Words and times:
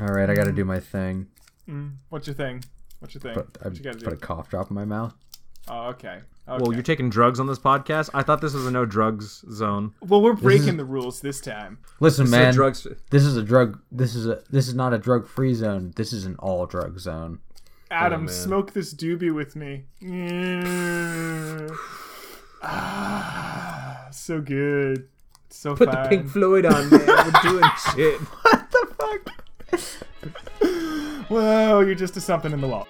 All 0.00 0.06
right, 0.08 0.30
I 0.30 0.34
got 0.34 0.44
to 0.44 0.52
do 0.52 0.64
my 0.64 0.80
thing. 0.80 1.26
Mm, 1.68 1.94
what's 2.08 2.26
your 2.26 2.34
thing? 2.34 2.62
What's 3.00 3.14
your 3.14 3.20
thing? 3.20 3.34
But 3.34 3.46
I 3.62 3.68
what 3.68 3.76
you 3.76 3.82
gotta 3.84 3.98
put 3.98 4.12
a 4.12 4.16
cough 4.16 4.48
drop 4.48 4.70
in 4.70 4.74
my 4.74 4.84
mouth. 4.84 5.14
Oh, 5.68 5.88
okay. 5.88 6.20
Well, 6.46 6.72
you're 6.72 6.82
taking 6.82 7.10
drugs 7.10 7.38
on 7.40 7.46
this 7.46 7.58
podcast. 7.58 8.08
I 8.14 8.22
thought 8.22 8.40
this 8.40 8.54
was 8.54 8.64
a 8.66 8.70
no 8.70 8.86
drugs 8.86 9.44
zone. 9.52 9.92
well, 10.00 10.22
we're 10.22 10.32
breaking 10.32 10.68
is- 10.68 10.76
the 10.78 10.84
rules 10.84 11.20
this 11.20 11.40
time. 11.42 11.78
Listen, 12.00 12.26
So 12.26 12.30
man. 12.30 12.54
drugs. 12.54 12.86
This 13.10 13.22
is 13.24 13.36
a 13.36 13.42
drug. 13.42 13.78
This 13.92 14.14
is 14.14 14.26
a. 14.26 14.42
This 14.50 14.66
is 14.66 14.74
not 14.74 14.94
a 14.94 14.98
drug-free 14.98 15.52
zone. 15.54 15.92
This 15.96 16.12
is 16.14 16.24
an 16.24 16.36
all-drug 16.38 16.98
zone. 16.98 17.40
Adam, 17.90 18.24
man. 18.24 18.34
smoke 18.34 18.72
this 18.72 18.94
doobie 18.94 19.34
with 19.34 19.56
me. 19.56 19.84
Mm. 20.02 21.76
Ah, 22.60 24.08
so 24.10 24.40
good. 24.40 25.08
So 25.50 25.76
Put 25.76 25.92
fine. 25.92 26.02
the 26.02 26.08
Pink 26.08 26.28
Floyd 26.28 26.66
on, 26.66 26.90
man. 26.90 27.06
We're 27.06 27.42
doing 27.50 27.64
shit. 27.94 28.20
What 28.20 28.70
the 28.70 28.94
fuck? 28.98 29.44
Whoa, 31.28 31.80
you're 31.80 31.94
just 31.94 32.16
a 32.16 32.20
something 32.20 32.52
in 32.52 32.60
the 32.60 32.68
wall. 32.68 32.88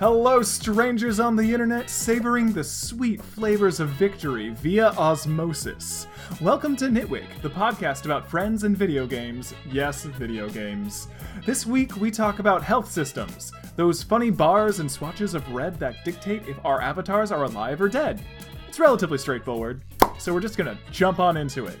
Hello, 0.00 0.40
strangers 0.40 1.20
on 1.20 1.36
the 1.36 1.52
internet, 1.52 1.90
savoring 1.90 2.54
the 2.54 2.64
sweet 2.64 3.20
flavors 3.20 3.80
of 3.80 3.90
victory 3.90 4.48
via 4.48 4.92
osmosis. 4.92 6.06
Welcome 6.38 6.74
to 6.76 6.86
Nitwig, 6.86 7.42
the 7.42 7.50
podcast 7.50 8.06
about 8.06 8.26
friends 8.26 8.64
and 8.64 8.74
video 8.74 9.06
games. 9.06 9.52
Yes, 9.70 10.04
video 10.04 10.48
games. 10.48 11.08
This 11.44 11.66
week 11.66 11.96
we 11.96 12.10
talk 12.10 12.38
about 12.38 12.62
health 12.62 12.90
systems, 12.90 13.52
those 13.76 14.02
funny 14.02 14.30
bars 14.30 14.80
and 14.80 14.90
swatches 14.90 15.34
of 15.34 15.46
red 15.52 15.78
that 15.80 16.02
dictate 16.02 16.48
if 16.48 16.56
our 16.64 16.80
avatars 16.80 17.30
are 17.30 17.44
alive 17.44 17.82
or 17.82 17.90
dead. 17.90 18.22
It's 18.66 18.80
relatively 18.80 19.18
straightforward, 19.18 19.82
so 20.18 20.32
we're 20.32 20.40
just 20.40 20.56
gonna 20.56 20.78
jump 20.90 21.18
on 21.18 21.36
into 21.36 21.66
it. 21.66 21.78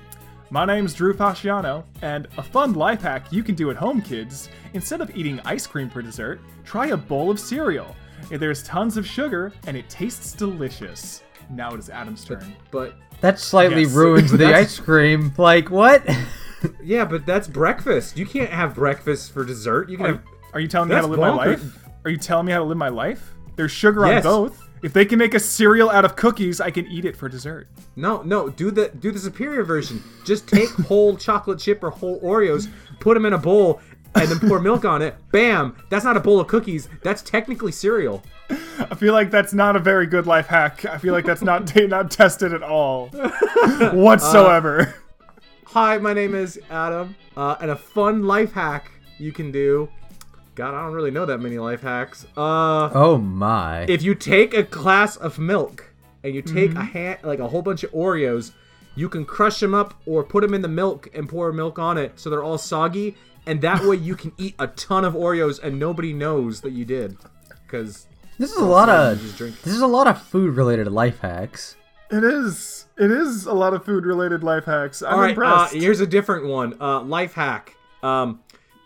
My 0.50 0.66
name's 0.66 0.92
Drew 0.92 1.14
Fasciano, 1.14 1.84
and 2.02 2.28
a 2.36 2.42
fun 2.42 2.74
life 2.74 3.00
hack 3.00 3.32
you 3.32 3.42
can 3.42 3.54
do 3.54 3.70
at 3.70 3.76
home, 3.76 4.02
kids. 4.02 4.50
Instead 4.74 5.00
of 5.00 5.16
eating 5.16 5.40
ice 5.46 5.66
cream 5.66 5.88
for 5.88 6.02
dessert, 6.02 6.38
try 6.64 6.88
a 6.88 6.96
bowl 6.98 7.30
of 7.30 7.40
cereal. 7.40 7.96
There's 8.30 8.62
tons 8.62 8.98
of 8.98 9.06
sugar, 9.06 9.54
and 9.66 9.74
it 9.74 9.88
tastes 9.88 10.34
delicious. 10.34 11.22
Now 11.50 11.72
it 11.74 11.78
is 11.78 11.90
Adam's 11.90 12.24
turn. 12.24 12.54
But 12.70 12.94
That 13.20 13.38
slightly 13.38 13.82
Yes. 13.82 13.92
ruins 13.92 14.32
the 14.38 14.54
ice 14.54 14.78
cream. 14.78 15.32
Like 15.36 15.70
what? 15.70 16.02
yeah, 16.82 17.04
but 17.04 17.26
that's 17.26 17.48
breakfast. 17.48 18.16
You 18.16 18.26
can't 18.26 18.50
have 18.50 18.74
breakfast 18.74 19.32
for 19.32 19.44
dessert. 19.44 19.88
You 19.90 19.96
can 19.96 20.06
Are, 20.06 20.08
have. 20.12 20.22
are 20.54 20.60
you 20.60 20.68
telling 20.68 20.88
me 20.88 20.94
how 20.94 21.02
to 21.02 21.08
That's 21.08 21.18
live 21.18 21.34
my 21.34 21.34
life? 21.46 21.88
Are 22.04 22.10
you 22.10 22.16
telling 22.16 22.46
me 22.46 22.52
how 22.52 22.58
to 22.58 22.64
live 22.64 22.78
my 22.78 22.88
life? 22.88 23.34
There's 23.56 23.72
sugar 23.72 24.06
Yes. 24.06 24.24
on 24.24 24.32
both. 24.48 24.66
If 24.82 24.94
they 24.94 25.04
can 25.04 25.18
make 25.18 25.34
a 25.34 25.40
cereal 25.40 25.90
out 25.90 26.06
of 26.06 26.16
cookies, 26.16 26.58
I 26.58 26.70
can 26.70 26.86
eat 26.86 27.04
it 27.04 27.14
for 27.14 27.28
dessert. 27.28 27.68
No, 27.96 28.22
no. 28.22 28.48
Do 28.48 28.70
the 28.70 28.88
do 28.98 29.10
the 29.10 29.18
superior 29.18 29.62
version. 29.62 30.02
Just 30.24 30.48
take 30.48 30.70
whole 30.88 31.16
chocolate 31.18 31.58
chip 31.58 31.82
or 31.82 31.90
whole 31.90 32.18
Oreos, 32.22 32.68
put 32.98 33.12
them 33.12 33.26
in 33.26 33.34
a 33.34 33.38
bowl, 33.38 33.82
and 34.14 34.28
then 34.28 34.38
pour 34.48 34.60
milk 34.60 34.84
on 34.84 35.02
it. 35.02 35.14
Bam! 35.32 35.76
That's 35.88 36.04
not 36.04 36.16
a 36.16 36.20
bowl 36.20 36.40
of 36.40 36.46
cookies. 36.48 36.88
That's 37.02 37.22
technically 37.22 37.72
cereal. 37.72 38.22
I 38.50 38.94
feel 38.96 39.12
like 39.12 39.30
that's 39.30 39.52
not 39.52 39.76
a 39.76 39.78
very 39.78 40.06
good 40.06 40.26
life 40.26 40.46
hack. 40.46 40.84
I 40.84 40.98
feel 40.98 41.12
like 41.12 41.24
that's 41.24 41.42
not 41.42 41.74
not 41.88 42.10
tested 42.10 42.52
at 42.52 42.62
all 42.62 43.08
whatsoever. 43.92 44.94
Hi, 45.66 45.98
my 45.98 46.12
name 46.12 46.34
is 46.34 46.58
Adam, 46.68 47.14
uh, 47.36 47.56
and 47.60 47.70
a 47.70 47.76
fun 47.76 48.24
life 48.24 48.52
hack 48.52 48.90
you 49.18 49.32
can 49.32 49.52
do. 49.52 49.88
God, 50.56 50.74
I 50.74 50.82
don't 50.82 50.92
really 50.92 51.12
know 51.12 51.26
that 51.26 51.38
many 51.38 51.58
life 51.58 51.82
hacks. 51.82 52.26
Uh, 52.36 52.90
oh 52.92 53.18
my. 53.18 53.82
if 53.82 54.02
you 54.02 54.14
take 54.14 54.52
a 54.52 54.64
glass 54.64 55.16
of 55.16 55.38
milk 55.38 55.92
and 56.24 56.34
you 56.34 56.42
take 56.42 56.74
a 56.74 56.82
hand, 56.82 57.20
like 57.22 57.38
a 57.38 57.48
whole 57.48 57.62
bunch 57.62 57.84
of 57.84 57.92
Oreos, 57.92 58.52
you 58.96 59.08
can 59.08 59.24
crush 59.24 59.60
them 59.60 59.72
up 59.74 59.94
or 60.06 60.24
put 60.24 60.42
them 60.42 60.52
in 60.52 60.60
the 60.60 60.68
milk 60.68 61.08
and 61.14 61.28
pour 61.28 61.52
milk 61.52 61.78
on 61.78 61.96
it 61.96 62.18
so 62.18 62.28
they're 62.28 62.42
all 62.42 62.58
soggy, 62.58 63.16
and 63.50 63.60
that 63.62 63.82
way 63.84 63.96
you 63.96 64.14
can 64.14 64.32
eat 64.38 64.54
a 64.58 64.68
ton 64.68 65.04
of 65.04 65.14
Oreos 65.14 65.62
and 65.62 65.78
nobody 65.78 66.12
knows 66.12 66.60
that 66.60 66.70
you 66.72 66.84
did, 66.84 67.16
because 67.66 68.06
this 68.38 68.50
is 68.52 68.58
a 68.58 68.64
lot 68.64 68.88
of. 68.88 69.20
just 69.20 69.36
drink. 69.36 69.60
This 69.62 69.74
is 69.74 69.80
a 69.80 69.86
lot 69.86 70.06
of 70.06 70.22
food-related 70.22 70.86
life 70.88 71.18
hacks. 71.20 71.76
It 72.10 72.24
is. 72.24 72.86
It 72.96 73.10
is 73.10 73.46
a 73.46 73.52
lot 73.52 73.72
of 73.74 73.84
food 73.84 74.04
related 74.04 74.42
life 74.42 74.64
hacks. 74.64 75.02
I'm 75.02 75.14
All 75.14 75.20
right, 75.20 75.38
uh, 75.38 75.68
here's 75.68 76.00
a 76.00 76.06
different 76.06 76.46
one. 76.46 76.76
Uh, 76.80 77.00
life 77.02 77.34
hack. 77.34 77.76
Um, 78.02 78.40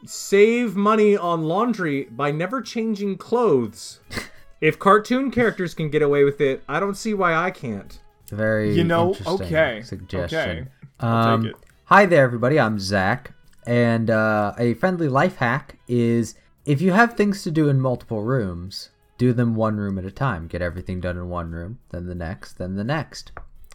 save 0.04 0.76
money 0.76 1.16
on 1.16 1.42
laundry 1.44 2.04
by 2.04 2.30
never 2.30 2.60
changing 2.62 3.16
clothes. 3.16 4.00
if 4.60 4.78
cartoon 4.78 5.30
characters 5.30 5.74
can 5.74 5.88
get 5.90 6.02
away 6.02 6.24
with 6.24 6.40
it, 6.40 6.62
I 6.68 6.80
don't 6.80 6.96
see 6.96 7.14
why 7.14 7.34
I 7.34 7.50
can't. 7.50 7.98
Very. 8.28 8.74
You 8.74 8.84
know, 8.84 9.08
interesting 9.14 9.46
okay, 9.46 9.82
Suggestion. 9.82 10.38
okay. 10.40 10.68
I'll 11.00 11.28
Um, 11.34 11.42
take 11.44 11.50
it. 11.52 11.56
Hi 11.86 12.06
there, 12.06 12.24
everybody. 12.24 12.58
I'm 12.60 12.78
Zach, 12.78 13.32
and 13.66 14.10
uh, 14.10 14.54
a 14.58 14.74
friendly 14.74 15.08
life 15.08 15.36
hack 15.36 15.78
is 15.88 16.34
if 16.64 16.80
you 16.80 16.92
have 16.92 17.14
things 17.14 17.42
to 17.42 17.50
do 17.50 17.68
in 17.68 17.80
multiple 17.80 18.22
rooms, 18.22 18.90
do 19.18 19.32
them 19.32 19.54
one 19.54 19.76
room 19.76 19.98
at 19.98 20.04
a 20.04 20.10
time. 20.10 20.46
Get 20.46 20.62
everything 20.62 21.00
done 21.00 21.16
in 21.16 21.28
one 21.28 21.50
room, 21.52 21.78
then 21.90 22.06
the 22.06 22.14
next, 22.14 22.58
then 22.58 22.76
the 22.76 22.84
next. 22.84 23.32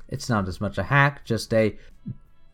It's 0.08 0.30
not 0.30 0.48
as 0.48 0.60
much 0.60 0.78
a 0.78 0.84
hack, 0.84 1.24
just 1.24 1.54
a, 1.54 1.76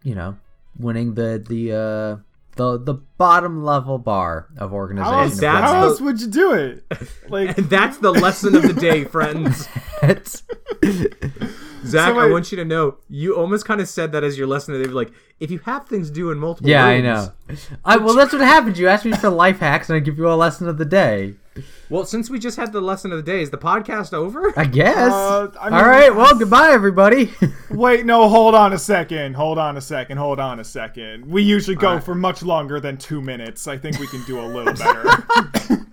you 0.03 0.15
know, 0.15 0.37
winning 0.77 1.13
the 1.15 1.43
the 1.47 1.71
uh, 1.71 2.17
the 2.55 2.77
the 2.77 2.95
bottom 3.17 3.63
level 3.63 3.97
bar 3.97 4.47
of 4.57 4.73
organization. 4.73 5.13
How 5.13 5.21
else, 5.21 5.39
how 5.39 5.83
else 5.83 6.01
would 6.01 6.21
you 6.21 6.27
do 6.27 6.53
it? 6.53 6.83
Like, 7.29 7.57
And 7.57 7.69
that's 7.69 7.97
the 7.97 8.11
lesson 8.11 8.55
of 8.55 8.61
the 8.61 8.73
day, 8.73 9.03
friends. 9.03 9.67
It's- 11.85 11.91
Zach, 11.91 12.09
So 12.13 12.19
I 12.19 12.25
wait- 12.25 12.31
want 12.31 12.51
you 12.51 12.55
to 12.57 12.65
know 12.65 12.97
you 13.09 13.35
almost 13.35 13.65
kind 13.65 13.79
of 13.81 13.87
said 13.87 14.11
that 14.13 14.23
as 14.23 14.37
your 14.37 14.47
lesson 14.47 14.73
of 14.73 14.79
the 14.81 14.87
day. 14.87 14.93
Like, 14.93 15.11
if 15.39 15.51
you 15.51 15.59
have 15.59 15.87
things 15.87 16.09
to 16.09 16.13
do 16.15 16.31
in 16.31 16.37
multiple 16.39 16.69
yeah, 16.69 16.85
I 16.85 17.01
know. 17.01 17.31
I, 17.83 17.97
well, 17.97 18.15
that's 18.15 18.31
what 18.33 18.41
happens. 18.41 18.79
You 18.79 18.87
ask 18.87 19.05
me 19.05 19.11
for 19.13 19.29
life 19.45 19.59
hacks, 19.59 19.89
and 19.89 19.95
I 19.97 19.99
give 19.99 20.17
you 20.17 20.29
a 20.31 20.33
lesson 20.35 20.67
of 20.67 20.77
the 20.77 20.85
day. 20.85 21.35
Well, 21.89 22.03
since 22.05 22.29
we 22.29 22.39
just 22.39 22.57
had 22.57 22.73
the 22.73 22.81
lesson 22.81 23.11
of 23.11 23.17
the 23.17 23.31
day, 23.31 23.41
is 23.41 23.49
the 23.49 23.57
podcast 23.57 24.11
over? 24.13 24.51
I 24.57 24.65
guess. 24.65 25.11
Uh, 25.11 25.51
I 25.61 25.69
mean- 25.69 25.79
All 25.79 25.85
right. 25.85 26.13
Well, 26.13 26.37
goodbye, 26.37 26.71
everybody. 26.71 27.31
wait, 27.69 28.05
no, 28.05 28.27
hold 28.27 28.55
on 28.55 28.73
a 28.73 28.77
second. 28.79 29.35
Hold 29.35 29.57
on 29.57 29.77
a 29.77 29.81
second. 29.81 30.17
Hold 30.17 30.39
on 30.39 30.59
a 30.59 30.63
second. 30.63 31.25
We 31.25 31.43
usually 31.43 31.75
go 31.77 31.89
Alright. 31.89 32.03
for 32.03 32.15
much 32.15 32.41
longer 32.43 32.79
than 32.79 32.97
two 32.97 33.21
minutes. 33.21 33.67
I 33.67 33.77
think 33.77 33.99
we 33.99 34.07
can 34.07 34.23
do 34.23 34.39
a 34.39 34.47
little 34.47 34.73
better. 34.73 35.85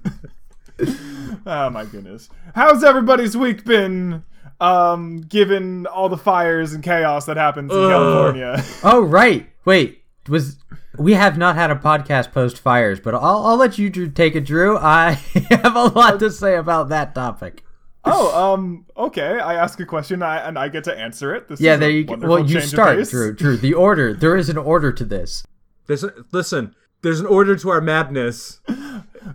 oh 1.47 1.71
my 1.71 1.85
goodness. 1.85 2.29
How's 2.55 2.83
everybody's 2.83 3.37
week 3.37 3.65
been? 3.65 4.25
Um, 4.63 5.23
given 5.23 5.87
all 5.87 6.09
the 6.09 6.17
fires 6.17 6.73
and 6.73 6.85
chaos 6.85 7.27
that 7.27 7.37
happens 7.37 7.73
in 7.73 7.79
Ugh. 7.79 7.91
California. 7.91 8.65
oh, 8.85 9.03
right. 9.03 9.49
Wait. 9.65 10.03
Was 10.29 10.57
we 10.99 11.15
have 11.15 11.37
not 11.37 11.57
had 11.57 11.71
a 11.71 11.75
podcast 11.75 12.33
post 12.33 12.59
fires, 12.59 13.01
but 13.01 13.15
I'll 13.15 13.45
I'll 13.45 13.57
let 13.57 13.77
you 13.77 13.91
Drew, 13.91 14.09
take 14.09 14.37
it, 14.37 14.45
Drew. 14.45 14.79
I 14.79 15.13
have 15.51 15.75
a 15.75 15.85
lot 15.87 16.21
to 16.21 16.31
say 16.31 16.55
about 16.57 16.91
that 16.91 17.13
topic. 17.15 17.65
oh, 18.05 18.53
um, 18.53 18.87
okay. 18.97 19.41
I 19.41 19.55
ask 19.55 19.81
a 19.81 19.87
question 19.87 20.23
I, 20.23 20.47
and 20.47 20.57
I 20.59 20.69
get 20.69 20.85
to 20.85 20.97
answer 20.97 21.35
it. 21.35 21.49
This 21.49 21.61
Yeah, 21.61 21.75
is 21.75 21.81
there 21.81 21.91
you 21.91 22.05
go. 22.05 22.17
Well, 22.17 22.49
you 22.49 22.61
start, 22.61 22.99
pace. 22.99 23.11
Drew. 23.11 23.35
Drew, 23.35 23.57
the 23.57 23.75
order. 23.75 24.15
There 24.15 24.37
is 24.37 24.49
an 24.49 24.59
order 24.59 24.93
to 24.93 25.05
this. 25.05 25.45
There's 25.87 26.05
a, 26.05 26.13
listen. 26.31 26.75
There's 27.03 27.19
an 27.19 27.27
order 27.27 27.57
to 27.57 27.71
our 27.71 27.81
madness. 27.81 28.61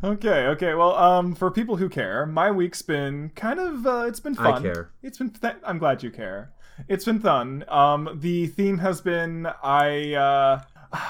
Okay, 0.03 0.47
okay. 0.47 0.73
Well, 0.73 0.95
um, 0.95 1.33
for 1.35 1.49
people 1.51 1.77
who 1.77 1.89
care, 1.89 2.25
my 2.25 2.51
week's 2.51 2.81
been 2.81 3.29
kind 3.35 3.59
of 3.59 3.85
uh, 3.87 4.05
it's 4.07 4.19
been 4.19 4.35
fun. 4.35 4.45
I 4.53 4.61
care. 4.61 4.91
It's 5.01 5.17
been. 5.17 5.29
Th- 5.31 5.55
I'm 5.63 5.77
glad 5.77 6.03
you 6.03 6.11
care. 6.11 6.51
It's 6.87 7.05
been 7.05 7.19
fun. 7.19 7.63
Um, 7.69 8.17
the 8.21 8.47
theme 8.47 8.77
has 8.79 9.01
been 9.01 9.47
I. 9.63 10.13
Uh, 10.13 10.61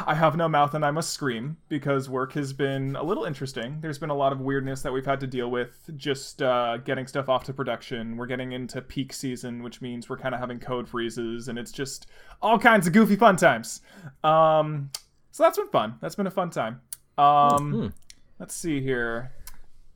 I 0.07 0.15
have 0.15 0.35
no 0.35 0.49
mouth 0.49 0.73
and 0.73 0.83
I 0.83 0.89
must 0.89 1.11
scream 1.11 1.55
because 1.69 2.09
work 2.09 2.33
has 2.33 2.51
been 2.51 2.95
a 2.95 3.03
little 3.03 3.25
interesting. 3.25 3.79
There's 3.79 3.99
been 3.99 4.09
a 4.09 4.15
lot 4.15 4.31
of 4.33 4.41
weirdness 4.41 4.81
that 4.81 4.91
we've 4.91 5.05
had 5.05 5.19
to 5.19 5.27
deal 5.27 5.51
with 5.51 5.87
just 5.95 6.41
uh, 6.41 6.77
getting 6.77 7.05
stuff 7.05 7.29
off 7.29 7.43
to 7.43 7.53
production. 7.53 8.17
We're 8.17 8.25
getting 8.25 8.53
into 8.53 8.81
peak 8.81 9.13
season, 9.13 9.61
which 9.61 9.79
means 9.79 10.09
we're 10.09 10.17
kind 10.17 10.33
of 10.33 10.41
having 10.41 10.59
code 10.59 10.89
freezes, 10.89 11.47
and 11.47 11.59
it's 11.59 11.71
just 11.71 12.07
all 12.41 12.57
kinds 12.57 12.87
of 12.87 12.93
goofy 12.93 13.15
fun 13.17 13.35
times. 13.35 13.81
Um, 14.23 14.89
so 15.31 15.43
that's 15.43 15.59
been 15.59 15.69
fun. 15.69 15.93
That's 16.01 16.15
been 16.15 16.27
a 16.27 16.31
fun 16.31 16.49
time. 16.49 16.81
Um, 17.19 17.71
Hmm. 17.71 17.87
Let's 18.39 18.55
see 18.55 18.81
here. 18.81 19.31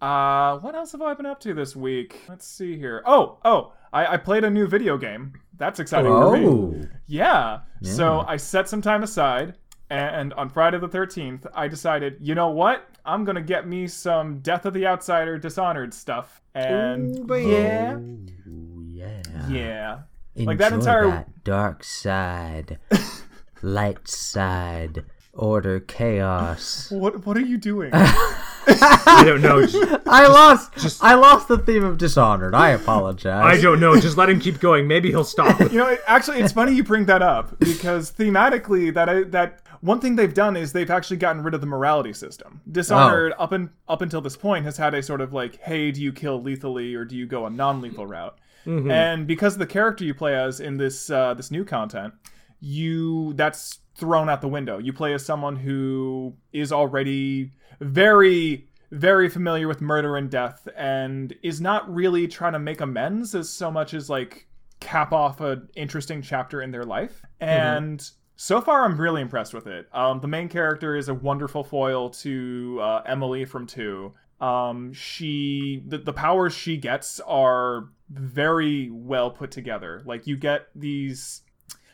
Uh, 0.02 0.58
what 0.60 0.74
else 0.74 0.92
have 0.94 1.02
I 1.02 1.14
been 1.14 1.28
up 1.28 1.40
to 1.42 1.54
this 1.54 1.76
week? 1.76 2.22
Let's 2.28 2.48
see 2.48 2.76
here. 2.78 3.04
Oh, 3.06 3.38
oh, 3.46 3.74
I, 3.94 4.14
I 4.14 4.18
played 4.18 4.44
a 4.44 4.50
new 4.50 4.68
video 4.68 4.98
game. 4.98 5.34
That's 5.58 5.80
exciting 5.80 6.12
for 6.12 6.36
me. 6.38 6.46
Oh, 6.48 6.82
Yeah. 7.08 7.60
So 7.84 8.22
I 8.28 8.38
set 8.38 8.68
some 8.68 8.82
time 8.82 9.04
aside, 9.04 9.56
and 9.92 10.34
on 10.34 10.50
Friday 10.50 10.80
the 10.80 10.90
13th, 10.90 11.46
I 11.54 11.68
decided, 11.68 12.18
you 12.20 12.34
know 12.34 12.50
what? 12.50 12.88
I'm 13.06 13.26
gonna 13.26 13.42
get 13.42 13.68
me 13.68 13.88
some 13.88 14.40
Death 14.40 14.66
of 14.66 14.74
the 14.74 14.88
Outsider 14.88 15.38
Dishonored 15.38 15.94
stuff. 15.94 16.42
And 16.56 17.20
Ooh, 17.20 17.24
baby. 17.24 17.50
yeah, 17.52 17.96
Ooh, 17.96 18.84
yeah. 18.88 19.22
yeah. 19.50 20.00
Enjoy 20.36 20.50
Like 20.52 20.58
that 20.60 20.74
entire- 20.74 21.08
that 21.08 21.44
dark 21.44 21.84
side, 21.84 22.80
light 23.62 24.08
side, 24.08 25.04
order, 25.34 25.80
chaos. 25.80 26.92
What 26.92 27.26
what 27.26 27.38
are 27.38 27.42
you 27.42 27.58
doing? 27.58 27.92
I 27.94 29.24
don't 29.26 29.42
know. 29.42 29.66
Just- 29.66 30.02
I 30.08 30.28
lost. 30.28 31.04
I 31.04 31.16
lost 31.16 31.48
the 31.48 31.58
theme 31.58 31.84
of 31.84 31.98
Dishonored. 31.98 32.54
I 32.54 32.70
apologize. 32.70 33.44
I 33.44 33.62
don't 33.62 33.80
know. 33.80 34.00
Just 34.00 34.18
let 34.18 34.30
him 34.30 34.40
keep 34.40 34.60
going. 34.60 34.88
Maybe 34.88 35.10
he'll 35.10 35.24
stop. 35.24 35.60
you 35.72 35.78
know, 35.78 35.98
actually, 36.08 36.40
it's 36.40 36.54
funny 36.54 36.74
you 36.76 36.84
bring 36.84 37.06
that 37.06 37.22
up 37.22 37.58
because 37.60 38.12
thematically, 38.12 38.94
that 38.94 39.10
I, 39.10 39.24
that 39.24 39.62
one 39.82 40.00
thing 40.00 40.16
they've 40.16 40.34
done 40.34 40.56
is 40.56 40.74
they've 40.74 40.92
actually 40.92 41.18
gotten 41.18 41.44
rid 41.44 41.54
of 41.54 41.62
the 41.62 41.68
morality 41.68 42.14
system. 42.14 42.62
Dishonored 42.72 43.34
up 43.40 43.52
and 43.52 43.70
up 43.88 44.02
until 44.02 44.22
this 44.22 44.38
point 44.38 44.66
has 44.66 44.78
had 44.78 44.94
a 44.94 45.02
sort 45.02 45.22
of 45.22 45.34
like, 45.34 45.60
hey, 45.62 45.92
do 45.92 46.02
you 46.02 46.14
kill 46.14 46.42
lethally 46.42 46.94
or 46.94 47.04
do 47.06 47.16
you 47.16 47.26
go 47.26 47.46
a 47.46 47.50
non-lethal 47.50 48.06
route? 48.06 48.38
And 48.64 49.26
because 49.26 49.54
of 49.54 49.60
the 49.60 49.66
character 49.66 50.04
you 50.06 50.14
play 50.14 50.36
as 50.36 50.60
in 50.60 50.78
this 50.78 51.10
uh, 51.10 51.34
this 51.34 51.50
new 51.50 51.66
content, 51.66 52.14
you 52.60 53.34
that's 53.34 53.80
thrown 54.02 54.28
out 54.28 54.42
the 54.42 54.50
window. 54.50 54.78
You 54.78 54.92
play 54.92 55.14
as 55.14 55.26
someone 55.26 55.56
who 55.56 56.36
is 56.52 56.74
already 56.74 57.52
very 57.80 58.68
very 58.92 59.30
familiar 59.30 59.70
with 59.70 59.80
murder 59.80 60.18
and 60.18 60.30
death 60.30 60.68
and 60.76 61.34
is 61.42 61.62
not 61.62 61.90
really 61.92 62.28
trying 62.28 62.52
to 62.52 62.60
make 62.60 62.82
amends 62.82 63.34
as 63.34 63.50
so 63.50 63.72
much 63.72 63.94
as 63.94 64.10
like 64.10 64.48
cap 64.82 65.14
off 65.14 65.40
an 65.40 65.70
interesting 65.76 66.22
chapter 66.22 66.62
in 66.62 66.72
their 66.72 66.84
life. 66.84 67.22
And 67.40 68.12
so 68.36 68.60
far, 68.60 68.84
I'm 68.84 69.00
really 69.00 69.22
impressed 69.22 69.54
with 69.54 69.68
it. 69.68 69.88
Um, 69.94 70.20
the 70.20 70.28
main 70.28 70.50
character 70.50 70.98
is 70.98 71.08
a 71.08 71.14
wonderful 71.14 71.64
foil 71.64 72.10
to 72.10 72.80
uh, 72.82 73.04
Emily 73.06 73.46
from 73.46 73.66
Two. 73.66 74.14
Um, 74.42 74.92
she 74.92 75.84
the, 75.88 76.00
the 76.00 76.14
powers 76.14 76.54
she 76.54 76.76
gets 76.76 77.20
are 77.22 77.90
very 78.10 78.90
well 78.92 79.32
put 79.32 79.52
together. 79.52 80.02
Like 80.06 80.28
you 80.28 80.36
get 80.36 80.68
these. 80.76 81.44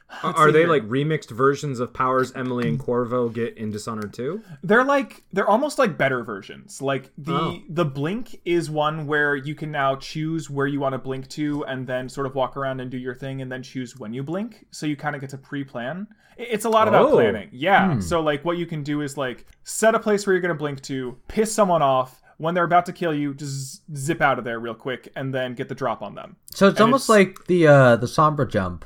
let's 0.23 0.39
Are 0.39 0.51
they 0.51 0.59
here. 0.59 0.67
like 0.69 0.83
remixed 0.83 1.31
versions 1.31 1.79
of 1.79 1.93
powers 1.93 2.31
Emily 2.33 2.67
and 2.69 2.79
Corvo 2.79 3.27
get 3.29 3.57
in 3.57 3.71
Dishonored 3.71 4.13
2? 4.13 4.41
They're 4.63 4.83
like 4.85 5.23
they're 5.33 5.47
almost 5.47 5.77
like 5.77 5.97
better 5.97 6.23
versions. 6.23 6.81
Like 6.81 7.11
the 7.17 7.33
Oh. 7.35 7.57
the 7.69 7.85
blink 7.85 8.39
is 8.45 8.69
one 8.69 9.05
where 9.05 9.35
you 9.35 9.53
can 9.53 9.71
now 9.71 9.95
choose 9.97 10.49
where 10.49 10.67
you 10.67 10.79
want 10.79 10.93
to 10.93 10.99
blink 10.99 11.27
to 11.29 11.65
and 11.65 11.85
then 11.85 12.07
sort 12.07 12.25
of 12.25 12.35
walk 12.35 12.55
around 12.55 12.79
and 12.79 12.89
do 12.89 12.97
your 12.97 13.15
thing 13.15 13.41
and 13.41 13.51
then 13.51 13.61
choose 13.63 13.97
when 13.97 14.13
you 14.13 14.23
blink. 14.23 14.65
So 14.71 14.85
you 14.85 14.95
kind 14.95 15.13
of 15.15 15.21
get 15.21 15.29
to 15.31 15.37
pre-plan. 15.37 16.07
It's 16.37 16.65
a 16.65 16.69
lot 16.69 16.87
about 16.87 17.07
Oh. 17.07 17.11
planning. 17.13 17.49
Yeah. 17.51 17.99
So 17.99 18.21
like 18.21 18.45
what 18.45 18.57
you 18.57 18.65
can 18.65 18.83
do 18.83 19.01
is 19.01 19.17
like 19.17 19.45
set 19.63 19.93
a 19.95 19.99
place 19.99 20.25
where 20.25 20.33
you're 20.33 20.41
going 20.41 20.53
to 20.53 20.57
blink 20.57 20.81
to, 20.83 21.17
piss 21.27 21.53
someone 21.53 21.81
off, 21.81 22.21
when 22.37 22.53
they're 22.53 22.63
about 22.63 22.85
to 22.85 22.93
kill 22.93 23.13
you, 23.15 23.33
just 23.33 23.81
zip 23.95 24.21
out 24.21 24.37
of 24.37 24.45
there 24.45 24.59
real 24.59 24.75
quick 24.75 25.11
and 25.15 25.33
then 25.33 25.55
get 25.55 25.67
the 25.67 25.73
drop 25.75 26.03
on 26.03 26.13
them. 26.13 26.35
So 26.53 26.67
it's 26.67 26.75
And 26.79 26.85
almost 26.85 27.09
it's- 27.09 27.27
like 27.27 27.45
the 27.47 27.67
uh 27.67 27.95
the 27.97 28.05
Sombra 28.07 28.49
jump. 28.49 28.85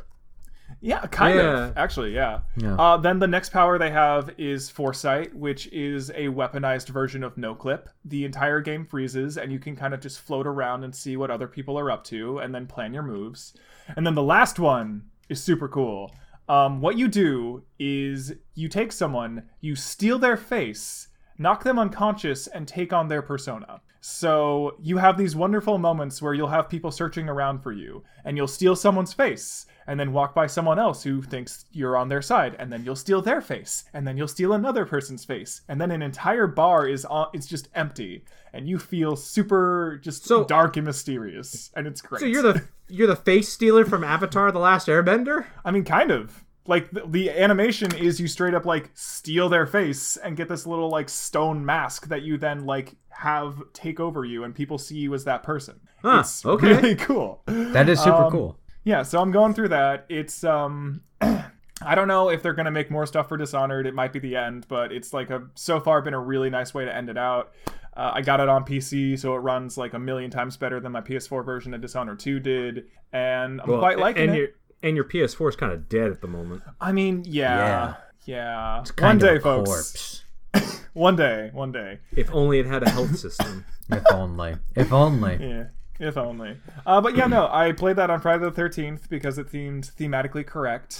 Yeah, 0.81 1.05
kind 1.07 1.35
Yeah. 1.37 1.65
of. 1.67 1.77
Actually, 1.77 2.13
yeah. 2.15 2.39
Yeah. 2.57 2.75
Uh, 2.75 2.97
then 2.97 3.19
the 3.19 3.27
next 3.27 3.51
power 3.51 3.77
they 3.77 3.91
have 3.91 4.31
is 4.37 4.69
Foresight, 4.69 5.33
which 5.35 5.67
is 5.67 6.09
a 6.09 6.27
weaponized 6.27 6.89
version 6.89 7.23
of 7.23 7.37
No 7.37 7.53
Clip. 7.53 7.87
The 8.03 8.25
entire 8.25 8.61
game 8.61 8.85
freezes, 8.85 9.37
and 9.37 9.51
you 9.51 9.59
can 9.59 9.75
kind 9.75 9.93
of 9.93 9.99
just 10.01 10.19
float 10.21 10.47
around 10.47 10.83
and 10.83 10.93
see 10.95 11.17
what 11.17 11.29
other 11.31 11.47
people 11.47 11.77
are 11.77 11.91
up 11.91 12.03
to, 12.05 12.39
and 12.39 12.53
then 12.53 12.65
plan 12.65 12.93
your 12.93 13.03
moves. 13.03 13.53
And 13.95 14.05
then 14.05 14.15
the 14.15 14.23
last 14.23 14.57
one 14.59 15.03
is 15.29 15.41
super 15.41 15.67
cool. 15.67 16.13
Um, 16.49 16.81
what 16.81 16.97
you 16.97 17.07
do 17.07 17.63
is 17.79 18.33
you 18.55 18.67
take 18.67 18.91
someone, 18.91 19.43
you 19.61 19.75
steal 19.75 20.17
their 20.19 20.35
face, 20.35 21.07
knock 21.37 21.63
them 21.63 21.77
unconscious, 21.79 22.47
and 22.47 22.67
take 22.67 22.91
on 22.91 23.07
their 23.07 23.21
persona. 23.21 23.81
So 24.01 24.75
you 24.81 24.97
have 24.97 25.15
these 25.17 25.35
wonderful 25.35 25.77
moments 25.77 26.21
where 26.23 26.33
you'll 26.33 26.47
have 26.47 26.67
people 26.67 26.89
searching 26.91 27.29
around 27.29 27.59
for 27.61 27.71
you, 27.71 28.03
and 28.25 28.35
you'll 28.35 28.47
steal 28.47 28.75
someone's 28.75 29.13
face, 29.13 29.67
and 29.87 29.99
then 29.99 30.13
walk 30.13 30.33
by 30.35 30.47
someone 30.47 30.79
else 30.79 31.03
who 31.03 31.21
thinks 31.21 31.65
you're 31.71 31.97
on 31.97 32.09
their 32.09 32.21
side, 32.21 32.55
and 32.59 32.71
then 32.71 32.83
you'll 32.85 32.95
steal 32.95 33.21
their 33.21 33.41
face, 33.41 33.83
and 33.93 34.07
then 34.07 34.17
you'll 34.17 34.27
steal 34.27 34.53
another 34.53 34.85
person's 34.85 35.25
face, 35.25 35.61
and 35.67 35.79
then 35.81 35.91
an 35.91 36.01
entire 36.01 36.47
bar 36.47 36.87
is 36.87 37.05
on, 37.05 37.27
it's 37.33 37.47
just 37.47 37.67
empty, 37.75 38.23
and 38.53 38.67
you 38.69 38.77
feel 38.79 39.15
super 39.15 39.99
just 40.03 40.25
So- 40.25 40.43
dark 40.45 40.77
and 40.77 40.85
mysterious, 40.85 41.71
and 41.75 41.87
it's 41.87 42.01
great. 42.01 42.19
So 42.19 42.25
you're 42.25 42.43
the 42.43 42.63
you're 42.87 43.07
the 43.07 43.15
face 43.15 43.49
stealer 43.49 43.85
from 43.85 44.03
Avatar: 44.03 44.51
The 44.51 44.59
Last 44.59 44.87
Airbender? 44.87 45.45
I 45.65 45.71
mean, 45.71 45.83
kind 45.85 46.11
of. 46.11 46.43
Like 46.67 46.91
the, 46.91 47.01
the 47.07 47.31
animation 47.31 47.93
is 47.95 48.19
you 48.19 48.27
straight 48.27 48.53
up 48.53 48.67
like 48.67 48.91
steal 48.93 49.49
their 49.49 49.65
face 49.65 50.15
and 50.17 50.37
get 50.37 50.47
this 50.47 50.67
little 50.67 50.89
like 50.89 51.09
stone 51.09 51.65
mask 51.65 52.07
that 52.09 52.21
you 52.21 52.37
then 52.37 52.65
like 52.67 52.95
have 53.09 53.63
take 53.73 53.99
over 53.99 54.23
you 54.25 54.43
and 54.43 54.53
people 54.53 54.77
see 54.77 54.97
you 54.97 55.11
as 55.15 55.23
that 55.23 55.41
person. 55.41 55.79
Huh, 56.03 56.19
it's 56.19 56.45
okay. 56.45 56.67
really 56.67 56.95
cool. 57.07 57.41
That 57.47 57.89
is 57.89 57.99
super 57.99 58.25
Um, 58.25 58.31
cool. 58.31 58.57
Yeah, 58.83 59.03
so 59.03 59.19
I'm 59.21 59.31
going 59.31 59.53
through 59.53 59.69
that. 59.69 60.05
It's 60.09 60.43
um 60.43 61.01
I 61.21 61.95
don't 61.95 62.07
know 62.07 62.29
if 62.29 62.41
they're 62.43 62.53
gonna 62.53 62.71
make 62.71 62.91
more 62.91 63.05
stuff 63.05 63.27
for 63.29 63.37
Dishonored. 63.37 63.87
It 63.87 63.93
might 63.93 64.13
be 64.13 64.19
the 64.19 64.35
end, 64.35 64.65
but 64.67 64.91
it's 64.91 65.13
like 65.13 65.29
a 65.29 65.43
so 65.55 65.79
far 65.79 66.01
been 66.01 66.13
a 66.13 66.19
really 66.19 66.49
nice 66.49 66.73
way 66.73 66.85
to 66.85 66.95
end 66.95 67.09
it 67.09 67.17
out. 67.17 67.51
Uh, 67.95 68.11
I 68.15 68.21
got 68.21 68.39
it 68.39 68.47
on 68.47 68.63
PC, 68.63 69.19
so 69.19 69.35
it 69.35 69.39
runs 69.39 69.77
like 69.77 69.93
a 69.93 69.99
million 69.99 70.31
times 70.31 70.55
better 70.57 70.79
than 70.79 70.93
my 70.93 71.01
PS4 71.01 71.43
version 71.43 71.73
of 71.73 71.81
Dishonored 71.81 72.19
2 72.19 72.39
did, 72.39 72.85
and 73.11 73.59
I'm 73.59 73.67
quite 73.79 73.99
liking 73.99 74.23
and 74.29 74.31
it. 74.31 74.37
Your, 74.37 74.47
and 74.81 74.95
your 74.95 75.03
PS4 75.03 75.49
is 75.49 75.55
kind 75.57 75.73
of 75.73 75.89
dead 75.89 76.09
at 76.09 76.21
the 76.21 76.27
moment. 76.27 76.63
I 76.79 76.93
mean, 76.93 77.23
yeah, 77.27 77.57
Yeah. 77.57 77.95
yeah. 78.25 78.75
One 78.77 78.85
Kind 78.85 79.21
of 79.23 79.29
day, 79.29 79.35
a 79.35 79.39
folks. 79.41 80.23
corpse. 80.53 80.79
One 80.93 81.15
day, 81.15 81.49
one 81.53 81.71
day. 81.71 81.99
If 82.15 82.29
only 82.33 82.59
it 82.59 82.65
had 82.65 82.83
a 82.83 82.89
health 82.89 83.17
system. 83.17 83.63
If 83.89 84.03
only. 84.11 84.55
If 84.75 84.91
only. 84.91 85.37
Yeah, 85.39 85.63
if 86.01 86.17
only. 86.17 86.57
Uh, 86.85 86.99
but 86.99 87.15
yeah, 87.15 87.27
no, 87.27 87.47
I 87.51 87.71
played 87.71 87.95
that 87.95 88.09
on 88.09 88.19
Friday 88.19 88.43
the 88.43 88.51
Thirteenth 88.51 89.09
because 89.09 89.37
it 89.37 89.49
seemed 89.49 89.91
thematically 89.97 90.45
correct, 90.45 90.99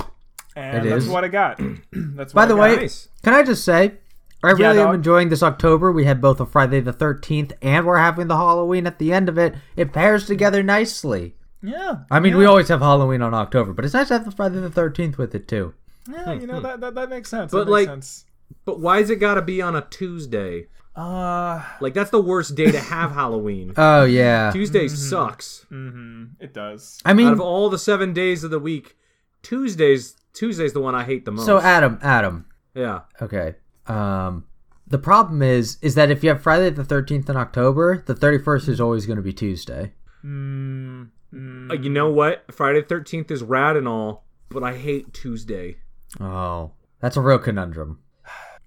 and 0.56 0.86
It 0.86 0.89
that's 0.89 1.06
is. 1.06 1.09
what 1.09 1.24
I 1.25 1.27
got. 1.27 1.57
that's 1.92 2.33
By 2.33 2.44
what 2.44 2.48
the 2.48 2.56
I 2.56 2.59
way. 2.59 2.75
Nice. 2.77 3.09
can 3.24 3.33
I 3.33 3.44
just 3.44 3.65
say, 3.65 3.95
I 4.44 4.51
really 4.51 4.80
am 4.80 4.95
enjoying 4.95 5.30
this 5.30 5.44
October. 5.44 5.92
We 5.92 6.06
had 6.06 6.21
both 6.21 6.39
a 6.39 6.45
Friday 6.45 6.80
the 6.80 6.94
13th 6.94 7.51
and 7.62 7.86
we're 7.86 7.98
having 7.98 8.27
the 8.27 8.38
Halloween 8.38 8.88
at 8.88 8.98
the 9.00 9.12
end 9.13 9.27
of 9.30 9.38
it. 9.38 9.53
It 9.75 9.94
pairs 9.94 10.25
together 10.25 10.63
nicely. 10.63 11.36
yeah, 11.62 11.97
I 12.09 12.19
mean, 12.19 12.33
yeah, 12.33 12.39
we 12.39 12.45
always 12.45 12.69
have 12.69 12.80
Halloween 12.81 13.21
on 13.21 13.33
October, 13.33 13.74
but 13.74 13.86
it's 13.86 13.94
nice 13.94 14.07
to 14.07 14.13
have 14.15 14.25
the 14.25 14.31
Friday 14.31 14.59
the 14.59 14.69
13th 14.69 15.18
with 15.18 15.36
it 15.36 15.47
too. 15.47 15.74
yeah, 16.12 16.33
you 16.33 16.47
know 16.47 16.59
that, 16.62 16.80
that 16.81 16.95
that 16.95 17.09
makes 17.09 17.30
sense. 17.30 17.51
But, 17.51 17.65
that 17.65 17.71
makes 17.71 17.71
like- 17.71 17.88
sense. 17.88 18.25
But 18.65 18.80
why's 18.81 19.09
it 19.09 19.15
got 19.15 19.36
to 19.36 19.42
be 19.42 19.62
on 19.62 19.75
a 19.77 19.81
Tuesday? 19.89 20.68
Uh, 20.95 21.63
Like 21.79 21.93
that's 21.93 22.09
the 22.11 22.21
worst 22.21 22.55
day 22.55 22.71
to 22.71 22.79
have 22.79 23.11
Halloween. 23.11 23.73
Oh, 23.77 24.03
yeah. 24.05 24.51
Tuesday 24.51 24.88
sucks. 24.88 25.65
hmm 25.69 26.25
it 26.39 26.53
does. 26.53 26.99
I 27.05 27.13
mean, 27.13 27.27
Out 27.27 27.33
of 27.33 27.41
all 27.41 27.69
the 27.69 27.79
seven 27.79 28.13
days 28.13 28.43
of 28.43 28.51
the 28.51 28.59
week, 28.59 28.95
Tuesdays 29.43 30.15
Tuesday's 30.33 30.73
the 30.73 30.79
one 30.81 30.95
I 30.95 31.03
hate 31.03 31.25
the 31.25 31.31
most. 31.31 31.45
so 31.45 31.59
Adam, 31.59 31.99
Adam, 32.01 32.45
yeah. 32.73 33.01
Okay. 33.21 33.55
Um 33.88 34.45
the 34.88 34.97
problem 34.99 35.41
is 35.41 35.77
is 35.81 35.95
that 35.95 36.11
if 36.11 36.23
you 36.23 36.29
have 36.29 36.41
Friday 36.43 36.69
the 36.69 36.83
13th 36.83 37.29
in 37.29 37.37
October, 37.37 38.03
the 38.05 38.13
31st 38.15 38.68
is 38.69 38.81
always 38.81 39.06
going 39.06 39.16
to 39.18 39.23
be 39.23 39.33
Tuesday. 39.33 39.94
Mm, 40.23 41.09
mm. 41.33 41.71
Uh, 41.71 41.73
you 41.75 41.89
know 41.89 42.11
what? 42.11 42.44
Friday 42.51 42.81
Thirteenth 42.81 43.31
is 43.31 43.42
rad 43.42 43.75
and 43.77 43.87
all, 43.87 44.25
but 44.49 44.63
I 44.63 44.77
hate 44.77 45.13
Tuesday. 45.13 45.77
Oh, 46.19 46.71
that's 46.99 47.18
a 47.18 47.21
real 47.21 47.39
conundrum. 47.39 47.99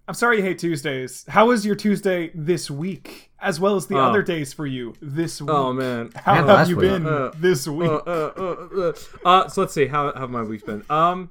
I'm 0.06 0.14
sorry 0.14 0.36
you 0.38 0.42
hate 0.42 0.58
Tuesdays. 0.58 1.24
How 1.28 1.46
was 1.46 1.64
your 1.64 1.74
Tuesday 1.74 2.30
this 2.34 2.70
week, 2.70 3.30
as 3.40 3.58
well 3.58 3.74
as 3.76 3.86
the 3.86 3.96
Oh. 3.96 4.00
other 4.04 4.22
days 4.22 4.52
for 4.52 4.66
you 4.66 4.92
this 5.00 5.40
week? 5.40 5.50
Oh 5.50 5.72
man. 5.72 6.10
How 6.14 6.34
And 6.40 6.48
have 6.48 6.68
you 6.68 6.76
week. 6.76 6.90
been 6.90 7.06
Uh, 7.06 7.30
this 7.36 7.66
week? 7.66 7.88
uh, 7.90 8.02
uh, 8.06 8.32
uh, 8.36 8.66
uh, 8.76 8.92
uh, 9.24 9.48
so 9.48 9.62
let's 9.62 9.72
see 9.72 9.86
how 9.86 10.12
how 10.12 10.20
have 10.20 10.30
my 10.30 10.42
week's 10.42 10.62
been. 10.64 10.82
Um, 10.90 11.30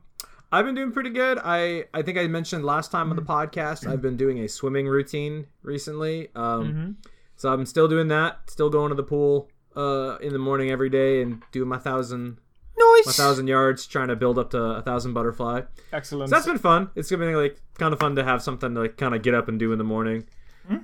I've 0.51 0.65
been 0.65 0.75
doing 0.75 0.91
pretty 0.91 1.11
good. 1.11 1.37
I 1.43 1.85
I 1.93 2.01
think 2.01 2.17
I 2.17 2.25
mentioned 2.27 2.65
last 2.65 2.91
time 2.91 3.11
on 3.11 3.15
the 3.15 3.21
podcast 3.21 3.87
I've 3.87 4.01
been 4.01 4.17
doing 4.17 4.39
a 4.39 4.47
swimming 4.47 4.87
routine 4.87 5.45
recently. 5.61 6.29
Um, 6.35 6.97
so 7.35 7.53
I'm 7.53 7.65
still 7.67 7.87
doing 7.87 8.07
that. 8.07 8.49
Still 8.49 8.69
going 8.71 8.89
to 8.89 8.95
the 8.95 9.03
pool 9.03 9.49
uh 9.75 10.17
in 10.21 10.33
the 10.33 10.39
morning 10.39 10.69
every 10.71 10.89
day 10.89 11.21
and 11.21 11.41
doing 11.51 11.67
my 11.69 11.77
thousand 11.79 12.23
my 12.23 12.42
Nice. 12.77 13.17
thousand 13.17 13.47
yards, 13.47 13.85
trying 13.87 14.07
to 14.09 14.15
build 14.15 14.37
up 14.39 14.51
to 14.51 14.61
a 14.61 14.81
thousand 14.81 15.13
butterfly. 15.13 15.61
Excellent. 15.91 16.29
So 16.29 16.35
that's 16.35 16.45
been 16.45 16.57
fun. 16.57 16.89
It's 16.95 17.09
been 17.09 17.33
like 17.35 17.59
kind 17.77 17.93
of 17.93 17.99
fun 17.99 18.15
to 18.15 18.23
have 18.23 18.41
something 18.41 18.73
to 18.75 18.81
like 18.81 18.97
kind 18.97 19.13
of 19.15 19.21
get 19.21 19.33
up 19.33 19.47
and 19.47 19.59
do 19.59 19.71
in 19.71 19.77
the 19.77 19.83
morning. 19.83 20.25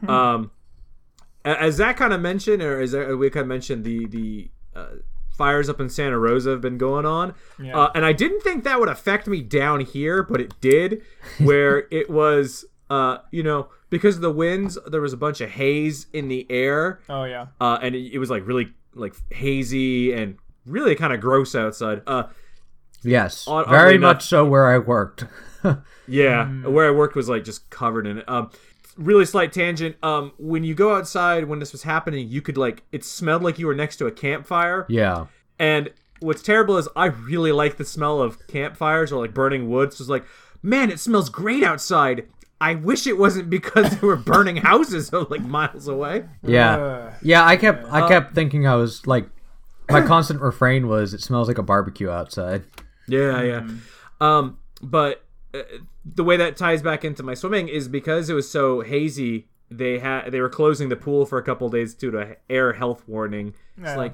Um, 0.08 0.52
as 1.46 1.76
Zach 1.76 1.98
kind 1.98 2.14
of 2.14 2.22
mentioned, 2.22 2.62
or 2.62 2.80
as 2.82 2.94
we 2.94 3.30
kind 3.30 3.44
of 3.44 3.48
mentioned, 3.48 3.84
the 3.86 4.06
the 4.08 4.52
uh, 4.76 4.88
fires 5.38 5.70
up 5.70 5.80
in 5.80 5.90
Santa 5.90 6.18
Rosa 6.20 6.52
have 6.52 6.62
been 6.62 6.78
going 6.78 7.06
on, 7.06 7.34
Yeah. 7.62 7.78
uh, 7.78 7.92
and 7.96 8.06
I 8.06 8.12
didn't 8.14 8.42
think 8.42 8.64
that 8.66 8.80
would 8.80 8.90
affect 8.90 9.28
me 9.28 9.42
down 9.42 9.80
here, 9.80 10.22
but 10.24 10.42
it 10.42 10.54
did. 10.62 11.02
Where 11.38 11.88
it 11.92 12.10
was, 12.10 12.66
uh, 12.90 13.20
you 13.32 13.42
know, 13.44 13.70
because 13.90 14.16
of 14.18 14.22
the 14.22 14.32
winds, 14.32 14.78
there 14.88 15.02
was 15.02 15.14
a 15.14 15.18
bunch 15.18 15.40
of 15.42 15.50
haze 15.52 16.08
in 16.14 16.28
the 16.28 16.46
air, 16.50 17.00
oh 17.10 17.24
yeah. 17.24 17.48
uh, 17.62 17.80
and 17.82 17.96
it, 17.96 18.14
it 18.14 18.20
was 18.20 18.30
like 18.30 18.46
really 18.46 18.74
like 18.94 19.16
hazy 19.32 20.12
and 20.14 20.38
really 20.70 20.96
kind 20.96 21.14
of 21.14 21.20
gross 21.20 21.56
outside. 21.56 22.02
Uh, 22.08 22.24
Yes. 23.02 23.46
Odd- 23.48 23.66
oddly 23.68 23.72
very 23.78 23.96
enough- 23.96 24.16
much 24.18 24.26
so 24.28 24.46
where 24.46 24.68
I 24.68 24.78
worked. 24.78 25.24
Yeah, 26.08 26.46
Mm. 26.46 26.72
where 26.72 26.88
I 26.88 26.92
worked 26.92 27.16
was 27.16 27.30
like 27.30 27.44
just 27.44 27.70
covered 27.70 28.08
in 28.08 28.18
it. 28.18 28.28
Um, 28.28 28.50
really 28.98 29.26
slight 29.26 29.54
tangent. 29.54 29.96
Um, 30.02 30.32
when 30.40 30.64
you 30.64 30.74
go 30.74 30.96
outside 30.96 31.46
when 31.46 31.60
this 31.60 31.72
was 31.72 31.84
happening, 31.84 32.28
you 32.28 32.42
could 32.42 32.58
like 32.58 32.82
it 32.92 33.04
smelled 33.06 33.44
like 33.44 33.60
you 33.60 33.68
were 33.68 33.76
next 33.76 33.98
to 33.98 34.08
a 34.08 34.12
campfire. 34.12 34.86
yeah. 34.90 35.28
And 35.60 35.92
what's 36.20 36.42
terrible 36.42 36.78
is 36.78 36.88
I 36.96 37.06
really 37.08 37.52
like 37.52 37.78
the 37.78 37.86
smell 37.86 38.22
of 38.22 38.46
campfires 38.48 39.12
or 39.12 39.22
like 39.22 39.34
burning 39.36 39.70
wood. 39.70 39.94
So 39.94 40.02
it's 40.02 40.10
like, 40.10 40.26
man, 40.64 40.90
it 40.90 41.00
smells 41.00 41.30
great 41.30 41.64
outside. 41.64 42.26
I 42.60 42.76
wish 42.76 43.06
it 43.08 43.18
wasn't 43.18 43.50
because 43.50 43.90
they 44.00 44.06
were 44.08 44.16
burning 44.18 44.58
houses 44.58 45.14
like 45.30 45.42
miles 45.42 45.88
away. 45.88 46.26
Yeah, 46.42 46.76
Uh, 46.78 47.14
yeah. 47.22 47.46
I 47.46 47.56
kept 47.56 47.86
I 47.92 48.08
kept 48.08 48.34
thinking 48.34 48.66
I 48.68 48.76
was 48.76 49.06
like, 49.06 49.30
my 49.90 50.02
constant 50.02 50.42
refrain 50.42 50.88
was, 50.88 51.14
"It 51.14 51.22
smells 51.22 51.48
like 51.48 51.58
a 51.58 51.64
barbecue 51.64 52.10
outside." 52.10 52.64
Yeah, 53.08 53.42
yeah. 53.42 53.68
Um, 54.22 54.58
but 54.82 55.24
uh, 55.54 55.62
the 56.06 56.24
way 56.24 56.38
that 56.38 56.58
ties 56.58 56.82
back 56.82 57.04
into 57.04 57.24
my 57.24 57.34
swimming 57.34 57.68
is 57.68 57.88
because 57.88 58.30
it 58.30 58.34
was 58.34 58.50
so 58.50 58.82
hazy. 58.82 59.48
They 59.72 60.00
had 60.00 60.32
they 60.32 60.42
were 60.42 60.50
closing 60.50 60.90
the 60.90 60.96
pool 60.96 61.26
for 61.26 61.38
a 61.38 61.44
couple 61.44 61.70
days 61.70 61.94
due 61.94 62.12
to 62.12 62.38
air 62.50 62.74
health 62.74 63.04
warning. 63.08 63.54
Yeah. 63.80 63.90
It's 63.90 63.98
like, 63.98 64.14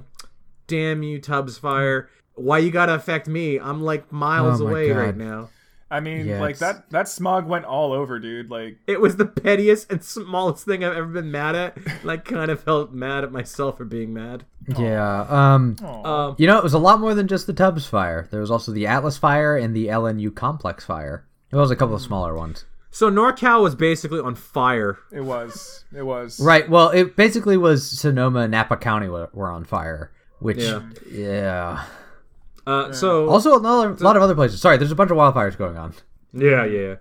damn 0.67 1.03
you, 1.03 1.19
Tubbs 1.19 1.57
Fire! 1.57 2.09
Why 2.35 2.57
you 2.59 2.71
gotta 2.71 2.93
affect 2.93 3.27
me? 3.27 3.59
I'm 3.59 3.81
like 3.81 4.11
miles 4.11 4.61
Oh 4.61 4.67
away 4.67 4.89
God. 4.89 4.97
right 4.97 5.15
now. 5.17 5.49
I 5.91 5.99
mean, 5.99 6.25
Yeah, 6.25 6.39
like 6.41 6.55
it's- 6.55 6.59
that 6.59 6.89
that 6.89 7.07
smog 7.07 7.45
went 7.47 7.65
all 7.65 7.93
over, 7.93 8.17
dude. 8.19 8.49
Like 8.49 8.77
It 8.87 8.99
was 8.99 9.17
the 9.17 9.25
pettiest 9.25 9.91
and 9.91 10.03
smallest 10.03 10.65
thing 10.65 10.83
I've 10.83 10.95
ever 10.97 11.07
been 11.07 11.31
mad 11.31 11.55
at. 11.55 11.77
And 12.01 12.09
I 12.11 12.17
kind 12.17 12.49
of 12.51 12.59
felt 12.59 12.91
mad 12.91 13.23
at 13.23 13.31
myself 13.31 13.77
for 13.77 13.85
being 13.85 14.13
mad. 14.13 14.45
Yeah. 14.77 15.21
Um. 15.29 15.75
aw. 15.83 16.29
Um, 16.29 16.35
You 16.39 16.47
know, 16.47 16.57
it 16.57 16.63
was 16.63 16.73
a 16.73 16.79
lot 16.79 16.99
more 16.99 17.13
than 17.13 17.27
just 17.27 17.45
the 17.47 17.53
Tubbs 17.53 17.85
fire. 17.85 18.27
There 18.31 18.41
was 18.41 18.49
also 18.49 18.71
the 18.71 18.87
Atlas 18.87 19.17
fire 19.17 19.55
and 19.55 19.75
the 19.75 19.87
LNU 19.87 20.33
complex 20.33 20.83
fire. 20.85 21.25
There 21.51 21.59
was 21.59 21.69
a 21.71 21.75
couple 21.75 21.95
of 21.95 22.01
smaller 22.01 22.35
ones. 22.35 22.65
so 22.89 23.11
NorCal 23.11 23.61
was 23.61 23.75
basically 23.75 24.19
on 24.19 24.33
fire. 24.35 24.97
it 25.11 25.21
was. 25.21 25.83
It 25.95 26.03
was. 26.03 26.39
Right. 26.39 26.67
Well, 26.69 26.89
it 26.89 27.15
basically 27.15 27.57
was 27.57 27.87
Sonoma 27.87 28.39
and 28.41 28.51
Napa 28.51 28.77
County 28.77 29.07
were, 29.07 29.29
were 29.33 29.51
on 29.51 29.63
fire. 29.65 30.11
Which, 30.39 30.57
Yeah. 30.57 30.81
yeah. 31.11 31.83
Uh, 32.67 32.91
so 32.91 33.29
Also, 33.29 33.59
another 33.59 33.93
lot 34.03 34.15
of 34.15 34.21
other 34.23 34.35
places. 34.35 34.59
Sorry, 34.61 34.77
there's 34.77 34.91
a 34.91 34.95
bunch 34.95 35.11
of 35.11 35.17
wildfires 35.17 35.57
going 35.57 35.77
on. 35.77 35.93
yeah, 36.33 36.65
yeah. 36.65 36.79
yeah. 36.79 36.95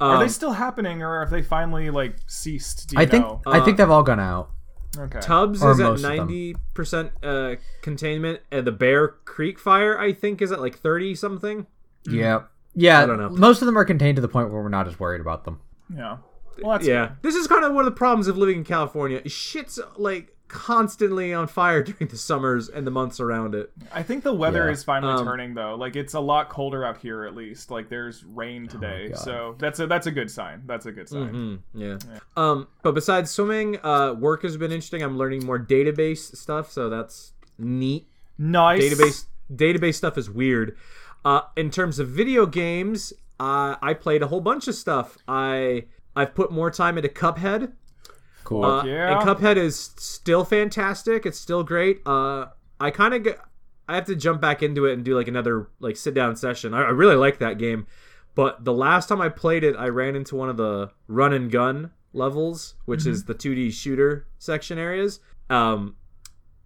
Are 0.00 0.16
Um, 0.16 0.20
they 0.22 0.28
still 0.28 0.52
happening 0.52 1.02
or 1.02 1.20
have 1.20 1.30
they 1.30 1.42
finally 1.42 1.90
like 1.90 2.16
ceased? 2.26 2.88
Do 2.88 2.96
you 2.96 3.02
I 3.02 3.06
think 3.06 3.24
know? 3.26 3.42
I 3.46 3.60
think 3.60 3.76
they've 3.76 3.90
all 3.90 4.02
gone 4.02 4.20
out. 4.20 4.50
Okay. 4.98 5.20
Tubbs 5.20 5.62
Or 5.62 5.72
is 5.72 5.80
at 5.80 5.84
most 5.84 6.02
of 6.04 6.08
them. 6.10 6.16
ninety 6.16 6.56
percent 6.74 7.12
uh, 7.22 7.56
containment, 7.82 8.40
and 8.50 8.66
the 8.66 8.72
Bear 8.72 9.08
Creek 9.08 9.58
fire 9.58 9.98
I 9.98 10.12
think 10.14 10.40
is 10.42 10.50
at 10.52 10.60
like 10.60 10.78
thirty 10.78 11.14
something. 11.14 11.66
Yeah. 12.06 12.44
Yeah. 12.74 13.00
I 13.02 13.06
don't 13.06 13.18
know. 13.18 13.28
Most 13.28 13.60
of 13.62 13.66
them 13.66 13.76
are 13.76 13.84
contained 13.84 14.16
to 14.16 14.22
the 14.22 14.28
point 14.28 14.50
where 14.50 14.62
we're 14.62 14.68
not 14.70 14.88
as 14.88 14.98
worried 14.98 15.20
about 15.20 15.44
them. 15.44 15.60
yeah. 15.94 16.16
Well, 16.62 16.72
that's 16.72 16.86
Yeah, 16.86 17.12
this 17.22 17.34
is 17.36 17.46
kind 17.46 17.64
of 17.64 17.72
one 17.72 17.86
of 17.86 17.92
the 17.92 17.96
problems 17.96 18.26
of 18.26 18.36
living 18.36 18.56
in 18.58 18.64
California. 18.64 19.26
Shit's 19.28 19.78
like 19.96 20.34
constantly 20.50 21.32
on 21.32 21.46
fire 21.46 21.82
during 21.84 22.08
the 22.10 22.16
summers 22.18 22.68
and 22.68 22.86
the 22.86 22.90
months 22.90 23.20
around 23.20 23.54
it. 23.54 23.70
I 23.92 24.02
think 24.02 24.24
the 24.24 24.32
weather 24.34 24.66
Yeah. 24.66 24.72
is 24.72 24.84
finally 24.84 25.14
Um, 25.14 25.24
turning 25.24 25.54
though. 25.54 25.74
Like 25.76 25.96
it's 25.96 26.14
a 26.14 26.20
lot 26.20 26.48
colder 26.50 26.84
out 26.84 26.98
here 26.98 27.24
at 27.24 27.34
least. 27.34 27.70
Like 27.70 27.88
there's 27.88 28.22
Oh 28.24 28.32
rain 28.34 28.68
today, 28.68 29.08
God. 29.10 29.18
so 29.18 29.54
that's 29.58 29.80
a 29.80 29.86
that's 29.86 30.06
a 30.06 30.10
good 30.10 30.30
sign. 30.30 30.62
That's 30.66 30.86
a 30.86 30.92
good 30.92 31.08
sign. 31.08 31.32
Mm, 31.32 31.58
yeah. 31.74 31.98
Um, 32.36 32.66
but 32.82 32.92
besides 32.92 33.30
swimming, 33.30 33.78
uh, 33.84 34.14
work 34.14 34.42
has 34.42 34.56
been 34.56 34.72
interesting. 34.72 35.02
I'm 35.02 35.16
learning 35.16 35.46
more 35.46 35.58
database 35.58 36.36
stuff, 36.36 36.70
so 36.70 36.90
that's 36.90 37.32
neat. 37.58 38.06
Nice 38.38 38.82
database 38.82 39.24
database 39.54 39.94
stuff 39.94 40.18
is 40.18 40.28
weird. 40.30 40.76
Uh, 41.24 41.42
in 41.56 41.70
terms 41.70 41.98
of 41.98 42.08
video 42.08 42.46
games, 42.46 43.12
uh, 43.38 43.76
I 43.82 43.94
played 43.94 44.22
a 44.22 44.26
whole 44.28 44.40
bunch 44.40 44.68
of 44.68 44.74
stuff. 44.74 45.18
I 45.28 45.84
I've 46.16 46.34
put 46.34 46.50
more 46.50 46.70
time 46.70 46.96
into 46.98 47.08
Cuphead. 47.08 47.72
Cool. 48.44 48.64
Uh, 48.64 48.84
yeah. 48.84 49.12
And 49.12 49.28
Cuphead 49.28 49.56
is 49.56 49.78
still 49.96 50.44
fantastic. 50.44 51.26
It's 51.26 51.38
still 51.38 51.62
great. 51.62 52.00
Uh, 52.06 52.46
I 52.80 52.90
kind 52.90 53.14
of 53.14 53.22
get. 53.22 53.38
I 53.88 53.96
have 53.96 54.06
to 54.06 54.14
jump 54.14 54.40
back 54.40 54.62
into 54.62 54.86
it 54.86 54.92
and 54.92 55.04
do 55.04 55.16
like 55.16 55.26
another 55.28 55.68
like 55.80 55.96
sit 55.96 56.14
down 56.14 56.36
session. 56.36 56.74
I, 56.74 56.82
I 56.82 56.90
really 56.90 57.16
like 57.16 57.38
that 57.38 57.58
game, 57.58 57.86
but 58.34 58.64
the 58.64 58.72
last 58.72 59.08
time 59.08 59.20
I 59.20 59.28
played 59.28 59.64
it, 59.64 59.74
I 59.76 59.88
ran 59.88 60.14
into 60.14 60.36
one 60.36 60.48
of 60.48 60.56
the 60.56 60.90
run 61.08 61.32
and 61.32 61.50
gun 61.50 61.90
levels, 62.12 62.74
which 62.84 63.06
is 63.06 63.24
the 63.24 63.34
2D 63.34 63.72
shooter 63.72 64.26
section 64.38 64.78
areas. 64.78 65.20
Um, 65.48 65.96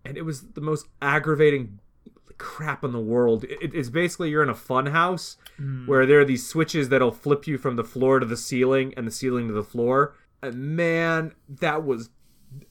and 0.04 0.16
it 0.16 0.22
was 0.22 0.52
the 0.52 0.60
most 0.60 0.86
aggravating 1.00 1.80
crap 2.38 2.84
in 2.84 2.92
the 2.92 3.00
world. 3.00 3.44
It, 3.44 3.74
it's 3.74 3.88
basically 3.90 4.30
you're 4.30 4.42
in 4.42 4.48
a 4.48 4.54
fun 4.54 4.86
house 4.86 5.36
where 5.86 6.04
there 6.04 6.20
are 6.20 6.24
these 6.24 6.46
switches 6.46 6.88
that'll 6.88 7.12
flip 7.12 7.46
you 7.46 7.58
from 7.58 7.76
the 7.76 7.84
floor 7.84 8.18
to 8.20 8.26
the 8.26 8.36
ceiling 8.36 8.92
and 8.96 9.06
the 9.06 9.10
ceiling 9.10 9.48
to 9.48 9.54
the 9.54 9.64
floor. 9.64 10.14
And 10.48 10.76
man, 10.76 11.32
that 11.60 11.84
was 11.84 12.10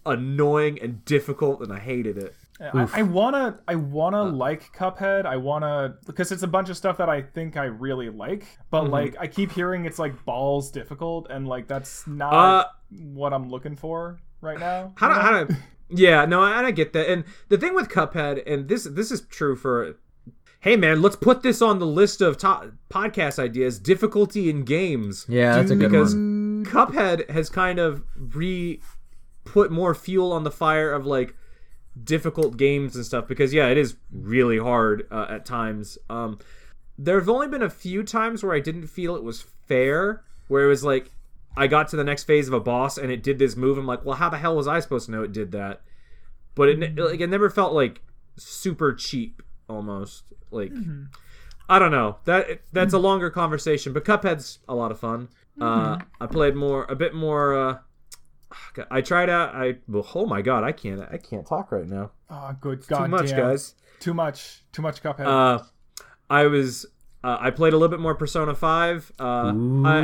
annoying 0.06 0.80
and 0.82 1.04
difficult, 1.06 1.62
and 1.62 1.72
I 1.72 1.80
hated 1.80 2.18
it. 2.18 2.34
I, 2.62 2.88
I 2.94 3.02
wanna 3.02 3.60
I 3.68 3.76
wanna 3.76 4.24
Uh. 4.26 4.32
like 4.32 4.72
Cuphead. 4.74 5.26
I 5.26 5.38
wanna 5.38 5.96
because 6.06 6.32
it's 6.32 6.44
a 6.44 6.48
bunch 6.48 6.70
of 6.70 6.78
stuff 6.78 6.98
that 6.98 7.10
I 7.10 7.22
think 7.22 7.58
I 7.58 7.66
really 7.66 8.10
like, 8.10 8.46
but 8.70 8.84
Mm-hmm. 8.84 8.92
like 8.94 9.16
I 9.20 9.28
keep 9.28 9.52
hearing 9.52 9.86
it's 9.86 10.00
like 10.00 10.24
balls 10.24 10.72
difficult, 10.72 11.28
and 11.30 11.48
like 11.48 11.68
that's 11.68 12.08
not 12.08 12.34
Uh, 12.34 12.66
what 13.14 13.34
I'm 13.34 13.50
looking 13.50 13.76
for 13.76 14.20
right 14.40 14.60
now. 14.60 14.94
How 14.96 15.08
do, 15.10 15.14
how 15.16 15.44
do, 15.44 15.56
yeah, 15.90 16.26
no, 16.26 16.42
I, 16.42 16.64
I 16.66 16.72
get 16.72 16.94
that. 16.94 17.10
And 17.10 17.24
the 17.50 17.58
thing 17.58 17.74
with 17.76 17.90
Cuphead, 17.90 18.44
and 18.46 18.70
this 18.70 18.84
this 18.86 19.12
is 19.12 19.22
true 19.22 19.56
for, 19.56 19.98
hey 20.62 20.78
man, 20.78 21.02
let's 21.02 21.16
put 21.18 21.42
this 21.42 21.62
on 21.62 21.80
the 21.80 21.88
list 21.88 22.22
of 22.22 22.38
top 22.38 22.68
podcast 22.90 23.40
ideas: 23.40 23.80
difficulty 23.80 24.50
in 24.50 24.64
games. 24.64 25.26
yeah, 25.28 25.56
that's 25.56 25.72
a 25.72 25.76
good 25.76 25.92
because 25.92 26.14
one. 26.16 26.43
Cuphead 26.64 27.30
has 27.30 27.50
kind 27.50 27.80
of 27.80 28.04
re 28.16 28.80
put 29.46 29.72
more 29.72 29.94
fuel 29.94 30.32
on 30.32 30.44
the 30.44 30.52
fire 30.52 30.92
of 30.92 31.06
like 31.06 31.36
difficult 32.02 32.58
games 32.58 32.96
and 32.96 33.06
stuff 33.06 33.28
because 33.28 33.54
yeah, 33.54 33.68
it 33.68 33.78
is 33.78 33.96
really 34.12 34.58
hard 34.58 35.08
uh, 35.12 35.28
at 35.30 35.46
times. 35.46 35.98
Um, 36.10 36.40
there 36.98 37.20
have 37.20 37.30
only 37.30 37.48
been 37.48 37.62
a 37.62 37.70
few 37.70 38.04
times 38.04 38.44
where 38.44 38.56
I 38.56 38.60
didn't 38.60 38.88
feel 38.88 39.16
it 39.16 39.24
was 39.24 39.46
fair, 39.68 40.24
where 40.48 40.66
it 40.66 40.70
was 40.70 40.84
like 40.84 41.12
I 41.56 41.68
got 41.68 41.88
to 41.90 41.96
the 41.96 42.04
next 42.04 42.24
phase 42.24 42.48
of 42.48 42.54
a 42.54 42.60
boss 42.60 42.98
and 42.98 43.12
it 43.12 43.24
did 43.24 43.40
this 43.40 43.56
move. 43.56 43.78
I'm 43.78 43.86
like, 43.86 44.06
well, 44.06 44.18
how 44.18 44.30
the 44.30 44.38
hell 44.38 44.56
was 44.56 44.68
I 44.68 44.80
supposed 44.80 45.06
to 45.06 45.12
know 45.12 45.24
it 45.24 45.32
did 45.32 45.52
that? 45.52 45.82
But 46.56 46.70
it 46.70 46.96
like 46.96 47.20
it 47.20 47.30
never 47.30 47.50
felt 47.50 47.74
like 47.74 48.02
super 48.38 48.94
cheap 48.94 49.42
almost 49.68 50.24
like. 50.52 50.72
I 51.70 51.80
don't 51.80 51.92
know. 51.92 52.18
That 52.26 52.62
that's 52.72 52.94
a 52.94 53.00
longer 53.00 53.30
conversation, 53.30 53.94
but 53.94 54.06
Cuphead's 54.06 54.60
a 54.68 54.76
lot 54.76 54.92
of 54.92 55.00
fun. 55.00 55.30
Uh, 55.60 56.00
I 56.20 56.26
played 56.28 56.56
more, 56.56 56.86
a 56.90 56.96
bit 56.96 57.14
more. 57.14 57.54
Uh, 57.56 57.78
I 58.90 59.02
tried 59.02 59.30
out. 59.30 59.56
I 59.56 59.78
well, 59.88 60.08
oh 60.16 60.26
my 60.26 60.42
god, 60.42 60.64
I 60.64 60.72
can't. 60.72 61.02
I 61.02 61.18
can't 61.18 61.46
talk 61.46 61.72
right 61.72 61.88
now. 61.88 62.12
Oh, 62.30 62.56
good 62.60 62.82
Too 62.82 62.88
God, 62.90 63.10
much, 63.10 63.30
damn. 63.30 63.40
guys. 63.40 63.76
Too 64.00 64.14
much. 64.14 64.64
Too 64.72 64.82
much 64.82 65.02
Cuphead. 65.04 65.26
Uh, 65.26 65.64
I 66.30 66.46
was. 66.48 66.86
Uh, 67.24 67.38
I 67.40 67.52
played 67.52 67.72
a 67.74 67.78
little 67.78 67.96
bit 67.96 68.02
more 68.02 68.16
Persona 68.16 68.54
Five. 68.54 69.12
Uh, 69.20 69.54
I, 69.86 70.00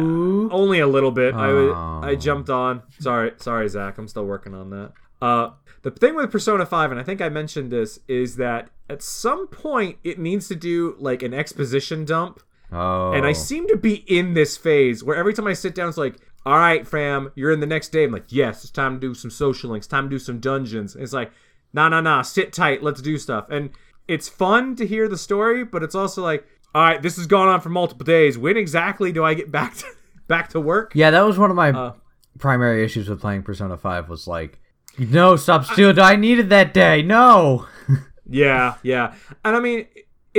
only 0.51 0.79
a 0.79 0.87
little 0.87 1.11
bit. 1.11 1.33
I 1.33 1.49
Oh. 1.49 1.99
I 2.03 2.15
jumped 2.15 2.49
on. 2.49 2.81
Sorry, 2.99 3.33
sorry, 3.37 3.67
Zach. 3.67 3.97
I'm 3.97 4.07
still 4.07 4.25
working 4.25 4.53
on 4.53 4.69
that. 4.69 4.93
Uh, 5.21 5.49
the 5.81 5.91
thing 5.91 6.15
with 6.15 6.31
Persona 6.31 6.65
Five, 6.65 6.91
and 6.91 6.99
I 6.99 7.03
think 7.03 7.21
I 7.21 7.27
mentioned 7.29 7.71
this, 7.71 7.99
is 8.07 8.37
that 8.37 8.69
at 8.89 9.03
some 9.03 9.47
point 9.47 9.97
it 10.03 10.17
needs 10.17 10.47
to 10.47 10.55
do 10.55 10.95
like 10.97 11.21
an 11.21 11.33
exposition 11.33 12.05
dump. 12.05 12.39
Oh. 12.71 13.11
And 13.13 13.25
I 13.25 13.33
seem 13.33 13.67
to 13.67 13.77
be 13.77 13.95
in 14.07 14.33
this 14.33 14.57
phase 14.57 15.03
where 15.03 15.15
every 15.15 15.33
time 15.33 15.47
I 15.47 15.53
sit 15.53 15.73
down, 15.75 15.89
it's 15.89 15.97
like, 15.97 16.15
all 16.45 16.57
right, 16.57 16.87
fam, 16.87 17.31
you're 17.35 17.51
in 17.51 17.59
the 17.59 17.65
next 17.67 17.89
day. 17.89 18.03
I'm 18.05 18.11
like, 18.11 18.25
yes, 18.29 18.63
it's 18.63 18.71
time 18.71 18.95
to 18.95 18.99
do 18.99 19.13
some 19.13 19.31
social 19.31 19.71
links, 19.71 19.87
time 19.87 20.05
to 20.05 20.09
do 20.09 20.19
some 20.19 20.39
dungeons. 20.39 20.95
And 20.95 21.03
it's 21.03 21.13
like, 21.13 21.31
nah, 21.73 21.89
nah, 21.89 22.01
nah, 22.01 22.21
sit 22.21 22.53
tight, 22.53 22.83
let's 22.83 23.01
do 23.01 23.17
stuff. 23.17 23.47
And 23.49 23.71
it's 24.07 24.29
fun 24.29 24.75
to 24.77 24.87
hear 24.87 25.07
the 25.07 25.17
story, 25.17 25.63
but 25.63 25.83
it's 25.83 25.95
also 25.95 26.23
like, 26.23 26.45
all 26.73 26.83
right, 26.83 27.01
this 27.01 27.17
has 27.17 27.25
gone 27.27 27.47
on 27.47 27.61
for 27.61 27.69
multiple 27.69 28.05
days. 28.05 28.37
When 28.37 28.55
exactly 28.57 29.11
do 29.11 29.23
I 29.25 29.33
get 29.33 29.51
back 29.51 29.75
to 29.77 29.85
back 30.27 30.49
to 30.49 30.59
work? 30.59 30.91
Yeah, 30.95 31.11
that 31.11 31.21
was 31.21 31.37
one 31.37 31.49
of 31.49 31.55
my 31.55 31.71
Uh, 31.71 31.93
primary 32.37 32.83
issues 32.85 33.09
with 33.09 33.19
playing 33.19 33.43
Persona 33.43 33.77
5 33.77 34.09
was 34.09 34.27
like, 34.27 34.59
no, 34.97 35.35
stop 35.35 35.65
stealing. 35.65 35.99
I 35.99 36.15
needed 36.15 36.49
that 36.49 36.73
day. 36.73 37.01
No. 37.01 37.65
Yeah, 38.31 38.75
yeah. 38.83 39.15
And 39.43 39.55
I 39.55 39.59
mean, 39.59 39.87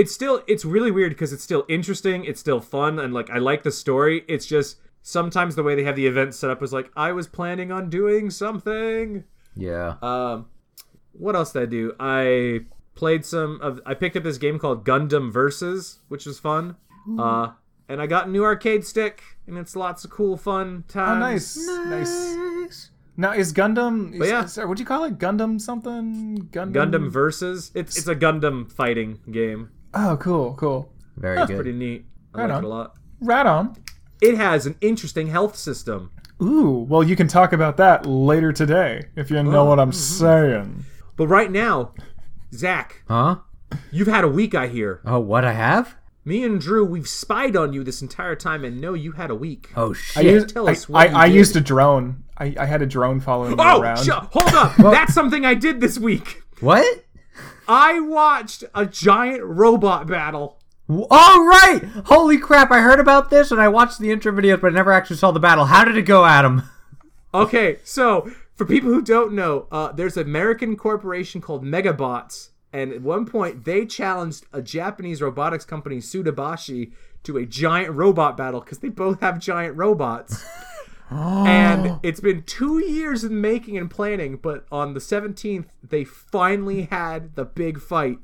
it's 0.00 0.12
still 0.12 0.42
it's 0.46 0.64
really 0.64 0.90
weird 0.90 1.12
because 1.12 1.30
it's 1.30 1.44
still 1.44 1.66
interesting, 1.68 2.24
it's 2.24 2.40
still 2.40 2.60
fun, 2.60 2.98
and 2.98 3.12
like 3.12 3.28
I 3.28 3.36
like 3.36 3.64
the 3.64 3.70
story. 3.70 4.24
It's 4.28 4.46
just 4.46 4.78
sometimes 5.02 5.56
the 5.56 5.62
way 5.62 5.74
they 5.74 5.84
have 5.84 5.94
the 5.94 6.06
event 6.06 6.34
set 6.34 6.48
up 6.48 6.62
is 6.62 6.72
like 6.72 6.90
I 6.96 7.12
was 7.12 7.26
planning 7.26 7.70
on 7.70 7.90
doing 7.90 8.30
something. 8.30 9.24
Yeah. 9.54 9.96
Um, 10.00 10.46
what 11.12 11.36
else 11.36 11.52
did 11.52 11.62
I 11.62 11.66
do? 11.66 11.92
I 12.00 12.60
played 12.94 13.26
some 13.26 13.60
of. 13.60 13.78
I 13.84 13.92
picked 13.92 14.16
up 14.16 14.22
this 14.22 14.38
game 14.38 14.58
called 14.58 14.86
Gundam 14.86 15.30
Versus, 15.30 16.00
which 16.08 16.24
was 16.24 16.38
fun. 16.38 16.76
Uh, 17.18 17.52
and 17.88 18.00
I 18.00 18.06
got 18.06 18.28
a 18.28 18.30
new 18.30 18.44
arcade 18.44 18.86
stick, 18.86 19.22
and 19.46 19.58
it's 19.58 19.74
lots 19.76 20.04
of 20.04 20.10
cool, 20.10 20.36
fun 20.38 20.84
oh, 20.88 20.92
times. 20.92 21.56
nice, 21.56 22.36
nice. 22.46 22.90
Now 23.16 23.32
is 23.32 23.52
Gundam? 23.52 24.14
Is, 24.14 24.28
yeah. 24.30 24.44
is- 24.44 24.56
what 24.56 24.78
do 24.78 24.82
you 24.82 24.86
call 24.86 25.04
it? 25.04 25.18
Gundam 25.18 25.60
something? 25.60 26.48
Gundam. 26.52 26.72
Gundam 26.72 27.10
Versus. 27.10 27.70
It's 27.74 27.98
it's 27.98 28.06
a 28.06 28.16
Gundam 28.16 28.72
fighting 28.72 29.20
game. 29.30 29.70
Oh, 29.94 30.16
cool, 30.20 30.54
cool. 30.54 30.92
Very 31.16 31.36
good. 31.46 31.56
Pretty 31.56 31.72
neat. 31.72 32.04
I 32.34 32.38
Right 32.42 32.48
like 32.48 32.56
on. 32.58 32.64
it 32.64 32.66
a 32.66 32.70
lot. 32.70 32.94
Right 33.20 33.46
on. 33.46 33.76
It 34.22 34.36
has 34.36 34.66
an 34.66 34.76
interesting 34.80 35.26
health 35.28 35.56
system. 35.56 36.10
Ooh, 36.42 36.86
well, 36.88 37.02
you 37.02 37.16
can 37.16 37.28
talk 37.28 37.52
about 37.52 37.76
that 37.78 38.06
later 38.06 38.52
today 38.52 39.02
if 39.16 39.30
you 39.30 39.42
know 39.42 39.64
what 39.64 39.78
I'm 39.80 39.88
oh. 39.88 39.92
saying. 39.92 40.84
But 41.16 41.26
right 41.26 41.50
now, 41.50 41.92
Zach, 42.54 43.02
Huh? 43.08 43.36
you've 43.90 44.06
had 44.08 44.24
a 44.24 44.28
week. 44.28 44.54
I 44.54 44.68
hear 44.68 45.00
Oh, 45.04 45.18
what 45.20 45.44
I 45.44 45.52
have? 45.52 45.96
me 46.24 46.44
and 46.44 46.60
Drew, 46.60 46.84
we've 46.84 47.08
spied 47.08 47.56
on 47.56 47.72
you 47.72 47.82
this 47.82 48.02
entire 48.02 48.36
time, 48.36 48.62
and 48.64 48.80
know 48.80 48.94
you 48.94 49.12
had 49.12 49.30
a 49.30 49.34
week. 49.34 49.70
Oh 49.76 49.90
I 50.16 50.22
shit! 50.22 50.24
used, 50.26 50.48
tell 50.50 50.68
I, 50.68 50.72
us 50.72 50.88
what 50.88 51.08
I, 51.08 51.10
you 51.10 51.16
I 51.16 51.26
did. 51.28 51.34
used 51.36 51.56
a 51.56 51.60
drone. 51.60 52.24
I, 52.38 52.54
I 52.58 52.66
had 52.66 52.82
a 52.82 52.86
drone 52.86 53.20
following 53.20 53.50
me 53.50 53.56
Oh, 53.58 53.80
around. 53.80 54.04
sh- 54.04 54.08
hold 54.10 54.54
up! 54.54 54.76
That's 54.76 55.12
something 55.14 55.44
I 55.44 55.54
did 55.54 55.80
this 55.80 55.98
week. 55.98 56.42
what? 56.60 57.04
I 57.68 58.00
watched 58.00 58.64
a 58.74 58.86
giant 58.86 59.42
robot 59.44 60.06
battle. 60.06 60.58
All 60.88 61.46
right! 61.46 61.80
Holy 62.06 62.36
crap! 62.38 62.70
I 62.72 62.80
heard 62.80 62.98
about 62.98 63.30
this 63.30 63.50
and 63.52 63.60
I 63.60 63.68
watched 63.68 64.00
the 64.00 64.10
intro 64.10 64.32
videos, 64.32 64.60
but 64.60 64.72
I 64.72 64.74
never 64.74 64.92
actually 64.92 65.16
saw 65.16 65.30
the 65.30 65.38
battle. 65.38 65.66
How 65.66 65.84
did 65.84 65.96
it 65.96 66.02
go, 66.02 66.24
Adam? 66.24 66.62
Okay, 67.32 67.78
so 67.84 68.28
for 68.56 68.64
people 68.64 68.90
who 68.90 69.00
don't 69.00 69.32
know, 69.32 69.68
uh, 69.70 69.92
there's 69.92 70.16
an 70.16 70.26
American 70.26 70.76
corporation 70.76 71.40
called 71.40 71.64
Megabots, 71.64 72.48
and 72.72 72.92
at 72.92 73.02
one 73.02 73.24
point 73.24 73.64
they 73.64 73.86
challenged 73.86 74.46
a 74.52 74.60
Japanese 74.60 75.22
robotics 75.22 75.64
company, 75.64 75.98
Suidobashi, 75.98 76.92
to 77.22 77.36
a 77.36 77.46
giant 77.46 77.94
robot 77.94 78.36
battle 78.36 78.60
because 78.60 78.78
they 78.78 78.88
both 78.88 79.20
have 79.20 79.38
giant 79.38 79.76
robots. 79.76 80.44
and 81.10 81.98
it's 82.02 82.20
been 82.20 82.42
two 82.44 82.78
years 82.78 83.24
in 83.24 83.40
making 83.40 83.76
and 83.76 83.90
planning, 83.90 84.36
but 84.36 84.66
on 84.70 84.94
the 84.94 85.00
17th, 85.00 85.66
they 85.82 86.04
finally 86.04 86.82
had 86.82 87.34
the 87.34 87.44
big 87.44 87.80
fight. 87.80 88.18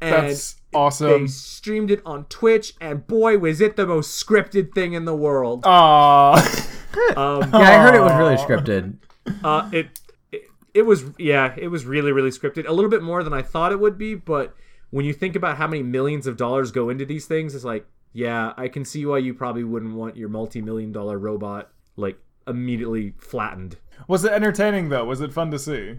And 0.00 0.28
That's 0.28 0.56
awesome. 0.72 1.22
they 1.22 1.26
streamed 1.26 1.90
it 1.90 2.00
on 2.06 2.24
Twitch, 2.26 2.74
and 2.80 3.06
boy, 3.06 3.36
was 3.38 3.60
it 3.60 3.76
the 3.76 3.86
most 3.86 4.24
scripted 4.24 4.72
thing 4.74 4.94
in 4.94 5.04
the 5.04 5.14
world. 5.14 5.62
Aww. 5.64 6.66
Um, 7.16 7.48
Yeah, 7.52 7.70
I 7.70 7.78
heard 7.78 7.94
it 7.94 8.00
was 8.00 8.12
really 8.14 8.34
scripted. 8.34 8.96
Uh, 9.44 9.70
it, 9.72 10.00
it 10.32 10.42
it 10.74 10.82
was 10.82 11.04
yeah, 11.18 11.54
it 11.56 11.68
was 11.68 11.84
really 11.84 12.10
really 12.10 12.30
scripted. 12.30 12.66
A 12.66 12.72
little 12.72 12.90
bit 12.90 13.00
more 13.00 13.22
than 13.22 13.32
I 13.32 13.42
thought 13.42 13.70
it 13.70 13.78
would 13.78 13.96
be, 13.96 14.16
but 14.16 14.56
when 14.90 15.04
you 15.04 15.12
think 15.12 15.36
about 15.36 15.56
how 15.56 15.68
many 15.68 15.84
millions 15.84 16.26
of 16.26 16.36
dollars 16.36 16.72
go 16.72 16.88
into 16.88 17.04
these 17.04 17.26
things, 17.26 17.54
it's 17.54 17.62
like 17.62 17.86
yeah, 18.12 18.54
I 18.56 18.66
can 18.66 18.84
see 18.84 19.06
why 19.06 19.18
you 19.18 19.34
probably 19.34 19.62
wouldn't 19.62 19.94
want 19.94 20.16
your 20.16 20.28
multi-million 20.28 20.90
dollar 20.90 21.16
robot 21.16 21.70
like 21.96 22.18
immediately 22.46 23.14
flattened. 23.18 23.76
Was 24.08 24.24
it 24.24 24.32
entertaining 24.32 24.88
though? 24.88 25.04
Was 25.04 25.20
it 25.20 25.32
fun 25.32 25.50
to 25.50 25.58
see? 25.58 25.96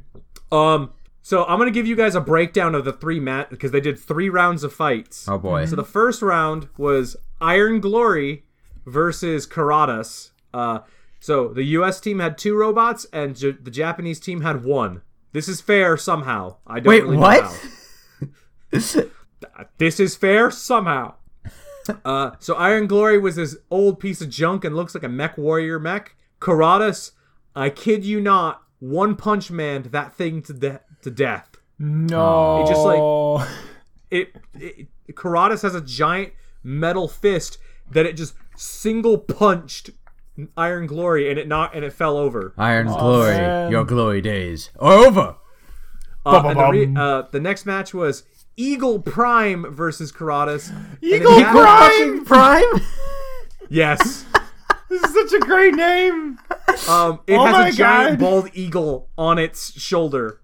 Um, 0.51 0.91
so 1.21 1.45
I'm 1.45 1.59
gonna 1.59 1.71
give 1.71 1.87
you 1.87 1.95
guys 1.95 2.15
a 2.15 2.21
breakdown 2.21 2.75
of 2.75 2.85
the 2.85 2.93
three 2.93 3.19
mat 3.19 3.49
because 3.49 3.71
they 3.71 3.81
did 3.81 3.99
three 3.99 4.29
rounds 4.29 4.63
of 4.63 4.73
fights. 4.73 5.27
Oh 5.27 5.37
boy! 5.37 5.65
So 5.65 5.75
the 5.75 5.83
first 5.83 6.21
round 6.21 6.69
was 6.77 7.15
Iron 7.39 7.79
Glory 7.79 8.45
versus 8.85 9.47
Kuratas. 9.47 10.31
Uh, 10.53 10.79
so 11.19 11.49
the 11.49 11.63
U.S. 11.63 11.99
team 12.01 12.19
had 12.19 12.37
two 12.37 12.55
robots, 12.55 13.05
and 13.13 13.35
J- 13.35 13.51
the 13.51 13.71
Japanese 13.71 14.19
team 14.19 14.41
had 14.41 14.65
one. 14.65 15.03
This 15.33 15.47
is 15.47 15.61
fair 15.61 15.95
somehow. 15.95 16.57
I 16.65 16.79
don't 16.79 16.89
Wait, 16.89 17.03
really 17.03 17.15
know 17.15 17.21
what? 17.21 17.43
how. 18.71 19.03
this 19.77 19.99
is 19.99 20.15
fair 20.15 20.51
somehow. 20.51 21.13
Uh, 22.05 22.31
so 22.39 22.55
Iron 22.55 22.87
Glory 22.87 23.17
was 23.17 23.35
this 23.35 23.55
old 23.69 23.99
piece 23.99 24.21
of 24.21 24.29
junk 24.29 24.63
and 24.63 24.75
looks 24.75 24.93
like 24.93 25.03
a 25.03 25.09
mech 25.09 25.37
warrior 25.37 25.79
mech. 25.79 26.15
Kuratas, 26.39 27.11
I 27.55 27.69
kid 27.69 28.03
you 28.05 28.19
not, 28.21 28.61
one 28.79 29.15
punch 29.15 29.51
man 29.51 29.83
that 29.91 30.13
thing 30.13 30.41
to 30.43 30.53
de- 30.53 30.81
to 31.01 31.11
death. 31.11 31.49
No. 31.79 32.63
It 32.63 32.67
just, 32.67 32.81
like- 32.81 33.47
it, 34.11 34.35
it 34.59 34.87
Kuratas 35.15 35.61
has 35.63 35.75
a 35.75 35.81
giant 35.81 36.33
metal 36.63 37.07
fist 37.07 37.57
that 37.91 38.05
it 38.05 38.13
just 38.13 38.33
single 38.55 39.17
punched 39.17 39.89
Iron 40.55 40.85
Glory 40.87 41.29
and 41.29 41.37
it 41.37 41.47
not 41.47 41.75
and 41.75 41.83
it 41.83 41.91
fell 41.93 42.17
over. 42.17 42.53
Iron's 42.57 42.95
glory, 42.95 43.31
man. 43.35 43.71
your 43.71 43.83
glory 43.83 44.21
days 44.21 44.69
are 44.79 44.93
over. 44.93 45.35
Uh, 46.25 46.43
and 46.45 46.59
the, 46.59 46.69
re- 46.69 46.93
uh, 46.95 47.23
the 47.31 47.39
next 47.39 47.65
match 47.65 47.93
was 47.93 48.23
Eagle 48.57 48.99
Prime 48.99 49.65
versus 49.73 50.11
Kuratas. 50.11 50.71
Eagle 51.01 51.41
Prime! 51.43 52.25
Prime. 52.25 52.63
Yes. 53.69 54.25
This 54.89 55.01
is 55.01 55.13
such 55.13 55.31
a 55.31 55.45
great 55.45 55.73
name. 55.75 56.37
Um, 56.89 57.21
it 57.25 57.37
Oh 57.37 57.45
my 57.49 57.63
has 57.67 57.73
a 57.73 57.77
giant 57.77 58.19
God. 58.19 58.25
bald 58.25 58.49
eagle 58.53 59.07
on 59.17 59.37
its 59.39 59.79
shoulder. 59.79 60.41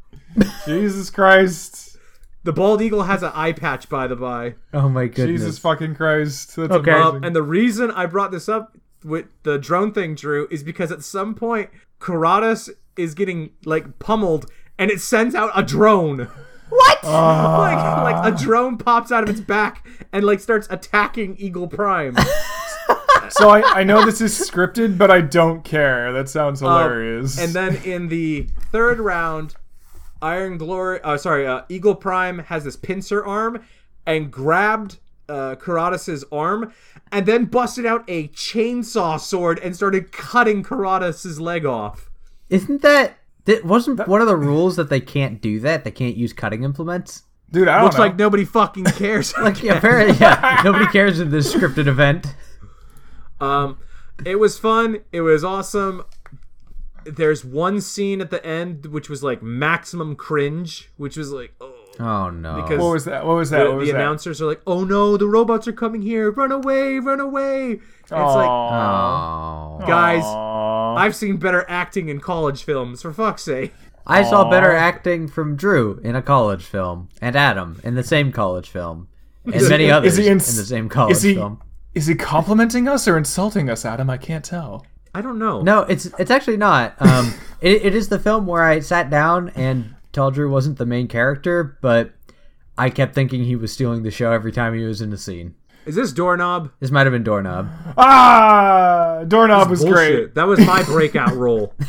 Jesus 0.66 1.10
Christ. 1.10 1.98
The 2.46 2.54
bald 2.54 2.82
eagle 2.82 3.04
has 3.04 3.24
an 3.24 3.32
eye 3.36 3.52
patch, 3.52 3.90
by 3.90 4.08
the 4.08 4.16
by. 4.16 4.56
Oh 4.74 4.88
my 4.88 5.08
goodness! 5.08 5.42
Jesus 5.42 5.60
fucking 5.60 5.96
Christ. 5.96 6.56
That's 6.56 6.72
Okay. 6.72 6.92
amazing. 6.92 7.16
Um, 7.18 7.24
and 7.26 7.36
the 7.36 7.44
reason 7.44 7.92
I 7.92 8.06
brought 8.06 8.32
this 8.32 8.48
up 8.48 8.78
with 9.04 9.26
the 9.44 9.58
drone 9.60 9.92
thing, 9.92 10.16
Drew, 10.16 10.48
is 10.50 10.64
because 10.64 10.90
at 10.90 11.04
some 11.04 11.36
point 11.36 11.70
Kuratas 12.00 12.70
is 12.96 13.14
getting 13.14 13.50
like 13.66 14.00
pummeled, 14.00 14.50
and 14.80 14.90
it 14.90 15.02
sends 15.02 15.36
out 15.36 15.52
a 15.54 15.64
drone. 15.64 16.30
What? 16.70 17.04
like, 17.04 17.78
like 18.14 18.34
a 18.34 18.38
drone 18.38 18.78
pops 18.78 19.12
out 19.12 19.24
of 19.24 19.30
its 19.30 19.40
back 19.40 19.88
and 20.12 20.26
like 20.26 20.40
starts 20.40 20.68
attacking 20.70 21.38
Eagle 21.38 21.68
Prime. 21.68 22.16
so 23.30 23.50
I, 23.50 23.62
I 23.80 23.84
know 23.84 24.06
this 24.06 24.22
is 24.22 24.38
scripted, 24.38 24.98
but 24.98 25.12
I 25.12 25.22
don't 25.22 25.64
care. 25.64 26.12
That 26.14 26.30
sounds 26.30 26.60
hilarious. 26.60 27.38
Um, 27.38 27.46
and 27.46 27.54
then 27.54 27.76
in 27.84 28.08
the 28.10 28.48
third 28.72 29.00
round, 29.00 29.56
Iron 30.22 30.58
Glory, 30.58 31.00
uh, 31.04 31.18
sorry, 31.18 31.46
uh, 31.48 31.62
Eagle 31.70 31.96
Prime 31.96 32.40
has 32.40 32.64
this 32.64 32.76
pincer 32.76 33.24
arm 33.26 33.64
and 34.06 34.32
grabbed 34.32 34.98
uh, 35.30 35.56
Kuratas' 35.56 36.24
arm 36.32 36.74
and 37.12 37.26
then 37.26 37.46
busted 37.46 37.86
out 37.86 38.04
a 38.08 38.30
chainsaw 38.30 39.20
sword 39.20 39.60
and 39.60 39.76
started 39.76 40.12
cutting 40.12 40.64
Kuratas' 40.64 41.40
leg 41.40 41.66
off. 41.66 42.10
Isn't 42.50 42.82
that? 42.82 43.17
That 43.48 43.64
wasn't 43.64 44.06
one 44.08 44.20
of 44.22 44.28
the 44.28 44.36
rules 44.36 44.76
that 44.76 44.90
they 44.90 45.00
can't 45.00 45.42
do 45.42 45.60
that. 45.62 45.86
They 45.86 45.92
can't 45.92 46.18
use 46.18 46.34
cutting 46.34 46.64
implements. 46.64 47.24
Dude, 47.50 47.70
I 47.70 47.76
don't 47.76 47.86
Looks 47.86 47.96
know. 47.96 48.04
like 48.04 48.18
nobody 48.18 48.44
fucking 48.44 48.84
cares. 48.84 49.34
Like 49.42 49.64
yeah, 49.64 49.78
apparently, 49.78 50.18
yeah, 50.18 50.62
nobody 50.66 50.86
cares 50.88 51.22
in 51.22 51.32
this 51.32 51.54
scripted 51.54 51.88
event. 51.88 52.36
Um, 53.40 53.78
it 54.26 54.38
was 54.38 54.60
fun. 54.60 55.00
It 55.14 55.22
was 55.22 55.46
awesome. 55.46 56.04
There's 57.06 57.46
one 57.46 57.80
scene 57.80 58.20
at 58.20 58.32
the 58.32 58.46
end 58.46 58.88
which 58.88 59.10
was 59.10 59.24
like 59.24 59.42
maximum 59.42 60.18
cringe, 60.18 60.90
which 60.98 61.16
was 61.16 61.32
like, 61.32 61.54
oh. 61.62 61.77
Oh 62.00 62.30
no! 62.30 62.62
Because- 62.62 62.80
what 62.80 62.92
was 62.92 63.06
that? 63.06 63.26
What 63.26 63.36
was 63.36 63.50
that? 63.50 63.64
the, 63.64 63.70
what 63.70 63.78
was 63.78 63.88
the 63.88 63.94
that? 63.94 64.00
announcers 64.02 64.42
are 64.42 64.46
like, 64.46 64.62
"Oh 64.68 64.84
no, 64.84 65.18
the 65.18 65.28
robots 65.28 65.68
are 65.68 65.74
coming 65.74 66.02
here! 66.02 66.30
Run 66.32 66.52
away! 66.52 67.00
Run 67.00 67.20
away!" 67.20 67.72
And 67.72 67.80
it's 68.02 68.12
like, 68.12 68.48
Aw. 68.50 69.80
oh. 69.82 69.88
guys, 69.88 70.24
Aw. 70.24 70.96
I've 70.96 71.16
seen 71.16 71.38
better 71.38 71.66
acting 71.68 72.10
in 72.10 72.20
college 72.20 72.64
films. 72.64 73.02
For 73.02 73.12
fuck's 73.12 73.44
sake! 73.44 73.74
I 74.06 74.24
saw 74.24 74.50
better 74.50 74.72
acting 74.72 75.28
from 75.28 75.56
Drew 75.58 76.00
in 76.04 76.16
a 76.16 76.22
college 76.22 76.64
film, 76.64 77.10
and 77.22 77.36
Adam 77.36 77.82
in 77.84 77.96
the 77.96 78.04
same 78.04 78.32
college 78.32 78.70
film, 78.70 79.10
and 79.46 79.56
Is 79.56 79.64
he- 79.64 79.70
many 79.70 79.86
is 79.88 79.92
others 79.92 80.18
he 80.18 80.28
in, 80.28 80.38
the 80.38 80.44
same 80.44 80.88
college 80.90 81.18
is 81.18 81.22
he 81.24 81.34
film. 81.36 81.62
is 81.94 82.08
he 82.08 82.16
complimenting 82.16 82.88
us 82.88 83.08
or 83.08 83.18
insulting 83.18 83.70
us, 83.70 83.84
Adam? 83.86 84.10
I 84.10 84.18
can't 84.18 84.46
tell. 84.46 84.86
I 85.14 85.22
don't 85.22 85.40
know. 85.40 85.62
No, 85.62 85.82
it's 85.82 86.06
it's 86.20 86.32
actually 86.32 86.58
not. 86.58 86.94
Um, 87.02 87.34
it, 87.62 87.86
it 87.88 87.96
is 87.96 88.08
the 88.10 88.20
film 88.20 88.46
where 88.46 88.64
I 88.64 88.80
sat 88.80 89.10
down 89.10 89.50
and 89.56 89.96
told 90.18 90.34
Drew 90.34 90.50
wasn't 90.52 90.80
the 90.80 90.86
main 90.86 91.08
character, 91.08 91.78
but 91.80 92.12
I 92.76 92.90
kept 92.90 93.14
thinking 93.14 93.44
he 93.44 93.56
was 93.56 93.72
stealing 93.72 94.02
the 94.02 94.10
show 94.12 94.32
every 94.32 94.52
time 94.52 94.74
he 94.74 94.84
was 94.84 95.00
in 95.00 95.12
the 95.12 95.18
scene. 95.18 95.54
Is 95.86 95.94
this 95.96 96.12
doorknob? 96.12 96.72
This 96.80 96.90
might 96.92 97.06
have 97.06 97.14
been 97.14 97.24
Doorknob. 97.24 97.70
Ah, 97.98 99.24
doorknob 99.28 99.70
was 99.70 99.82
Bullshit. 99.86 99.94
great. 99.96 100.36
That 100.36 100.48
was 100.48 100.60
my 100.60 100.82
breakout 100.84 101.36
role. 101.36 101.74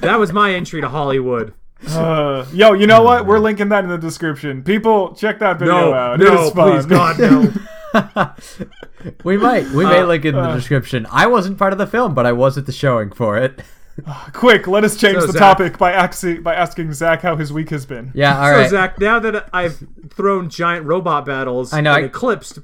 That 0.00 0.20
was 0.20 0.32
my 0.32 0.54
entry 0.54 0.80
to 0.80 0.88
Hollywood. 0.88 1.54
Uh, 1.88 2.46
yo, 2.52 2.72
you 2.74 2.86
know 2.86 3.02
what? 3.02 3.26
We're 3.26 3.40
linking 3.40 3.70
that 3.70 3.82
in 3.82 3.90
the 3.90 3.98
description. 3.98 4.62
People, 4.62 5.12
check 5.16 5.40
that 5.40 5.58
video 5.58 5.74
No, 5.74 5.92
out. 5.92 6.20
no, 6.20 6.24
it 6.26 6.32
is 6.46 6.50
fun. 6.52 6.70
please, 6.72 6.86
God, 6.86 7.18
no. 7.18 7.52
We 9.24 9.36
might 9.36 9.68
we 9.70 9.84
may 9.84 9.98
Uh, 10.02 10.06
link 10.06 10.24
it 10.24 10.28
in 10.28 10.34
the 10.36 10.42
uh. 10.42 10.54
description. 10.54 11.04
I 11.10 11.26
wasn't 11.26 11.58
part 11.58 11.72
of 11.72 11.80
the 11.80 11.86
film, 11.88 12.14
but 12.14 12.26
I 12.26 12.32
was 12.32 12.56
at 12.56 12.66
the 12.66 12.72
showing 12.72 13.10
for 13.10 13.36
it. 13.38 13.60
Quick, 14.32 14.66
let 14.66 14.84
us 14.84 14.96
change 14.96 15.20
So, 15.20 15.26
the 15.26 15.32
Zach- 15.32 15.40
topic 15.40 15.78
by 15.78 15.92
asking 15.92 16.42
by 16.42 16.54
asking 16.54 16.92
Zach 16.92 17.22
how 17.22 17.36
his 17.36 17.52
week 17.52 17.70
has 17.70 17.86
been. 17.86 18.10
Yeah, 18.14 18.38
all 18.38 18.64
so. 18.64 18.68
Zach, 18.68 18.98
now 19.00 19.18
that 19.18 19.48
I've 19.52 19.82
thrown 20.10 20.48
giant 20.50 20.86
robot 20.86 21.26
battles, 21.26 21.72
I 21.72 21.80
know, 21.80 21.94
and 21.94 22.04
I- 22.04 22.06
eclipsed 22.06 22.58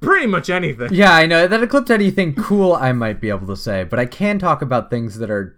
pretty 0.00 0.26
much 0.26 0.50
anything. 0.50 0.88
Yeah, 0.92 1.12
I 1.12 1.26
know 1.26 1.46
that 1.46 1.62
eclipsed 1.62 1.90
anything 1.90 2.34
cool 2.34 2.74
I 2.74 2.92
might 2.92 3.20
be 3.20 3.28
able 3.30 3.46
to 3.48 3.56
say, 3.56 3.84
but 3.84 3.98
I 3.98 4.06
can 4.06 4.38
talk 4.38 4.60
about 4.62 4.90
things 4.90 5.18
that 5.18 5.30
are 5.30 5.56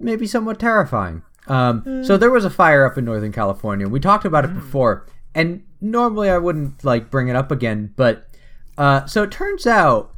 maybe 0.00 0.26
somewhat 0.26 0.58
terrifying. 0.58 1.22
Um, 1.46 2.02
so 2.04 2.16
there 2.16 2.30
was 2.30 2.44
a 2.44 2.50
fire 2.50 2.86
up 2.86 2.96
in 2.96 3.04
Northern 3.04 3.32
California. 3.32 3.86
We 3.86 4.00
talked 4.00 4.24
about 4.24 4.44
it 4.46 4.54
before, 4.54 5.06
and 5.34 5.62
normally 5.80 6.30
I 6.30 6.38
wouldn't 6.38 6.82
like 6.84 7.10
bring 7.10 7.28
it 7.28 7.36
up 7.36 7.50
again, 7.50 7.92
but 7.96 8.26
uh, 8.78 9.04
so 9.06 9.22
it 9.22 9.30
turns 9.30 9.66
out 9.66 10.14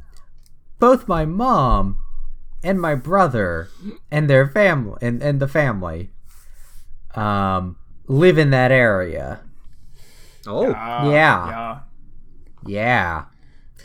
both 0.79 1.07
my 1.07 1.25
mom 1.25 1.99
and 2.63 2.79
my 2.81 2.95
brother 2.95 3.69
and 4.11 4.29
their 4.29 4.47
family 4.47 4.97
and, 5.01 5.21
and 5.21 5.39
the 5.39 5.47
family 5.47 6.11
um, 7.15 7.77
live 8.07 8.37
in 8.37 8.49
that 8.51 8.71
area. 8.71 9.41
Oh, 10.45 10.73
Ah, 10.75 11.09
Yeah. 11.09 11.49
Yeah. 11.49 11.79
Yeah. 12.65 13.25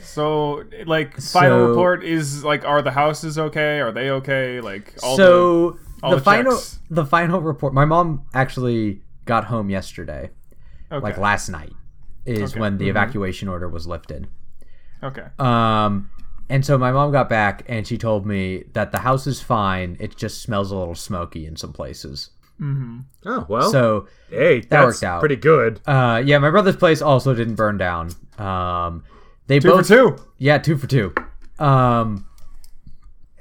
So, 0.03 0.65
like, 0.87 1.15
final 1.21 1.59
So- 1.65 1.69
report 1.69 2.05
is 2.05 2.45
like, 2.45 2.65
are 2.65 2.83
the 2.83 2.91
houses 2.91 3.39
okay? 3.39 3.81
Are 3.81 3.93
they 3.93 4.11
okay? 4.11 4.61
Like, 4.61 4.95
all 5.03 5.17
so 5.17 5.79
all 6.03 6.11
the, 6.11 6.17
the 6.17 6.23
final 6.23 6.53
checks. 6.53 6.81
the 6.91 7.07
final 7.07 7.41
report 7.41 7.73
my 7.73 7.85
mom 7.85 8.25
actually 8.35 9.03
got 9.25 9.45
home 9.45 9.71
yesterday 9.71 10.31
okay. 10.91 11.01
like 11.01 11.17
last 11.17 11.49
night 11.49 11.73
is 12.27 12.51
Okay. 12.53 12.61
when 12.61 12.77
the 12.79 12.89
evacuation 12.89 13.49
order 13.49 13.69
was 13.69 13.87
lifted. 13.87 14.27
Okay. 15.03 15.27
Um, 15.39 16.11
and 16.49 16.65
so 16.65 16.77
my 16.79 16.93
mom 16.93 17.13
got 17.13 17.29
back 17.29 17.65
and 17.67 17.87
she 17.87 17.99
told 17.99 18.27
me 18.27 18.65
that 18.73 18.93
the 18.93 18.99
house 18.99 19.27
is 19.27 19.41
fine. 19.41 19.97
It 20.01 20.17
just 20.17 20.43
smells 20.43 20.71
a 20.71 20.77
little 20.77 20.95
smoky 20.95 21.47
in 21.47 21.57
some 21.57 21.73
places. 21.73 22.31
Oh 23.27 23.47
well. 23.49 23.71
So, 23.71 24.07
hey, 24.31 24.61
that's 24.61 24.85
worked 24.85 25.03
out. 25.03 25.21
pretty 25.21 25.37
good. 25.37 25.81
uh, 25.87 26.23
yeah, 26.25 26.39
my 26.39 26.51
brother's 26.51 26.77
place 26.77 27.03
also 27.03 27.35
didn't 27.35 27.57
burn 27.57 27.77
down. 27.77 28.11
Um, 28.39 29.05
they 29.49 29.59
Two 29.59 29.69
both 29.71 29.89
for 29.89 29.95
two. 29.95 30.17
Yeah, 30.39 30.59
two 30.59 30.77
for 30.77 30.87
two. 30.87 31.13
Um, 31.59 32.27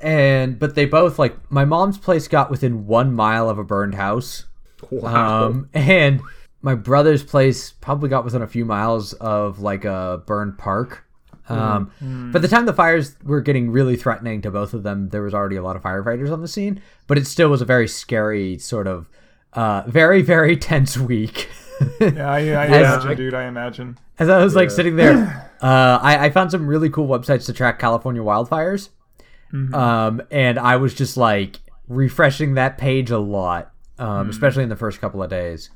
and 0.02 0.58
but 0.58 0.76
they 0.76 0.86
both 0.86 1.20
like 1.20 1.52
my 1.52 1.66
mom's 1.66 1.98
place 1.98 2.28
got 2.28 2.50
within 2.50 2.88
one 2.88 3.14
mile 3.14 3.50
of 3.50 3.60
a 3.60 3.64
burned 3.64 3.96
house. 3.96 4.46
Wow. 4.90 5.46
Um, 5.46 5.70
and 5.74 6.22
my 6.64 6.76
brother's 6.76 7.24
place 7.24 7.72
probably 7.72 8.10
got 8.10 8.26
within 8.26 8.42
a 8.42 8.48
few 8.48 8.66
miles 8.66 9.14
of 9.14 9.60
like 9.60 9.86
a 9.86 10.24
burned 10.26 10.58
park. 10.58 11.06
Um, 11.52 12.32
By 12.32 12.40
the 12.40 12.48
time 12.48 12.66
the 12.66 12.74
fires 12.74 13.16
were 13.24 13.42
getting 13.42 13.72
really 13.72 13.96
threatening 13.96 14.42
to 14.42 14.52
both 14.52 14.74
of 14.74 14.84
them, 14.84 15.10
there 15.10 15.22
was 15.22 15.34
already 15.34 15.56
a 15.56 15.64
lot 15.64 15.76
of 15.76 15.84
firefighters 15.84 16.32
on 16.32 16.42
the 16.42 16.48
scene, 16.48 16.82
but 17.08 17.18
it 17.18 17.28
still 17.28 17.50
was 17.50 17.62
a 17.62 17.66
very 17.66 17.88
scary 17.88 18.58
sort 18.58 18.88
of, 18.88 19.10
uh, 19.54 19.84
very 19.88 20.22
very 20.22 20.56
tense 20.72 20.98
week. 20.98 21.50
Yeah, 22.00 22.30
I, 22.32 22.38
I 22.38 22.66
imagine, 22.66 23.18
dude. 23.18 23.34
I 23.34 23.46
imagine. 23.46 23.98
As 24.20 24.30
I 24.30 24.44
was 24.44 24.56
like 24.56 24.70
sitting 24.72 24.96
there, 24.96 25.52
uh, 25.62 26.00
I, 26.02 26.26
I 26.26 26.30
found 26.30 26.52
some 26.52 26.68
really 26.68 26.90
cool 26.90 27.08
websites 27.08 27.46
to 27.48 27.54
track 27.54 27.80
California 27.80 28.22
wildfires. 28.22 28.90
Um, 29.74 30.22
and 30.32 30.58
I 30.58 30.78
was 30.78 30.94
just 30.94 31.18
like 31.18 31.60
refreshing 31.90 32.54
that 32.54 32.78
page 32.78 33.12
a 33.12 33.18
lot, 33.20 33.74
um, 34.00 34.30
especially 34.30 34.64
in 34.64 34.70
the 34.70 34.78
first 34.78 35.02
couple 35.02 35.22
of 35.22 35.30
days. 35.30 35.70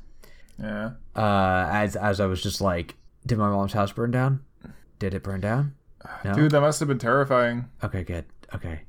Yeah. 0.58 0.92
Uh, 1.14 1.68
as 1.70 1.96
as 1.96 2.20
I 2.20 2.26
was 2.26 2.42
just 2.42 2.60
like, 2.62 2.94
did 3.26 3.36
my 3.36 3.50
mom's 3.50 3.74
house 3.74 3.92
burn 3.92 4.12
down? 4.12 4.40
Did 4.98 5.14
it 5.14 5.22
burn 5.22 5.40
down? 5.40 5.74
No. 6.24 6.34
Dude, 6.34 6.52
that 6.52 6.60
must 6.60 6.78
have 6.80 6.88
been 6.88 6.98
terrifying. 6.98 7.68
Okay, 7.82 8.04
good. 8.04 8.24
Okay, 8.54 8.80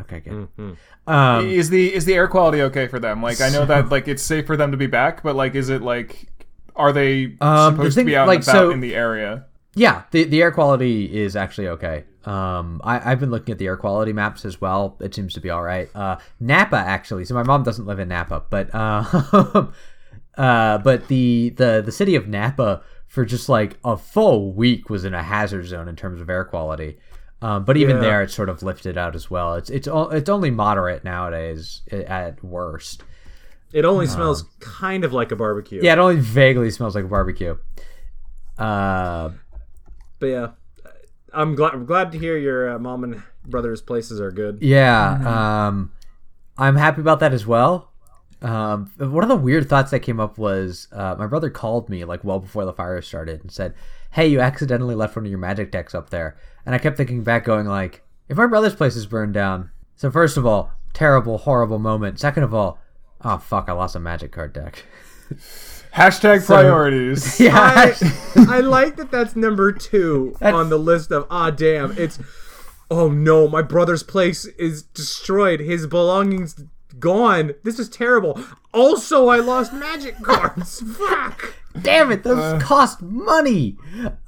okay, 0.00 0.20
good. 0.20 0.32
Mm-hmm. 0.58 0.72
Um, 1.12 1.46
is 1.46 1.68
the 1.70 1.92
is 1.94 2.04
the 2.06 2.14
air 2.14 2.26
quality 2.28 2.62
okay 2.62 2.86
for 2.88 2.98
them? 2.98 3.22
Like, 3.22 3.40
I 3.40 3.50
know 3.50 3.64
that 3.66 3.88
like 3.90 4.08
it's 4.08 4.22
safe 4.22 4.46
for 4.46 4.56
them 4.56 4.70
to 4.70 4.76
be 4.76 4.86
back, 4.86 5.22
but 5.22 5.36
like, 5.36 5.54
is 5.54 5.68
it 5.68 5.82
like, 5.82 6.26
are 6.74 6.92
they 6.92 7.36
Um, 7.40 7.40
the 7.40 7.70
supposed 7.70 7.94
thing- 7.96 8.06
to 8.06 8.10
be 8.12 8.16
out 8.16 8.26
like, 8.26 8.38
and 8.40 8.48
about 8.48 8.52
so- 8.54 8.70
in 8.70 8.80
the 8.80 8.94
area? 8.94 9.46
Yeah, 9.76 10.02
the 10.12 10.22
the 10.24 10.40
air 10.40 10.52
quality 10.52 11.12
is 11.20 11.34
actually 11.34 11.66
okay. 11.68 12.04
Um, 12.24 12.80
I, 12.84 13.10
I've 13.10 13.18
been 13.20 13.30
looking 13.32 13.52
at 13.52 13.58
the 13.58 13.66
air 13.66 13.76
quality 13.76 14.12
maps 14.12 14.44
as 14.44 14.60
well. 14.60 14.96
It 15.00 15.14
seems 15.14 15.34
to 15.34 15.40
be 15.40 15.50
all 15.50 15.62
right. 15.62 15.90
Uh, 15.96 16.16
Napa 16.38 16.76
actually. 16.76 17.24
So 17.24 17.34
my 17.34 17.42
mom 17.42 17.64
doesn't 17.64 17.84
live 17.84 17.98
in 17.98 18.06
Napa, 18.08 18.44
but 18.50 18.70
uh, 18.72 19.02
uh, 20.38 20.78
but 20.78 21.08
the 21.08 21.50
the 21.56 21.82
the 21.84 21.92
city 21.92 22.14
of 22.14 22.28
Napa 22.28 22.82
for 23.14 23.24
just 23.24 23.48
like 23.48 23.78
a 23.84 23.96
full 23.96 24.52
week 24.52 24.90
was 24.90 25.04
in 25.04 25.14
a 25.14 25.22
hazard 25.22 25.64
zone 25.66 25.86
in 25.86 25.94
terms 25.94 26.20
of 26.20 26.28
air 26.28 26.44
quality. 26.44 26.98
Um, 27.40 27.64
but 27.64 27.76
even 27.76 27.96
Yeah. 27.96 28.02
there, 28.02 28.22
it's 28.22 28.34
sort 28.34 28.48
of 28.48 28.60
lifted 28.64 28.98
out 28.98 29.14
as 29.14 29.30
well. 29.30 29.54
It's 29.54 29.70
it's 29.70 29.86
it's 29.90 30.28
only 30.28 30.50
moderate 30.50 31.04
nowadays 31.04 31.82
at 31.92 32.42
worst. 32.42 33.04
It 33.72 33.84
only 33.84 34.06
smells 34.06 34.44
kind 34.58 35.04
of 35.04 35.12
like 35.12 35.30
a 35.30 35.36
barbecue. 35.36 35.80
Yeah, 35.82 35.92
it 35.92 35.98
only 35.98 36.16
vaguely 36.20 36.70
smells 36.72 36.94
like 36.96 37.04
a 37.04 37.08
barbecue. 37.08 37.56
Uh, 38.58 39.30
But 40.18 40.26
yeah, 40.26 40.46
I'm 41.32 41.54
glad. 41.54 41.74
I'm 41.74 41.84
glad 41.86 42.10
to 42.12 42.18
hear 42.18 42.36
your 42.36 42.70
uh, 42.74 42.78
mom 42.78 43.04
and 43.04 43.22
brother's 43.46 43.80
places 43.80 44.20
are 44.20 44.30
good. 44.32 44.58
Yeah, 44.60 45.66
um, 45.68 45.92
I'm 46.58 46.76
happy 46.76 47.00
about 47.00 47.20
that 47.20 47.32
as 47.32 47.46
well. 47.46 47.90
Um, 48.44 48.92
one 48.98 49.22
of 49.22 49.30
the 49.30 49.36
weird 49.36 49.70
thoughts 49.70 49.90
that 49.90 50.00
came 50.00 50.20
up 50.20 50.36
was 50.36 50.86
uh, 50.92 51.14
my 51.18 51.26
brother 51.26 51.48
called 51.48 51.88
me 51.88 52.04
like 52.04 52.22
well 52.24 52.40
before 52.40 52.66
the 52.66 52.74
fire 52.74 53.00
started 53.00 53.40
and 53.40 53.50
said, 53.50 53.74
"Hey, 54.10 54.26
you 54.26 54.38
accidentally 54.40 54.94
left 54.94 55.16
one 55.16 55.24
of 55.24 55.30
your 55.30 55.38
magic 55.38 55.72
decks 55.72 55.94
up 55.94 56.10
there." 56.10 56.36
And 56.66 56.74
I 56.74 56.78
kept 56.78 56.98
thinking 56.98 57.22
back, 57.22 57.44
going 57.44 57.66
like, 57.66 58.02
"If 58.28 58.36
my 58.36 58.46
brother's 58.46 58.74
place 58.74 58.96
is 58.96 59.06
burned 59.06 59.32
down, 59.32 59.70
so 59.96 60.10
first 60.10 60.36
of 60.36 60.44
all, 60.44 60.72
terrible, 60.92 61.38
horrible 61.38 61.78
moment. 61.78 62.20
Second 62.20 62.42
of 62.42 62.52
all, 62.52 62.78
oh 63.22 63.38
fuck, 63.38 63.70
I 63.70 63.72
lost 63.72 63.96
a 63.96 64.00
magic 64.00 64.32
card 64.32 64.52
deck." 64.52 64.84
Hashtag 65.94 66.44
priorities. 66.44 67.40
yeah, 67.40 67.56
I, 67.56 67.94
I 68.48 68.60
like 68.60 68.96
that. 68.96 69.10
That's 69.10 69.36
number 69.36 69.72
two 69.72 70.36
on 70.42 70.68
the 70.68 70.78
list 70.78 71.12
of 71.12 71.26
ah 71.30 71.50
damn. 71.50 71.96
It's 71.96 72.18
oh 72.90 73.08
no, 73.08 73.48
my 73.48 73.62
brother's 73.62 74.02
place 74.02 74.44
is 74.44 74.82
destroyed. 74.82 75.60
His 75.60 75.86
belongings 75.86 76.62
gone. 76.98 77.52
This 77.62 77.78
is 77.78 77.88
terrible. 77.88 78.40
Also, 78.72 79.28
I 79.28 79.38
lost 79.38 79.72
magic 79.72 80.20
cards. 80.22 80.80
Fuck. 80.98 81.54
damn 81.80 82.10
it, 82.12 82.22
those 82.22 82.62
cost 82.62 83.02
money. 83.02 83.76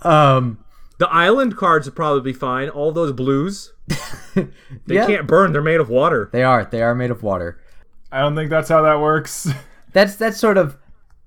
Um, 0.03 0.59
The 0.99 1.09
island 1.09 1.57
cards 1.57 1.87
would 1.87 1.97
probably 1.97 2.33
be 2.33 2.37
fine. 2.37 2.69
All 2.69 2.93
those 2.93 3.13
blues, 3.13 3.73
they 4.35 4.47
yeah, 4.87 5.07
can't 5.07 5.27
burn. 5.27 5.53
They're 5.53 5.63
made 5.63 5.81
of 5.81 5.89
water. 5.89 6.31
they 6.33 6.43
are. 6.43 6.65
They 6.65 6.83
are 6.83 6.95
made 6.95 7.11
of 7.11 7.23
water. 7.23 7.61
I 8.11 8.21
don't 8.21 8.35
think 8.35 8.51
that's 8.51 8.69
how 8.69 8.83
that 8.83 9.01
works. 9.01 9.49
that's 9.93 10.17
that's 10.17 10.39
sort 10.39 10.57
of 10.59 10.77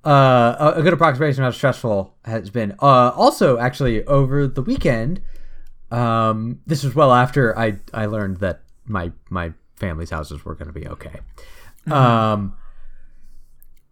uh, 0.05 0.55
a 0.59 0.79
a 0.79 0.81
good 0.81 0.93
approximation 0.93 1.43
of 1.43 1.53
how 1.53 1.57
stressful 1.57 2.15
has 2.25 2.49
been. 2.49 2.71
Uh, 2.81 3.11
also, 3.15 3.57
actually, 3.59 4.03
over 4.05 4.47
the 4.47 4.61
weekend, 4.61 5.21
um, 5.91 6.61
this 6.65 6.83
was 6.83 6.95
well 6.95 7.13
after 7.13 7.57
I 7.57 7.79
I 7.93 8.05
learned 8.07 8.37
that 8.37 8.61
my 8.85 9.11
my 9.29 9.53
family's 9.79 10.09
houses 10.09 10.45
were 10.45 10.55
going 10.55 10.67
to 10.67 10.79
be 10.79 10.87
okay. 10.87 11.19
Um, 11.89 12.55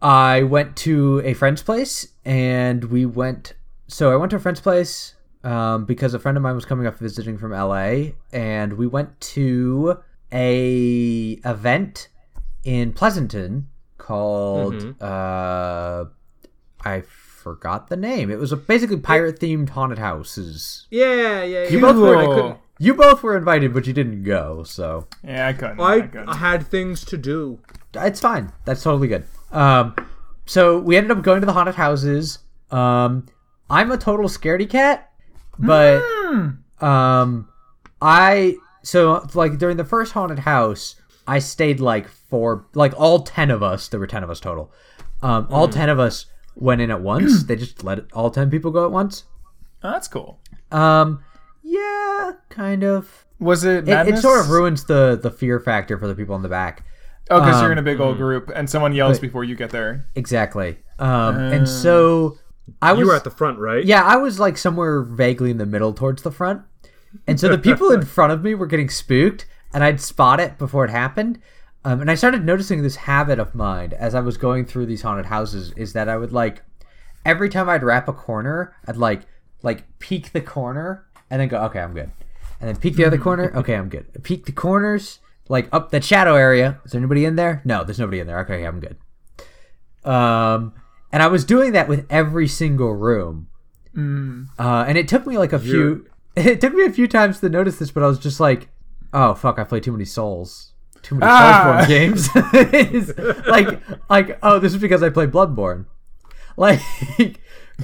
I 0.02 0.43
went 0.43 0.76
to 0.78 1.21
a 1.23 1.34
friend's 1.34 1.63
place, 1.63 2.08
and 2.26 2.84
we 2.86 3.06
went. 3.06 3.54
So 3.88 4.12
I 4.12 4.15
went 4.17 4.30
to 4.32 4.36
a 4.36 4.39
friend's 4.39 4.60
place 4.60 5.15
um, 5.43 5.86
because 5.86 6.13
a 6.13 6.19
friend 6.19 6.38
of 6.38 6.43
mine 6.43 6.56
was 6.56 6.65
coming 6.65 6.86
up 6.86 6.97
visiting 6.97 7.38
from 7.38 7.52
LA, 7.52 8.12
and 8.32 8.73
we 8.73 8.86
went 8.86 9.19
to 9.21 10.00
a 10.32 11.39
event 11.45 12.10
in 12.63 12.93
Pleasanton 12.93 13.69
called 13.97 15.02
uh, 15.02 16.06
I 16.84 17.02
forgot 17.02 17.88
the 17.88 17.97
name. 17.97 18.30
It 18.30 18.39
was 18.39 18.52
a 18.52 18.58
basically 18.58 18.97
pirate 18.97 19.39
themed 19.39 19.69
haunted 19.69 20.00
houses. 20.00 20.88
Yeah, 20.91 21.13
yeah. 21.13 21.43
yeah. 21.43 21.69
You 21.69 21.80
both 21.80 21.95
were. 21.95 22.58
You 22.80 22.94
both 22.94 23.24
were 23.24 23.38
invited, 23.38 23.74
but 23.74 23.88
you 23.88 23.94
didn't 23.94 24.24
go, 24.24 24.63
so 24.63 25.08
yeah, 25.24 25.48
I 25.48 25.54
couldn't. 25.54 25.80
I, 25.80 25.84
I, 25.84 26.02
couldn't. 26.02 26.30
I 26.30 26.36
had 26.36 26.68
things 26.68 27.04
to 27.06 27.18
do. 27.18 27.60
it's 27.94 28.20
fine. 28.20 28.52
That's 28.66 28.84
totally 28.84 29.08
good. 29.08 29.26
Um, 29.52 29.96
so 30.46 30.80
we 30.80 30.98
ended 30.98 31.12
up 31.12 31.24
going 31.24 31.42
to 31.42 31.46
the 31.46 31.54
haunted 31.54 31.76
houses. 31.76 32.40
Um, 32.72 33.28
I'm 33.70 33.92
a 33.92 33.98
total 33.98 34.28
scaredy 34.28 34.70
cat, 34.70 35.12
but 35.60 36.02
um, 36.82 37.50
I 38.02 38.56
so 38.84 39.28
like 39.34 39.58
during 39.58 39.78
the 39.78 39.86
first 39.86 40.13
haunted 40.13 40.40
house, 40.40 40.96
I 41.28 41.40
stayed 41.40 41.80
like 41.80 42.08
four, 42.08 42.66
like 42.74 42.94
all 42.98 43.24
ten 43.24 43.52
of 43.52 43.62
us. 43.62 43.88
There 43.88 44.00
were 44.00 44.08
ten 44.08 44.24
of 44.24 44.30
us 44.30 44.40
total. 44.40 44.72
Um, 45.22 45.48
all 45.50 45.68
ten 45.68 45.90
of 45.90 46.00
us 46.00 46.28
went 46.56 46.82
in 46.82 46.92
at 46.92 47.02
once. 47.02 47.44
they 47.44 47.56
just 47.56 47.84
let 47.84 48.12
all 48.13 48.32
ten 48.32 48.50
people 48.50 48.72
go 48.72 48.86
at 48.86 48.92
once. 48.92 49.26
Oh, 49.84 49.92
that's 49.92 50.08
cool. 50.08 50.40
Um, 50.72 51.24
yeah, 51.67 52.32
kind 52.49 52.84
of. 52.84 53.25
Was 53.39 53.63
it 53.63 53.88
It, 53.88 53.91
madness? 53.91 54.19
it 54.19 54.21
sort 54.21 54.39
of 54.39 54.49
ruins 54.49 54.86
the 54.86 55.19
the 55.21 55.30
fear 55.32 55.60
factor 55.60 55.97
for 55.97 56.08
the 56.08 56.15
people 56.15 56.36
in 56.36 56.41
the 56.41 56.49
back. 56.49 56.84
Oh, 57.30 57.39
because 57.39 57.62
you're 57.62 57.71
um, 57.71 57.73
in 57.73 57.77
a 57.77 57.84
big 57.84 57.99
old 57.99 58.17
group 58.17 58.49
and 58.56 58.69
someone 58.69 58.93
yells 58.93 59.19
before 59.19 59.43
you 59.43 59.56
get 59.56 59.69
there. 59.69 60.08
Exactly. 60.15 60.77
Um, 60.97 61.36
and 61.38 61.67
so 61.67 62.38
I 62.82 62.93
was 62.93 63.01
You 63.01 63.08
were 63.08 63.15
at 63.15 63.25
the 63.25 63.30
front, 63.32 63.60
right? 63.60 63.84
yeah, 63.84 64.01
I 64.01 64.15
was 64.15 64.39
like 64.39 64.58
somewhere 64.58 65.01
vaguely 65.01 65.51
in 65.51 65.58
the 65.58 65.65
middle 65.65 65.93
towards 65.93 66.21
the 66.23 66.32
front. 66.32 66.62
And 67.27 67.39
so 67.39 67.49
the 67.49 67.58
people 67.58 67.91
in 67.91 68.06
front 68.17 68.32
of 68.32 68.43
me 68.43 68.56
were 68.56 68.65
getting 68.65 68.89
spooked 68.89 69.45
and 69.73 69.84
I'd 69.84 69.99
spot 69.99 70.39
it 70.39 70.58
before 70.58 70.86
it 70.86 70.91
happened. 70.91 71.39
Um, 71.84 71.99
and 72.01 72.10
I 72.10 72.15
started 72.15 72.45
noticing 72.45 72.82
this 72.82 72.95
habit 72.95 73.39
of 73.39 73.53
mine 73.53 73.93
as 73.97 74.15
I 74.15 74.21
was 74.21 74.38
going 74.38 74.65
through 74.65 74.86
these 74.86 75.01
haunted 75.01 75.25
houses 75.27 75.73
is 75.75 75.93
that 75.93 76.08
I 76.10 76.15
would 76.17 76.32
like 76.32 76.63
every 77.25 77.49
time 77.49 77.67
I'd 77.67 77.84
wrap 77.84 78.08
a 78.08 78.13
corner, 78.13 78.73
I'd 78.88 78.97
like 78.97 79.23
like 79.63 79.84
peek 79.99 80.32
the 80.32 80.41
corner 80.41 81.07
and 81.30 81.42
then 81.42 81.48
go, 81.48 81.62
okay, 81.66 81.80
I'm 81.80 81.94
good. 81.94 82.12
And 82.60 82.68
then 82.70 82.78
peek 82.78 82.96
the 82.96 83.06
other 83.06 83.18
corner, 83.18 83.52
okay, 83.56 83.76
I'm 83.76 83.90
good. 83.90 84.06
Peek 84.24 84.46
the 84.46 84.52
corners, 84.52 85.20
like 85.50 85.70
up 85.72 85.92
that 85.92 86.04
shadow 86.04 86.36
area. 86.36 86.80
Is 86.86 86.92
there 86.92 87.00
anybody 87.00 87.26
in 87.26 87.36
there? 87.36 87.62
No, 87.66 87.84
there's 87.84 88.00
nobody 88.00 88.20
in 88.20 88.28
there. 88.28 88.40
Okay, 88.40 88.63
I'm 88.66 88.80
good. 88.80 88.98
Um, 90.04 90.74
and 91.12 91.22
I 91.22 91.28
was 91.28 91.46
doing 91.46 91.72
that 91.74 91.88
with 91.88 92.06
every 92.10 92.48
single 92.48 92.94
room. 92.96 93.48
Uh, 94.60 94.86
and 94.88 94.98
it 94.98 95.08
took 95.08 95.26
me 95.26 95.38
like 95.38 95.54
a 95.54 95.60
few. 95.60 96.06
It 96.38 96.62
took 96.62 96.76
me 96.76 96.86
a 96.86 96.92
few 96.92 97.08
times 97.08 97.40
to 97.40 97.50
notice 97.50 97.80
this, 97.80 97.90
but 97.90 98.04
I 98.04 98.08
was 98.08 98.20
just 98.20 98.40
like, 98.40 98.70
"Oh 99.12 99.34
fuck! 99.34 99.58
I 99.58 99.63
play 99.63 99.80
too 99.80 99.92
many 99.92 100.06
Souls, 100.06 100.72
too 101.02 101.16
many 101.16 101.32
Ah! 101.32 101.80
Soulsborne 101.82 101.88
games." 101.88 102.30
It's 102.54 103.48
like, 103.48 103.82
like, 104.08 104.38
oh, 104.44 104.60
this 104.60 104.72
is 104.76 104.80
because 104.80 105.02
I 105.02 105.10
play 105.10 105.26
Bloodborne. 105.26 105.86
Like, 106.56 106.80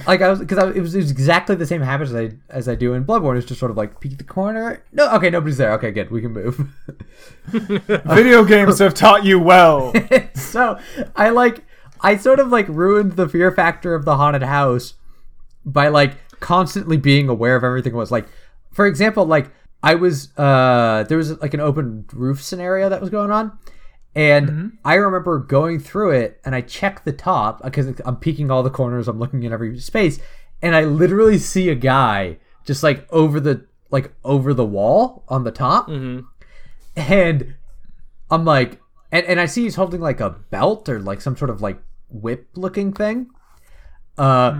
like 0.06 0.22
I 0.22 0.28
was 0.28 0.40
because 0.40 0.58
it 0.74 0.80
was, 0.80 0.94
it 0.94 0.98
was 0.98 1.10
exactly 1.10 1.54
the 1.56 1.66
same 1.66 1.80
habit 1.80 2.08
as 2.08 2.14
I 2.14 2.32
as 2.50 2.68
I 2.68 2.74
do 2.74 2.94
in 2.94 3.04
Bloodborne. 3.04 3.36
It's 3.36 3.46
just 3.46 3.60
sort 3.60 3.70
of 3.70 3.76
like 3.76 4.00
peek 4.00 4.18
the 4.18 4.24
corner. 4.24 4.82
No, 4.92 5.10
okay, 5.14 5.30
nobody's 5.30 5.56
there. 5.56 5.72
Okay, 5.74 5.92
good, 5.92 6.10
we 6.10 6.20
can 6.20 6.32
move. 6.32 6.58
Video 7.46 8.44
games 8.44 8.78
have 8.80 8.94
taught 8.94 9.24
you 9.24 9.38
well. 9.38 9.92
so 10.34 10.78
I 11.14 11.30
like 11.30 11.64
I 12.00 12.16
sort 12.16 12.40
of 12.40 12.48
like 12.48 12.68
ruined 12.68 13.12
the 13.12 13.28
fear 13.28 13.52
factor 13.52 13.94
of 13.94 14.04
the 14.04 14.16
haunted 14.16 14.42
house 14.42 14.94
by 15.64 15.88
like 15.88 16.16
constantly 16.40 16.96
being 16.96 17.28
aware 17.28 17.56
of 17.56 17.64
everything 17.64 17.94
was 17.94 18.10
like 18.10 18.26
for 18.70 18.86
example 18.86 19.24
like 19.24 19.50
i 19.82 19.94
was 19.94 20.36
uh 20.36 21.04
there 21.08 21.16
was 21.16 21.40
like 21.40 21.54
an 21.54 21.60
open 21.60 22.04
roof 22.12 22.42
scenario 22.42 22.90
that 22.90 23.00
was 23.00 23.08
going 23.08 23.30
on 23.30 23.56
and 24.16 24.78
i 24.84 24.94
remember 24.94 25.38
going 25.38 25.78
through 25.80 26.10
it 26.10 26.40
and 26.44 26.54
i 26.54 26.60
checked 26.60 27.04
the 27.04 27.12
top 27.12 27.62
because 27.62 28.00
i'm 28.04 28.16
peeking 28.16 28.50
all 28.50 28.62
the 28.62 28.70
corners 28.70 29.08
i'm 29.08 29.18
looking 29.18 29.42
in 29.42 29.52
every 29.52 29.78
space 29.78 30.20
and 30.62 30.74
i 30.76 30.82
literally 30.82 31.38
see 31.38 31.68
a 31.68 31.74
guy 31.74 32.36
just 32.64 32.82
like 32.82 33.06
over 33.10 33.40
the 33.40 33.66
like 33.90 34.12
over 34.24 34.54
the 34.54 34.64
wall 34.64 35.24
on 35.28 35.44
the 35.44 35.50
top 35.50 35.88
and 36.96 37.54
i'm 38.30 38.44
like 38.44 38.80
and, 39.10 39.26
and 39.26 39.40
i 39.40 39.46
see 39.46 39.62
he's 39.64 39.74
holding 39.74 40.00
like 40.00 40.20
a 40.20 40.30
belt 40.30 40.88
or 40.88 41.00
like 41.00 41.20
some 41.20 41.36
sort 41.36 41.50
of 41.50 41.60
like 41.60 41.78
whip 42.08 42.48
looking 42.54 42.92
thing 42.92 43.28
uh 44.16 44.52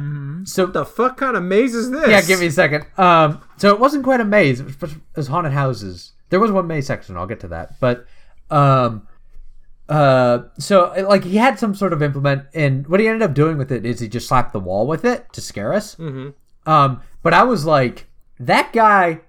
so 0.44 0.66
the 0.66 0.84
fuck 0.84 1.16
kind 1.16 1.36
of 1.36 1.44
maze 1.44 1.74
is 1.76 1.90
this? 1.92 2.08
yeah, 2.08 2.20
give 2.22 2.40
me 2.40 2.46
a 2.46 2.50
second. 2.50 2.86
Um, 2.98 3.40
so 3.56 3.72
it 3.72 3.78
wasn't 3.78 4.02
quite 4.04 4.20
a 4.20 4.24
maze. 4.24 4.58
It 4.60 4.66
was, 4.80 4.92
it 4.92 5.00
was 5.16 5.28
haunted 5.28 5.52
houses. 5.52 6.12
There 6.28 6.40
was 6.40 6.50
one 6.50 6.66
maze 6.66 6.86
section. 6.88 7.16
I'll 7.16 7.26
get 7.28 7.38
to 7.40 7.48
that. 7.48 7.78
But, 7.80 8.04
um, 8.50 9.06
uh, 9.88 10.44
so 10.58 10.92
like 11.08 11.24
he 11.24 11.36
had 11.36 11.58
some 11.58 11.74
sort 11.74 11.92
of 11.92 12.02
implement, 12.02 12.46
and 12.54 12.86
what 12.86 13.00
he 13.00 13.06
ended 13.06 13.22
up 13.22 13.34
doing 13.34 13.58
with 13.58 13.70
it 13.70 13.84
is 13.84 14.00
he 14.00 14.08
just 14.08 14.28
slapped 14.28 14.52
the 14.52 14.60
wall 14.60 14.86
with 14.86 15.04
it 15.04 15.32
to 15.32 15.40
scare 15.40 15.72
us. 15.72 15.94
Mm-hmm. 15.96 16.30
Um, 16.70 17.02
but 17.22 17.34
I 17.34 17.42
was 17.44 17.64
like, 17.64 18.06
that 18.38 18.72
guy. 18.72 19.20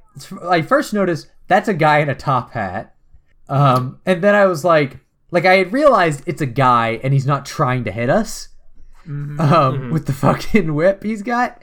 I 0.48 0.62
first 0.62 0.94
noticed 0.94 1.28
that's 1.48 1.68
a 1.68 1.74
guy 1.74 2.00
in 2.00 2.10
a 2.10 2.15
top 2.15 2.52
hat. 2.52 2.96
Um, 3.50 4.00
and 4.06 4.24
then 4.24 4.34
I 4.34 4.46
was 4.46 4.63
like, 4.63 5.00
like 5.30 5.46
I 5.46 5.58
had 5.58 5.74
realized 5.74 6.24
it's 6.26 6.41
a 6.41 6.48
guy, 6.48 7.00
and 7.04 7.13
he's 7.13 7.26
not 7.26 7.46
trying 7.46 7.84
to 7.84 7.91
hit 7.91 8.10
us 8.10 8.50
um, 9.08 9.91
with 9.91 10.06
the 10.06 10.13
fucking 10.26 10.74
whip 10.74 11.04
he's 11.04 11.22
got. 11.22 11.62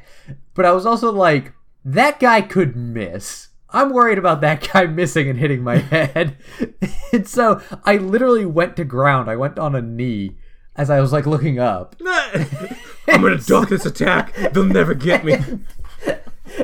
But 0.55 0.67
I 0.67 0.73
was 0.73 0.85
also 0.85 1.11
like, 1.11 1.53
that 1.85 2.21
guy 2.21 2.43
could 2.43 2.77
miss. 2.77 3.49
I'm 3.73 3.93
worried 3.93 4.19
about 4.19 4.41
that 4.43 4.69
guy 4.73 4.87
missing 4.87 5.29
and 5.29 5.39
hitting 5.39 5.63
my 5.63 5.79
head. 5.79 6.37
and 7.13 7.27
so 7.27 7.61
I 7.85 7.97
literally 7.97 8.47
went 8.47 8.77
to 8.77 8.85
ground. 8.85 9.31
I 9.31 9.37
went 9.37 9.59
on 9.59 9.75
a 9.75 9.83
knee 9.83 10.37
as 10.77 10.91
I 10.91 11.01
was 11.01 11.13
like 11.13 11.27
looking 11.27 11.59
up. 11.59 11.97
I'm 12.07 13.21
gonna 13.21 13.39
duck 13.39 13.69
this 13.69 13.87
attack. 13.87 14.35
They'll 14.53 14.65
never 14.65 14.95
get 14.95 15.25
me. 15.25 15.37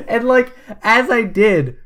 and 0.07 0.27
like 0.27 0.53
as 0.81 1.09
I 1.09 1.23
did, 1.23 1.77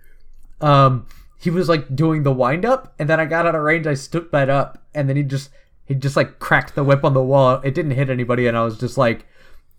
um, 0.62 1.08
he 1.40 1.50
was 1.50 1.68
like 1.68 1.94
doing 1.94 2.24
the 2.24 2.32
wind 2.32 2.66
up, 2.66 2.94
and 2.98 3.10
then 3.10 3.20
I 3.20 3.26
got 3.26 3.46
out 3.46 3.56
of 3.56 3.62
range. 3.62 3.86
I 3.86 3.96
stood 3.96 4.32
that 4.32 4.50
up, 4.50 4.82
and 4.94 5.10
then 5.10 5.18
he 5.18 5.24
just 5.24 5.50
he 5.86 5.96
just 5.96 6.16
like 6.16 6.40
cracked 6.40 6.76
the 6.76 6.84
whip 6.84 7.04
on 7.04 7.14
the 7.14 7.24
wall. 7.24 7.60
It 7.64 7.74
didn't 7.74 7.92
hit 7.92 8.10
anybody, 8.10 8.48
and 8.48 8.58
I 8.58 8.64
was 8.64 8.78
just 8.78 8.98
like, 8.98 9.26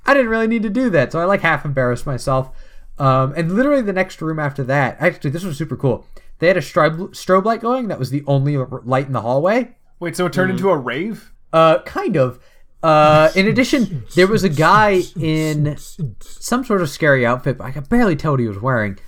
I 0.04 0.12
didn't 0.12 0.30
really 0.30 0.46
need 0.46 0.62
to 0.64 0.70
do 0.70 0.90
that. 0.90 1.12
So 1.12 1.20
I 1.20 1.24
like 1.24 1.40
half 1.40 1.64
embarrassed 1.64 2.06
myself. 2.06 2.50
Um, 2.98 3.34
and 3.36 3.52
literally 3.52 3.82
the 3.82 3.92
next 3.92 4.22
room 4.22 4.38
after 4.38 4.62
that, 4.64 4.96
actually, 5.00 5.30
this 5.30 5.44
was 5.44 5.58
super 5.58 5.76
cool. 5.76 6.06
They 6.38 6.48
had 6.48 6.56
a 6.56 6.60
strobe, 6.60 7.10
strobe 7.10 7.44
light 7.44 7.60
going. 7.60 7.88
That 7.88 7.98
was 7.98 8.10
the 8.10 8.24
only 8.26 8.56
light 8.56 9.06
in 9.06 9.12
the 9.12 9.20
hallway. 9.20 9.76
Wait, 10.00 10.16
so 10.16 10.26
it 10.26 10.32
turned 10.32 10.50
into 10.50 10.70
a 10.70 10.76
rave? 10.76 11.32
Uh, 11.52 11.80
kind 11.82 12.16
of. 12.16 12.40
Uh, 12.82 13.30
in 13.34 13.48
addition, 13.48 14.04
there 14.14 14.26
was 14.26 14.44
a 14.44 14.48
guy 14.48 15.02
in 15.18 15.76
some 16.20 16.64
sort 16.64 16.82
of 16.82 16.90
scary 16.90 17.24
outfit, 17.24 17.56
but 17.56 17.64
I 17.64 17.70
could 17.70 17.88
barely 17.88 18.14
tell 18.14 18.32
what 18.32 18.40
he 18.40 18.48
was 18.48 18.60
wearing 18.60 18.98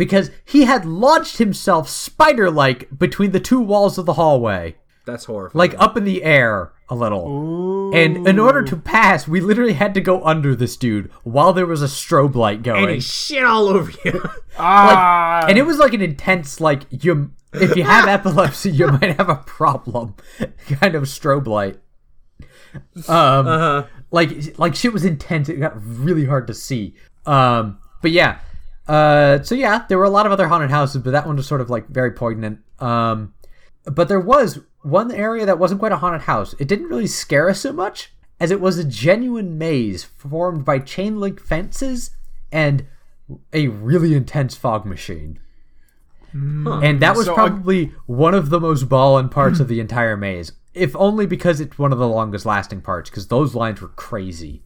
because 0.00 0.30
he 0.46 0.64
had 0.64 0.86
launched 0.86 1.36
himself 1.36 1.86
spider 1.86 2.50
like 2.50 2.98
between 2.98 3.32
the 3.32 3.40
two 3.40 3.60
walls 3.60 3.98
of 3.98 4.06
the 4.06 4.14
hallway, 4.14 4.76
That's 5.06 5.24
horrifying. 5.24 5.58
like 5.58 5.80
up 5.80 5.96
in 5.96 6.04
the 6.04 6.22
air 6.22 6.72
a 6.88 6.94
little. 6.94 7.90
And 7.94 8.26
in 8.28 8.38
order 8.38 8.62
to 8.62 8.76
pass, 8.76 9.26
we 9.28 9.40
literally 9.40 9.72
had 9.74 9.94
to 9.94 10.00
go 10.00 10.22
under 10.24 10.54
this 10.56 10.76
dude 10.76 11.10
while 11.24 11.52
there 11.52 11.66
was 11.66 11.82
a 11.82 11.86
strobe 11.86 12.34
light 12.34 12.62
going. 12.62 12.84
and 12.84 12.92
he 12.94 13.00
shit 13.00 13.44
all 13.44 13.68
over 13.68 13.90
you. 14.04 14.22
Ah, 14.62 15.46
and 15.48 15.56
it 15.56 15.62
was 15.62 15.78
like 15.78 15.94
an 15.94 16.02
intense 16.02 16.60
like 16.60 16.82
you 16.90 17.30
if 17.54 17.74
you 17.76 17.82
have 17.84 18.06
epilepsy 18.18 18.70
you 18.70 18.86
might 18.88 19.16
have 19.16 19.30
a 19.30 19.36
problem 19.36 20.14
kind 20.68 20.94
of 20.94 21.04
strobe 21.04 21.46
light 21.46 21.78
um 23.08 23.46
Uh-huh. 23.46 23.86
like 24.10 24.58
like 24.58 24.74
shit 24.74 24.92
was 24.92 25.04
intense 25.04 25.48
it 25.48 25.56
got 25.56 25.72
really 25.82 26.26
hard 26.26 26.46
to 26.48 26.54
see 26.54 26.94
um 27.26 27.78
but 28.02 28.10
yeah 28.10 28.40
uh 28.86 29.40
so 29.42 29.54
yeah 29.54 29.86
there 29.88 29.96
were 29.98 30.04
a 30.04 30.10
lot 30.10 30.26
of 30.26 30.32
other 30.32 30.48
haunted 30.48 30.70
houses 30.70 31.00
but 31.02 31.12
that 31.12 31.26
one 31.26 31.36
was 31.36 31.46
sort 31.46 31.60
of 31.62 31.70
like 31.70 31.88
very 31.88 32.10
poignant 32.10 32.58
um 32.80 33.32
but 33.86 34.08
there 34.08 34.20
was 34.20 34.60
one 34.82 35.12
area 35.12 35.46
that 35.46 35.58
wasn't 35.58 35.78
quite 35.78 35.92
a 35.92 35.96
haunted 35.96 36.22
house 36.22 36.54
it 36.58 36.68
didn't 36.68 36.88
really 36.88 37.06
scare 37.06 37.48
us 37.48 37.60
so 37.60 37.72
much 37.72 38.12
as 38.38 38.50
it 38.50 38.60
was 38.60 38.78
a 38.78 38.84
genuine 38.84 39.58
maze 39.58 40.04
formed 40.04 40.64
by 40.64 40.78
chain 40.78 41.20
link 41.20 41.40
fences 41.40 42.10
and 42.50 42.86
a 43.52 43.68
really 43.68 44.14
intense 44.14 44.56
fog 44.56 44.84
machine 44.84 45.38
and 46.32 47.00
that 47.00 47.16
was 47.16 47.26
So, 47.26 47.32
uh, 47.32 47.34
probably 47.34 47.92
one 48.06 48.34
of 48.34 48.50
the 48.50 48.60
most 48.60 48.88
ballin' 48.88 49.28
parts 49.28 49.60
of 49.60 49.68
the 49.68 49.80
entire 49.80 50.16
maze. 50.16 50.52
If 50.74 50.94
only 50.94 51.26
because 51.26 51.60
it's 51.60 51.78
one 51.78 51.92
of 51.92 51.98
the 51.98 52.08
longest 52.08 52.46
lasting 52.46 52.82
parts, 52.82 53.10
because 53.10 53.26
those 53.26 53.54
lines 53.54 53.80
were 53.80 53.88
crazy. 53.88 54.62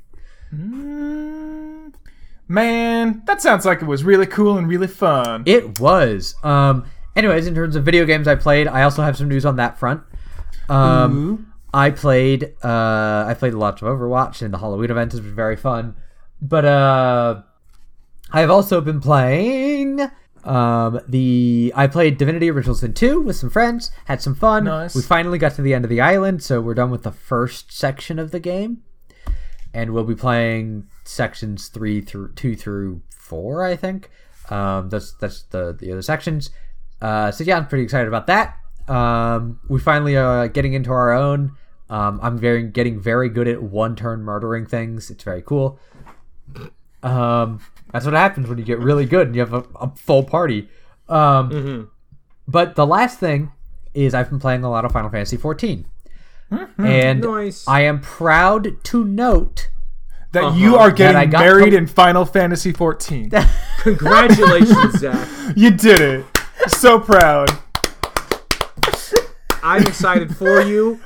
man, 2.46 3.22
that 3.26 3.40
sounds 3.40 3.64
like 3.64 3.80
it 3.80 3.86
was 3.86 4.04
really 4.04 4.26
cool 4.26 4.58
and 4.58 4.68
really 4.68 4.86
fun. 4.86 5.44
It 5.46 5.80
was. 5.80 6.34
Um. 6.42 6.84
Anyways, 7.16 7.46
in 7.46 7.54
terms 7.54 7.76
of 7.76 7.84
video 7.84 8.04
games 8.04 8.26
I 8.26 8.34
played, 8.34 8.66
I 8.66 8.82
also 8.82 9.02
have 9.02 9.16
some 9.16 9.28
news 9.28 9.46
on 9.46 9.56
that 9.56 9.78
front. 9.78 10.02
Um, 10.68 11.52
I 11.72 11.90
played. 11.90 12.54
Uh, 12.62 13.24
I 13.28 13.34
played 13.38 13.54
lots 13.54 13.82
of 13.82 13.88
Overwatch, 13.88 14.42
and 14.42 14.52
the 14.52 14.58
Halloween 14.58 14.90
event 14.90 15.12
has 15.12 15.20
been 15.20 15.34
very 15.34 15.56
fun. 15.56 15.96
But 16.40 16.64
uh, 16.64 17.42
I've 18.32 18.50
also 18.50 18.80
been 18.80 19.00
playing. 19.00 20.00
Um, 20.44 21.00
the 21.08 21.72
I 21.74 21.86
played 21.86 22.18
Divinity 22.18 22.50
Original 22.50 22.74
Sin 22.74 22.92
2 22.92 23.20
with 23.20 23.36
some 23.36 23.48
friends, 23.48 23.90
had 24.06 24.20
some 24.20 24.34
fun. 24.34 24.64
Nice. 24.64 24.94
We 24.94 25.02
finally 25.02 25.38
got 25.38 25.54
to 25.54 25.62
the 25.62 25.72
end 25.72 25.84
of 25.84 25.88
the 25.88 26.00
island, 26.00 26.42
so 26.42 26.60
we're 26.60 26.74
done 26.74 26.90
with 26.90 27.02
the 27.02 27.12
first 27.12 27.72
section 27.72 28.18
of 28.18 28.30
the 28.30 28.40
game, 28.40 28.82
and 29.72 29.92
we'll 29.92 30.04
be 30.04 30.14
playing 30.14 30.86
sections 31.04 31.68
three 31.68 32.00
through 32.00 32.32
two 32.34 32.56
through 32.56 33.02
four, 33.16 33.64
I 33.64 33.76
think. 33.76 34.10
Um, 34.50 34.90
that's 34.90 35.12
that's 35.12 35.42
the 35.44 35.72
the 35.72 35.90
other 35.92 36.02
sections. 36.02 36.50
Uh, 37.04 37.30
so 37.30 37.44
yeah, 37.44 37.56
I'm 37.58 37.66
pretty 37.66 37.84
excited 37.84 38.08
about 38.08 38.26
that. 38.28 38.56
Um, 38.88 39.60
we 39.68 39.78
finally 39.78 40.16
are 40.16 40.48
getting 40.48 40.72
into 40.72 40.90
our 40.90 41.12
own. 41.12 41.52
Um, 41.90 42.18
I'm 42.22 42.38
very 42.38 42.62
getting 42.62 42.98
very 42.98 43.28
good 43.28 43.46
at 43.46 43.62
one 43.62 43.94
turn 43.94 44.22
murdering 44.22 44.64
things. 44.66 45.10
It's 45.10 45.22
very 45.22 45.42
cool. 45.42 45.78
Um, 47.02 47.60
that's 47.92 48.04
what 48.06 48.14
happens 48.14 48.48
when 48.48 48.58
you 48.58 48.64
get 48.64 48.78
really 48.78 49.04
good 49.04 49.26
and 49.28 49.36
you 49.36 49.40
have 49.42 49.52
a, 49.52 49.64
a 49.80 49.90
full 49.94 50.22
party. 50.24 50.68
Um, 51.08 51.90
But 52.48 52.74
the 52.76 52.86
last 52.86 53.18
thing 53.20 53.52
is 53.92 54.14
I've 54.14 54.30
been 54.30 54.40
playing 54.40 54.64
a 54.64 54.70
lot 54.70 54.84
of 54.84 54.92
Final 54.92 55.10
Fantasy 55.10 55.36
14. 55.36 55.86
And 56.78 57.20
Nice. 57.20 57.66
I 57.68 57.80
am 57.82 58.00
proud 58.00 58.82
to 58.84 59.04
note 59.04 59.68
that 60.32 60.54
you 60.54 60.76
are 60.76 60.88
Uh-huh. 60.88 60.96
That 60.96 61.16
I 61.16 61.26
getting 61.26 61.40
married 61.46 61.70
to- 61.72 61.76
in 61.78 61.86
Final 61.86 62.24
Fantasy 62.24 62.72
14. 62.72 63.30
Congratulations, 63.78 64.98
Zach. 65.00 65.28
you 65.56 65.70
did 65.70 66.00
it. 66.00 66.26
So 66.68 66.98
proud. 67.00 67.50
I'm 69.62 69.82
excited 69.82 70.36
for 70.36 70.60
you. 70.60 71.00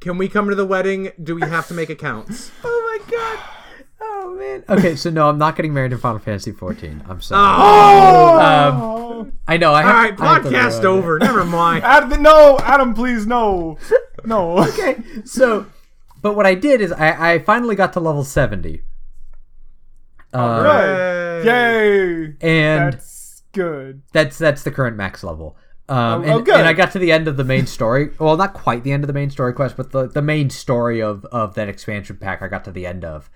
Can 0.00 0.18
we 0.18 0.28
come 0.28 0.48
to 0.48 0.54
the 0.54 0.66
wedding? 0.66 1.10
Do 1.22 1.34
we 1.34 1.40
have 1.42 1.66
to 1.68 1.74
make 1.74 1.90
accounts? 1.90 2.50
Oh 2.62 3.00
my 3.08 3.10
god. 3.10 3.38
Oh 4.00 4.36
man. 4.38 4.64
Okay, 4.68 4.94
so 4.96 5.10
no, 5.10 5.28
I'm 5.28 5.38
not 5.38 5.56
getting 5.56 5.74
married 5.74 5.92
in 5.92 5.98
Final 5.98 6.18
Fantasy 6.18 6.52
14. 6.52 7.04
I'm 7.08 7.20
sorry. 7.20 7.42
Oh, 7.58 8.38
Um, 9.18 9.32
I 9.48 9.56
know. 9.56 9.72
I 9.72 9.82
all 9.82 9.88
have, 9.88 9.94
right. 10.18 10.20
I 10.20 10.34
have 10.34 10.42
to 10.44 10.48
Podcast 10.50 10.82
ruin 10.82 10.84
it. 10.84 10.98
over. 10.98 11.18
Never 11.18 11.44
mind. 11.44 11.84
Adam, 11.84 12.22
no, 12.22 12.58
Adam, 12.62 12.94
please, 12.94 13.26
no. 13.26 13.78
No. 14.24 14.58
Okay, 14.68 15.02
so, 15.24 15.66
but 16.22 16.34
what 16.36 16.46
I 16.46 16.54
did 16.54 16.80
is 16.80 16.92
I, 16.92 17.34
I 17.34 17.38
finally 17.40 17.74
got 17.74 17.92
to 17.94 18.00
level 18.00 18.22
70. 18.24 18.82
Uh, 20.32 20.62
Good. 21.42 21.46
Yay. 21.46 22.24
and 22.40 22.92
That's 22.92 23.10
good. 23.56 24.02
that's 24.12 24.38
that's 24.38 24.62
the 24.62 24.70
current 24.70 24.96
max 24.96 25.24
level. 25.24 25.56
Um, 25.88 25.96
Oh, 25.98 26.22
and, 26.22 26.30
oh, 26.32 26.40
good. 26.42 26.56
and 26.56 26.66
I 26.68 26.72
got 26.72 26.90
to 26.92 26.98
the 26.98 27.12
end 27.12 27.28
of 27.28 27.36
the 27.36 27.44
main 27.44 27.66
story. 27.66 28.10
Well, 28.18 28.36
not 28.36 28.54
quite 28.54 28.82
the 28.84 28.90
end 28.92 29.04
of 29.04 29.06
the 29.08 29.12
main 29.14 29.30
story 29.30 29.52
quest, 29.52 29.76
but 29.76 29.92
the, 29.92 30.08
the 30.08 30.22
main 30.22 30.50
story 30.50 31.00
of, 31.00 31.24
of 31.26 31.54
that 31.54 31.68
expansion 31.68 32.16
pack 32.16 32.42
I 32.42 32.48
got 32.48 32.64
to 32.64 32.72
the 32.72 32.86
end 32.86 33.04
of. 33.04 33.30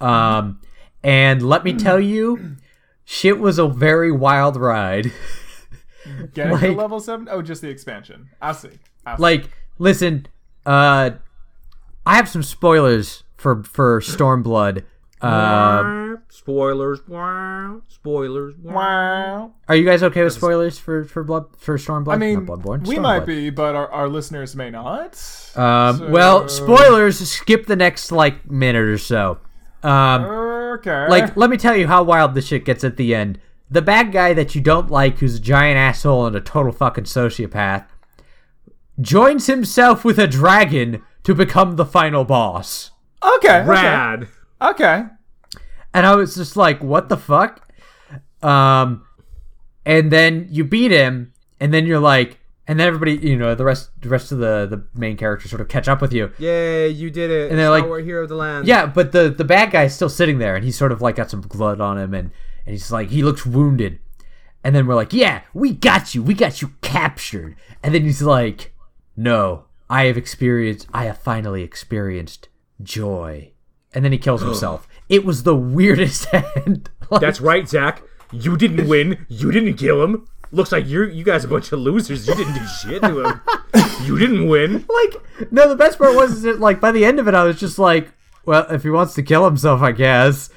Um, 0.00 0.60
and 1.02 1.42
let 1.42 1.64
me 1.64 1.72
tell 1.74 1.98
you, 2.00 2.56
shit 3.04 3.40
was 3.40 3.58
a 3.58 3.66
very 3.68 4.12
wild 4.12 4.56
ride. 4.56 5.10
Getting 6.34 6.58
to 6.58 6.72
level 6.72 7.00
7? 7.00 7.28
Oh, 7.30 7.42
just 7.42 7.60
the 7.60 7.68
expansion. 7.70 8.28
I 8.40 8.52
see. 8.52 8.70
I 9.04 9.16
see. 9.16 9.22
like, 9.22 9.50
listen, 9.78 10.26
uh, 10.64 11.10
I 12.06 12.16
have 12.16 12.28
some 12.28 12.42
spoilers 12.42 13.24
for 13.36 13.62
for 13.64 14.00
Stormblood. 14.00 14.84
Uh, 15.22 16.16
spoilers. 16.28 17.06
Wow. 17.06 17.82
Spoilers. 17.88 18.54
Wow. 18.56 18.72
wow. 18.74 19.52
are 19.68 19.76
you 19.76 19.84
guys 19.84 20.02
okay 20.02 20.24
with 20.24 20.32
spoilers 20.32 20.78
for 20.78 21.04
for 21.04 21.22
blood 21.24 21.46
for 21.58 21.76
Stormblood? 21.76 22.14
I 22.14 22.16
mean, 22.16 22.44
Not 22.46 22.58
Bloodborne. 22.58 22.86
we 22.86 22.96
Stormblood. 22.96 23.02
might 23.02 23.26
be, 23.26 23.50
but 23.50 23.74
our, 23.74 23.90
our 23.90 24.08
listeners 24.08 24.56
may 24.56 24.70
not. 24.70 25.12
Um, 25.56 25.98
So- 25.98 26.10
Well, 26.10 26.48
spoilers. 26.48 27.18
Skip 27.28 27.66
the 27.66 27.76
next 27.76 28.10
like 28.12 28.50
minute 28.50 28.82
or 28.82 28.98
so. 28.98 29.38
Um, 29.82 30.24
okay. 30.24 31.06
Like, 31.08 31.36
let 31.36 31.50
me 31.50 31.56
tell 31.56 31.76
you 31.76 31.86
how 31.86 32.02
wild 32.02 32.34
the 32.34 32.42
shit 32.42 32.64
gets 32.64 32.84
at 32.84 32.96
the 32.96 33.14
end. 33.14 33.38
The 33.70 33.82
bad 33.82 34.10
guy 34.12 34.32
that 34.34 34.54
you 34.54 34.60
don't 34.60 34.90
like, 34.90 35.18
who's 35.18 35.36
a 35.36 35.40
giant 35.40 35.78
asshole 35.78 36.26
and 36.26 36.34
a 36.36 36.40
total 36.40 36.72
fucking 36.72 37.04
sociopath, 37.04 37.86
joins 39.00 39.46
himself 39.46 40.04
with 40.04 40.18
a 40.18 40.26
dragon 40.26 41.02
to 41.22 41.34
become 41.34 41.76
the 41.76 41.84
final 41.86 42.24
boss. 42.24 42.90
okay, 43.22 43.60
okay, 43.60 43.68
Rad. 43.68 44.22
okay. 44.24 44.32
And 45.92 46.06
I 46.06 46.14
was 46.14 46.34
just 46.34 46.56
like, 46.56 46.82
what 46.82 47.08
the 47.08 47.16
fuck? 47.16 47.68
Um, 48.42 49.04
and 49.84 50.10
then 50.12 50.46
you 50.50 50.64
beat 50.64 50.90
him, 50.92 51.32
and 51.58 51.72
then 51.74 51.86
you're 51.86 51.98
like, 52.00 52.38
and 52.68 52.78
then 52.78 52.86
everybody, 52.86 53.16
you 53.16 53.36
know, 53.36 53.54
the 53.56 53.64
rest, 53.64 53.90
the 54.00 54.08
rest 54.08 54.30
of 54.30 54.38
the 54.38 54.66
the 54.70 54.86
main 54.98 55.16
characters 55.16 55.50
sort 55.50 55.60
of 55.60 55.68
catch 55.68 55.88
up 55.88 56.00
with 56.00 56.12
you. 56.12 56.30
Yay, 56.38 56.88
you 56.88 57.10
did 57.10 57.30
it. 57.30 57.50
And 57.50 57.58
they're 57.58 57.70
like- 57.70 57.82
Stalwart 57.82 58.04
hero 58.04 58.22
of 58.22 58.28
the 58.28 58.36
land. 58.36 58.66
Yeah, 58.68 58.86
but 58.86 59.10
the 59.12 59.28
the 59.30 59.44
bad 59.44 59.72
guy's 59.72 59.94
still 59.94 60.08
sitting 60.08 60.38
there, 60.38 60.54
and 60.54 60.64
he's 60.64 60.78
sort 60.78 60.92
of 60.92 61.02
like 61.02 61.16
got 61.16 61.30
some 61.30 61.40
blood 61.40 61.80
on 61.80 61.98
him, 61.98 62.14
and 62.14 62.30
and 62.66 62.72
he's 62.72 62.92
like 62.92 63.08
he 63.10 63.22
looks 63.24 63.44
wounded, 63.44 63.98
and 64.62 64.74
then 64.74 64.86
we're 64.86 64.94
like, 64.94 65.12
yeah, 65.12 65.42
we 65.52 65.72
got 65.72 66.14
you, 66.14 66.22
we 66.22 66.34
got 66.34 66.62
you 66.62 66.72
captured, 66.82 67.56
and 67.82 67.92
then 67.94 68.02
he's 68.02 68.22
like, 68.22 68.72
no, 69.16 69.64
I 69.88 70.04
have 70.04 70.16
experienced, 70.16 70.86
I 70.94 71.06
have 71.06 71.18
finally 71.18 71.62
experienced 71.64 72.48
joy, 72.80 73.50
and 73.94 74.04
then 74.04 74.12
he 74.12 74.18
kills 74.18 74.42
himself. 74.42 74.86
it 75.08 75.24
was 75.24 75.42
the 75.42 75.56
weirdest 75.56 76.26
end. 76.66 76.90
Like, 77.10 77.20
That's 77.20 77.40
right, 77.40 77.68
Zach. 77.68 78.02
You 78.32 78.56
didn't 78.56 78.86
win. 78.88 79.26
You 79.28 79.50
didn't 79.50 79.74
kill 79.74 80.02
him. 80.04 80.26
Looks 80.52 80.72
like 80.72 80.88
you're 80.88 81.08
you 81.08 81.24
guys 81.24 81.44
are 81.44 81.48
a 81.48 81.50
bunch 81.50 81.70
of 81.72 81.78
losers. 81.80 82.26
You 82.26 82.34
didn't 82.34 82.54
do 82.54 82.66
shit 82.66 83.02
to 83.02 83.20
him. 83.24 83.40
you 84.04 84.18
didn't 84.18 84.48
win. 84.48 84.84
like 84.88 85.50
no 85.52 85.68
the 85.68 85.76
best 85.76 85.98
part 85.98 86.14
was 86.16 86.32
is 86.32 86.42
that 86.42 86.60
like 86.60 86.80
by 86.80 86.90
the 86.92 87.04
end 87.04 87.18
of 87.18 87.28
it 87.28 87.34
i 87.34 87.44
was 87.44 87.58
just 87.58 87.78
like 87.78 88.10
well 88.46 88.66
if 88.70 88.82
he 88.82 88.90
wants 88.90 89.14
to 89.14 89.22
kill 89.22 89.44
himself 89.44 89.80
i 89.82 89.92
guess 89.92 90.50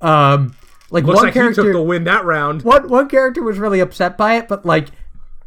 um 0.00 0.54
like 0.90 1.04
Looks 1.04 1.16
one 1.16 1.24
like 1.26 1.34
he 1.34 1.40
character 1.40 1.62
took 1.62 1.72
the 1.72 1.82
win 1.82 2.04
that 2.04 2.24
round. 2.24 2.62
one 2.62 2.88
one 2.88 3.08
character 3.08 3.42
was 3.42 3.58
really 3.58 3.80
upset 3.80 4.16
by 4.18 4.36
it 4.36 4.48
but 4.48 4.64
like 4.66 4.88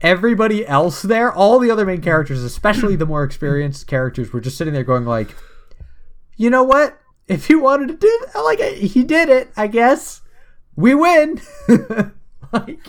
everybody 0.01 0.65
else 0.67 1.01
there 1.01 1.31
all 1.31 1.59
the 1.59 1.71
other 1.71 1.85
main 1.85 2.01
characters 2.01 2.43
especially 2.43 2.95
the 2.95 3.05
more 3.05 3.23
experienced 3.23 3.87
characters 3.87 4.33
were 4.33 4.41
just 4.41 4.57
sitting 4.57 4.73
there 4.73 4.83
going 4.83 5.05
like 5.05 5.33
you 6.37 6.49
know 6.49 6.63
what 6.63 6.99
if 7.27 7.47
he 7.47 7.55
wanted 7.55 7.87
to 7.87 7.95
do 7.95 8.19
that, 8.33 8.39
like 8.41 8.59
uh, 8.59 8.71
he 8.71 9.03
did 9.03 9.29
it 9.29 9.49
i 9.55 9.65
guess 9.67 10.21
we 10.75 10.93
win 10.95 11.39
like 12.51 12.79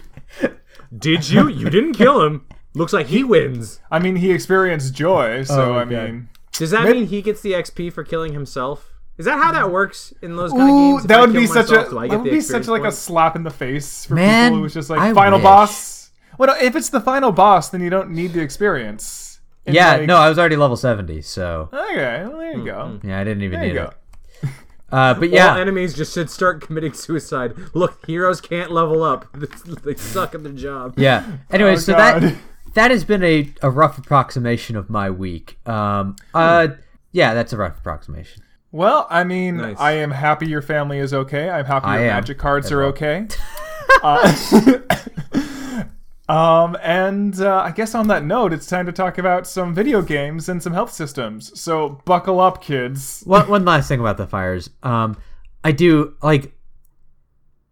Did 0.97 1.29
you? 1.29 1.49
You 1.49 1.71
didn't 1.71 1.95
kill 1.95 2.23
him. 2.25 2.47
Looks 2.75 2.93
like 2.93 3.07
he 3.07 3.25
wins. 3.25 3.81
I 3.91 3.99
mean, 3.99 4.17
he 4.17 4.31
experienced 4.31 4.95
joy, 4.95 5.43
so 5.43 5.73
Oh, 5.73 5.79
I 5.79 5.85
mean, 5.85 6.29
Does 6.53 6.71
that 6.71 6.85
Maybe- 6.85 7.01
mean 7.01 7.09
he 7.09 7.21
gets 7.23 7.41
the 7.41 7.53
XP 7.53 7.93
for 7.93 8.05
killing 8.05 8.33
himself? 8.33 8.93
Is 9.19 9.27
that 9.27 9.39
how 9.43 9.53
that 9.53 9.71
works 9.71 10.13
in 10.23 10.37
those 10.37 10.51
kind 10.53 10.63
of 10.63 10.69
games? 10.69 11.03
If 11.03 11.09
that 11.09 11.21
would 11.21 11.33
kill 11.33 11.41
be 11.41 11.47
such 11.47 11.71
a 11.71 11.75
that 11.85 11.93
would 11.93 12.25
be 12.25 12.41
such 12.41 12.61
experience 12.63 12.69
like 12.69 12.85
a 12.85 12.93
slap 12.93 13.37
in 13.37 13.43
the 13.45 13.51
face 13.51 14.07
for 14.07 14.15
Man, 14.15 14.51
people 14.53 14.63
who's 14.63 14.75
just 14.75 14.91
like 14.91 15.01
I 15.01 15.13
final 15.15 15.39
wish. 15.39 15.45
boss. 15.45 16.11
Well, 16.39 16.57
if 16.61 16.75
it's 16.77 16.91
the 16.91 17.01
final 17.01 17.31
boss, 17.33 17.71
then 17.71 17.81
you 17.81 17.91
don't 17.91 18.11
need 18.11 18.33
the 18.33 18.41
experience. 18.41 19.41
And, 19.67 19.75
yeah 19.75 19.97
like- 19.97 20.07
no 20.07 20.17
i 20.19 20.29
was 20.29 20.39
already 20.39 20.57
level 20.57 20.77
70 20.77 21.23
so 21.23 21.71
Okay, 21.73 22.23
well, 22.27 22.37
there 22.39 22.53
you 22.53 22.59
hmm, 22.59 22.65
go. 22.67 22.99
Hmm. 23.01 23.09
yeah 23.09 23.19
i 23.19 23.25
didn't 23.25 23.43
even 23.45 23.61
There 23.61 23.67
you 23.69 23.73
need 23.75 23.79
go. 23.79 23.91
It 24.95 24.99
uh 24.99 25.15
but 25.15 25.31
Yeah. 25.31 25.55
yeah 25.55 25.61
enemies 25.61 25.95
just 25.95 26.15
should 26.15 26.31
start 26.31 26.61
committing 26.61 26.93
suicide. 26.93 27.55
Look, 27.75 28.05
heroes 28.07 28.41
can't 28.41 28.71
level 28.71 29.03
up. 29.03 29.27
they 29.85 29.95
suck 29.95 30.35
at 30.35 30.43
their 30.43 30.53
job. 30.53 30.95
Yeah. 30.97 31.25
Anyway, 31.51 31.73
Oh, 31.73 31.77
so 31.77 31.93
God. 31.95 32.23
that 32.23 32.35
that 32.75 32.91
has 32.91 33.05
been 33.05 33.23
a, 33.23 33.53
a 33.63 33.71
rough 33.71 33.99
approximation 33.99 34.77
of 34.77 34.91
my 34.91 35.11
week. 35.11 35.59
Um. 35.67 36.17
Uh. 36.33 36.69
Yeah, 37.13 37.33
that's 37.35 37.53
a 37.53 37.57
rough 37.57 37.79
approximation. 37.79 38.43
Well, 38.73 39.07
I 39.09 39.23
mean, 39.23 39.59
Nice. 39.59 39.77
I 39.79 39.93
am 39.93 40.11
happy 40.11 40.49
your 40.49 40.61
family 40.63 40.99
is 40.99 41.15
okay. 41.15 41.49
I'm 41.49 41.65
happy 41.65 41.87
your 41.87 42.09
magic 42.09 42.39
cards 42.39 42.73
are 42.73 42.83
okay. 42.87 43.29
uh, 44.03 44.35
um, 46.29 46.77
and 46.83 47.39
uh, 47.39 47.59
I 47.59 47.71
guess 47.71 47.95
on 47.95 48.09
that 48.09 48.25
note, 48.25 48.53
it's 48.53 48.67
time 48.67 48.87
to 48.87 48.93
talk 48.93 49.19
about 49.19 49.47
some 49.47 49.75
video 49.75 50.01
games 50.01 50.49
and 50.49 50.63
some 50.63 50.73
health 50.73 50.93
systems. 50.93 51.59
So 51.61 52.01
buckle 52.07 52.41
up, 52.41 52.63
kids. 52.63 53.23
One 53.27 53.49
one 53.49 53.65
last 53.65 53.89
thing 53.89 54.01
about 54.01 54.17
the 54.17 54.27
fires. 54.27 54.71
Um. 54.83 55.17
I 55.63 55.73
do 55.73 56.15
like. 56.23 56.53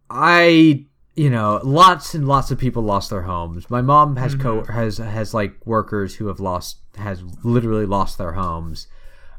I 0.09 0.85
you 1.15 1.29
know 1.29 1.59
lots 1.63 2.15
and 2.15 2.27
lots 2.27 2.49
of 2.51 2.57
people 2.59 2.83
lost 2.83 3.09
their 3.09 3.21
homes. 3.21 3.69
My 3.69 3.81
mom 3.81 4.15
has 4.17 4.35
co 4.35 4.63
has 4.63 4.97
has 4.97 5.33
like 5.33 5.65
workers 5.65 6.15
who 6.15 6.27
have 6.27 6.39
lost 6.39 6.77
has 6.97 7.23
literally 7.43 7.85
lost 7.85 8.17
their 8.17 8.33
homes. 8.33 8.87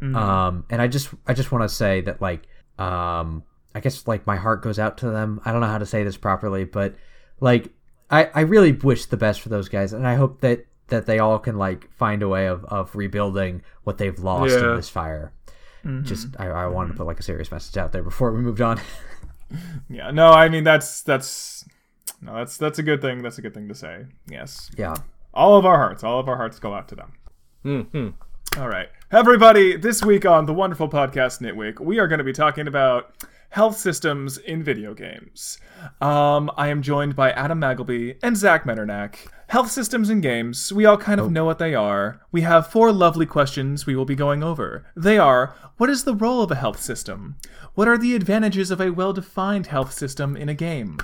Um. 0.03 0.64
And 0.70 0.83
I 0.83 0.88
just 0.88 1.09
I 1.27 1.35
just 1.35 1.53
want 1.53 1.62
to 1.62 1.68
say 1.68 2.00
that 2.03 2.20
like 2.20 2.46
um. 2.79 3.44
I 3.77 3.81
guess 3.81 4.07
like 4.07 4.24
my 4.27 4.37
heart 4.37 4.62
goes 4.62 4.79
out 4.79 4.98
to 4.98 5.11
them. 5.11 5.40
I 5.44 5.50
don't 5.50 5.61
know 5.61 5.66
how 5.66 5.79
to 5.79 5.87
say 5.87 6.05
this 6.05 6.16
properly, 6.16 6.64
but 6.64 6.94
like 7.40 7.72
I, 8.11 8.31
I 8.35 8.40
really 8.43 8.73
wish 8.73 9.07
the 9.07 9.17
best 9.17 9.40
for 9.40 9.49
those 9.49 9.69
guys, 9.69 9.93
and 9.93 10.07
I 10.07 10.14
hope 10.14 10.40
that 10.43 10.67
that 10.88 11.07
they 11.07 11.19
all 11.19 11.38
can 11.38 11.57
like 11.57 11.90
find 11.97 12.23
a 12.23 12.29
way 12.29 12.47
of, 12.47 12.64
of 12.67 12.95
rebuilding 12.95 13.62
what 13.85 13.97
they've 13.99 14.19
lost 14.19 14.53
Yeah. 14.53 14.71
in 14.71 14.77
this 14.77 14.88
fire. 14.90 15.33
Just 16.03 16.29
I, 16.38 16.47
I 16.49 16.67
wanted 16.67 16.93
to 16.93 16.95
put 16.95 17.07
like 17.07 17.21
a 17.21 17.23
serious 17.23 17.51
message 17.51 17.77
out 17.77 17.93
there 17.93 18.03
before 18.03 18.33
we 18.33 18.40
moved 18.40 18.61
on. 18.61 18.81
Yeah, 19.88 20.11
no, 20.11 20.31
I 20.31 20.49
mean 20.49 20.64
that's 20.64 21.03
that's 21.03 21.64
no, 22.21 22.35
that's 22.35 22.57
that's 22.57 22.79
a 22.79 22.83
good 22.83 23.01
thing. 23.01 23.23
That's 23.23 23.38
a 23.38 23.43
good 23.43 23.55
thing 23.55 23.69
to 23.69 23.75
say. 23.75 24.07
Yes, 24.27 24.71
yeah. 24.77 24.97
all 25.33 25.57
of 25.57 25.64
our 25.67 25.77
hearts, 25.77 26.03
all 26.03 26.19
of 26.19 26.29
our 26.29 26.37
hearts 26.37 26.59
go 26.59 26.75
out 26.75 26.88
to 26.88 26.97
them. 26.97 27.12
hmm 27.62 28.59
All 28.61 28.69
right. 28.69 28.88
Everybody, 29.12 29.77
this 29.77 30.03
week 30.05 30.27
on 30.27 30.47
the 30.47 30.55
wonderful 30.55 30.88
podcast 30.88 31.40
Nitwick, 31.40 31.79
we 31.79 31.99
are 32.01 32.09
going 32.09 32.19
to 32.19 32.25
be 32.25 32.33
talking 32.33 32.67
about 32.67 33.25
health 33.55 33.79
systems 33.79 34.37
in 34.37 34.64
video 34.64 34.95
games. 34.95 35.61
Um, 36.01 36.51
I 36.57 36.67
am 36.67 36.83
joined 36.83 37.14
by 37.14 37.31
Adam 37.31 37.61
Magleby 37.61 38.19
and 38.21 38.37
Zach 38.37 38.64
Metternach. 38.64 39.29
Health 39.47 39.71
systems 39.71 40.11
in 40.11 40.21
games, 40.21 40.73
we 40.73 40.85
all 40.85 40.97
kind 40.97 41.21
of 41.21 41.31
know 41.31 41.45
what 41.45 41.61
they 41.61 41.73
are. 41.73 42.21
We 42.33 42.40
have 42.40 42.67
four 42.67 42.90
lovely 42.90 43.27
questions 43.27 43.87
we 43.87 43.95
will 43.95 44.05
be 44.05 44.17
going 44.17 44.43
over. 44.43 44.87
They 44.97 45.19
are 45.19 45.55
What 45.77 45.88
is 45.88 46.03
the 46.03 46.17
role 46.17 46.43
of 46.43 46.51
a 46.51 46.57
health 46.57 46.81
system? 46.81 47.37
What 47.75 47.87
are 47.87 47.97
the 47.97 48.17
advantages 48.17 48.73
of 48.73 48.81
a 48.81 48.90
well 48.90 49.12
defined 49.12 49.69
health 49.69 49.93
system 49.93 50.37
in 50.37 50.49
a 50.49 50.55
game? 50.55 50.99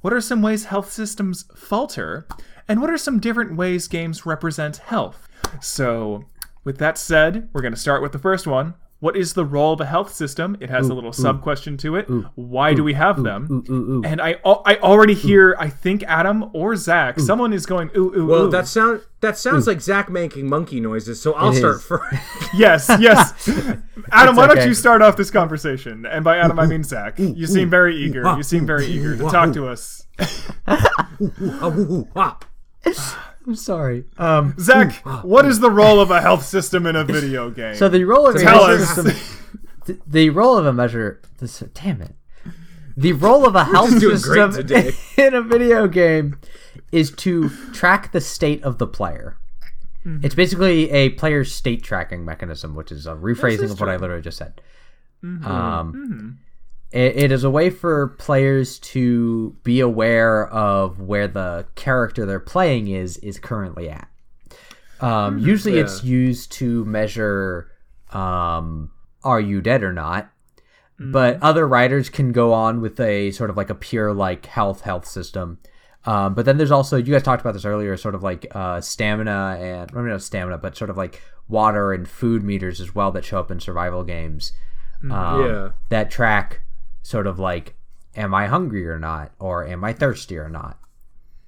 What 0.00 0.12
are 0.12 0.20
some 0.20 0.42
ways 0.42 0.66
health 0.66 0.92
systems 0.92 1.46
falter? 1.56 2.28
And 2.68 2.80
what 2.80 2.90
are 2.90 2.98
some 2.98 3.18
different 3.18 3.56
ways 3.56 3.88
games 3.88 4.24
represent 4.24 4.76
health? 4.76 5.26
So, 5.60 6.22
with 6.62 6.78
that 6.78 6.98
said, 6.98 7.48
we're 7.52 7.62
going 7.62 7.74
to 7.74 7.80
start 7.80 8.00
with 8.00 8.12
the 8.12 8.20
first 8.20 8.46
one. 8.46 8.74
What 9.06 9.16
is 9.16 9.34
the 9.34 9.44
role 9.44 9.72
of 9.72 9.80
a 9.80 9.86
health 9.86 10.12
system? 10.12 10.56
It 10.58 10.68
has 10.68 10.88
a 10.88 10.94
little 10.94 11.12
sub 11.12 11.40
question 11.40 11.76
to 11.76 11.94
it. 11.94 12.08
Why 12.34 12.74
do 12.74 12.82
we 12.82 12.94
have 12.94 13.22
them? 13.22 13.46
Ooh, 13.48 13.72
ooh, 13.72 13.98
ooh. 13.98 14.02
And 14.04 14.20
I 14.20 14.34
I 14.44 14.78
already 14.82 15.14
hear 15.14 15.54
I 15.60 15.68
think 15.68 16.02
Adam 16.08 16.50
or 16.52 16.74
Zach, 16.74 17.20
someone 17.20 17.52
is 17.52 17.66
going 17.66 17.88
ooh 17.96 18.12
ooh 18.16 18.26
Well, 18.26 18.42
ooh. 18.46 18.50
that 18.50 18.66
sound 18.66 19.02
that 19.20 19.38
sounds 19.38 19.68
like 19.68 19.80
Zach 19.80 20.10
making 20.10 20.48
monkey 20.48 20.80
noises. 20.80 21.22
So 21.22 21.34
I'll 21.34 21.52
It 21.52 21.58
start 21.58 21.76
is. 21.76 21.84
first. 21.84 22.14
yes 22.52 22.90
yes. 22.98 23.48
Adam, 24.10 24.34
why 24.34 24.48
don't 24.48 24.66
you 24.66 24.74
start 24.74 25.02
off 25.02 25.16
this 25.16 25.30
conversation? 25.30 26.04
And 26.04 26.24
by 26.24 26.38
Adam 26.38 26.58
I 26.58 26.66
mean 26.66 26.82
Zach. 26.82 27.16
You 27.20 27.46
seem 27.46 27.70
very 27.70 27.96
eager. 27.96 28.24
You 28.36 28.42
seem 28.42 28.66
very 28.66 28.86
eager 28.86 29.16
to 29.16 29.22
talk 29.30 29.52
to 29.52 29.68
us. 29.68 30.02
I'm 33.46 33.54
sorry. 33.54 34.04
Um. 34.18 34.54
Zach, 34.58 34.94
what 35.24 35.46
is 35.46 35.60
the 35.60 35.70
role 35.70 36.00
of 36.00 36.10
a 36.10 36.20
health 36.20 36.44
system 36.44 36.86
in 36.86 36.96
a 36.96 37.04
video 37.04 37.50
game? 37.50 37.76
So 37.76 37.88
the 37.88 38.04
role 38.04 38.26
of 38.26 38.36
a 38.36 38.40
health 38.40 38.80
system, 38.80 39.14
the, 39.86 39.98
the 40.06 40.30
role 40.30 40.58
of 40.58 40.66
a 40.66 40.72
measure. 40.72 41.20
This, 41.38 41.60
damn 41.74 42.02
it. 42.02 42.14
The 42.96 43.12
role 43.12 43.46
of 43.46 43.54
a 43.54 43.64
health 43.64 43.90
just 43.90 44.00
doing 44.00 44.20
great 44.20 44.54
system 44.54 44.94
in 45.24 45.34
a 45.34 45.42
video 45.42 45.86
game 45.86 46.38
is 46.92 47.10
to 47.10 47.50
track 47.72 48.12
the 48.12 48.22
state 48.22 48.62
of 48.64 48.78
the 48.78 48.86
player. 48.86 49.36
It's 50.22 50.36
basically 50.36 50.88
a 50.92 51.08
player's 51.10 51.52
state 51.52 51.82
tracking 51.82 52.24
mechanism, 52.24 52.76
which 52.76 52.92
is 52.92 53.08
a 53.08 53.16
rephrasing 53.16 53.64
is 53.64 53.72
of 53.72 53.80
what 53.80 53.88
I 53.88 53.96
literally 53.96 54.22
just 54.22 54.38
said. 54.38 54.60
Um, 55.24 56.38
it, 56.96 57.16
it 57.24 57.32
is 57.32 57.44
a 57.44 57.50
way 57.50 57.68
for 57.70 58.08
players 58.08 58.78
to 58.78 59.54
be 59.62 59.80
aware 59.80 60.48
of 60.48 61.00
where 61.00 61.28
the 61.28 61.66
character 61.74 62.24
they're 62.24 62.40
playing 62.40 62.88
is 62.88 63.18
is 63.18 63.38
currently 63.38 63.90
at. 63.90 64.08
Um, 65.00 65.38
usually, 65.38 65.78
it's 65.78 66.02
used 66.02 66.52
to 66.52 66.84
measure 66.86 67.70
um, 68.12 68.90
are 69.22 69.40
you 69.40 69.60
dead 69.60 69.82
or 69.82 69.92
not. 69.92 70.30
But 70.98 71.42
other 71.42 71.68
writers 71.68 72.08
can 72.08 72.32
go 72.32 72.54
on 72.54 72.80
with 72.80 72.98
a 72.98 73.30
sort 73.32 73.50
of 73.50 73.56
like 73.58 73.68
a 73.68 73.74
pure 73.74 74.14
like 74.14 74.46
health 74.46 74.80
health 74.80 75.06
system. 75.06 75.58
Um, 76.06 76.32
but 76.32 76.46
then 76.46 76.56
there's 76.56 76.70
also 76.70 76.96
you 76.96 77.12
guys 77.12 77.22
talked 77.22 77.42
about 77.42 77.52
this 77.52 77.66
earlier, 77.66 77.94
sort 77.98 78.14
of 78.14 78.22
like 78.22 78.46
uh, 78.54 78.80
stamina 78.80 79.58
and 79.60 79.90
I 79.92 79.96
mean 79.96 80.08
not 80.08 80.22
stamina, 80.22 80.56
but 80.56 80.74
sort 80.74 80.88
of 80.88 80.96
like 80.96 81.20
water 81.48 81.92
and 81.92 82.08
food 82.08 82.42
meters 82.42 82.80
as 82.80 82.94
well 82.94 83.12
that 83.12 83.26
show 83.26 83.38
up 83.38 83.50
in 83.50 83.60
survival 83.60 84.04
games. 84.04 84.52
Um, 85.02 85.10
Yeah. 85.44 85.68
that 85.90 86.10
track 86.10 86.62
sort 87.06 87.28
of 87.28 87.38
like 87.38 87.76
am 88.16 88.34
I 88.34 88.46
hungry 88.46 88.86
or 88.88 88.98
not, 88.98 89.30
or 89.38 89.64
am 89.64 89.84
I 89.84 89.92
thirsty 89.92 90.36
or 90.36 90.48
not. 90.48 90.78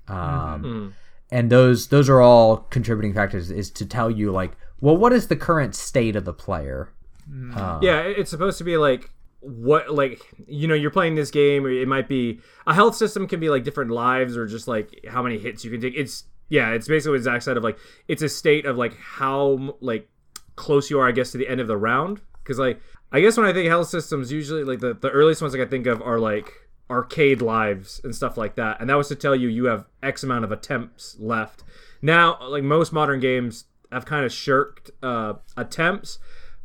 Um, 0.07 0.17
mm-hmm. 0.17 0.63
hmm. 0.63 0.89
And 1.31 1.51
those 1.51 1.89
those 1.89 2.09
are 2.09 2.21
all 2.21 2.59
contributing 2.71 3.13
factors 3.13 3.51
is 3.51 3.71
to 3.73 3.85
tell 3.85 4.11
you 4.11 4.31
like, 4.31 4.53
well, 4.81 4.97
what 4.97 5.13
is 5.13 5.27
the 5.27 5.37
current 5.37 5.75
state 5.75 6.17
of 6.17 6.25
the 6.25 6.33
player? 6.33 6.91
Mm. 7.31 7.57
Uh, 7.57 7.81
yeah, 7.83 8.01
it's 8.01 8.31
supposed 8.31 8.57
to 8.59 8.65
be 8.65 8.77
like 8.77 9.11
what 9.41 9.93
like 9.93 10.23
you 10.47 10.67
know 10.67 10.75
you're 10.75 10.91
playing 10.91 11.17
this 11.17 11.31
game 11.31 11.67
or 11.67 11.71
it 11.71 11.87
might 11.87 12.09
be 12.09 12.41
a 12.67 12.73
health 12.73 12.97
system 12.97 13.27
can 13.29 13.41
be 13.41 13.51
like 13.51 13.63
different 13.63 13.91
lives 13.91 14.37
or 14.37 14.47
just 14.47 14.67
like 14.69 15.05
how 15.09 15.23
many 15.23 15.39
hits 15.39 15.65
you 15.65 15.71
can 15.71 15.81
take. 15.81 15.95
It's 15.97 16.25
yeah 16.49 16.71
it's 16.71 16.89
basically 16.89 17.13
what 17.13 17.23
zach 17.23 17.43
said 17.43 17.59
of 17.59 17.65
like 17.65 17.79
it's 18.07 18.23
a 18.23 18.29
state 18.29 18.65
of 18.65 18.79
like 18.79 18.97
how 18.97 19.77
like 19.81 20.09
close 20.57 20.89
you 20.89 20.99
are 20.99 21.07
i 21.07 21.13
guess 21.13 21.31
to 21.33 21.39
the 21.39 21.49
end 21.49 21.61
of 21.61 21.67
the 21.67 21.77
round. 21.77 22.23
Because 22.43 22.59
like 22.59 22.81
i 23.13 23.21
guess 23.21 23.37
when 23.37 23.47
i 23.47 23.53
think 23.53 23.69
health 23.69 23.89
systems 23.89 24.31
usually 24.33 24.65
like 24.65 24.81
the, 24.81 24.95
the 24.95 25.11
earliest 25.11 25.41
ones 25.41 25.55
like 25.55 25.67
i 25.67 25.71
think 25.71 25.87
of 25.87 26.01
are 26.03 26.19
like 26.19 26.69
arcade 26.91 27.43
lives 27.43 28.01
and 28.05 28.15
stuff 28.15 28.37
like 28.37 28.55
that 28.57 28.81
and 28.81 28.89
that 28.89 28.97
was 28.97 29.09
to 29.09 29.15
tell 29.15 29.37
you 29.37 29.49
you 29.49 29.67
have 29.67 29.85
x 30.03 30.23
amount 30.23 30.45
of 30.45 30.51
attempts 30.53 31.17
left. 31.19 31.63
Now 32.01 32.39
like 32.49 32.63
most 32.63 32.93
modern 32.93 33.21
games 33.21 33.65
have 33.93 34.07
kind 34.07 34.25
of 34.25 34.33
shirked 34.33 34.91
uh, 35.03 35.35
attempts 35.57 36.19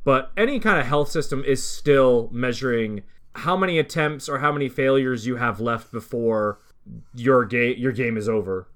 but 0.04 0.32
any 0.38 0.60
kind 0.60 0.80
of 0.80 0.86
health 0.86 1.10
system 1.10 1.44
is 1.46 1.68
still 1.68 2.30
measuring 2.32 3.04
how 3.36 3.58
many 3.58 3.80
attempts 3.80 4.30
or 4.30 4.40
how 4.40 4.52
many 4.52 4.70
failures 4.70 5.26
you 5.26 5.38
have 5.38 5.60
left 5.60 5.92
before 5.92 6.60
your 7.16 7.46
game 7.46 7.76
your 7.78 7.92
game 7.92 8.16
is 8.18 8.30
over 8.30 8.68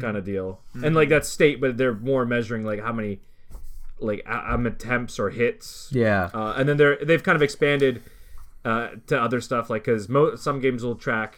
kind 0.00 0.16
of 0.16 0.24
deal. 0.24 0.60
And 0.84 0.96
like 0.96 1.08
that's 1.08 1.28
state 1.28 1.60
but 1.60 1.78
they're 1.78 1.94
more 1.94 2.26
measuring 2.26 2.64
like 2.64 2.82
how 2.82 2.92
many 2.92 3.20
like 4.00 4.22
um, 4.28 4.66
attempts 4.66 5.18
or 5.18 5.30
hits. 5.30 5.88
Yeah. 5.92 6.30
uh, 6.34 6.54
and 6.56 6.68
then 6.68 6.76
they're 6.76 6.96
they've 7.04 7.22
kind 7.22 7.36
of 7.36 7.42
expanded 7.42 8.02
uh, 8.64 8.90
to 9.06 9.20
other 9.20 9.40
stuff 9.40 9.70
like 9.70 9.84
because 9.84 10.08
mo- 10.08 10.34
some 10.34 10.60
games 10.60 10.84
will 10.84 10.94
track 10.96 11.36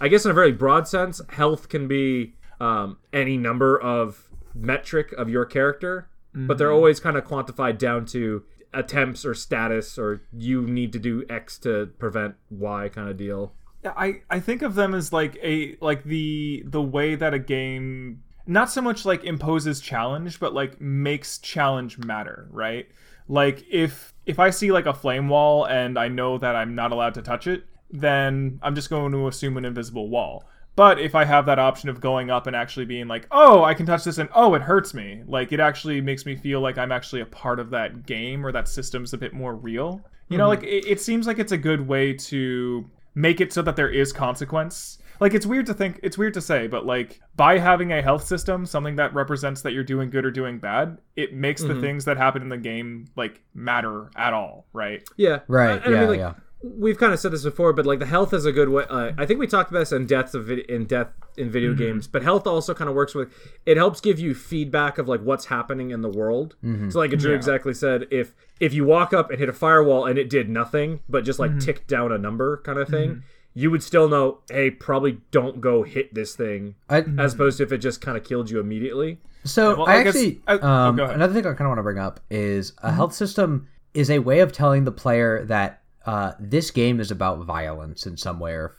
i 0.00 0.08
guess 0.08 0.24
in 0.24 0.30
a 0.30 0.34
very 0.34 0.52
broad 0.52 0.86
sense 0.86 1.20
health 1.30 1.68
can 1.68 1.88
be 1.88 2.34
um, 2.60 2.98
any 3.12 3.36
number 3.38 3.80
of 3.80 4.28
metric 4.54 5.12
of 5.12 5.30
your 5.30 5.44
character 5.46 6.08
but 6.34 6.56
they're 6.58 6.70
always 6.70 7.00
kind 7.00 7.16
of 7.16 7.24
quantified 7.24 7.78
down 7.78 8.04
to 8.06 8.44
attempts 8.72 9.24
or 9.24 9.34
status 9.34 9.98
or 9.98 10.22
you 10.32 10.62
need 10.62 10.92
to 10.92 10.98
do 10.98 11.24
x 11.28 11.58
to 11.58 11.86
prevent 11.98 12.34
y 12.50 12.88
kind 12.88 13.08
of 13.08 13.16
deal. 13.16 13.54
Yeah, 13.82 13.92
I 13.96 14.20
I 14.30 14.38
think 14.38 14.62
of 14.62 14.74
them 14.76 14.94
as 14.94 15.12
like 15.12 15.36
a 15.42 15.76
like 15.80 16.04
the 16.04 16.62
the 16.64 16.82
way 16.82 17.14
that 17.16 17.34
a 17.34 17.38
game 17.40 18.22
not 18.48 18.70
so 18.70 18.80
much 18.80 19.04
like 19.04 19.24
imposes 19.24 19.78
challenge, 19.78 20.40
but 20.40 20.54
like 20.54 20.80
makes 20.80 21.38
challenge 21.38 21.98
matter, 21.98 22.48
right? 22.50 22.88
Like 23.28 23.64
if 23.70 24.14
if 24.24 24.38
I 24.38 24.50
see 24.50 24.72
like 24.72 24.86
a 24.86 24.94
flame 24.94 25.28
wall 25.28 25.66
and 25.66 25.98
I 25.98 26.08
know 26.08 26.38
that 26.38 26.56
I'm 26.56 26.74
not 26.74 26.90
allowed 26.90 27.14
to 27.14 27.22
touch 27.22 27.46
it, 27.46 27.64
then 27.90 28.58
I'm 28.62 28.74
just 28.74 28.88
going 28.88 29.12
to 29.12 29.28
assume 29.28 29.58
an 29.58 29.66
invisible 29.66 30.08
wall. 30.08 30.44
But 30.76 30.98
if 30.98 31.14
I 31.14 31.24
have 31.24 31.44
that 31.46 31.58
option 31.58 31.88
of 31.90 32.00
going 32.00 32.30
up 32.30 32.46
and 32.46 32.56
actually 32.56 32.86
being 32.86 33.06
like, 33.06 33.26
oh, 33.30 33.64
I 33.64 33.74
can 33.74 33.84
touch 33.84 34.04
this 34.04 34.18
and 34.18 34.30
oh, 34.34 34.54
it 34.54 34.62
hurts 34.62 34.94
me, 34.94 35.22
like 35.26 35.52
it 35.52 35.60
actually 35.60 36.00
makes 36.00 36.24
me 36.24 36.34
feel 36.34 36.60
like 36.60 36.78
I'm 36.78 36.92
actually 36.92 37.20
a 37.20 37.26
part 37.26 37.60
of 37.60 37.70
that 37.70 38.06
game 38.06 38.46
or 38.46 38.52
that 38.52 38.68
system's 38.68 39.12
a 39.12 39.18
bit 39.18 39.34
more 39.34 39.54
real. 39.54 40.00
You 40.28 40.38
know, 40.38 40.48
mm-hmm. 40.48 40.62
like 40.62 40.70
it, 40.70 40.86
it 40.86 41.00
seems 41.00 41.26
like 41.26 41.38
it's 41.38 41.52
a 41.52 41.58
good 41.58 41.86
way 41.86 42.14
to 42.14 42.88
make 43.14 43.40
it 43.42 43.52
so 43.52 43.60
that 43.62 43.76
there 43.76 43.90
is 43.90 44.12
consequence. 44.12 44.98
Like 45.20 45.34
it's 45.34 45.46
weird 45.46 45.66
to 45.66 45.74
think, 45.74 46.00
it's 46.02 46.16
weird 46.18 46.34
to 46.34 46.40
say, 46.40 46.66
but 46.66 46.86
like 46.86 47.20
by 47.36 47.58
having 47.58 47.92
a 47.92 48.02
health 48.02 48.24
system, 48.24 48.66
something 48.66 48.96
that 48.96 49.12
represents 49.14 49.62
that 49.62 49.72
you're 49.72 49.84
doing 49.84 50.10
good 50.10 50.24
or 50.24 50.30
doing 50.30 50.58
bad, 50.58 50.98
it 51.16 51.34
makes 51.34 51.62
the 51.62 51.80
things 51.80 52.04
that 52.04 52.16
happen 52.16 52.42
in 52.42 52.48
the 52.48 52.56
game 52.58 53.06
like 53.16 53.42
matter 53.54 54.10
at 54.16 54.32
all, 54.32 54.66
right? 54.72 55.02
yeah 55.16 55.40
Right, 55.48 55.80
I- 55.82 55.86
I 55.88 55.92
yeah, 55.92 56.00
mean, 56.00 56.08
like, 56.08 56.18
yeah. 56.18 56.34
we've 56.62 56.98
kind 56.98 57.12
of 57.12 57.18
said 57.20 57.32
this 57.32 57.44
before, 57.44 57.72
but 57.72 57.86
like 57.86 57.98
the 57.98 58.06
health 58.06 58.32
is 58.32 58.44
a 58.46 58.52
good 58.52 58.68
way. 58.68 58.84
Uh, 58.88 59.12
I 59.18 59.26
think 59.26 59.38
we 59.40 59.46
talked 59.46 59.70
about 59.70 59.80
this 59.80 59.92
in 59.92 60.06
death 60.06 60.34
of 60.34 60.46
vid- 60.46 60.70
in 60.70 60.86
death 60.86 61.08
in 61.36 61.50
video 61.50 61.70
Mm-hmm. 61.70 61.78
games, 61.82 62.06
but 62.08 62.22
health 62.22 62.46
also 62.48 62.74
kind 62.74 62.88
of 62.90 62.96
works 62.96 63.14
with 63.14 63.32
it 63.64 63.76
helps 63.76 64.00
give 64.00 64.18
you 64.18 64.34
feedback 64.34 64.98
of 64.98 65.08
like 65.08 65.20
what's 65.20 65.46
happening 65.46 65.90
in 65.92 66.02
the 66.02 66.08
world. 66.08 66.56
Mm-hmm. 66.64 66.90
So 66.90 66.98
like 66.98 67.10
Drew 67.12 67.32
exactly 67.34 67.74
said, 67.74 68.06
if 68.10 68.34
if 68.58 68.74
you 68.74 68.84
walk 68.84 69.12
up 69.12 69.30
and 69.30 69.38
hit 69.38 69.48
a 69.48 69.52
firewall 69.52 70.06
and 70.06 70.18
it 70.18 70.28
did 70.30 70.48
nothing 70.48 71.00
but 71.08 71.24
just 71.24 71.38
Mm-hmm. 71.38 71.54
like 71.58 71.64
ticked 71.64 71.86
down 71.88 72.10
a 72.12 72.18
number 72.18 72.56
kind 72.64 72.78
of 72.78 72.88
thing. 72.88 73.22
You 73.58 73.72
would 73.72 73.82
still 73.82 74.08
know, 74.08 74.38
hey, 74.48 74.70
probably 74.70 75.18
don't 75.32 75.60
go 75.60 75.82
hit 75.82 76.14
this 76.14 76.36
thing, 76.36 76.76
I, 76.88 76.98
as 77.18 77.34
opposed 77.34 77.56
to 77.58 77.64
if 77.64 77.72
it 77.72 77.78
just 77.78 78.00
kind 78.00 78.16
of 78.16 78.22
killed 78.22 78.48
you 78.48 78.60
immediately. 78.60 79.18
So 79.42 79.78
well, 79.78 79.88
I, 79.88 79.96
I 79.96 80.02
guess- 80.04 80.14
actually, 80.14 80.40
I- 80.46 80.58
oh, 80.58 80.68
um, 80.68 80.96
go 80.96 81.02
ahead. 81.02 81.16
another 81.16 81.32
thing 81.34 81.44
I 81.44 81.50
kind 81.54 81.62
of 81.62 81.66
want 81.68 81.78
to 81.78 81.82
bring 81.82 81.98
up 81.98 82.20
is 82.30 82.72
a 82.84 82.92
health 82.92 83.14
system 83.14 83.66
is 83.94 84.10
a 84.10 84.20
way 84.20 84.38
of 84.38 84.52
telling 84.52 84.84
the 84.84 84.92
player 84.92 85.44
that 85.46 85.82
uh, 86.06 86.34
this 86.38 86.70
game 86.70 87.00
is 87.00 87.10
about 87.10 87.44
violence 87.46 88.06
in 88.06 88.16
some 88.16 88.38
way 88.38 88.52
or 88.52 88.76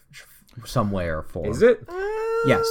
some 0.66 0.92
way 0.92 1.08
or 1.10 1.24
form. 1.24 1.48
Is 1.52 1.62
it? 1.62 1.84
Yes. 2.48 2.66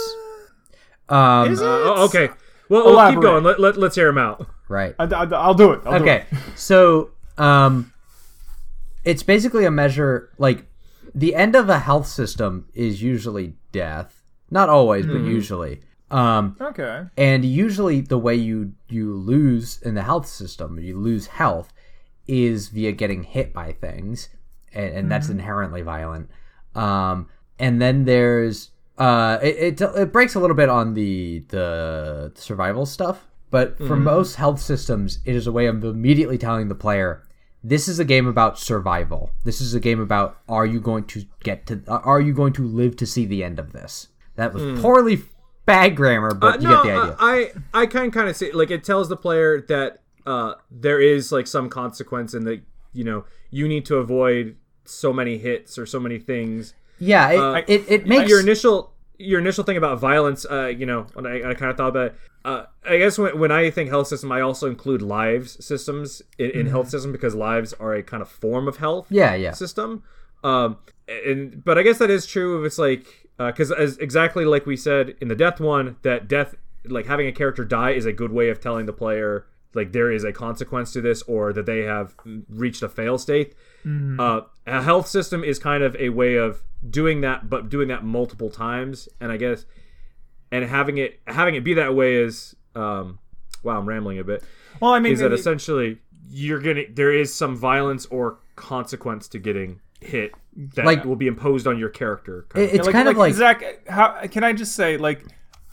Um, 1.11 1.52
Is 1.52 1.61
it? 1.61 1.66
Uh, 1.66 1.68
oh, 1.68 2.04
okay. 2.06 2.30
Well, 2.70 2.94
well 2.96 3.11
keep 3.12 3.20
going. 3.20 3.44
Let, 3.44 3.61
let, 3.61 3.76
let's 3.76 3.94
hear 3.96 4.09
him 4.09 4.18
out. 4.18 4.48
right. 4.68 4.94
I, 4.98 5.04
will 5.04 5.52
do 5.54 5.72
it. 5.72 5.80
I'll 5.84 5.98
do 5.98 6.04
Okay. 6.04 6.24
it. 6.30 6.38
So, 6.56 7.11
um, 7.36 7.92
it's 9.04 9.22
basically 9.22 9.64
a 9.66 9.70
measure 9.70 10.30
like 10.38 10.64
the 11.18 11.34
end 11.34 11.54
of 11.56 11.68
a 11.68 11.78
health 11.80 12.06
system 12.06 12.66
is 12.74 13.02
usually 13.02 13.54
death. 13.72 14.22
Not 14.50 14.68
always, 14.68 15.04
but 15.06 15.20
usually. 15.20 15.80
Um, 16.10 16.56
Okay. 16.60 17.02
and 17.18 17.44
usually 17.44 18.00
the 18.00 18.18
way 18.18 18.34
you 18.34 18.72
you 18.88 19.12
lose 19.14 19.78
in 19.82 19.94
the 19.94 20.02
health 20.02 20.26
system 20.26 20.78
you 20.78 20.96
lose 20.98 21.26
health 21.26 21.70
is 22.26 22.68
via 22.68 22.92
getting 22.92 23.24
hit 23.24 23.52
by 23.52 23.72
things 23.72 24.30
and, 24.72 24.90
and 24.96 25.10
that's 25.12 25.28
inherently 25.28 25.82
violent 25.82 26.30
um 26.74 27.28
and 27.58 27.80
then 27.82 28.06
there's 28.06 28.70
uh 28.96 29.36
it, 29.42 29.80
it 29.80 29.80
it 29.96 30.10
breaks 30.10 30.34
a 30.34 30.40
little 30.40 30.56
bit 30.56 30.70
on 30.70 30.94
the 30.94 31.44
the 31.48 32.32
survival 32.36 32.86
stuff 32.86 33.26
but 33.50 33.76
for 33.76 33.96
most 33.96 34.36
health 34.36 34.60
systems 34.62 35.18
it 35.26 35.36
is 35.36 35.46
a 35.46 35.52
way 35.52 35.66
of 35.66 35.84
immediately 35.84 36.38
telling 36.38 36.68
the 36.68 36.74
player 36.74 37.22
this 37.62 37.88
is 37.88 37.98
a 37.98 38.04
game 38.04 38.26
about 38.26 38.59
survival. 38.59 39.30
This 39.44 39.61
is 39.61 39.74
a 39.74 39.80
game 39.80 40.00
about 40.00 40.38
are 40.48 40.66
you 40.66 40.80
going 40.80 41.04
to 41.04 41.24
get 41.42 41.66
to 41.66 41.82
are 41.88 42.20
you 42.20 42.32
going 42.32 42.52
to 42.54 42.66
live 42.66 42.96
to 42.96 43.06
see 43.06 43.26
the 43.26 43.42
end 43.44 43.59
of 43.59 43.72
this? 43.72 44.09
That 44.36 44.54
was 44.54 44.80
poorly 44.80 45.22
bad 45.66 45.96
grammar 45.96 46.32
but 46.34 46.56
Uh, 46.56 46.62
you 46.62 46.68
no, 46.68 46.82
get 46.82 46.94
the 46.94 47.00
idea. 47.00 47.12
uh, 47.12 47.16
I 47.18 47.52
I 47.74 47.86
can 47.86 48.11
kind 48.11 48.28
of 48.28 48.36
see 48.36 48.52
like 48.52 48.70
it 48.70 48.84
tells 48.84 49.09
the 49.09 49.16
player 49.16 49.61
that 49.68 50.02
uh, 50.26 50.54
there 50.70 51.00
is 51.00 51.32
like 51.32 51.46
some 51.46 51.68
consequence 51.68 52.34
and 52.34 52.46
that 52.46 52.62
you 52.92 53.04
know 53.04 53.24
you 53.50 53.66
need 53.66 53.84
to 53.86 53.96
avoid 53.96 54.56
so 54.84 55.12
many 55.12 55.38
hits 55.38 55.78
or 55.78 55.84
so 55.86 55.98
many 56.00 56.18
things. 56.18 56.74
Yeah, 56.98 57.30
it, 57.30 57.38
Uh, 57.38 57.62
it, 57.68 57.84
it 57.88 58.06
makes 58.06 58.28
Your 58.30 58.40
initial 58.40 58.92
your 59.18 59.40
initial 59.40 59.64
thing 59.64 59.76
about 59.76 59.98
violence, 59.98 60.46
uh, 60.50 60.66
you 60.66 60.86
know, 60.86 61.06
when 61.14 61.26
I, 61.26 61.50
I 61.50 61.54
kind 61.54 61.70
of 61.70 61.76
thought 61.76 61.88
about 61.88 62.06
it, 62.06 62.14
uh, 62.44 62.64
I 62.88 62.98
guess 62.98 63.18
when, 63.18 63.38
when 63.38 63.50
I 63.50 63.68
think 63.70 63.90
health 63.90 64.06
system, 64.06 64.30
I 64.32 64.40
also 64.40 64.68
include 64.68 65.02
lives 65.02 65.62
systems 65.64 66.22
in, 66.38 66.50
in 66.52 66.66
health 66.66 66.88
system 66.88 67.10
because 67.12 67.34
lives 67.34 67.72
are 67.74 67.94
a 67.94 68.02
kind 68.02 68.22
of 68.22 68.28
form 68.28 68.68
of 68.68 68.76
health 68.78 69.06
Mm-hmm. 69.06 69.14
yeah, 69.16 69.34
yeah, 69.34 69.52
system. 69.52 70.02
Um, 70.44 70.78
and 71.08 71.64
but 71.64 71.78
I 71.78 71.82
guess 71.82 71.98
that 71.98 72.10
is 72.10 72.26
true 72.26 72.60
if 72.60 72.66
it's 72.66 72.78
like 72.78 73.06
because 73.38 73.72
as 73.72 73.98
exactly 73.98 74.44
like 74.44 74.66
we 74.66 74.76
said 74.76 75.14
in 75.20 75.28
the 75.28 75.34
death 75.34 75.58
one 75.60 75.96
that 76.02 76.28
death 76.28 76.54
like 76.84 77.06
having 77.06 77.26
a 77.26 77.32
character 77.32 77.64
die 77.64 77.90
is 77.90 78.06
a 78.06 78.12
good 78.12 78.30
way 78.32 78.48
of 78.50 78.60
telling 78.60 78.86
the 78.86 78.92
player 78.92 79.46
like 79.74 79.92
there 79.92 80.10
is 80.12 80.24
a 80.24 80.32
consequence 80.32 80.92
to 80.92 81.00
this 81.00 81.22
or 81.22 81.52
that 81.52 81.66
they 81.66 81.80
have 81.80 82.14
reached 82.48 82.82
a 82.82 82.88
fail 82.88 83.18
state. 83.18 83.54
Uh, 84.20 84.42
a 84.66 84.82
health 84.82 85.06
system 85.08 85.42
is 85.42 85.58
kind 85.58 85.82
of 85.82 85.96
a 85.96 86.08
way 86.10 86.34
of 86.36 86.62
doing 86.88 87.20
that, 87.22 87.48
but 87.48 87.68
doing 87.68 87.88
that 87.88 88.04
multiple 88.04 88.50
times, 88.50 89.08
and 89.20 89.30
I 89.32 89.36
guess 89.36 89.64
and 90.50 90.64
having 90.64 90.98
it 90.98 91.20
having 91.26 91.54
it 91.54 91.62
be 91.64 91.74
that 91.74 91.94
way 91.94 92.16
is 92.16 92.54
um, 92.74 93.18
wow, 93.62 93.78
I'm 93.78 93.86
rambling 93.88 94.18
a 94.18 94.24
bit 94.24 94.42
Well, 94.80 94.92
I 94.92 95.00
mean, 95.00 95.12
is 95.12 95.20
that 95.20 95.32
it- 95.32 95.38
essentially 95.40 95.98
you're 96.30 96.60
gonna 96.60 96.82
there 96.90 97.12
is 97.12 97.34
some 97.34 97.56
violence 97.56 98.06
or 98.06 98.38
consequence 98.56 99.28
to 99.28 99.38
getting 99.38 99.80
hit 100.00 100.32
that 100.74 100.84
Like- 100.84 101.04
will 101.04 101.16
be 101.16 101.26
imposed 101.26 101.66
on 101.66 101.78
your 101.78 101.88
character. 101.88 102.46
kind 102.50 102.64
It- 102.64 102.68
of. 102.70 102.74
it's 102.76 102.86
like, 102.86 102.92
kind 102.92 103.08
of 103.08 103.16
like 103.16 103.34
Zach. 103.34 103.88
How 103.88 104.26
can 104.26 104.44
I 104.44 104.52
just 104.52 104.74
say 104.74 104.96
like 104.96 105.24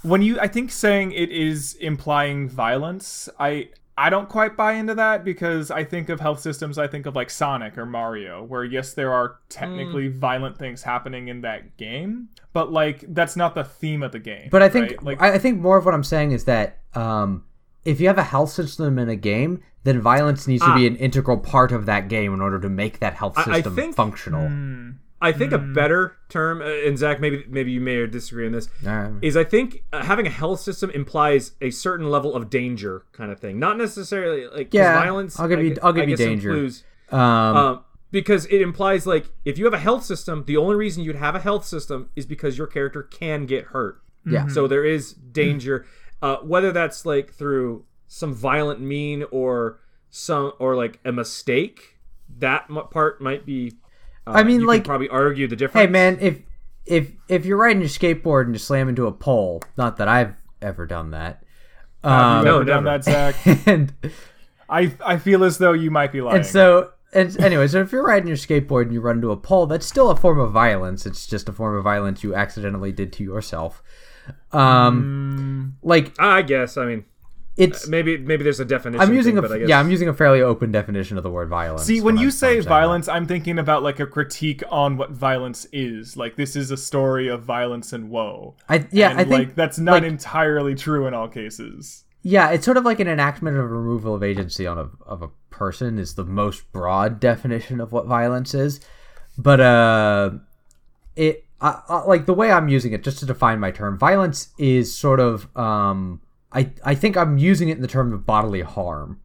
when 0.01 0.21
you? 0.21 0.39
I 0.39 0.47
think 0.47 0.71
saying 0.71 1.11
it 1.13 1.31
is 1.31 1.73
implying 1.75 2.47
violence. 2.49 3.27
I 3.39 3.69
I 3.97 4.09
don't 4.09 4.27
quite 4.27 4.57
buy 4.57 4.73
into 4.73 4.93
that 4.95 5.23
because 5.23 5.71
I 5.71 5.85
think 5.85 6.09
of 6.09 6.19
health 6.19 6.41
systems. 6.41 6.77
I 6.77 6.85
think 6.87 7.05
of 7.05 7.15
like 7.15 7.29
Sonic 7.29 7.77
or 7.77 7.85
Mario, 7.85 8.43
where 8.43 8.65
yes, 8.65 8.93
there 8.93 9.13
are 9.13 9.37
technically 9.47 10.09
Hmm. 10.09 10.19
violent 10.19 10.57
things 10.57 10.83
happening 10.83 11.29
in 11.29 11.41
that 11.41 11.77
game, 11.77 12.27
but 12.51 12.71
like 12.73 13.05
that's 13.13 13.35
not 13.37 13.55
the 13.55 13.63
theme 13.63 14.03
of 14.03 14.11
the 14.11 14.19
game. 14.19 14.49
But 14.51 14.61
I 14.61 14.67
think 14.69 14.89
right? 14.91 15.03
like 15.03 15.21
I, 15.21 15.33
I 15.35 15.37
think 15.39 15.61
more 15.61 15.77
of 15.77 15.85
what 15.85 15.93
I'm 15.93 16.03
saying 16.03 16.31
is 16.33 16.43
that 16.43 16.79
um, 16.93 17.45
if 17.85 18.01
you 18.01 18.07
have 18.07 18.17
a 18.17 18.23
health 18.23 18.49
system 18.51 18.99
in 18.99 19.07
a 19.07 19.15
game, 19.15 19.61
then 19.85 20.01
violence 20.01 20.45
needs 20.47 20.63
to 20.63 20.75
be 20.75 20.87
an 20.87 20.95
integral 20.97 21.37
part 21.37 21.71
of 21.71 21.85
that 21.85 22.09
game 22.09 22.33
in 22.33 22.41
order 22.41 22.59
to 22.59 22.67
make 22.67 22.99
that 22.99 23.13
health 23.13 23.37
I 23.37 23.43
system 23.45 23.75
think- 23.75 23.95
functional. 23.95 24.49
I 25.21 25.31
think 25.31 25.53
a 25.53 25.57
better 25.57 26.17
term, 26.29 26.61
uh, 26.61 26.65
and 26.65 26.97
Zach, 26.97 27.19
maybe 27.19 27.45
maybe 27.47 27.71
you 27.71 27.79
may 27.81 27.95
or 27.95 28.05
disagree 28.07 28.45
on 28.45 28.51
this, 28.51 28.69
Alright. 28.85 29.13
is 29.23 29.35
I 29.37 29.43
think 29.43 29.83
uh, 29.93 30.03
having 30.03 30.27
a 30.27 30.29
health 30.29 30.59
system 30.59 30.89
implies 30.91 31.53
a 31.61 31.71
certain 31.71 32.09
level 32.09 32.35
of 32.35 32.49
danger, 32.49 33.05
kind 33.13 33.31
of 33.31 33.39
thing. 33.39 33.57
Not 33.57 33.77
necessarily 33.77 34.47
like 34.47 34.73
Yeah, 34.73 34.93
violence. 34.93 35.39
I'll 35.39 35.47
give 35.47 35.63
you- 35.63 35.75
gu- 35.75 35.79
I'll 35.81 35.93
give 35.93 36.03
I 36.03 36.05
you 36.07 36.17
guess 36.17 36.25
danger. 36.25 36.49
includes- 36.51 36.83
Um, 37.11 37.19
um, 37.21 37.83
because 38.11 38.45
it 38.47 38.61
implies 38.61 39.07
like 39.07 39.25
if 39.45 39.57
you 39.57 39.65
have 39.65 39.73
a 39.73 39.79
health 39.79 40.03
system, 40.03 40.43
the 40.47 40.57
only 40.57 40.75
reason 40.75 41.03
you'd 41.03 41.15
have 41.15 41.33
a 41.35 41.39
health 41.39 41.65
system 41.65 42.09
is 42.15 42.25
because 42.25 42.57
your 42.57 42.67
character 42.67 43.01
can 43.03 43.45
get 43.45 43.65
hurt. 43.65 44.01
Yeah. 44.25 44.47
So 44.47 44.67
there 44.67 44.83
is 44.85 45.13
danger, 45.13 45.85
uh, 46.21 46.37
whether 46.37 46.71
that's 46.71 47.05
like 47.05 47.31
through 47.33 47.85
some 48.07 48.33
violent 48.33 48.79
mean 48.81 49.23
or 49.31 49.79
some 50.09 50.51
or 50.59 50.75
like 50.75 50.99
a 51.05 51.11
mistake. 51.11 51.97
That 52.39 52.67
part 52.91 53.21
might 53.21 53.45
be 53.45 53.73
Uh, 54.27 54.31
I 54.31 54.43
mean, 54.43 54.55
you 54.55 54.59
could 54.61 54.67
like- 54.67 54.83
probably 54.85 55.09
argue 55.09 55.47
the 55.47 55.55
difference. 55.55 55.85
Hey 55.85 55.91
man, 55.91 56.17
if 56.21 56.39
if 56.85 57.11
if 57.27 57.45
you're 57.45 57.57
riding 57.57 57.81
your 57.81 57.89
skateboard 57.89 58.45
and 58.45 58.53
you 58.55 58.59
slam 58.59 58.89
into 58.89 59.07
a 59.07 59.11
pole, 59.11 59.61
not 59.77 59.97
that 59.97 60.07
I've 60.07 60.35
ever 60.61 60.85
done 60.85 61.11
that. 61.11 61.43
Have 62.03 62.21
Um, 62.21 62.39
you 62.39 62.45
no, 62.51 62.55
ever 62.57 62.65
done 62.65 62.83
that, 62.85 63.03
Zach? 63.05 63.35
and 63.67 63.93
I 64.69 64.91
I 65.05 65.17
feel 65.17 65.43
as 65.43 65.57
though 65.57 65.73
you 65.73 65.89
might 65.91 66.11
be 66.11 66.21
lying. 66.21 66.37
and 66.37 66.45
so 66.45 66.91
and 67.13 67.39
anyway, 67.39 67.65
so 67.67 67.81
if 67.81 67.91
you're 67.91 68.03
riding 68.05 68.27
your 68.27 68.35
skateboard 68.37 68.83
and 68.83 68.93
you 68.93 68.99
run 69.01 69.15
into 69.17 69.31
a 69.31 69.37
pole, 69.37 69.65
that's 69.67 69.85
still 69.85 70.09
a 70.11 70.15
form 70.15 70.37
of 70.39 70.51
violence. 70.51 71.05
It's 71.05 71.25
just 71.27 71.47
a 71.47 71.53
form 71.53 71.75
of 71.75 71.83
violence 71.83 72.23
you 72.23 72.35
accidentally 72.35 72.91
did 72.91 73.13
to 73.13 73.23
yourself. 73.23 73.81
Um, 74.51 75.77
like 75.83 76.13
I 76.19 76.41
guess. 76.41 76.77
I 76.77 76.85
mean, 76.85 77.05
it's. 77.57 77.87
maybe 77.87 78.17
maybe 78.17 78.43
there's 78.43 78.59
a 78.59 78.65
definition. 78.65 79.01
I'm 79.01 79.13
using 79.13 79.33
thing, 79.35 79.39
a 79.39 79.41
but 79.41 79.51
I 79.53 79.59
guess, 79.59 79.69
yeah, 79.69 79.79
I'm 79.79 79.89
using 79.89 80.07
a 80.09 80.13
fairly 80.13 80.41
open 80.41 80.71
definition 80.71 81.17
of 81.17 81.23
the 81.23 81.29
word 81.31 81.49
violence. 81.49 81.83
See, 81.85 82.01
when 82.01 82.15
I'm- 82.17 82.21
you 82.23 82.27
I'm 82.27 82.31
say 82.31 82.47
saying 82.47 82.63
that. 82.63 82.69
violence, 82.69 83.07
I'm 83.07 83.25
thinking 83.25 83.59
about 83.59 83.83
like 83.83 83.99
a 83.99 84.05
critique 84.05 84.63
on 84.69 84.97
what 84.97 85.11
violence 85.11 85.65
is. 85.71 86.17
Like 86.17 86.35
this 86.35 86.55
is 86.55 86.71
a 86.71 86.77
story 86.77 87.27
of 87.27 87.43
violence 87.43 87.93
and 87.93 88.09
woe. 88.09 88.55
I 88.67 88.87
yeah, 88.91 89.11
and, 89.11 89.19
I 89.19 89.23
think 89.23 89.31
like 89.33 89.55
that's 89.55 89.79
not 89.79 89.93
like- 89.93 90.03
entirely 90.03 90.75
true 90.75 91.07
in 91.07 91.13
all 91.13 91.27
cases. 91.27 92.03
Yeah, 92.27 92.49
it's 92.49 92.65
sort 92.65 92.77
of 92.77 92.85
like 92.85 92.99
an 92.99 93.07
enactment 93.07 93.55
of 93.55 93.69
removal 93.69 94.15
of 94.15 94.23
agency 94.23 94.65
on 94.65 94.77
a 94.79 94.89
of 95.05 95.21
a 95.21 95.29
person 95.51 95.99
is 95.99 96.15
the 96.15 96.25
most 96.25 96.69
broad 96.73 97.19
definition 97.19 97.79
of 97.79 97.91
what 97.91 98.07
violence 98.07 98.53
is. 98.53 98.79
But 99.37 99.59
uh 99.61 100.31
it 101.15 101.45
I, 101.61 101.81
I, 101.87 102.03
like 102.05 102.25
the 102.25 102.33
way 102.33 102.51
I'm 102.51 102.67
using 102.67 102.91
it 102.93 103.03
just 103.03 103.19
to 103.19 103.25
define 103.25 103.59
my 103.59 103.71
term, 103.71 103.97
violence 103.97 104.49
is 104.57 104.93
sort 104.97 105.19
of 105.19 105.47
um 105.55 106.19
I 106.55 106.71
I 106.83 106.95
think 106.95 107.17
I'm 107.17 107.37
using 107.37 107.69
it 107.69 107.73
in 107.75 107.81
the 107.81 107.87
term 107.87 108.13
of 108.13 108.25
bodily 108.25 108.61
harm 108.61 109.19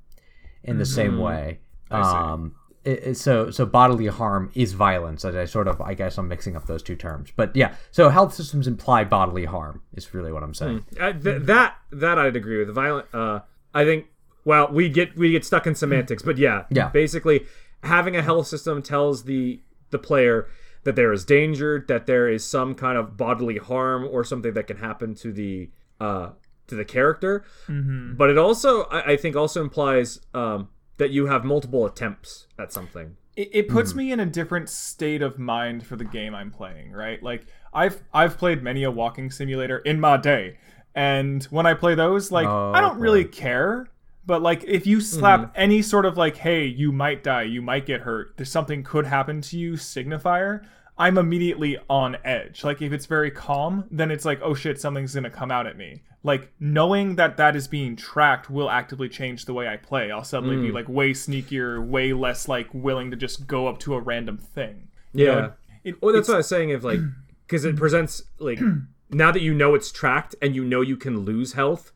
in 0.64 0.78
the 0.78 0.84
same 0.86 1.18
way. 1.18 1.60
Mm-hmm. 1.90 1.94
I 1.94 2.10
see. 2.12 2.16
Um 2.18 2.54
it, 2.84 3.02
it- 3.08 3.16
so 3.18 3.50
so 3.50 3.64
bodily 3.66 4.06
harm 4.06 4.50
is 4.54 4.72
violence. 4.72 5.24
I, 5.24 5.42
I 5.42 5.44
sort 5.44 5.68
of 5.68 5.80
I 5.80 5.94
guess 5.94 6.18
I'm 6.18 6.28
mixing 6.28 6.56
up 6.56 6.66
those 6.66 6.82
two 6.82 6.96
terms. 6.96 7.30
But 7.36 7.54
yeah, 7.54 7.74
so 7.90 8.08
health 8.08 8.34
systems 8.34 8.66
imply 8.66 9.04
bodily 9.04 9.44
harm 9.44 9.82
is 9.94 10.12
really 10.14 10.32
what 10.32 10.42
I'm 10.42 10.54
saying. 10.54 10.84
Uh, 10.98 11.12
th- 11.12 11.42
that 11.42 11.76
that 11.92 12.18
I'd 12.18 12.36
agree 12.36 12.58
with. 12.64 12.74
Violent. 12.74 13.06
Uh, 13.14 13.40
I 13.74 13.84
think. 13.84 14.06
Well, 14.44 14.72
we 14.72 14.88
get 14.88 15.16
we 15.16 15.30
get 15.32 15.44
stuck 15.44 15.66
in 15.66 15.74
semantics, 15.74 16.22
but 16.22 16.38
yeah, 16.38 16.64
Yeah. 16.70 16.88
Basically, 16.88 17.44
having 17.82 18.16
a 18.16 18.22
health 18.22 18.46
system 18.46 18.80
tells 18.82 19.24
the 19.24 19.60
the 19.90 19.98
player 19.98 20.48
that 20.84 20.96
there 20.96 21.12
is 21.12 21.26
danger, 21.26 21.84
that 21.88 22.06
there 22.06 22.26
is 22.26 22.42
some 22.46 22.74
kind 22.74 22.96
of 22.96 23.18
bodily 23.18 23.58
harm 23.58 24.08
or 24.10 24.24
something 24.24 24.54
that 24.54 24.66
can 24.66 24.78
happen 24.78 25.14
to 25.16 25.30
the 25.32 25.68
uh 26.00 26.30
to 26.70 26.74
the 26.74 26.84
character. 26.84 27.44
Mm-hmm. 27.68 28.14
But 28.14 28.30
it 28.30 28.38
also, 28.38 28.84
I, 28.84 29.12
I 29.12 29.16
think, 29.16 29.36
also 29.36 29.60
implies 29.60 30.20
um, 30.34 30.68
that 30.96 31.10
you 31.10 31.26
have 31.26 31.44
multiple 31.44 31.84
attempts 31.86 32.46
at 32.58 32.72
something. 32.72 33.16
it, 33.36 33.48
it 33.52 33.68
puts 33.68 33.90
mm-hmm. 33.90 33.98
me 33.98 34.12
in 34.12 34.20
a 34.20 34.26
different 34.26 34.68
state 34.68 35.22
of 35.22 35.38
mind 35.38 35.86
for 35.86 35.96
the 35.96 36.04
game 36.04 36.34
I'm 36.34 36.50
playing, 36.50 36.92
right? 36.92 37.22
Like 37.22 37.46
I've 37.72 38.02
I've 38.12 38.36
played 38.38 38.62
many 38.62 38.82
a 38.82 38.90
walking 38.90 39.30
simulator 39.30 39.78
in 39.78 40.00
my 40.00 40.16
day, 40.16 40.58
and 40.94 41.42
when 41.44 41.66
I 41.66 41.74
play 41.74 41.94
those, 41.94 42.30
like 42.30 42.46
Oh, 42.46 42.72
I 42.74 42.80
don't 42.80 42.96
oh, 42.96 43.00
really 43.00 43.24
care. 43.24 43.88
But 44.26 44.42
like 44.42 44.62
if 44.64 44.86
you 44.86 45.00
slap 45.00 45.40
mm-hmm. 45.40 45.52
any 45.54 45.82
sort 45.82 46.04
of 46.04 46.16
like, 46.16 46.36
hey, 46.36 46.64
you 46.66 46.92
might 46.92 47.24
die, 47.24 47.42
you 47.42 47.62
might 47.62 47.86
get 47.86 48.02
hurt, 48.02 48.34
there's 48.36 48.50
something 48.50 48.84
could 48.84 49.06
happen 49.06 49.40
to 49.42 49.58
you 49.58 49.72
signifier, 49.72 50.64
I'm 51.00 51.18
immediately 51.18 51.78
on 51.88 52.16
edge. 52.24 52.62
Like 52.62 52.80
if 52.82 52.92
it's 52.92 53.06
very 53.06 53.30
calm, 53.30 53.86
then 53.90 54.10
it's 54.10 54.24
like, 54.24 54.40
oh 54.42 54.54
shit, 54.54 54.80
something's 54.80 55.14
gonna 55.14 55.30
come 55.30 55.50
out 55.50 55.66
at 55.66 55.76
me. 55.76 56.02
Like 56.22 56.52
knowing 56.60 57.16
that 57.16 57.38
that 57.38 57.56
is 57.56 57.66
being 57.66 57.96
tracked 57.96 58.50
will 58.50 58.68
actively 58.70 59.08
change 59.08 59.46
the 59.46 59.54
way 59.54 59.66
I 59.66 59.78
play. 59.78 60.10
I'll 60.10 60.22
suddenly 60.24 60.56
be 60.56 60.70
like 60.70 60.88
way 60.88 61.12
sneakier, 61.12 61.84
way 61.84 62.12
less 62.12 62.46
like 62.46 62.68
willing 62.74 63.10
to 63.10 63.16
just 63.16 63.46
go 63.46 63.66
up 63.66 63.78
to 63.80 63.94
a 63.94 64.00
random 64.00 64.36
thing. 64.36 64.88
You 65.14 65.24
Yeah. 65.26 65.34
know, 65.34 65.52
it- 65.82 66.02
Well, 66.02 66.12
that's 66.14 66.28
what 66.28 66.34
I 66.34 66.38
was 66.38 66.48
saying. 66.48 66.70
If 66.70 66.84
like, 66.84 67.00
because 67.46 67.64
it 67.64 67.76
presents 67.76 68.22
like 68.38 68.60
now 69.10 69.32
that 69.32 69.40
you 69.42 69.54
know 69.54 69.74
it's 69.74 69.90
tracked 69.90 70.34
and 70.42 70.54
you 70.54 70.64
know 70.64 70.82
you 70.82 70.98
can 70.98 71.20
lose 71.20 71.54
health, 71.54 71.90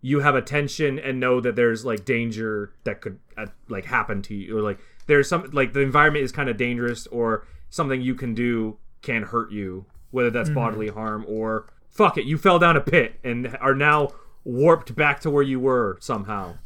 you 0.00 0.20
have 0.20 0.34
attention 0.34 0.98
and 0.98 1.20
know 1.20 1.40
that 1.40 1.56
there's 1.56 1.84
like 1.84 2.04
danger 2.06 2.72
that 2.84 3.00
could 3.02 3.18
uh, 3.36 3.46
like 3.68 3.84
happen 3.84 4.22
to 4.22 4.34
you, 4.34 4.56
or 4.56 4.62
like 4.62 4.78
there's 5.06 5.28
some 5.28 5.50
like 5.52 5.74
the 5.74 5.80
environment 5.80 6.24
is 6.24 6.32
kind 6.32 6.48
of 6.48 6.56
dangerous, 6.56 7.06
or 7.08 7.46
something 7.70 8.00
you 8.00 8.14
can 8.14 8.34
do 8.34 8.78
can 9.02 9.22
hurt 9.22 9.50
you, 9.52 9.86
whether 10.10 10.30
that's 10.30 10.50
bodily 10.50 10.88
harm 10.88 11.24
or 11.28 11.68
fuck 11.88 12.18
it, 12.18 12.24
you 12.24 12.38
fell 12.38 12.58
down 12.58 12.76
a 12.76 12.80
pit 12.80 13.18
and 13.24 13.56
are 13.60 13.74
now 13.74 14.08
warped 14.44 14.94
back 14.94 15.20
to 15.20 15.30
where 15.30 15.42
you 15.42 15.58
were 15.58 15.98
somehow. 16.00 16.56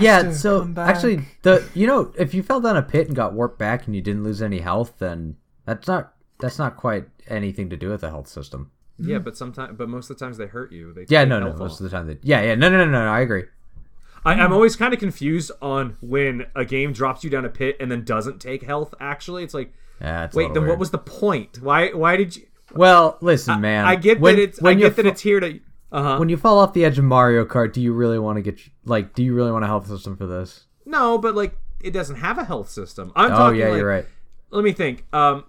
Yeah, 0.00 0.22
to 0.22 0.34
so 0.34 0.72
actually, 0.76 1.20
the 1.42 1.68
you 1.74 1.86
know, 1.86 2.12
if 2.18 2.34
you 2.34 2.42
fell 2.42 2.60
down 2.60 2.76
a 2.76 2.82
pit 2.82 3.06
and 3.06 3.16
got 3.16 3.34
warped 3.34 3.58
back 3.58 3.86
and 3.86 3.94
you 3.94 4.02
didn't 4.02 4.24
lose 4.24 4.40
any 4.40 4.60
health, 4.60 4.94
then 4.98 5.36
that's 5.64 5.86
not 5.86 6.14
that's 6.40 6.58
not 6.58 6.76
quite 6.76 7.06
anything 7.28 7.68
to 7.70 7.76
do 7.76 7.90
with 7.90 8.00
the 8.00 8.10
health 8.10 8.28
system. 8.28 8.70
Yeah, 8.98 9.18
but 9.18 9.36
sometimes, 9.36 9.76
but 9.76 9.88
most 9.88 10.10
of 10.10 10.18
the 10.18 10.24
times 10.24 10.38
they 10.38 10.46
hurt 10.46 10.72
you. 10.72 10.92
They 10.92 11.06
Yeah, 11.08 11.24
no, 11.24 11.38
no, 11.38 11.52
most 11.52 11.74
off. 11.74 11.80
of 11.80 11.84
the 11.84 11.90
time. 11.90 12.06
They, 12.08 12.18
yeah, 12.22 12.42
yeah, 12.42 12.54
no, 12.56 12.68
no, 12.68 12.78
no, 12.78 12.86
no, 12.86 13.04
no, 13.04 13.10
I 13.10 13.20
agree. 13.20 13.44
I, 14.24 14.34
I'm 14.34 14.52
always 14.52 14.74
kind 14.74 14.92
of 14.92 14.98
confused 14.98 15.52
on 15.62 15.96
when 16.00 16.46
a 16.56 16.64
game 16.64 16.92
drops 16.92 17.22
you 17.22 17.30
down 17.30 17.44
a 17.44 17.48
pit 17.48 17.76
and 17.78 17.92
then 17.92 18.04
doesn't 18.04 18.40
take 18.40 18.64
health. 18.64 18.94
Actually, 18.98 19.44
it's 19.44 19.54
like, 19.54 19.72
Yeah, 20.00 20.28
wait, 20.34 20.54
then 20.54 20.66
what 20.66 20.78
was 20.78 20.90
the 20.90 20.98
point? 20.98 21.60
Why? 21.60 21.90
Why 21.90 22.16
did 22.16 22.36
you? 22.36 22.46
Well, 22.74 23.18
listen, 23.20 23.60
man. 23.60 23.84
I 23.86 23.96
get 23.96 24.20
when, 24.20 24.36
that 24.36 24.42
it's. 24.42 24.62
I 24.62 24.74
get 24.74 24.96
that 24.96 25.06
it's 25.06 25.20
here 25.22 25.40
to. 25.40 25.60
Uh 25.90 26.02
huh. 26.02 26.18
when 26.18 26.28
you 26.28 26.36
fall 26.36 26.58
off 26.58 26.74
the 26.74 26.84
edge 26.84 26.98
of 26.98 27.04
Mario 27.04 27.44
Kart. 27.46 27.72
Do 27.72 27.80
you 27.80 27.94
really 27.94 28.18
want 28.18 28.36
to 28.36 28.42
get 28.42 28.60
like? 28.84 29.14
Do 29.14 29.22
you 29.22 29.34
really 29.34 29.50
want 29.50 29.64
a 29.64 29.66
health 29.66 29.86
system 29.88 30.16
for 30.16 30.26
this? 30.26 30.64
No, 30.84 31.16
but 31.18 31.34
like 31.34 31.56
it 31.80 31.92
doesn't 31.92 32.16
have 32.16 32.36
a 32.38 32.44
health 32.44 32.68
system. 32.70 33.10
I'm 33.16 33.32
Oh 33.32 33.36
talking. 33.36 33.60
yeah, 33.60 33.68
like, 33.68 33.78
you're 33.78 33.88
right. 33.88 34.06
Let 34.50 34.64
me 34.64 34.72
think. 34.72 35.06
Um, 35.12 35.44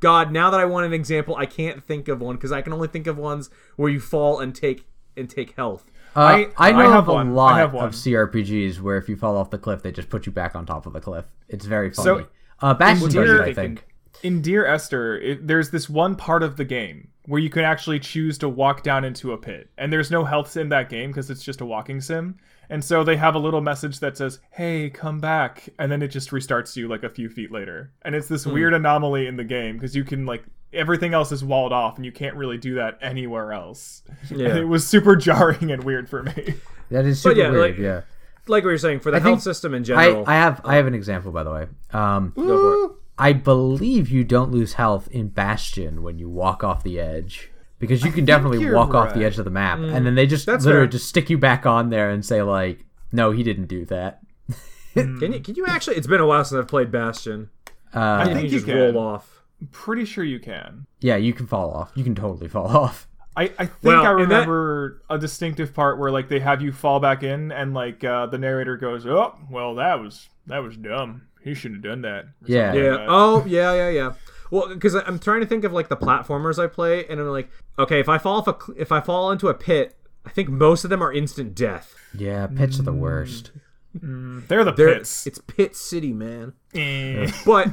God, 0.00 0.30
now 0.30 0.50
that 0.50 0.60
I 0.60 0.64
want 0.64 0.86
an 0.86 0.92
example, 0.92 1.34
I 1.36 1.46
can't 1.46 1.82
think 1.84 2.08
of 2.08 2.20
one 2.20 2.36
because 2.36 2.52
I 2.52 2.62
can 2.62 2.72
only 2.72 2.88
think 2.88 3.06
of 3.06 3.18
ones 3.18 3.50
where 3.76 3.90
you 3.90 4.00
fall 4.00 4.38
and 4.40 4.54
take 4.54 4.86
and 5.16 5.28
take 5.28 5.56
health. 5.56 5.84
Uh, 6.16 6.20
I- 6.20 6.48
I, 6.56 6.68
I 6.68 6.72
know 6.72 6.90
have 6.90 7.04
of 7.04 7.08
a 7.08 7.12
one. 7.14 7.28
I 7.28 7.32
lot 7.32 7.60
of 7.74 7.92
CRPGs 7.92 8.80
where 8.80 8.96
if 8.96 9.08
you 9.08 9.16
fall 9.16 9.36
off 9.36 9.50
the 9.50 9.58
cliff, 9.58 9.82
they 9.82 9.90
just 9.92 10.08
put 10.08 10.24
you 10.26 10.32
back 10.32 10.54
on 10.54 10.64
top 10.66 10.86
of 10.86 10.92
the 10.92 11.00
cliff. 11.00 11.26
It's 11.48 11.66
very 11.66 11.90
funny. 11.90 12.04
So- 12.22 12.26
uh, 12.60 12.74
Bastion 12.74 13.06
does 13.10 13.14
Dear- 13.14 13.42
I 13.44 13.52
think. 13.54 13.84
in 14.22 14.42
Dear 14.42 14.66
Esther, 14.66 15.18
it, 15.18 15.46
there's 15.46 15.70
this 15.70 15.88
one 15.88 16.16
part 16.16 16.42
of 16.42 16.56
the 16.56 16.64
game 16.64 17.08
where 17.26 17.40
you 17.40 17.50
can 17.50 17.62
actually 17.64 18.00
choose 18.00 18.38
to 18.38 18.48
walk 18.48 18.82
down 18.82 19.04
into 19.04 19.32
a 19.32 19.38
pit, 19.38 19.68
and 19.76 19.92
there's 19.92 20.10
no 20.10 20.24
health 20.24 20.56
in 20.56 20.70
that 20.70 20.88
game 20.88 21.10
because 21.10 21.30
it's 21.30 21.42
just 21.42 21.60
a 21.60 21.66
walking 21.66 22.00
sim. 22.00 22.36
And 22.70 22.84
so 22.84 23.02
they 23.02 23.16
have 23.16 23.34
a 23.34 23.38
little 23.38 23.60
message 23.62 24.00
that 24.00 24.16
says, 24.16 24.40
"Hey, 24.50 24.90
come 24.90 25.20
back," 25.20 25.68
and 25.78 25.90
then 25.92 26.02
it 26.02 26.08
just 26.08 26.30
restarts 26.30 26.76
you 26.76 26.88
like 26.88 27.02
a 27.02 27.08
few 27.08 27.28
feet 27.28 27.50
later. 27.52 27.92
And 28.02 28.14
it's 28.14 28.28
this 28.28 28.46
weird 28.46 28.74
anomaly 28.74 29.26
in 29.26 29.36
the 29.36 29.44
game 29.44 29.76
because 29.76 29.94
you 29.96 30.04
can 30.04 30.26
like 30.26 30.44
everything 30.72 31.14
else 31.14 31.32
is 31.32 31.42
walled 31.44 31.72
off, 31.72 31.96
and 31.96 32.04
you 32.04 32.12
can't 32.12 32.36
really 32.36 32.58
do 32.58 32.74
that 32.74 32.98
anywhere 33.00 33.52
else. 33.54 34.02
Yeah. 34.30 34.48
And 34.48 34.58
it 34.60 34.64
was 34.64 34.86
super 34.86 35.16
jarring 35.16 35.70
and 35.70 35.82
weird 35.84 36.08
for 36.10 36.22
me. 36.22 36.54
That 36.90 37.06
is 37.06 37.20
super 37.22 37.38
yeah, 37.38 37.50
weird. 37.50 37.70
like- 37.76 37.78
yeah. 37.78 38.00
Like 38.48 38.64
we 38.64 38.70
were 38.70 38.78
saying, 38.78 39.00
for 39.00 39.10
the 39.10 39.18
I 39.18 39.20
health 39.20 39.42
system 39.42 39.74
in 39.74 39.84
general. 39.84 40.24
I 40.26 40.34
have 40.34 40.60
I 40.64 40.76
have 40.76 40.86
an 40.86 40.94
example 40.94 41.32
by 41.32 41.42
the 41.44 41.50
way. 41.50 41.66
Um, 41.92 42.32
go 42.36 42.86
for 42.88 42.92
it. 42.92 42.98
I 43.18 43.32
believe 43.32 44.10
you 44.10 44.22
don't 44.24 44.52
lose 44.52 44.74
health 44.74 45.08
in 45.10 45.28
Bastion 45.28 46.02
when 46.02 46.18
you 46.18 46.28
walk 46.28 46.62
off 46.62 46.84
the 46.84 47.00
edge 47.00 47.50
because 47.78 48.04
you 48.04 48.12
can 48.12 48.24
definitely 48.24 48.60
you're 48.60 48.74
walk 48.74 48.94
off 48.94 49.14
the 49.14 49.24
edge 49.24 49.38
of 49.38 49.44
the 49.44 49.50
map, 49.50 49.78
and 49.78 50.06
then 50.06 50.14
they 50.14 50.26
just 50.26 50.46
literally 50.46 50.72
fair. 50.72 50.86
just 50.86 51.08
stick 51.08 51.28
you 51.30 51.38
back 51.38 51.66
on 51.66 51.90
there 51.90 52.10
and 52.10 52.24
say 52.24 52.42
like, 52.42 52.84
"No, 53.12 53.30
he 53.32 53.42
didn't 53.42 53.66
do 53.66 53.84
that." 53.86 54.20
Can 54.94 55.32
you? 55.32 55.40
Can 55.40 55.54
you 55.54 55.66
actually? 55.66 55.96
It's 55.96 56.06
been 56.06 56.20
a 56.20 56.26
while 56.26 56.44
since 56.44 56.58
I've 56.58 56.68
played 56.68 56.90
Bastion. 56.90 57.50
Uh, 57.94 58.18
I 58.20 58.24
think 58.26 58.38
you 58.38 58.44
you 58.44 58.50
just 58.50 58.66
can. 58.66 58.76
roll 58.76 58.98
off. 58.98 59.42
Pretty 59.72 60.04
sure 60.04 60.22
you 60.22 60.38
can. 60.38 60.86
yeah, 61.00 61.16
you 61.16 61.32
can 61.32 61.46
fall 61.46 61.72
off. 61.72 61.90
You 61.94 62.04
can 62.04 62.14
totally 62.14 62.48
fall 62.48 62.68
off. 62.68 63.07
I, 63.38 63.42
I 63.58 63.66
think 63.66 63.82
Well, 63.84 64.04
I 64.04 64.10
and 64.10 64.18
that- 64.30 64.34
remember 64.34 65.02
a 65.08 65.16
distinctive 65.18 65.72
part 65.72 65.98
where 65.98 66.10
like 66.10 66.28
they 66.28 66.40
have 66.40 66.60
you 66.60 66.72
fall 66.72 66.98
back 67.00 67.22
in 67.22 67.52
and 67.52 67.72
like 67.74 68.02
uh, 68.02 68.26
the 68.26 68.38
narrator 68.38 68.76
goes, 68.76 69.06
"Oh, 69.06 69.34
well 69.50 69.74
that 69.76 70.00
was 70.00 70.28
that 70.46 70.58
was 70.58 70.76
dumb. 70.76 71.22
He 71.44 71.54
shouldn't 71.54 71.84
have 71.84 71.92
done 71.92 72.02
that." 72.02 72.26
Yeah. 72.44 72.66
something 72.72 72.84
Yeah. 72.84 72.90
like 72.90 72.98
that. 73.00 73.06
Oh, 73.08 73.44
yeah, 73.46 73.72
yeah, 73.74 73.88
yeah. 73.90 74.12
Well, 74.50 74.68
because 74.68 74.94
I'm 74.94 75.18
trying 75.18 75.40
to 75.40 75.46
think 75.46 75.64
of 75.64 75.72
like 75.72 75.88
the 75.88 75.96
platformers 75.96 76.58
I 76.62 76.66
play, 76.66 77.06
and 77.06 77.20
I'm 77.20 77.28
like, 77.28 77.48
okay, 77.78 78.00
if 78.00 78.08
I 78.08 78.18
fall 78.18 78.38
off 78.38 78.48
a, 78.48 78.56
cl- 78.60 78.76
if 78.80 78.90
I 78.90 79.00
fall 79.00 79.30
into 79.30 79.48
a 79.48 79.54
pit, 79.54 79.94
I 80.26 80.30
think 80.30 80.48
most 80.48 80.84
of 80.84 80.90
them 80.90 81.02
are 81.02 81.12
instant 81.12 81.54
death. 81.54 81.94
Yeah, 82.14 82.46
pits 82.48 82.80
are 82.80 82.82
the 82.82 82.92
worst. 82.94 83.52
They're 83.94 84.64
the 84.64 84.72
They're- 84.72 84.94
pits. 84.96 85.26
It's 85.26 85.38
Pit 85.46 85.76
City, 85.76 86.12
man. 86.12 86.54
Eh. 86.74 87.30
But 87.44 87.68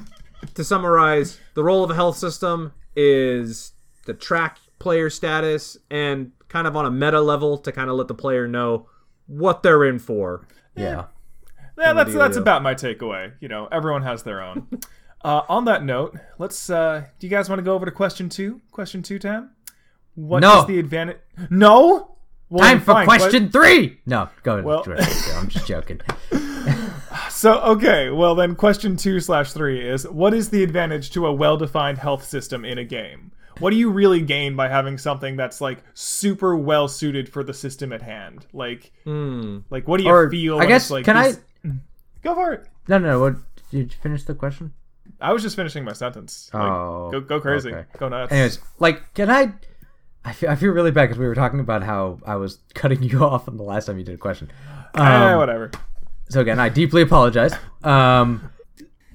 to 0.53 0.63
summarize, 0.63 1.39
the 1.53 1.63
role 1.63 1.83
of 1.83 1.89
a 1.91 1.95
health 1.95 2.17
system 2.17 2.73
is 2.95 3.73
to 4.05 4.13
track 4.13 4.57
player 4.79 5.09
status 5.09 5.77
and 5.89 6.31
kind 6.47 6.67
of 6.67 6.75
on 6.75 6.85
a 6.85 6.91
meta 6.91 7.21
level 7.21 7.57
to 7.59 7.71
kind 7.71 7.89
of 7.89 7.95
let 7.95 8.07
the 8.07 8.13
player 8.13 8.47
know 8.47 8.87
what 9.27 9.63
they're 9.63 9.83
in 9.85 9.99
for. 9.99 10.47
Yeah. 10.75 11.05
yeah, 11.77 11.93
that's 11.93 12.13
that's 12.13 12.37
about 12.37 12.61
my 12.63 12.75
takeaway. 12.75 13.33
You 13.39 13.47
know, 13.47 13.67
everyone 13.71 14.03
has 14.03 14.23
their 14.23 14.41
own. 14.41 14.67
uh, 15.23 15.41
on 15.49 15.65
that 15.65 15.83
note, 15.83 16.17
let's. 16.37 16.69
Uh, 16.69 17.05
do 17.19 17.27
you 17.27 17.31
guys 17.31 17.49
want 17.49 17.59
to 17.59 17.63
go 17.63 17.73
over 17.73 17.85
to 17.85 17.91
question 17.91 18.29
two? 18.29 18.61
Question 18.71 19.01
two, 19.01 19.19
Tam. 19.19 19.51
What 20.15 20.43
is 20.43 20.49
No. 20.49 20.65
the 20.65 20.79
advantage? 20.79 21.17
No. 21.49 22.15
Well, 22.49 22.63
Time 22.63 22.79
for 22.79 22.93
fine, 22.93 23.05
question 23.05 23.49
three. 23.49 23.99
No, 24.05 24.29
go 24.43 24.53
ahead. 24.53 24.65
Well- 24.65 24.83
go. 24.83 24.93
I'm 24.93 25.47
just 25.49 25.67
joking. 25.67 26.01
So 27.29 27.59
okay, 27.61 28.09
well 28.09 28.33
then, 28.35 28.55
question 28.55 28.95
two 28.95 29.19
slash 29.19 29.51
three 29.51 29.87
is: 29.87 30.07
What 30.07 30.33
is 30.33 30.49
the 30.49 30.63
advantage 30.63 31.11
to 31.11 31.27
a 31.27 31.33
well-defined 31.33 31.97
health 31.97 32.25
system 32.25 32.63
in 32.65 32.77
a 32.77 32.83
game? 32.83 33.31
What 33.59 33.69
do 33.71 33.77
you 33.77 33.89
really 33.89 34.21
gain 34.21 34.55
by 34.55 34.67
having 34.67 34.97
something 34.97 35.35
that's 35.37 35.61
like 35.61 35.79
super 35.93 36.55
well 36.57 36.87
suited 36.87 37.29
for 37.29 37.43
the 37.43 37.53
system 37.53 37.93
at 37.93 38.01
hand? 38.01 38.45
Like, 38.53 38.91
like 39.05 39.87
what 39.87 39.97
do 39.97 40.03
you 40.03 40.09
Or 40.09 40.29
feel? 40.29 40.59
I 40.59 40.65
guess 40.65 40.89
like 40.91 41.05
can 41.05 41.23
these- 41.23 41.39
Go 42.23 42.33
for 42.35 42.53
it. 42.53 42.63
I? 42.65 42.69
No, 42.87 42.97
no. 42.99 43.19
What 43.19 43.35
did 43.71 43.93
you 43.93 43.99
finish 44.01 44.23
the 44.23 44.33
question? 44.35 44.73
I 45.21 45.31
was 45.31 45.41
just 45.43 45.55
finishing 45.55 45.83
my 45.83 45.93
sentence. 45.93 46.49
Like, 46.53 46.63
Oh, 46.63 47.09
go 47.11 47.21
go 47.21 47.39
crazy, 47.39 47.71
okay. 47.73 47.85
go 47.97 48.09
nuts. 48.09 48.31
Anyways, 48.31 48.59
like, 48.79 49.13
can 49.13 49.29
I? 49.29 49.53
I 50.25 50.33
feel, 50.33 50.49
I 50.49 50.55
feel 50.55 50.71
really 50.71 50.89
bad 50.91 51.03
because 51.05 51.19
we 51.19 51.27
were 51.27 51.35
talking 51.35 51.59
about 51.59 51.83
how 51.83 52.19
I 52.25 52.35
was 52.35 52.57
cutting 52.73 53.03
you 53.03 53.23
off 53.23 53.47
on 53.47 53.57
the 53.57 53.63
last 53.63 53.85
time 53.85 53.97
you 53.99 54.03
did 54.03 54.15
a 54.15 54.17
question. 54.17 54.51
Eh, 54.95 54.99
Um, 55.01 55.37
whatever. 55.37 55.71
so 56.29 56.41
again, 56.41 56.59
I 56.59 56.69
deeply 56.69 57.03
apologize. 57.03 57.53
Um, 57.83 58.49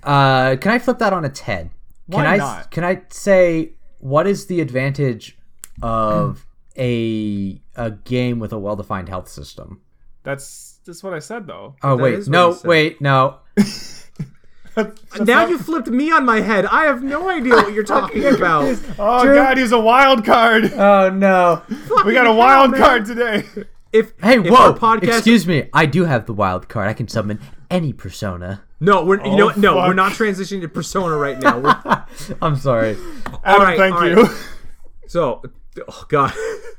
uh, 0.04 0.56
can 0.56 0.70
I 0.72 0.78
flip 0.78 0.98
that 1.00 1.12
on 1.12 1.24
its 1.24 1.40
head? 1.40 1.70
Can 2.10 2.24
Why 2.24 2.34
I 2.34 2.36
not? 2.38 2.70
can 2.70 2.84
I 2.84 3.02
say 3.10 3.72
what 4.00 4.26
is 4.26 4.46
the 4.46 4.60
advantage 4.60 5.38
of 5.82 6.46
a 6.76 7.60
a 7.76 7.90
game 7.92 8.38
with 8.40 8.52
a 8.52 8.58
well 8.58 8.76
defined 8.76 9.08
health 9.08 9.28
system? 9.28 9.80
That's 10.22 10.80
that's 10.84 11.02
what 11.02 11.14
I 11.14 11.18
said 11.20 11.46
though. 11.46 11.76
Oh 11.82 11.96
That 11.96 12.02
wait, 12.02 12.14
is 12.14 12.28
what 12.28 12.32
no, 12.32 12.48
you 12.48 12.54
said. 12.56 12.68
wait, 12.68 13.00
no. 13.00 13.38
That's 14.76 15.18
now 15.18 15.40
not- 15.40 15.50
you 15.50 15.58
flipped 15.58 15.88
me 15.88 16.10
on 16.12 16.24
my 16.24 16.40
head. 16.40 16.64
I 16.66 16.84
have 16.84 17.02
no 17.02 17.28
idea 17.28 17.54
what 17.54 17.72
you're 17.72 17.82
talking 17.84 18.24
about. 18.34 18.78
Oh 18.98 19.24
Drew- 19.24 19.34
god, 19.34 19.58
he's 19.58 19.72
a 19.72 19.80
wild 19.80 20.24
card. 20.24 20.72
Oh 20.72 21.10
no. 21.10 21.62
we 22.06 22.12
got 22.12 22.26
a 22.26 22.32
wild 22.32 22.70
man. 22.70 22.80
card 22.80 23.04
today. 23.06 23.44
If 23.92 24.12
Hey, 24.22 24.38
if 24.38 24.46
whoa! 24.48 24.56
our 24.56 24.72
podcast, 24.72 25.18
Excuse 25.18 25.46
me. 25.46 25.68
I 25.74 25.86
do 25.86 26.04
have 26.04 26.26
the 26.26 26.32
wild 26.32 26.68
card. 26.68 26.88
I 26.88 26.92
can 26.92 27.08
summon 27.08 27.40
any 27.70 27.92
persona. 27.92 28.62
no, 28.80 29.04
we're 29.04 29.24
you 29.24 29.36
know 29.36 29.42
Oh, 29.42 29.46
what? 29.46 29.56
no, 29.56 29.74
fuck. 29.74 29.88
we're 29.88 29.94
not 29.94 30.12
transitioning 30.12 30.60
to 30.62 30.68
Persona 30.68 31.16
right 31.16 31.38
now. 31.40 32.06
I'm 32.42 32.56
sorry. 32.56 32.96
Adam, 33.44 33.62
right, 33.62 33.78
thank 33.78 33.94
all 33.94 34.06
you. 34.08 34.28
so, 35.06 35.42
oh 35.88 36.04
god, 36.08 36.32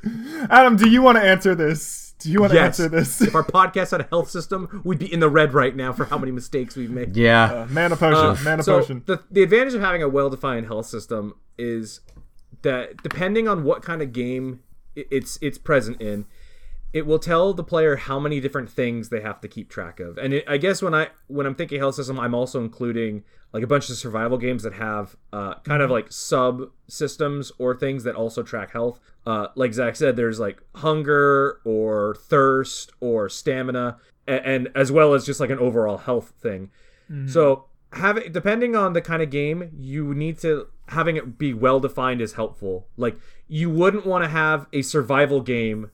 Adam, 0.49 0.75
do 0.75 0.89
you 0.89 1.01
want 1.01 1.17
to 1.17 1.23
answer 1.23 1.55
this? 1.55 2.13
Do 2.19 2.31
you 2.31 2.39
want 2.39 2.51
to 2.51 2.55
yes. 2.59 2.79
answer 2.79 2.87
this? 2.89 3.19
if 3.21 3.33
our 3.33 3.43
podcast 3.43 3.91
had 3.91 4.01
a 4.01 4.07
health 4.11 4.29
system, 4.29 4.81
we'd 4.83 4.99
be 4.99 5.11
in 5.11 5.19
the 5.21 5.29
red 5.29 5.53
right 5.55 5.75
now 5.75 5.91
for 5.91 6.05
how 6.05 6.19
many 6.19 6.31
mistakes 6.31 6.75
we've 6.75 6.91
made. 6.91 7.15
Yeah. 7.17 7.65
Mana 7.69 7.95
potion, 7.95 8.15
Uh, 8.15 8.37
mana 8.43 8.61
so 8.61 8.79
potion. 8.79 9.01
The, 9.07 9.21
the 9.31 9.41
advantage 9.41 9.73
of 9.73 9.81
having 9.81 10.03
a 10.03 10.09
well-defined 10.09 10.67
health 10.67 10.85
system 10.85 11.33
is 11.57 12.01
that 12.61 13.01
depending 13.01 13.47
on 13.47 13.63
what 13.63 13.81
kind 13.81 14.03
of 14.03 14.13
game 14.13 14.59
it's 14.95 15.39
it's 15.41 15.57
present 15.57 15.99
in, 15.99 16.25
it 16.93 17.05
will 17.05 17.19
tell 17.19 17.53
the 17.53 17.63
player 17.63 17.95
how 17.95 18.19
many 18.19 18.39
different 18.39 18.69
things 18.69 19.09
they 19.09 19.21
have 19.21 19.39
to 19.41 19.47
keep 19.47 19.69
track 19.69 19.99
of. 19.99 20.17
And 20.17 20.33
it, 20.33 20.45
I 20.47 20.57
guess 20.57 20.81
when 20.81 20.93
I 20.93 21.09
when 21.27 21.45
I'm 21.45 21.55
thinking 21.55 21.79
health 21.79 21.95
system, 21.95 22.19
I'm 22.19 22.35
also 22.35 22.61
including 22.61 23.23
like 23.53 23.63
a 23.63 23.67
bunch 23.67 23.89
of 23.89 23.97
survival 23.97 24.37
games 24.37 24.63
that 24.63 24.73
have 24.73 25.15
uh, 25.33 25.55
kind 25.65 25.81
of 25.81 25.89
like 25.89 26.11
sub 26.11 26.69
systems 26.87 27.51
or 27.57 27.75
things 27.75 28.03
that 28.03 28.15
also 28.15 28.43
track 28.43 28.71
health. 28.71 28.99
Uh, 29.25 29.47
like 29.55 29.73
Zach 29.73 29.95
said, 29.95 30.15
there's 30.15 30.39
like 30.39 30.61
hunger 30.75 31.59
or 31.65 32.15
thirst 32.15 32.91
or 32.99 33.29
stamina, 33.29 33.97
and, 34.27 34.45
and 34.45 34.69
as 34.75 34.91
well 34.91 35.13
as 35.13 35.25
just 35.25 35.39
like 35.39 35.49
an 35.49 35.59
overall 35.59 35.97
health 35.97 36.33
thing. 36.41 36.71
So 37.29 37.65
having 37.93 38.31
depending 38.31 38.75
on 38.75 38.93
the 38.93 39.01
kind 39.01 39.21
of 39.21 39.29
game, 39.29 39.69
you 39.77 40.13
need 40.13 40.39
to 40.39 40.67
having 40.87 41.15
it 41.15 41.37
be 41.37 41.53
well 41.53 41.79
defined 41.79 42.21
is 42.21 42.33
helpful. 42.33 42.87
Like 42.97 43.17
you 43.47 43.69
wouldn't 43.69 44.05
want 44.05 44.23
to 44.23 44.29
have 44.29 44.67
a 44.73 44.81
survival 44.81 45.41
game 45.41 45.91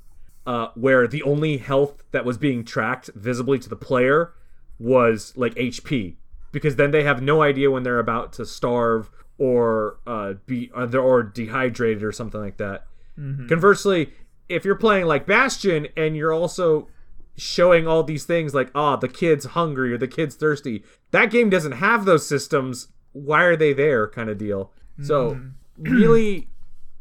uh, 0.47 0.69
where 0.75 1.07
the 1.07 1.21
only 1.23 1.57
health 1.57 2.01
that 2.11 2.23
was 2.25 2.37
being 2.37 2.63
tracked 2.63 3.09
visibly 3.13 3.59
to 3.59 3.67
the 3.67 3.75
player 3.75 4.33
was 4.79 5.33
like 5.35 5.53
HP, 5.55 6.15
because 6.53 6.77
then 6.77 6.91
they 6.91 7.03
have 7.03 7.21
no 7.21 7.41
idea 7.43 7.69
when 7.69 7.83
they're 7.83 7.99
about 7.99 8.31
to 8.33 8.45
starve 8.45 9.09
or 9.37 9.99
uh, 10.07 10.35
be 10.45 10.71
or, 10.73 10.97
or 10.97 11.21
dehydrated 11.21 12.01
or 12.01 12.13
something 12.13 12.39
like 12.39 12.57
that. 12.57 12.85
Conversely, 13.47 14.13
if 14.47 14.63
you're 14.63 14.75
playing 14.75 15.05
like 15.05 15.27
Bastion 15.27 15.87
and 15.97 16.15
you're 16.15 16.33
also 16.33 16.87
showing 17.35 17.87
all 17.87 18.01
these 18.01 18.23
things 18.23 18.55
like 18.55 18.71
ah 18.73 18.95
the 18.95 19.07
kid's 19.07 19.45
hungry 19.45 19.93
or 19.93 19.97
the 19.99 20.07
kid's 20.07 20.33
thirsty 20.33 20.83
that 21.11 21.29
game 21.29 21.51
doesn't 21.51 21.73
have 21.73 22.05
those 22.05 22.25
systems. 22.27 22.87
Why 23.11 23.43
are 23.43 23.55
they 23.55 23.73
there 23.73 24.07
kind 24.07 24.29
of 24.29 24.37
deal. 24.37 24.71
So 25.05 25.39
really 25.77 26.47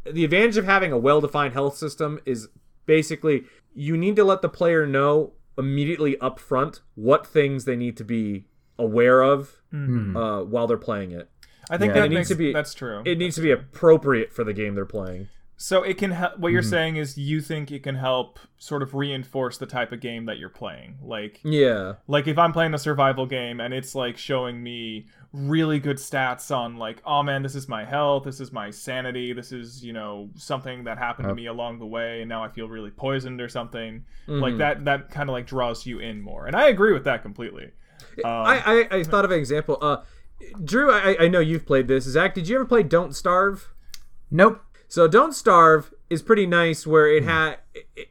the 0.05 0.24
advantage 0.24 0.57
of 0.57 0.64
having 0.64 0.92
a 0.92 0.99
well-defined 0.99 1.53
health 1.55 1.76
system 1.76 2.20
is 2.26 2.49
basically 2.87 3.45
you 3.74 3.97
need 3.97 4.16
to 4.16 4.24
let 4.24 4.41
the 4.43 4.49
player 4.49 4.87
know 4.87 5.32
immediately 5.59 6.18
up 6.20 6.39
front 6.39 6.80
what 6.95 7.26
things 7.26 7.64
they 7.64 7.76
need 7.76 7.97
to 7.97 8.05
be 8.05 8.47
aware 8.78 9.22
of 9.22 9.61
uh, 9.72 10.41
while 10.43 10.66
they're 10.66 10.76
playing 10.78 11.11
it 11.12 11.30
I 11.68 11.76
think 11.78 11.95
Yeah. 11.95 12.01
that 12.03 12.12
It 12.12 12.14
needs 12.14 12.28
to 12.28 12.34
be- 12.34 12.53
that's 12.53 12.74
true. 12.74 13.03
it 13.05 13.18
needs 13.18 13.34
to 13.37 13.43
be 13.43 13.51
appropriate 13.51 14.32
for 14.32 14.45
the 14.45 14.53
game 14.55 14.74
they're 14.74 14.87
playing 14.87 15.28
so 15.59 15.82
it 15.82 15.97
can 15.97 16.11
help. 16.11 16.39
What 16.39 16.53
you're 16.53 16.61
Mm-hmm. 16.61 16.68
saying 16.70 16.97
is 16.97 17.16
you 17.16 17.41
think 17.41 17.72
it 17.72 17.82
can 17.82 17.95
help 17.95 18.39
sort 18.59 18.82
of 18.82 18.93
reinforce 18.95 19.57
the 19.57 19.64
type 19.64 19.91
of 19.91 20.01
game 20.01 20.26
that 20.26 20.37
you're 20.39 20.51
playing. 20.51 20.99
Like, 21.03 21.41
yeah 21.45 21.95
like 22.07 22.26
if 22.28 22.37
I'm 22.37 22.53
playing 22.53 22.74
a 22.74 22.78
survival 22.78 23.24
game 23.24 23.59
and 23.59 23.72
it's 23.72 23.95
like 23.95 24.18
showing 24.18 24.62
me 24.62 25.07
really 25.33 25.79
good 25.79 25.97
stats 25.97 26.55
on 26.55 26.77
like, 26.77 27.03
oh 27.05 27.22
man, 27.22 27.43
this 27.43 27.55
is 27.55 27.68
my 27.68 27.85
health, 27.85 28.24
this 28.24 28.41
is 28.41 28.53
my 28.53 28.70
sanity, 28.70 29.33
this 29.33 29.53
is 29.53 29.85
you 29.85 29.93
know 29.93 30.31
something 30.37 30.85
that 30.85 30.99
happened 30.99 31.29
to 31.29 31.35
me 31.35 31.47
along 31.47 31.79
the 31.79 31.87
way, 31.87 32.20
and 32.20 32.29
now 32.29 32.43
I 32.43 32.49
feel 32.49 32.68
really 32.68 32.91
poisoned 32.91 33.41
or 33.41 33.49
something. 33.49 34.05
Mm-hmm. 34.29 34.41
Like 34.41 34.59
that, 34.59 34.85
that 34.85 35.11
kind 35.11 35.29
of 35.29 35.33
like 35.33 35.47
draws 35.47 35.87
you 35.87 35.99
in 35.99 36.20
more, 36.20 36.47
and 36.47 36.57
I 36.57 36.68
agree 36.68 36.93
with 36.93 37.05
that 37.05 37.22
completely. 37.22 37.70
Um, 38.24 38.31
I, 38.31 38.87
I, 38.91 38.97
I 38.99 39.03
thought 39.03 39.24
of 39.24 39.31
an 39.31 39.39
example 39.39 39.79
uh, 39.81 39.99
drew 40.64 40.91
I, 40.91 41.24
I 41.24 41.29
know 41.29 41.41
you've 41.41 41.66
played 41.66 41.89
this 41.89 42.05
zach 42.05 42.35
did 42.35 42.49
you 42.49 42.57
ever 42.57 42.64
play 42.64 42.83
don't 42.83 43.14
starve 43.14 43.74
Nope. 44.31 44.62
So 44.89 45.09
Don't 45.09 45.33
Starve 45.33 45.93
is 46.09 46.22
pretty 46.22 46.47
nice 46.47 46.87
where 46.87 47.09
it 47.09 47.24
had 47.24 47.59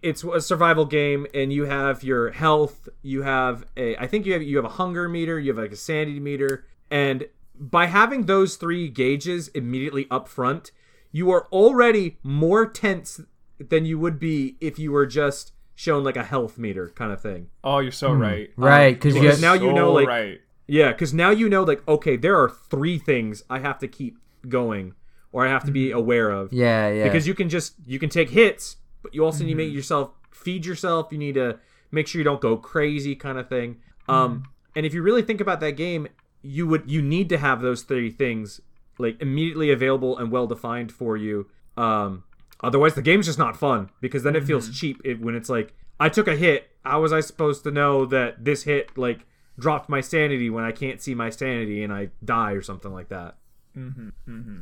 it's 0.01 0.24
a 0.24 0.41
survival 0.41 0.86
game 0.86 1.26
and 1.34 1.53
you 1.53 1.66
have 1.66 2.03
your 2.03 2.32
health, 2.32 2.89
you 3.01 3.24
have 3.24 3.66
a 3.78 3.95
I 3.97 4.07
think 4.07 4.26
you 4.26 4.34
have 4.34 4.43
you 4.43 4.57
have 4.57 4.66
a 4.66 4.70
hunger 4.70 5.07
meter, 5.07 5.39
you 5.39 5.51
have 5.51 5.63
like 5.63 5.72
a 5.72 5.78
sanity 5.78 6.20
meter 6.20 6.66
and 6.89 7.27
by 7.59 7.86
having 7.88 8.25
those 8.25 8.55
three 8.57 8.89
gauges 8.89 9.47
immediately 9.49 10.07
up 10.11 10.27
front, 10.27 10.71
you 11.11 11.31
are 11.31 11.47
already 11.51 12.17
more 12.23 12.67
tense 12.67 13.21
than 13.59 13.86
you 13.86 13.97
would 13.97 14.19
be 14.19 14.57
if 14.59 14.77
you 14.77 14.91
were 14.91 15.05
just 15.05 15.53
shown 15.73 16.03
like 16.03 16.17
a 16.17 16.23
health 16.23 16.57
meter 16.57 16.89
kind 16.95 17.11
of 17.11 17.21
thing. 17.21 17.47
oh, 17.63 17.79
you're 17.79 17.91
so 17.91 18.13
hmm. 18.13 18.21
right. 18.21 18.49
Right, 18.55 18.88
um, 18.88 18.93
because 18.93 19.15
you 19.15 19.21
because 19.21 19.39
get 19.39 19.41
now 19.41 19.53
you 19.53 19.73
know, 19.73 19.93
like- 19.93 20.07
right. 20.07 20.41
Yeah, 20.67 20.91
because 20.93 21.13
now 21.13 21.29
you 21.29 21.47
know, 21.47 21.61
like, 21.61 21.88
okay, 21.88 22.17
there 22.17 22.36
are 22.41 22.49
three 22.49 22.97
things 22.97 23.43
I 23.51 23.59
have 23.59 23.77
to 23.79 23.88
keep 23.88 24.17
going 24.49 24.95
or 25.31 25.45
I 25.45 25.49
have 25.49 25.63
to 25.65 25.71
be 25.71 25.89
mm-hmm. 25.89 25.97
aware 25.99 26.31
of. 26.31 26.51
yeah, 26.53 26.89
yeah. 26.89 27.03
because 27.03 27.27
you 27.27 27.36
can 27.36 27.49
just 27.49 27.75
you 27.86 27.99
can 27.99 28.09
take 28.09 28.29
hits 28.29 28.77
but 29.05 29.13
you 29.13 29.23
also 29.23 29.43
need 29.43 29.51
to 29.51 29.55
make 29.55 29.67
mm-hmm. 29.67 29.75
yourself 29.75 30.11
feed 30.31 30.65
yourself 30.65 31.09
you 31.11 31.17
need 31.19 31.36
to 31.36 31.59
make 31.91 32.07
sure 32.07 32.19
you 32.19 32.23
don't 32.23 32.41
go 32.41 32.57
crazy 32.57 33.15
kind 33.15 33.38
of 33.38 33.47
thing 33.47 33.77
um 34.09 34.39
mm-hmm. 34.39 34.43
and 34.75 34.86
if 34.86 34.95
you 34.95 35.03
really 35.03 35.21
think 35.21 35.39
about 35.39 35.59
that 35.59 35.73
game 35.73 36.07
you 36.45 36.67
would 36.67 36.83
you 36.89 37.01
need 37.01 37.27
to 37.29 37.37
have 37.37 37.61
those 37.61 37.81
three 37.83 38.09
things 38.11 38.61
like 38.97 39.19
immediately 39.21 39.71
available 39.71 40.17
and 40.17 40.31
well 40.31 40.47
defined 40.47 40.91
for 40.91 41.17
you 41.17 41.47
um 41.77 42.23
otherwise 42.61 42.93
the 42.95 43.01
game's 43.01 43.25
just 43.25 43.39
not 43.39 43.57
fun 43.57 43.89
because 43.99 44.23
then 44.23 44.35
it 44.35 44.43
feels 44.43 44.69
cheap 44.79 45.01
it, 45.03 45.19
when 45.19 45.35
it's 45.35 45.49
like 45.49 45.73
i 45.99 46.07
took 46.07 46.27
a 46.27 46.35
hit 46.35 46.69
how 46.83 47.01
was 47.01 47.11
i 47.11 47.19
supposed 47.19 47.63
to 47.63 47.71
know 47.71 48.05
that 48.05 48.45
this 48.45 48.63
hit 48.63 48.95
like 48.97 49.25
dropped 49.59 49.89
my 49.89 50.01
sanity 50.01 50.49
when 50.49 50.63
i 50.63 50.71
can't 50.71 51.01
see 51.01 51.15
my 51.15 51.29
sanity 51.29 51.83
and 51.83 51.91
i 51.91 52.09
die 52.23 52.51
or 52.51 52.61
something 52.61 52.93
like 52.93 53.09
that 53.09 53.35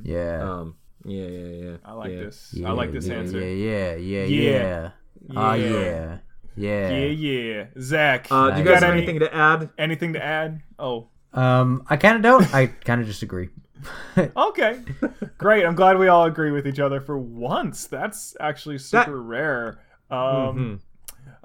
yeah. 0.03 0.41
um 0.41 0.75
yeah 1.05 1.25
yeah 1.27 1.47
yeah 1.65 1.77
I 1.85 1.91
like 1.93 2.11
yeah. 2.11 2.19
this. 2.23 2.53
yeah, 2.53 2.69
I 2.69 2.71
like 2.71 2.91
this 2.91 3.07
yeah, 3.07 3.15
answer. 3.15 3.39
Yeah, 3.39 3.95
yeah, 3.95 3.95
yeah, 3.95 4.23
Yeah. 4.25 4.51
yeah. 4.51 4.89
Oh 5.35 5.53
Yeah. 5.53 5.69
yeah. 5.69 6.17
Yeah. 6.55 6.89
Yeah, 6.89 7.05
yeah. 7.07 7.65
Zach, 7.79 8.27
Uh, 8.31 8.51
do 8.51 8.59
you 8.59 8.63
guys 8.63 8.75
got 8.79 8.83
have 8.83 8.93
any- 8.93 9.01
anything 9.03 9.19
to 9.21 9.35
add? 9.35 9.69
anything 9.77 10.13
to 10.13 10.23
add? 10.23 10.61
Oh, 10.77 11.09
Um, 11.33 11.83
I 11.89 11.97
kind 11.97 12.15
of 12.15 12.21
don't. 12.21 12.53
I 12.53 12.67
kind 12.67 13.01
of 13.01 13.07
disagree. 13.07 13.49
okay. 14.37 14.79
Great. 15.37 15.65
I'm 15.65 15.75
glad 15.75 15.97
we 15.97 16.07
all 16.07 16.25
agree 16.25 16.51
with 16.51 16.67
each 16.67 16.79
other 16.79 17.01
for 17.01 17.17
once. 17.17 17.87
That's 17.87 18.35
actually 18.39 18.77
super 18.77 19.21
rare. 19.21 19.79
Um, 20.09 20.19
Mhm. 20.19 20.79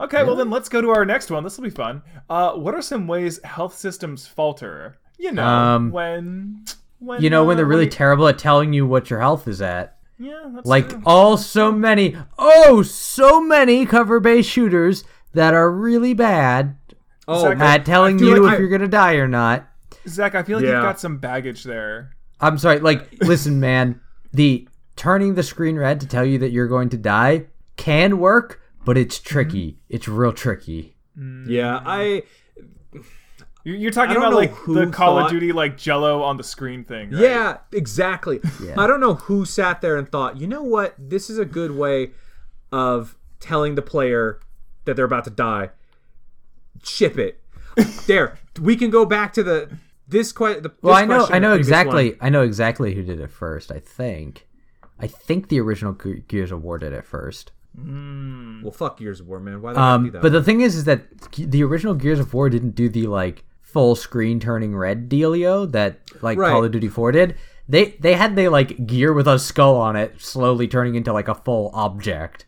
Okay, 0.01 0.23
well 0.23 0.37
then 0.37 0.49
let's 0.51 0.69
go 0.69 0.81
to 0.81 0.91
our 0.91 1.05
next 1.05 1.29
one. 1.31 1.43
This 1.43 1.57
will 1.57 1.65
be 1.65 1.71
fun. 1.71 2.03
Uh, 2.31 2.53
what 2.53 2.73
are 2.75 2.83
some 2.83 3.09
ways 3.09 3.41
health 3.43 3.77
systems 3.77 4.27
falter? 4.29 4.99
You 5.19 5.33
know, 5.33 5.45
Um, 5.45 5.91
when, 5.91 6.65
when 7.01 7.21
You 7.21 7.31
know 7.31 7.45
when 7.45 7.55
uh, 7.55 7.59
they're 7.59 7.67
really 7.67 7.87
you- 7.87 7.91
terrible 7.91 8.29
at 8.29 8.39
telling 8.39 8.73
you 8.73 8.87
what 8.87 9.11
your 9.11 9.19
health 9.19 9.49
is 9.49 9.61
at. 9.61 9.97
yeah, 10.17 10.45
that's 10.55 10.67
Like 10.67 10.91
true. 10.91 11.03
all 11.05 11.37
so 11.37 11.73
many, 11.73 12.17
oh, 12.39 12.83
so 12.83 13.41
many 13.41 13.85
cover-based 13.87 14.49
shooters 14.49 15.03
that 15.33 15.53
are 15.55 15.71
really 15.71 16.15
bad 16.15 16.77
Oh, 17.27 17.43
Zach, 17.43 17.59
at 17.59 17.85
telling 17.85 18.21
you 18.21 18.37
like 18.37 18.53
if 18.53 18.59
I- 18.59 18.61
you're 18.61 18.71
gonna 18.71 18.87
die 18.89 19.15
or 19.15 19.27
not. 19.29 19.68
Zach. 20.15 20.35
I 20.35 20.43
feel 20.43 20.59
like 20.59 20.67
Yeah. 20.67 20.75
you've 20.75 20.83
got 20.83 21.01
some 21.01 21.19
baggage 21.19 21.65
there. 21.65 22.17
I'm 22.41 22.59
sorry. 22.59 22.81
Like, 22.81 23.23
listen, 23.23 23.61
man. 23.61 24.01
The 24.33 24.69
turning 24.97 25.35
the 25.35 25.43
screen 25.43 25.77
red 25.77 26.01
to 26.01 26.07
tell 26.07 26.25
you 26.25 26.39
that 26.39 26.51
you're 26.51 26.69
going 26.69 26.89
to 26.91 26.97
die 26.97 27.47
can 27.77 28.19
work, 28.19 28.61
but 28.85 28.99
it's 28.99 29.19
mm-hmm. 29.19 29.29
tricky. 29.29 29.79
It's 29.89 30.09
real 30.09 30.33
tricky. 30.33 30.97
Mm. 31.19 31.49
yeah, 31.49 31.81
I 31.85 32.23
You're, 33.65 33.77
you're 33.77 33.91
talking 33.91 34.17
about 34.17 34.35
like 34.35 34.51
who 34.51 34.75
the 34.75 34.87
Call 34.87 35.17
thought- 35.17 35.27
of 35.27 35.31
Duty 35.31 35.53
like 35.53 35.77
Jello 35.77 36.23
on 36.23 36.37
the 36.37 36.45
screen 36.45 36.85
thing. 36.85 37.11
Right? 37.11 37.23
Yeah, 37.23 37.57
exactly. 37.73 38.41
Yeah. 38.63 38.75
I 38.79 38.87
don't 38.87 39.01
know 39.01 39.15
who 39.15 39.45
sat 39.45 39.81
there 39.81 39.97
and 39.97 40.09
thought, 40.09 40.37
you 40.37 40.47
know 40.47 40.63
what, 40.63 40.95
this 40.99 41.29
is 41.29 41.39
a 41.39 41.45
good 41.45 41.73
way 41.73 42.11
of 42.71 43.17
telling 43.41 43.75
the 43.75 43.83
player 43.83 44.41
that 44.85 44.95
they're 44.95 45.05
about 45.05 45.25
to 45.25 45.31
die. 45.31 45.71
Ship 46.85 47.19
it. 47.19 47.43
there, 48.07 48.39
we 48.61 48.77
can 48.77 48.91
go 48.91 49.05
back 49.05 49.33
to 49.35 49.43
the 49.43 49.71
this 50.09 50.33
quite. 50.33 50.63
The, 50.63 50.73
Well, 50.83 50.95
this 50.95 51.03
I 51.03 51.07
know, 51.07 51.27
I 51.31 51.39
know 51.39 51.55
exactly, 51.55 52.11
one. 52.11 52.19
I 52.21 52.29
know 52.31 52.43
exactly 52.43 52.95
who 52.95 53.03
did 53.03 53.21
it 53.21 53.31
first. 53.31 53.71
I 53.71 53.79
think, 53.79 54.47
I 54.99 55.07
think 55.07 55.49
the 55.49 55.61
original 55.61 55.93
Ge- 55.93 56.27
Gears 56.27 56.51
of 56.53 56.63
War 56.63 56.79
did 56.79 56.93
it 56.93 57.05
first. 57.05 57.53
Well, 58.63 58.73
fuck 58.73 58.99
Gears 58.99 59.21
of 59.21 59.29
War, 59.29 59.39
man. 59.41 59.63
Why 59.63 59.73
they 59.73 59.77
gotta 59.77 59.95
Um, 59.95 60.11
that? 60.11 60.23
but 60.23 60.33
the 60.33 60.43
thing 60.43 60.61
is, 60.63 60.75
is 60.75 60.85
that 60.85 61.03
the 61.37 61.63
original 61.63 61.95
Gears 61.95 62.19
of 62.19 62.35
War 62.35 62.49
didn't 62.51 62.75
do 62.75 62.89
the 62.89 63.07
like 63.07 63.45
full 63.61 63.95
screen 63.95 64.41
turning 64.41 64.75
red 64.75 65.09
dealio 65.09 65.71
that 65.73 66.01
like 66.23 66.39
Right. 66.39 66.51
Call 66.51 66.65
of 66.65 66.73
Duty 66.73 66.89
4 66.89 67.13
did. 67.13 67.37
They 67.69 67.97
they 68.01 68.15
had 68.15 68.35
the 68.35 68.49
like 68.49 68.87
gear 68.87 69.13
with 69.13 69.29
a 69.29 69.39
skull 69.39 69.77
on 69.77 69.95
it 69.95 70.21
slowly 70.21 70.67
turning 70.67 70.95
into 70.95 71.13
like 71.13 71.29
a 71.29 71.35
full 71.35 71.71
object. 71.75 72.47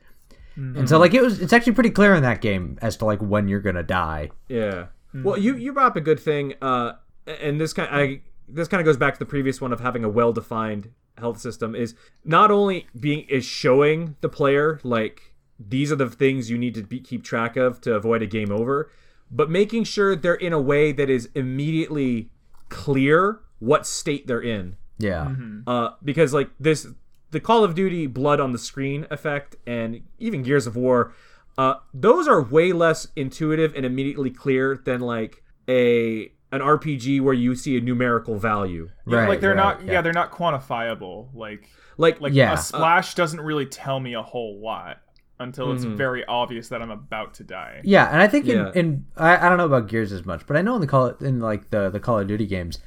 And 0.57 0.89
so 0.89 0.99
like 0.99 1.15
it 1.15 1.23
was 1.23 1.41
it's 1.41 1.53
actually 1.53 1.75
pretty 1.75 1.91
clear 1.91 2.15
in 2.15 2.23
that 2.23 2.41
game 2.43 2.79
as 2.83 2.97
to 2.99 3.05
like 3.07 3.21
when 3.21 3.47
you're 3.49 3.61
gonna 3.61 3.83
die. 3.83 4.31
Yeah. 4.49 4.87
Well, 5.15 5.39
you 5.39 5.57
you 5.57 5.73
brought 5.73 5.89
up 5.89 5.97
a 5.97 6.01
good 6.01 6.19
thing, 6.21 6.55
uh, 6.63 6.93
and 7.27 7.61
this 7.61 7.73
kind 7.73 7.89
I 7.91 8.21
this 8.49 8.69
kind 8.69 8.81
of 8.81 8.85
goes 8.85 8.97
back 8.97 9.15
to 9.15 9.19
the 9.19 9.27
previous 9.27 9.61
one 9.61 9.73
of 9.73 9.81
having 9.81 10.05
a 10.05 10.09
well 10.09 10.33
defined 10.33 10.91
health 11.19 11.41
system. 11.41 11.75
Is 11.75 11.95
not 12.25 12.51
only 12.51 12.87
being 12.99 13.27
is 13.29 13.45
showing 13.45 14.17
the 14.21 14.29
player 14.29 14.81
like 14.83 15.35
these 15.59 15.93
are 15.93 15.97
the 15.97 16.09
things 16.09 16.51
you 16.51 16.57
need 16.57 16.75
to 16.75 16.83
be, 16.83 17.01
keep 17.01 17.23
track 17.23 17.57
of 17.57 17.81
to 17.83 17.95
avoid 17.95 18.23
a 18.23 18.27
game 18.27 18.51
over, 18.51 18.91
but 19.31 19.51
making 19.51 19.85
sure 19.85 20.17
they're 20.17 20.35
in 20.35 20.53
a 20.53 20.61
way 20.61 20.91
that 20.93 21.11
is 21.11 21.29
immediately 21.35 22.31
clear 22.69 23.41
what 23.59 23.87
state 23.87 24.27
they're 24.27 24.41
in. 24.41 24.77
Yeah. 24.99 25.35
Uh, 25.67 25.91
because 26.03 26.33
like 26.33 26.51
this, 26.59 26.87
the 27.31 27.41
Call 27.41 27.63
of 27.63 27.75
Duty 27.75 28.07
blood 28.07 28.41
on 28.41 28.53
the 28.53 28.59
screen 28.59 29.07
effect, 29.11 29.57
and 29.67 30.03
even 30.19 30.43
Gears 30.43 30.67
of 30.67 30.77
War, 30.77 31.15
uh, 31.59 31.75
those 31.93 32.27
are 32.27 32.41
way 32.41 32.73
less 32.73 33.09
intuitive 33.17 33.75
and 33.75 33.85
immediately 33.85 34.31
clear 34.31 34.81
than 34.85 35.01
like 35.01 35.43
a 35.69 36.33
an 36.53 36.61
RPG 36.61 37.21
where 37.21 37.35
you 37.35 37.55
see 37.55 37.77
a 37.77 37.81
numerical 37.81 38.37
value. 38.39 38.91
Yeah, 39.07 39.19
Right, 39.19 39.29
like 39.29 39.41
they're 39.41 39.51
right, 39.55 39.79
not. 39.79 39.85
yeah. 39.85 39.93
Yeah. 39.93 40.03
they're 40.03 40.13
not 40.13 40.33
quantifiable. 40.33 41.29
Like 41.35 41.69
Like 41.99 42.21
like 42.21 42.33
Yeah. 42.33 42.55
a 42.55 42.57
splash 42.57 43.15
doesn't 43.15 43.41
really 43.41 43.67
tell 43.67 44.01
me 44.01 44.15
a 44.15 44.23
whole 44.23 44.61
lot 44.61 44.99
until 45.39 45.73
it's 45.73 45.85
very 45.85 46.25
obvious 46.27 46.69
that 46.69 46.83
I'm 46.83 46.91
about 46.91 47.35
to 47.35 47.45
die. 47.45 47.81
Yeah, 47.85 48.11
and 48.13 48.21
I 48.21 48.29
think 48.29 48.47
in, 48.47 48.57
Yeah. 48.59 48.73
in 48.75 49.07
I, 49.17 49.47
I 49.47 49.49
don't 49.49 49.59
know 49.59 49.65
about 49.67 49.89
Gears 49.89 50.13
as 50.13 50.27
much, 50.27 50.47
but 50.47 50.57
I 50.57 50.63
know 50.63 50.75
in 50.75 50.81
the 50.81 50.87
call 50.87 51.09
in 51.21 51.41
like 51.41 51.71
the 51.71 51.89
the 51.91 52.01
Call 52.01 52.19
of 52.19 52.27
Duty 52.27 52.47
games, 52.47 52.79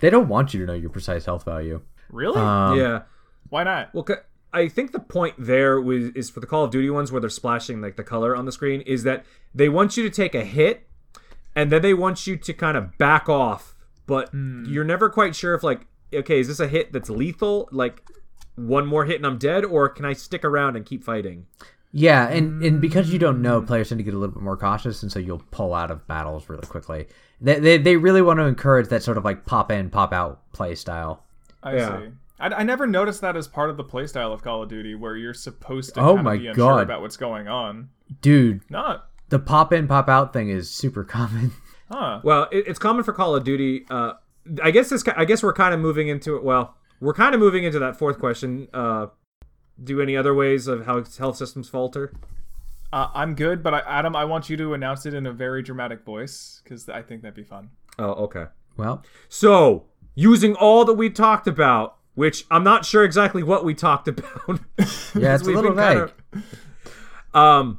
they 0.00 0.08
don't 0.10 0.28
want 0.28 0.54
you 0.54 0.60
to 0.60 0.66
know 0.66 0.74
your 0.74 0.90
precise 0.90 1.24
health 1.26 1.44
value. 1.44 1.82
Really? 2.10 2.36
Um, 2.38 2.78
yeah. 2.78 3.02
Why 3.50 3.64
not? 3.64 3.92
Well, 3.94 4.06
I 4.52 4.68
think 4.68 4.92
the 4.92 5.00
point 5.00 5.34
there 5.38 5.80
was 5.80 6.06
is 6.10 6.30
for 6.30 6.40
the 6.40 6.46
Call 6.46 6.64
of 6.64 6.70
Duty 6.70 6.88
ones 6.90 7.10
where 7.12 7.20
they're 7.20 7.28
splashing 7.30 7.80
like 7.82 7.96
the 7.96 8.04
color 8.04 8.34
on 8.36 8.44
the 8.46 8.52
screen 8.52 8.80
is 8.82 9.02
that 9.02 9.24
they 9.54 9.68
want 9.68 9.96
you 9.96 10.04
to 10.04 10.10
take 10.10 10.34
a 10.34 10.44
hit, 10.44 10.86
and 11.54 11.70
then 11.70 11.82
they 11.82 11.94
want 11.94 12.26
you 12.26 12.36
to 12.36 12.52
kind 12.52 12.76
of 12.76 12.96
back 12.98 13.28
off, 13.28 13.74
but 14.06 14.30
hmm. 14.30 14.64
you're 14.66 14.84
never 14.84 15.08
quite 15.08 15.34
sure 15.34 15.54
if 15.54 15.62
like 15.62 15.86
okay 16.12 16.38
is 16.40 16.48
this 16.48 16.60
a 16.60 16.68
hit 16.68 16.92
that's 16.92 17.10
lethal 17.10 17.68
like 17.72 18.02
one 18.54 18.86
more 18.86 19.04
hit 19.04 19.16
and 19.16 19.26
I'm 19.26 19.38
dead 19.38 19.64
or 19.64 19.88
can 19.88 20.04
I 20.04 20.12
stick 20.12 20.44
around 20.44 20.76
and 20.76 20.86
keep 20.86 21.02
fighting? 21.02 21.46
Yeah, 21.96 22.26
and, 22.26 22.60
and 22.64 22.80
because 22.80 23.12
you 23.12 23.20
don't 23.20 23.40
know, 23.40 23.60
hmm. 23.60 23.66
players 23.66 23.90
tend 23.90 24.00
to 24.00 24.02
get 24.02 24.14
a 24.14 24.18
little 24.18 24.34
bit 24.34 24.42
more 24.42 24.56
cautious, 24.56 25.04
and 25.04 25.12
so 25.12 25.20
you'll 25.20 25.44
pull 25.52 25.72
out 25.72 25.92
of 25.92 26.04
battles 26.08 26.48
really 26.48 26.66
quickly. 26.66 27.06
They, 27.40 27.60
they, 27.60 27.78
they 27.78 27.96
really 27.96 28.20
want 28.20 28.40
to 28.40 28.46
encourage 28.46 28.88
that 28.88 29.04
sort 29.04 29.16
of 29.16 29.24
like 29.24 29.46
pop 29.46 29.70
in, 29.70 29.90
pop 29.90 30.12
out 30.12 30.40
play 30.52 30.74
style. 30.74 31.22
I 31.62 31.76
Yeah. 31.76 32.00
see. 32.00 32.08
I, 32.40 32.48
I 32.48 32.62
never 32.64 32.88
noticed 32.88 33.20
that 33.20 33.36
as 33.36 33.46
part 33.46 33.70
of 33.70 33.76
the 33.76 33.84
playstyle 33.84 34.32
of 34.32 34.42
Call 34.42 34.64
of 34.64 34.68
Duty, 34.68 34.96
where 34.96 35.14
you're 35.16 35.34
supposed 35.34 35.94
to 35.94 36.00
Oh 36.00 36.14
kind 36.14 36.24
my 36.24 36.34
of 36.34 36.40
be 36.40 36.46
unsure 36.48 36.74
God. 36.74 36.82
about 36.82 37.00
what's 37.00 37.16
going 37.16 37.46
on. 37.46 37.90
Dude, 38.20 38.68
Not, 38.68 39.08
the 39.28 39.38
pop 39.38 39.72
in, 39.72 39.86
pop 39.88 40.08
out 40.08 40.32
thing 40.32 40.48
is 40.50 40.70
super 40.70 41.04
common. 41.04 41.52
huh? 41.90 42.20
Well, 42.22 42.48
it, 42.52 42.64
it's 42.68 42.78
common 42.78 43.04
for 43.04 43.12
Call 43.12 43.34
of 43.34 43.44
Duty. 43.44 43.86
Uh, 43.90 44.14
I 44.62 44.70
guess 44.70 44.90
this. 44.90 45.04
I 45.16 45.24
guess 45.24 45.42
we're 45.42 45.52
kind 45.54 45.74
of 45.74 45.80
moving 45.80 46.08
into 46.08 46.36
it. 46.36 46.44
Well, 46.44 46.76
we're 47.00 47.14
kind 47.14 47.34
of 47.34 47.40
moving 47.40 47.64
into 47.64 47.78
that 47.78 47.96
fourth 47.98 48.18
question. 48.18 48.68
Uh, 48.72 49.06
do 49.82 50.00
any 50.00 50.16
other 50.16 50.34
ways 50.34 50.66
of 50.68 50.86
how 50.86 51.02
health 51.18 51.36
systems 51.36 51.68
falter? 51.68 52.12
Uh, 52.92 53.08
I'm 53.12 53.34
good, 53.34 53.62
but 53.62 53.74
I, 53.74 53.80
Adam, 53.80 54.14
I 54.14 54.24
want 54.24 54.48
you 54.48 54.56
to 54.58 54.72
announce 54.74 55.04
it 55.04 55.14
in 55.14 55.26
a 55.26 55.32
very 55.32 55.62
dramatic 55.62 56.04
voice 56.04 56.60
because 56.62 56.88
I 56.88 57.02
think 57.02 57.22
that'd 57.22 57.34
be 57.34 57.42
fun. 57.42 57.70
Oh, 57.98 58.12
okay. 58.24 58.44
Well, 58.76 59.02
So, 59.28 59.86
using 60.14 60.54
all 60.54 60.84
that 60.84 60.94
we 60.94 61.10
talked 61.10 61.48
about, 61.48 61.96
which 62.14 62.44
I'm 62.52 62.62
not 62.62 62.84
sure 62.84 63.02
exactly 63.04 63.42
what 63.42 63.64
we 63.64 63.74
talked 63.74 64.06
about. 64.08 64.60
yeah, 65.16 65.34
it's 65.34 65.42
a 65.42 65.46
We've 65.46 65.56
little 65.56 65.72
been 65.74 65.76
kinda- 65.84 66.12
vague. 66.32 66.42
um, 67.34 67.78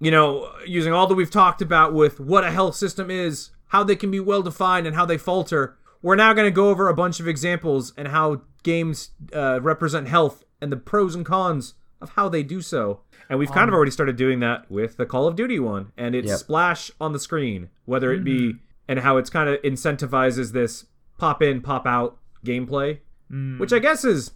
you 0.00 0.10
know, 0.10 0.52
using 0.66 0.92
all 0.92 1.06
that 1.06 1.14
we've 1.14 1.30
talked 1.30 1.62
about 1.62 1.92
with 1.92 2.20
what 2.20 2.44
a 2.44 2.50
health 2.50 2.76
system 2.76 3.10
is, 3.10 3.50
how 3.68 3.82
they 3.84 3.96
can 3.96 4.10
be 4.10 4.20
well 4.20 4.42
defined, 4.42 4.86
and 4.86 4.96
how 4.96 5.04
they 5.04 5.18
falter, 5.18 5.76
we're 6.02 6.16
now 6.16 6.32
going 6.32 6.46
to 6.46 6.54
go 6.54 6.70
over 6.70 6.88
a 6.88 6.94
bunch 6.94 7.20
of 7.20 7.28
examples 7.28 7.92
and 7.96 8.08
how 8.08 8.42
games 8.62 9.10
uh, 9.34 9.60
represent 9.60 10.08
health 10.08 10.44
and 10.60 10.70
the 10.70 10.76
pros 10.76 11.14
and 11.14 11.26
cons 11.26 11.74
of 12.00 12.10
how 12.10 12.28
they 12.28 12.42
do 12.42 12.60
so. 12.60 13.00
And 13.28 13.38
we've 13.38 13.50
kind 13.50 13.68
of 13.68 13.74
um, 13.74 13.76
already 13.76 13.90
started 13.90 14.16
doing 14.16 14.40
that 14.40 14.70
with 14.70 14.96
the 14.96 15.04
Call 15.04 15.26
of 15.26 15.36
Duty 15.36 15.58
one, 15.58 15.92
and 15.96 16.14
it's 16.14 16.28
Yep. 16.28 16.38
splash 16.38 16.90
on 17.00 17.12
the 17.12 17.18
screen, 17.18 17.68
whether 17.84 18.12
it 18.12 18.24
be 18.24 18.52
mm-hmm. 18.52 18.58
and 18.86 19.00
how 19.00 19.16
it's 19.16 19.28
kind 19.28 19.48
of 19.48 19.60
incentivizes 19.62 20.52
this 20.52 20.86
pop 21.18 21.42
in, 21.42 21.60
pop 21.60 21.86
out 21.86 22.18
gameplay, 22.46 23.00
mm. 23.30 23.58
which 23.58 23.72
I 23.72 23.80
guess 23.80 24.04
is 24.04 24.30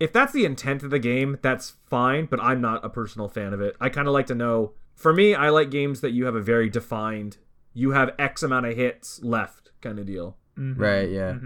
if 0.00 0.12
that's 0.12 0.32
the 0.32 0.44
intent 0.44 0.82
of 0.82 0.90
the 0.90 0.98
game, 0.98 1.38
that's 1.42 1.74
fine, 1.88 2.26
but 2.26 2.40
I'm 2.42 2.60
not 2.60 2.84
a 2.84 2.88
personal 2.88 3.28
fan 3.28 3.52
of 3.52 3.60
it. 3.60 3.76
I 3.80 3.90
kind 3.90 4.08
of 4.08 4.14
like 4.14 4.26
to 4.26 4.34
know. 4.34 4.72
For 4.96 5.12
me, 5.12 5.34
I 5.34 5.50
like 5.50 5.70
games 5.70 6.00
that 6.00 6.10
you 6.10 6.24
have 6.24 6.34
a 6.34 6.40
very 6.42 6.68
defined, 6.68 7.36
you 7.72 7.92
have 7.92 8.14
X 8.18 8.42
amount 8.42 8.66
of 8.66 8.76
hits 8.76 9.22
left 9.22 9.70
kind 9.80 9.98
of 9.98 10.06
deal. 10.06 10.36
Right, 10.56 11.08
yeah. 11.08 11.38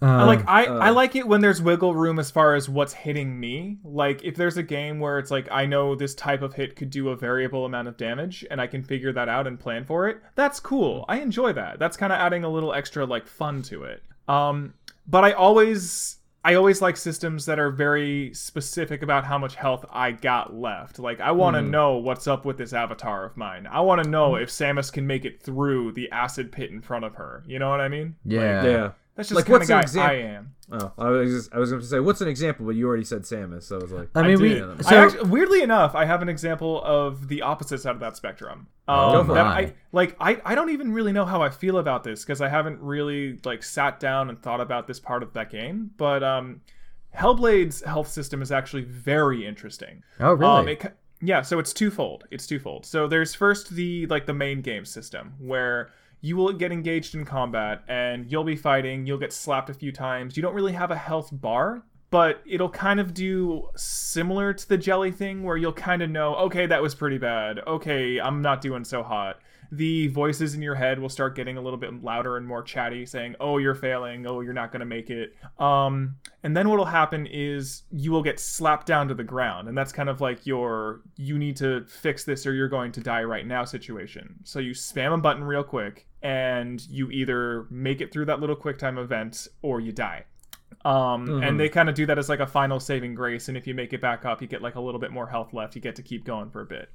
I 0.00 0.20
Um, 0.20 0.26
like 0.26 0.48
I, 0.48 0.66
uh, 0.66 0.78
I 0.78 0.90
like 0.90 1.16
it 1.16 1.26
when 1.26 1.40
there's 1.40 1.60
wiggle 1.60 1.94
room 1.94 2.18
as 2.18 2.30
far 2.30 2.54
as 2.54 2.68
what's 2.68 2.92
hitting 2.92 3.38
me. 3.40 3.78
Like 3.82 4.22
if 4.22 4.36
there's 4.36 4.56
a 4.56 4.62
game 4.62 5.00
where 5.00 5.18
it's 5.18 5.30
like 5.30 5.48
I 5.50 5.66
know 5.66 5.96
this 5.96 6.14
type 6.14 6.40
of 6.42 6.54
hit 6.54 6.76
could 6.76 6.90
do 6.90 7.08
a 7.08 7.16
variable 7.16 7.64
amount 7.64 7.88
of 7.88 7.96
damage 7.96 8.46
and 8.50 8.60
I 8.60 8.68
can 8.68 8.84
figure 8.84 9.12
that 9.12 9.28
out 9.28 9.46
and 9.48 9.58
plan 9.58 9.84
for 9.84 10.08
it. 10.08 10.22
That's 10.36 10.60
cool. 10.60 11.04
I 11.08 11.18
enjoy 11.20 11.52
that. 11.54 11.78
That's 11.80 11.96
kind 11.96 12.12
of 12.12 12.18
adding 12.20 12.44
a 12.44 12.48
little 12.48 12.72
extra 12.72 13.04
like 13.06 13.26
fun 13.26 13.62
to 13.62 13.82
it. 13.84 14.02
Um 14.28 14.74
but 15.06 15.24
I 15.24 15.32
always 15.32 16.17
I 16.44 16.54
always 16.54 16.80
like 16.80 16.96
systems 16.96 17.46
that 17.46 17.58
are 17.58 17.70
very 17.70 18.32
specific 18.32 19.02
about 19.02 19.24
how 19.24 19.38
much 19.38 19.54
health 19.56 19.84
I 19.90 20.12
got 20.12 20.54
left. 20.54 20.98
Like 20.98 21.20
I 21.20 21.32
want 21.32 21.56
to 21.56 21.62
Hmm. 21.62 21.70
know 21.70 21.96
what's 21.96 22.26
up 22.26 22.44
with 22.44 22.56
this 22.58 22.72
avatar 22.72 23.24
of 23.24 23.36
mine. 23.36 23.66
I 23.70 23.80
want 23.80 24.02
to 24.04 24.08
know 24.08 24.36
if 24.36 24.48
Samus 24.48 24.92
can 24.92 25.06
make 25.06 25.24
it 25.24 25.42
through 25.42 25.92
the 25.92 26.10
acid 26.10 26.52
pit 26.52 26.70
in 26.70 26.80
front 26.80 27.04
of 27.04 27.16
her. 27.16 27.42
You 27.46 27.58
know 27.58 27.68
what 27.70 27.80
I 27.80 27.88
mean? 27.88 28.16
yeah. 28.24 28.64
yeah. 28.64 28.90
That's 29.16 29.30
just 29.30 29.36
Like, 29.36 29.46
the 29.46 29.50
kind 29.50 29.60
what's 29.60 29.64
of 29.64 29.68
guy 29.74 29.80
example- 30.12 30.16
I 30.16 30.20
am. 30.36 30.54
Oh, 30.70 30.92
I 30.98 31.08
was 31.08 31.30
just, 31.30 31.54
I 31.54 31.58
was 31.58 31.70
going 31.70 31.80
to 31.80 31.88
say 31.88 31.98
what's 31.98 32.20
an 32.20 32.28
example, 32.28 32.66
but 32.66 32.74
you 32.74 32.86
already 32.86 33.04
said 33.04 33.22
Samus, 33.22 33.62
so 33.62 33.78
I 33.78 33.82
was 33.82 33.90
like, 33.90 34.08
I 34.14 34.22
mean, 34.22 34.40
we. 34.40 34.58
So, 34.58 34.74
I 34.86 34.94
actually, 34.96 35.30
weirdly 35.30 35.62
enough, 35.62 35.94
I 35.94 36.04
have 36.04 36.20
an 36.20 36.28
example 36.28 36.82
of 36.84 37.28
the 37.28 37.40
opposite 37.40 37.78
side 37.78 37.94
of 37.94 38.00
that 38.00 38.16
spectrum. 38.16 38.66
Um, 38.86 38.98
Oh 38.98 39.22
that. 39.34 39.46
I 39.46 39.72
like. 39.92 40.14
I, 40.20 40.40
I 40.44 40.54
don't 40.54 40.70
even 40.70 40.92
really 40.92 41.12
know 41.12 41.24
how 41.24 41.40
I 41.40 41.48
feel 41.48 41.78
about 41.78 42.04
this 42.04 42.22
because 42.22 42.42
I 42.42 42.48
haven't 42.48 42.80
really 42.80 43.38
like 43.44 43.62
sat 43.62 43.98
down 43.98 44.28
and 44.28 44.40
thought 44.42 44.60
about 44.60 44.86
this 44.86 45.00
part 45.00 45.22
of 45.22 45.32
that 45.32 45.50
game. 45.50 45.90
But 45.96 46.22
um, 46.22 46.60
Hellblade's 47.16 47.82
health 47.82 48.08
system 48.08 48.42
is 48.42 48.52
actually 48.52 48.82
very 48.82 49.46
interesting. 49.46 50.02
oh, 50.20 50.34
really? 50.34 50.52
Um, 50.52 50.68
it, 50.68 50.96
yeah, 51.20 51.42
so 51.42 51.58
it's 51.58 51.72
twofold. 51.72 52.24
It's 52.30 52.46
twofold. 52.46 52.86
So 52.86 53.08
there's 53.08 53.34
first 53.34 53.70
the 53.70 54.06
like 54.06 54.26
the 54.26 54.34
main 54.34 54.60
game 54.60 54.84
system 54.84 55.34
where 55.38 55.90
you 56.20 56.36
will 56.36 56.52
get 56.52 56.72
engaged 56.72 57.14
in 57.14 57.24
combat 57.24 57.82
and 57.88 58.30
you'll 58.30 58.44
be 58.44 58.56
fighting. 58.56 59.06
You'll 59.06 59.18
get 59.18 59.32
slapped 59.32 59.70
a 59.70 59.74
few 59.74 59.92
times. 59.92 60.36
You 60.36 60.42
don't 60.42 60.54
really 60.54 60.72
have 60.72 60.90
a 60.90 60.96
health 60.96 61.30
bar, 61.32 61.82
but 62.10 62.42
it'll 62.46 62.70
kind 62.70 63.00
of 63.00 63.14
do 63.14 63.68
similar 63.76 64.52
to 64.52 64.68
the 64.68 64.78
jelly 64.78 65.12
thing 65.12 65.42
where 65.44 65.56
you'll 65.56 65.72
kind 65.72 66.02
of 66.02 66.10
know, 66.10 66.34
okay, 66.36 66.66
that 66.66 66.82
was 66.82 66.94
pretty 66.94 67.18
bad. 67.18 67.60
Okay, 67.66 68.20
I'm 68.20 68.42
not 68.42 68.60
doing 68.60 68.84
so 68.84 69.02
hot. 69.02 69.38
The 69.70 70.08
voices 70.08 70.54
in 70.54 70.62
your 70.62 70.74
head 70.74 70.98
will 70.98 71.08
start 71.08 71.34
getting 71.34 71.56
a 71.56 71.60
little 71.60 71.78
bit 71.78 72.02
louder 72.02 72.36
and 72.36 72.46
more 72.46 72.62
chatty, 72.62 73.04
saying, 73.04 73.36
"Oh, 73.38 73.58
you're 73.58 73.74
failing. 73.74 74.26
Oh, 74.26 74.40
you're 74.40 74.52
not 74.52 74.72
going 74.72 74.80
to 74.80 74.86
make 74.86 75.10
it." 75.10 75.34
Um, 75.58 76.16
and 76.42 76.56
then 76.56 76.68
what'll 76.68 76.86
happen 76.86 77.26
is 77.26 77.82
you 77.90 78.10
will 78.10 78.22
get 78.22 78.40
slapped 78.40 78.86
down 78.86 79.08
to 79.08 79.14
the 79.14 79.24
ground, 79.24 79.68
and 79.68 79.76
that's 79.76 79.92
kind 79.92 80.08
of 80.08 80.20
like 80.20 80.46
your 80.46 81.02
"you 81.16 81.38
need 81.38 81.56
to 81.56 81.84
fix 81.86 82.24
this 82.24 82.46
or 82.46 82.54
you're 82.54 82.68
going 82.68 82.92
to 82.92 83.00
die 83.00 83.22
right 83.24 83.46
now" 83.46 83.64
situation. 83.64 84.36
So 84.44 84.58
you 84.58 84.72
spam 84.72 85.12
a 85.12 85.18
button 85.18 85.44
real 85.44 85.64
quick, 85.64 86.06
and 86.22 86.80
you 86.88 87.10
either 87.10 87.66
make 87.70 88.00
it 88.00 88.12
through 88.12 88.24
that 88.26 88.40
little 88.40 88.56
QuickTime 88.56 88.98
event 88.98 89.48
or 89.62 89.80
you 89.80 89.92
die. 89.92 90.24
Um, 90.84 91.42
and 91.42 91.58
they 91.58 91.68
kind 91.68 91.88
of 91.88 91.94
do 91.94 92.06
that 92.06 92.18
as 92.18 92.28
like 92.28 92.40
a 92.40 92.46
final 92.46 92.78
saving 92.80 93.14
grace. 93.14 93.48
And 93.48 93.56
if 93.56 93.66
you 93.66 93.74
make 93.74 93.92
it 93.92 94.00
back 94.00 94.24
up, 94.24 94.40
you 94.40 94.48
get 94.48 94.62
like 94.62 94.76
a 94.76 94.80
little 94.80 95.00
bit 95.00 95.10
more 95.10 95.26
health 95.26 95.52
left. 95.52 95.74
You 95.74 95.80
get 95.80 95.96
to 95.96 96.02
keep 96.02 96.24
going 96.24 96.50
for 96.50 96.60
a 96.60 96.66
bit. 96.66 96.88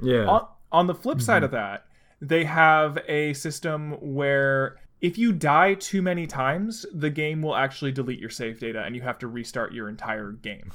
yeah. 0.00 0.24
On, 0.26 0.46
on 0.72 0.86
the 0.86 0.94
flip 0.94 1.20
side 1.20 1.42
of 1.44 1.50
that, 1.52 1.84
they 2.20 2.44
have 2.44 2.98
a 3.08 3.32
system 3.34 3.92
where 4.00 4.76
if 5.00 5.18
you 5.18 5.32
die 5.32 5.74
too 5.74 6.00
many 6.02 6.26
times, 6.26 6.86
the 6.92 7.10
game 7.10 7.42
will 7.42 7.54
actually 7.54 7.92
delete 7.92 8.18
your 8.18 8.30
save 8.30 8.58
data 8.58 8.82
and 8.82 8.96
you 8.96 9.02
have 9.02 9.18
to 9.18 9.28
restart 9.28 9.72
your 9.72 9.88
entire 9.88 10.32
game. 10.32 10.72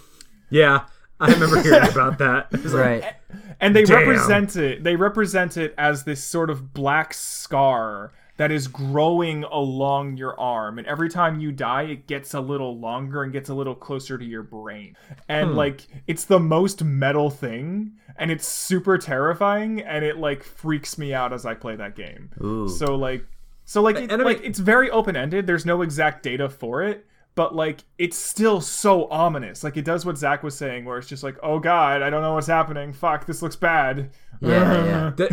Yeah, 0.50 0.86
I 1.20 1.32
remember 1.32 1.62
hearing 1.62 1.90
about 1.90 2.18
that. 2.20 2.48
It's 2.54 2.74
like, 2.74 3.02
Right. 3.04 3.14
And 3.60 3.76
they 3.76 3.84
Damn. 3.84 4.00
represent 4.08 4.56
it 4.56 4.84
they 4.84 4.96
represent 4.96 5.58
it 5.58 5.74
as 5.78 6.04
this 6.04 6.24
sort 6.24 6.50
of 6.50 6.74
black 6.74 7.14
scar 7.14 8.12
that 8.42 8.52
is 8.52 8.68
growing 8.68 9.44
along 9.44 10.18
your 10.18 10.38
arm 10.40 10.80
and 10.80 10.88
every 10.88 11.10
time 11.10 11.40
you 11.40 11.52
die 11.52 11.84
it 11.84 12.08
gets 12.08 12.34
a 12.34 12.42
little 12.42 12.76
longer 12.80 13.22
and 13.22 13.32
gets 13.32 13.50
a 13.50 13.54
little 13.54 13.76
closer 13.76 14.18
to 14.18 14.26
your 14.26 14.42
brain. 14.42 14.98
And 15.30 15.52
hmm. 15.52 15.58
like 15.58 15.82
it's 16.08 16.26
the 16.26 16.40
most 16.40 16.84
metal 16.84 17.30
thing 17.30 17.92
and 18.18 18.32
it's 18.32 18.48
super 18.48 18.98
terrifying 18.98 19.82
and 19.82 20.04
it 20.04 20.18
like 20.18 20.42
freaks 20.42 20.98
me 20.98 21.14
out 21.14 21.34
as 21.34 21.46
I 21.46 21.54
play 21.54 21.76
that 21.76 21.96
game. 21.96 22.32
Ooh. 22.44 22.68
So 22.68 22.96
like 22.96 23.24
so 23.66 23.84
like 23.84 23.98
it, 23.98 24.20
like 24.20 24.42
it's 24.44 24.58
very 24.58 24.90
open 24.90 25.16
ended. 25.16 25.46
There's 25.46 25.68
no 25.68 25.84
exact 25.84 26.24
data 26.24 26.50
for 26.50 26.82
it, 26.82 27.06
but 27.36 27.56
like 27.56 27.84
it's 28.00 28.18
still 28.18 28.60
so 28.60 29.08
ominous. 29.10 29.64
Like 29.64 29.78
it 29.78 29.86
does 29.86 30.04
what 30.04 30.18
Zach 30.18 30.42
was 30.42 30.58
saying, 30.58 30.86
where 30.86 30.98
it's 30.98 31.08
just 31.08 31.22
like, 31.22 31.38
oh 31.44 31.60
god, 31.60 32.02
I 32.02 32.10
don't 32.10 32.24
know 32.24 32.34
what's 32.34 32.48
happening. 32.48 32.92
Fuck, 32.92 33.28
this 33.28 33.44
looks 33.44 33.56
bad. 33.56 34.10
Yeah, 34.42 34.86
yeah. 34.86 35.12
Th- 35.16 35.32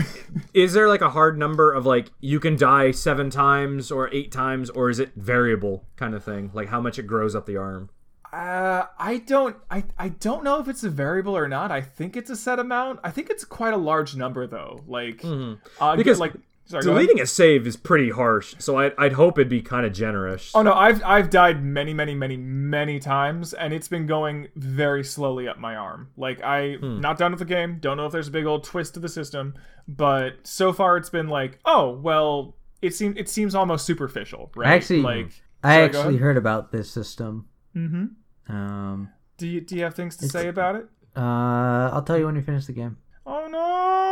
is 0.53 0.75
there 0.75 0.87
like 0.87 1.01
a 1.01 1.11
hard 1.11 1.39
number 1.39 1.73
of 1.73 1.87
like 1.87 2.11
you 2.21 2.39
can 2.41 2.57
die 2.57 2.91
seven 2.91 3.31
times 3.31 3.91
or 3.91 4.13
eight 4.13 4.31
times, 4.31 4.69
or 4.71 4.91
is 4.91 4.99
it 4.99 5.13
variable 5.17 5.85
kind 5.97 6.15
of 6.15 6.23
thing? 6.23 6.51
Like 6.53 6.69
how 6.69 6.81
much 6.81 6.99
it 6.99 7.05
grows 7.07 7.35
up 7.35 7.47
the 7.47 7.57
arm? 7.57 7.91
Uh, 8.31 8.85
I 8.99 9.19
don't, 9.27 9.57
I, 9.71 9.85
I 9.99 10.11
don't 10.11 10.45
know 10.45 10.61
if 10.61 10.69
it's 10.69 10.85
a 10.85 10.91
variable 10.91 11.35
or 11.35 11.49
not. 11.49 11.73
I 11.73 11.81
think 11.81 12.15
it's 12.15 12.29
a 12.29 12.37
set 12.37 12.59
amount. 12.59 13.01
I 13.03 13.11
think 13.11 13.31
it's 13.31 13.43
quite 13.43 13.73
a 13.73 13.79
large 13.79 14.15
number 14.17 14.47
though. 14.47 14.81
Like, 14.87 15.25
uh, 15.25 15.97
Because 15.97 16.21
like, 16.21 16.35
sorry. 16.69 16.83
Deleting 16.85 17.21
a 17.21 17.27
save 17.27 17.67
is 17.67 17.77
pretty 17.77 18.11
harsh, 18.11 18.55
so 18.59 18.79
I, 18.79 18.93
I'd 18.97 19.15
hope 19.15 19.39
it'd 19.39 19.49
be 19.49 19.61
kind 19.63 19.85
of 19.85 19.93
generous. 19.93 20.53
Oh 20.55 20.63
no, 20.63 20.73
I've 20.73 21.03
I've 21.05 21.31
died 21.31 21.65
many, 21.65 21.93
many, 21.93 22.15
many, 22.15 22.37
many 22.37 22.99
times, 23.01 23.53
and 23.55 23.73
it's 23.75 23.89
been 23.89 24.07
going 24.07 24.49
very 24.57 25.03
slowly 25.03 25.49
up 25.49 25.59
my 25.59 25.75
arm. 25.77 26.09
Like 26.17 26.43
I 26.45 26.77
not 26.81 27.19
done 27.19 27.33
with 27.33 27.41
the 27.41 27.45
game. 27.45 27.79
Don't 27.81 27.97
know 27.97 28.07
if 28.07 28.13
there's 28.13 28.29
a 28.29 28.31
big 28.31 28.47
old 28.47 28.65
twist 28.65 28.95
to 28.95 29.01
the 29.01 29.09
system, 29.09 29.55
but 29.89 30.35
so 30.47 30.73
far 30.73 30.97
it's 30.97 31.11
been 31.11 31.29
like, 31.29 31.59
oh 31.65 31.91
well, 31.93 32.55
it 32.83 32.95
seems 32.95 33.17
it 33.17 33.29
seems 33.29 33.55
almost 33.55 33.85
superficial, 33.87 34.51
right? 34.55 34.69
I 34.69 34.75
actually, 34.75 35.01
like 35.03 35.33
I 35.65 35.81
actually 35.83 36.01
ahead. 36.17 36.21
heard 36.21 36.37
about 36.37 36.71
this 36.71 36.91
system. 36.91 37.49
Mm-hmm. 37.77 38.55
Um, 38.55 39.11
Do 39.37 39.47
you 39.47 39.61
do 39.61 39.77
you 39.77 39.83
have 39.85 39.95
things 39.95 40.17
to 40.19 40.29
say 40.29 40.49
about 40.49 40.77
it? 40.77 40.87
uh, 41.17 41.91
I'll 41.93 42.03
tell 42.03 42.19
you 42.19 42.27
when 42.27 42.37
you 42.37 42.43
finish 42.43 42.67
the 42.67 42.73
game. 42.73 42.97
Oh 43.27 43.47
no! 43.49 43.59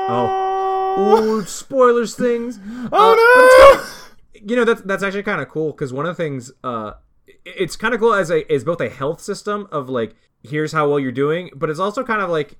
Oh, 0.08 0.55
spoilers 1.46 2.14
things. 2.14 2.58
Oh 2.92 3.14
no! 4.32 4.40
you 4.46 4.54
know 4.56 4.64
that's 4.64 4.82
that's 4.82 5.02
actually 5.02 5.22
kind 5.22 5.40
of 5.40 5.48
cool 5.48 5.72
because 5.72 5.92
one 5.92 6.06
of 6.06 6.16
the 6.16 6.22
things 6.22 6.52
uh 6.62 6.92
it's 7.44 7.74
kind 7.74 7.94
of 7.94 8.00
cool 8.00 8.14
as 8.14 8.30
a 8.30 8.50
is 8.52 8.64
both 8.64 8.80
a 8.80 8.88
health 8.88 9.20
system 9.20 9.66
of 9.72 9.88
like 9.88 10.14
here's 10.42 10.72
how 10.72 10.88
well 10.88 11.00
you're 11.00 11.10
doing 11.10 11.50
but 11.54 11.68
it's 11.70 11.80
also 11.80 12.04
kind 12.04 12.20
of 12.20 12.30
like 12.30 12.56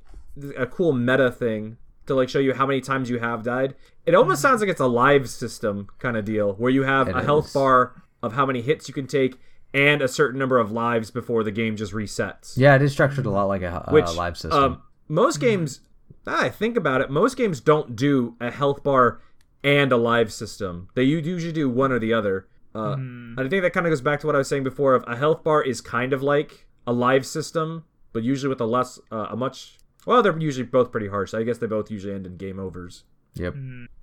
a 0.57 0.67
cool 0.67 0.93
meta 0.93 1.31
thing 1.31 1.77
to 2.07 2.15
like 2.15 2.29
show 2.29 2.39
you 2.39 2.55
how 2.55 2.67
many 2.67 2.81
times 2.81 3.09
you 3.11 3.19
have 3.19 3.45
died 3.45 3.75
it 4.05 4.15
almost 4.15 4.43
sounds 4.43 4.61
like 4.61 4.71
it's 4.71 4.81
a 4.81 4.87
live 4.87 5.29
system 5.29 5.87
kind 5.99 6.17
of 6.17 6.25
deal 6.25 6.55
where 6.55 6.71
you 6.71 6.83
have 6.83 7.09
It 7.09 7.17
a 7.17 7.23
health 7.23 7.53
bar 7.53 8.03
of 8.23 8.33
how 8.33 8.47
many 8.47 8.63
hits 8.63 8.89
you 8.89 8.95
can 8.95 9.07
take 9.07 9.37
and 9.75 10.03
a 10.03 10.09
certain 10.09 10.39
number 10.39 10.59
of 10.59 10.73
lives 10.73 11.11
before 11.11 11.45
the 11.45 11.53
game 11.53 11.77
just 11.77 11.93
resets 11.93 12.55
Yeah, 12.57 12.75
it 12.75 12.83
is 12.83 12.93
structured 12.93 13.27
a 13.27 13.31
lot 13.31 13.45
like 13.45 13.63
a, 13.63 13.85
a 13.87 13.93
which 13.93 14.13
live 14.15 14.37
system. 14.37 14.63
Um, 14.63 14.83
most 15.09 15.39
games, 15.39 15.81
now 16.27 16.39
I 16.39 16.49
think 16.49 16.77
about 16.77 17.01
it, 17.01 17.11
most 17.11 17.37
games 17.37 17.61
don't 17.61 17.95
do 17.97 18.37
a 18.41 18.51
health 18.51 18.83
bar 18.83 19.21
and 19.63 19.93
a 19.93 19.97
live 19.97 20.33
system. 20.33 20.89
They 20.95 21.03
usually 21.05 21.53
do 21.53 21.69
one 21.71 21.93
or 21.93 21.99
the 21.99 22.13
other. 22.13 22.47
Uh, 22.75 22.93
And 22.99 23.41
I 23.41 23.49
think 23.49 23.63
that 23.63 23.73
kind 23.73 23.87
of 23.87 23.91
goes 23.91 24.01
back 24.03 24.21
to 24.21 24.27
what 24.27 24.35
I 24.37 24.39
was 24.39 24.49
saying 24.49 24.65
before. 24.65 24.95
Of 24.95 25.05
a 25.07 25.17
health 25.17 25.43
bar 25.43 25.63
is 25.63 25.81
kind 25.81 26.13
of 26.13 26.23
like 26.23 26.67
a 26.87 26.93
live 26.93 27.25
system, 27.27 27.85
but 28.13 28.23
usually 28.23 28.49
with 28.51 28.61
a 28.61 28.67
less, 28.67 29.01
uh, 29.11 29.29
a 29.31 29.37
much. 29.37 29.79
Well, 30.07 30.23
they're 30.23 30.39
usually 30.39 30.67
both 30.67 30.93
pretty 30.93 31.09
harsh. 31.09 31.35
I 31.35 31.43
guess 31.43 31.59
they 31.59 31.67
both 31.67 31.91
usually 31.91 32.15
end 32.15 32.27
in 32.27 32.37
game 32.37 32.59
overs. 32.61 33.05
yep. 33.35 33.55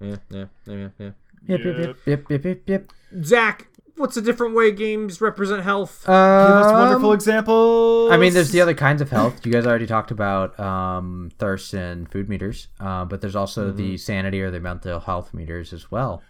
Yeah, 0.01 0.15
yeah, 0.29 0.45
yeah, 0.65 0.75
yeah. 0.75 0.89
yeah. 0.99 1.11
Yep, 1.45 1.59
yep, 1.65 1.77
yep, 1.77 1.97
yep, 2.05 2.29
yep, 2.29 2.45
yep, 2.45 2.61
yep. 2.67 2.91
Zach, 3.23 3.67
what's 4.03 4.17
a 4.17 4.21
different 4.21 4.53
way 4.53 4.69
games 4.71 5.21
represent 5.21 5.63
health? 5.63 6.01
Give 6.05 6.13
us 6.13 6.65
Um, 6.67 6.73
wonderful 6.73 7.13
examples. 7.13 8.11
I 8.11 8.17
mean, 8.17 8.33
there's 8.33 8.51
the 8.51 8.59
other 8.59 8.73
kinds 8.73 9.01
of 9.01 9.09
health. 9.09 9.45
You 9.45 9.51
guys 9.53 9.65
already 9.65 9.87
talked 9.87 10.11
about 10.11 10.59
um, 10.59 11.31
thirst 11.39 11.73
and 11.73 12.11
food 12.11 12.27
meters, 12.27 12.67
uh, 12.81 13.05
but 13.05 13.21
there's 13.21 13.35
also 13.35 13.67
Mm-hmm. 13.69 13.77
the 13.77 13.97
sanity 13.97 14.41
or 14.41 14.51
the 14.51 14.59
mental 14.59 14.99
health 14.99 15.33
meters 15.33 15.71
as 15.71 15.89
well. 15.89 16.21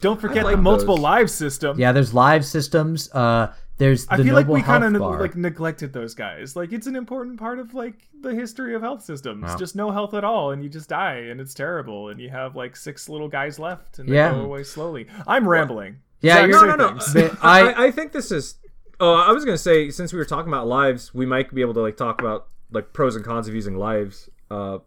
Don't 0.00 0.20
forget 0.20 0.44
like 0.44 0.56
the 0.56 0.62
multiple 0.62 0.96
those. 0.96 1.02
live 1.02 1.30
system. 1.30 1.78
Yeah, 1.78 1.92
there's 1.92 2.14
live 2.14 2.44
systems. 2.46 3.12
Uh, 3.12 3.52
there's 3.76 4.06
the 4.06 4.14
I 4.14 4.16
feel 4.22 4.34
like 4.34 4.48
we 4.48 4.62
kind 4.62 4.82
of 4.84 4.92
bar. 5.00 5.20
like 5.20 5.36
neglected 5.36 5.92
those 5.92 6.14
guys. 6.14 6.56
Like 6.56 6.72
it's 6.72 6.86
an 6.86 6.96
important 6.96 7.38
part 7.38 7.58
of 7.58 7.74
like 7.74 7.94
the 8.20 8.34
history 8.34 8.74
of 8.74 8.80
health 8.82 9.02
systems. 9.04 9.42
Wow. 9.44 9.56
Just 9.56 9.76
no 9.76 9.90
health 9.90 10.14
at 10.14 10.24
all, 10.24 10.50
and 10.52 10.62
you 10.64 10.68
just 10.70 10.88
die, 10.88 11.16
and 11.30 11.40
it's 11.42 11.52
terrible. 11.54 12.08
And 12.08 12.18
you 12.20 12.30
have 12.30 12.56
like 12.56 12.74
six 12.76 13.08
little 13.08 13.28
guys 13.28 13.58
left, 13.58 13.98
and 13.98 14.08
they 14.08 14.14
Yeah. 14.14 14.32
go 14.32 14.40
away 14.40 14.62
slowly. 14.64 15.06
I'm 15.26 15.46
rambling. 15.48 15.96
Yeah, 16.22 16.34
Zach, 16.36 16.48
you're- 16.48 16.66
no, 16.68 16.76
no, 16.76 16.90
no. 16.94 17.00
But 17.12 17.38
I, 17.42 17.60
I- 17.72 17.84
I 17.86 17.90
think 17.90 18.12
this 18.12 18.30
is. 18.30 18.54
Oh, 19.00 19.14
I 19.14 19.32
was 19.32 19.44
gonna 19.44 19.58
say 19.58 19.90
since 19.90 20.12
we 20.12 20.18
were 20.18 20.24
talking 20.24 20.52
about 20.52 20.66
lives, 20.68 21.12
we 21.12 21.26
might 21.26 21.52
be 21.54 21.60
able 21.60 21.74
to 21.74 21.80
like 21.80 21.96
talk 21.96 22.20
about 22.20 22.46
like 22.70 22.92
pros 22.92 23.16
and 23.16 23.24
cons 23.24 23.48
of 23.48 23.54
using 23.54 23.76
lives. 23.76 24.30
Uh, 24.50 24.78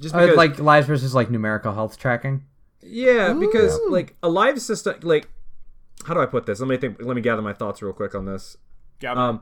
just 0.00 0.14
Uh, 0.14 0.34
like 0.36 0.58
lives 0.58 0.86
versus 0.86 1.14
like 1.14 1.30
numerical 1.30 1.72
health 1.74 1.98
tracking. 1.98 2.44
yeah, 2.80 3.32
because 3.32 3.76
Ooh. 3.78 3.90
like 3.90 4.14
a 4.22 4.28
live 4.28 4.60
system, 4.60 4.94
like 5.02 5.28
how 6.06 6.14
do 6.14 6.20
I 6.20 6.26
put 6.26 6.46
this? 6.46 6.60
Let 6.60 6.68
me 6.68 6.76
think. 6.76 6.98
Let 7.02 7.16
me 7.16 7.22
gather 7.22 7.42
my 7.42 7.52
thoughts 7.52 7.82
real 7.82 7.92
quick 7.92 8.14
on 8.14 8.24
this. 8.24 8.56
Yeah, 9.00 9.12
Um, 9.14 9.40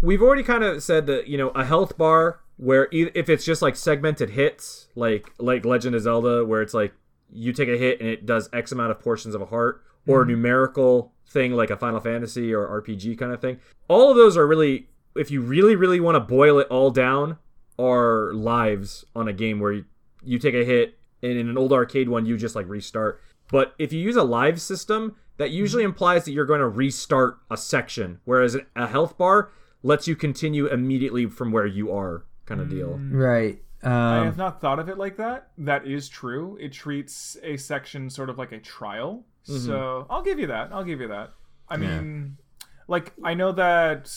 we've 0.00 0.22
already 0.22 0.42
kind 0.42 0.64
of 0.64 0.82
said 0.82 1.06
that 1.06 1.26
you 1.28 1.36
know 1.36 1.50
a 1.50 1.64
health 1.64 1.98
bar 1.98 2.40
where 2.56 2.88
e- 2.92 3.10
if 3.14 3.28
it's 3.28 3.44
just 3.44 3.60
like 3.60 3.76
segmented 3.76 4.30
hits, 4.30 4.88
like 4.94 5.30
like 5.38 5.64
Legend 5.66 5.94
of 5.94 6.00
Zelda, 6.02 6.44
where 6.44 6.62
it's 6.62 6.72
like 6.74 6.92
you 7.30 7.52
take 7.52 7.68
a 7.68 7.76
hit 7.76 8.00
and 8.00 8.08
it 8.08 8.24
does 8.24 8.48
X 8.52 8.72
amount 8.72 8.92
of 8.92 8.98
portions 9.00 9.34
of 9.34 9.42
a 9.42 9.46
heart, 9.46 9.82
or 10.06 10.22
a 10.22 10.26
numerical 10.26 11.12
thing 11.28 11.52
like 11.52 11.70
a 11.70 11.76
Final 11.76 12.00
Fantasy 12.00 12.54
or 12.54 12.82
RPG 12.82 13.18
kind 13.18 13.32
of 13.32 13.40
thing. 13.40 13.58
All 13.88 14.10
of 14.10 14.16
those 14.16 14.36
are 14.36 14.46
really, 14.46 14.88
if 15.14 15.30
you 15.30 15.40
really 15.40 15.76
really 15.76 16.00
want 16.00 16.16
to 16.16 16.20
boil 16.20 16.58
it 16.58 16.68
all 16.68 16.90
down, 16.90 17.38
are 17.78 18.32
lives 18.32 19.04
on 19.14 19.28
a 19.28 19.32
game 19.32 19.60
where 19.60 19.72
you, 19.72 19.84
you 20.24 20.38
take 20.38 20.54
a 20.54 20.64
hit 20.64 20.98
and 21.22 21.32
in 21.32 21.48
an 21.48 21.58
old 21.58 21.72
arcade 21.72 22.08
one 22.08 22.26
you 22.26 22.36
just 22.36 22.54
like 22.54 22.68
restart. 22.68 23.20
But 23.50 23.74
if 23.78 23.92
you 23.92 24.00
use 24.00 24.16
a 24.16 24.24
live 24.24 24.60
system, 24.60 25.16
that 25.36 25.48
mm-hmm. 25.48 25.56
usually 25.56 25.84
implies 25.84 26.24
that 26.24 26.32
you're 26.32 26.46
going 26.46 26.60
to 26.60 26.68
restart 26.68 27.38
a 27.50 27.56
section, 27.56 28.20
whereas 28.24 28.56
a 28.74 28.86
health 28.86 29.16
bar 29.18 29.50
lets 29.82 30.08
you 30.08 30.16
continue 30.16 30.66
immediately 30.66 31.26
from 31.26 31.52
where 31.52 31.66
you 31.66 31.92
are, 31.92 32.24
kind 32.44 32.60
of 32.60 32.68
deal. 32.68 32.98
Mm. 32.98 33.12
Right. 33.12 33.62
I 33.82 34.18
Um, 34.18 34.24
have 34.24 34.36
not 34.36 34.60
thought 34.60 34.78
of 34.78 34.88
it 34.88 34.98
like 34.98 35.16
that. 35.18 35.50
That 35.58 35.86
is 35.86 36.08
true. 36.08 36.56
It 36.60 36.72
treats 36.72 37.36
a 37.42 37.56
section 37.56 38.10
sort 38.10 38.30
of 38.30 38.38
like 38.38 38.52
a 38.52 38.58
trial. 38.58 39.24
Mm-hmm. 39.48 39.66
So 39.66 40.06
I'll 40.10 40.22
give 40.22 40.38
you 40.38 40.48
that. 40.48 40.72
I'll 40.72 40.84
give 40.84 41.00
you 41.00 41.08
that. 41.08 41.30
I 41.68 41.76
mean, 41.76 42.36
like 42.88 43.12
I 43.24 43.34
know 43.34 43.52
that 43.52 44.10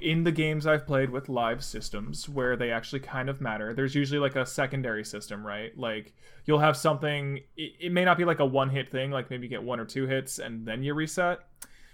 in 0.00 0.24
the 0.24 0.32
games 0.32 0.66
I've 0.66 0.86
played 0.86 1.10
with 1.10 1.28
live 1.28 1.62
systems 1.64 2.28
where 2.28 2.56
they 2.56 2.70
actually 2.70 3.00
kind 3.00 3.28
of 3.28 3.40
matter, 3.40 3.72
there's 3.72 3.94
usually 3.94 4.18
like 4.18 4.36
a 4.36 4.44
secondary 4.44 5.04
system, 5.04 5.46
right? 5.46 5.76
Like 5.76 6.12
you'll 6.44 6.58
have 6.58 6.76
something. 6.76 7.40
It, 7.56 7.72
it 7.80 7.92
may 7.92 8.04
not 8.04 8.18
be 8.18 8.24
like 8.24 8.40
a 8.40 8.46
one-hit 8.46 8.90
thing. 8.90 9.10
Like 9.10 9.30
maybe 9.30 9.46
you 9.46 9.50
get 9.50 9.62
one 9.62 9.80
or 9.80 9.84
two 9.84 10.06
hits 10.06 10.38
and 10.38 10.66
then 10.66 10.82
you 10.82 10.94
reset. 10.94 11.40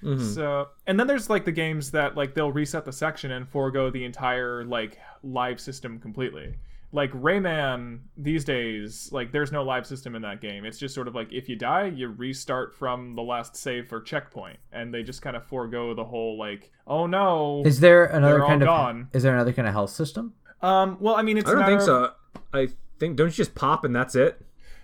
Mm-hmm. 0.02 0.24
So, 0.24 0.68
and 0.86 0.98
then 0.98 1.06
there's 1.06 1.28
like 1.28 1.44
the 1.44 1.52
games 1.52 1.90
that 1.90 2.16
like 2.16 2.34
they'll 2.34 2.52
reset 2.52 2.84
the 2.84 2.92
section 2.92 3.32
and 3.32 3.48
forego 3.48 3.90
the 3.90 4.04
entire 4.04 4.64
like 4.64 4.98
live 5.22 5.60
system 5.60 5.98
completely. 5.98 6.54
Like 6.90 7.12
Rayman 7.12 8.00
these 8.16 8.44
days, 8.44 9.10
like 9.12 9.30
there's 9.30 9.52
no 9.52 9.62
live 9.62 9.86
system 9.86 10.14
in 10.14 10.22
that 10.22 10.40
game. 10.40 10.64
It's 10.64 10.78
just 10.78 10.94
sort 10.94 11.06
of 11.06 11.14
like 11.14 11.32
if 11.32 11.48
you 11.48 11.56
die, 11.56 11.86
you 11.86 12.08
restart 12.08 12.74
from 12.74 13.14
the 13.14 13.22
last 13.22 13.56
save 13.56 13.92
or 13.92 14.00
checkpoint, 14.00 14.58
and 14.72 14.92
they 14.92 15.02
just 15.02 15.20
kind 15.20 15.36
of 15.36 15.44
forego 15.44 15.92
the 15.94 16.04
whole 16.04 16.38
like, 16.38 16.72
oh 16.86 17.06
no. 17.06 17.62
is 17.66 17.80
there 17.80 18.06
another 18.06 18.40
kind 18.40 18.62
of 18.62 18.66
gone. 18.66 19.08
is 19.12 19.22
there 19.22 19.34
another 19.34 19.52
kind 19.52 19.68
of 19.68 19.74
health 19.74 19.90
system? 19.90 20.32
Um, 20.62 20.96
well, 20.98 21.14
I 21.14 21.22
mean, 21.22 21.36
it's 21.36 21.48
I 21.48 21.54
don't 21.54 21.66
think 21.66 21.80
of- 21.80 21.86
so. 21.86 22.12
I 22.54 22.68
think 22.98 23.16
don't 23.16 23.26
you 23.26 23.32
just 23.32 23.54
pop 23.54 23.84
and 23.84 23.94
that's 23.94 24.14
it? 24.14 24.40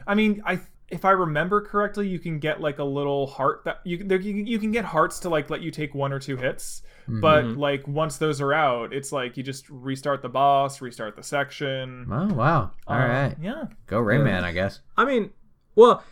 I 0.06 0.14
mean, 0.14 0.42
I 0.44 0.60
if 0.94 1.04
I 1.04 1.10
remember 1.10 1.60
correctly, 1.60 2.08
you 2.08 2.18
can 2.18 2.38
get 2.38 2.60
like 2.60 2.78
a 2.78 2.84
little 2.84 3.26
heart 3.26 3.62
that 3.64 3.80
you 3.84 3.98
can 3.98 4.08
there, 4.08 4.20
you, 4.20 4.34
you 4.44 4.58
can 4.58 4.70
get 4.72 4.84
hearts 4.84 5.18
to 5.20 5.28
like 5.28 5.50
let 5.50 5.60
you 5.60 5.70
take 5.70 5.94
one 5.94 6.12
or 6.12 6.18
two 6.18 6.36
hits. 6.36 6.82
But 7.06 7.44
like 7.44 7.86
once 7.86 8.16
those 8.16 8.40
are 8.40 8.54
out, 8.54 8.94
it's 8.94 9.12
like 9.12 9.36
you 9.36 9.42
just 9.42 9.68
restart 9.68 10.22
the 10.22 10.30
boss, 10.30 10.80
restart 10.80 11.16
the 11.16 11.22
section. 11.22 12.06
Oh 12.10 12.32
wow! 12.32 12.70
All 12.86 12.96
Uh, 12.96 13.06
right, 13.08 13.36
Yeah. 13.42 13.64
go 13.86 14.00
Rayman, 14.00 14.42
I 14.42 14.52
guess. 14.52 14.80
I 14.96 15.04
mean, 15.04 15.30
well, 15.74 16.02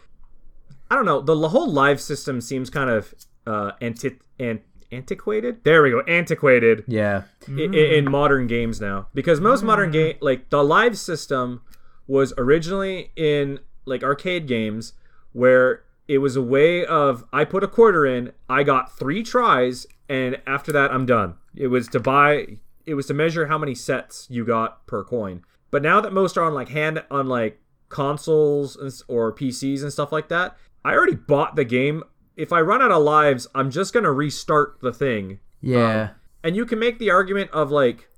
I 0.91 0.95
don't 0.97 1.07
know. 1.07 1.23
The 1.23 1.35
l- 1.35 1.49
whole 1.49 1.71
live 1.71 1.99
system 1.99 2.43
seems 2.43 2.69
kind 2.69 2.91
of 2.91 3.15
uh, 3.47 3.73
anti- 3.81 4.19
an- 4.39 4.61
antiquated. 4.91 5.65
There 5.65 5.83
we 5.83 5.91
go, 5.93 6.01
antiquated. 6.03 6.85
Yeah. 6.87 7.23
i- 7.49 7.53
i- 7.63 7.97
in 7.97 8.11
modern 8.11 8.47
games 8.47 8.79
now 8.79 9.09
because 9.15 9.41
most 9.41 9.63
modern 9.63 9.91
game 9.93 10.17
like 10.21 10.51
the 10.51 10.63
live 10.63 10.99
system 10.99 11.63
was 12.07 12.35
originally 12.37 13.13
in 13.17 13.61
like 13.85 14.03
arcade 14.03 14.47
games 14.47 14.93
where 15.33 15.83
it 16.09 16.19
was 16.19 16.37
a 16.37 16.43
way 16.43 16.85
of 16.85 17.25
I 17.33 17.45
put 17.45 17.65
a 17.65 17.69
quarter 17.69 18.05
in, 18.05 18.33
I 18.49 18.63
got 18.63 18.97
three 18.99 19.23
tries, 19.23 19.87
and 20.09 20.41
after 20.47 20.73
that 20.73 20.91
I'm 20.91 21.07
done. 21.07 21.35
It 21.55 21.69
was 21.69 21.89
to 21.89 22.01
buy, 22.01 22.59
it 22.87 22.95
was 22.95 23.07
to 23.07 23.15
measure 23.15 23.47
how 23.47 23.59
many 23.59 23.75
sets 23.75 24.27
you 24.31 24.45
got 24.45 24.87
per 24.87 25.05
coin. 25.05 25.43
But 25.71 25.83
now 25.83 26.01
that 26.01 26.13
most 26.13 26.37
are 26.37 26.45
on 26.45 26.55
like 26.55 26.69
hand 26.69 27.03
on 27.11 27.29
like 27.29 27.61
consoles 27.89 29.05
or 29.09 29.33
PCs 29.33 29.83
and 29.83 29.93
stuff 29.93 30.13
like 30.13 30.29
that, 30.29 30.57
I 30.85 30.93
already 30.93 31.15
bought 31.15 31.57
the 31.57 31.65
game. 31.65 32.03
If 32.37 32.53
I 32.53 32.61
run 32.61 32.83
out 32.83 32.91
of 32.91 33.03
lives, 33.03 33.47
I'm 33.55 33.71
just 33.71 33.95
gonna 33.95 34.13
restart 34.13 34.79
the 34.81 34.93
thing. 34.93 35.41
Yeah. 35.61 36.03
Um, 36.03 36.11
and 36.45 36.57
you 36.57 36.67
can 36.67 36.79
make 36.79 36.99
the 36.99 37.11
argument 37.11 37.51
of 37.53 37.71
like, 37.71 38.09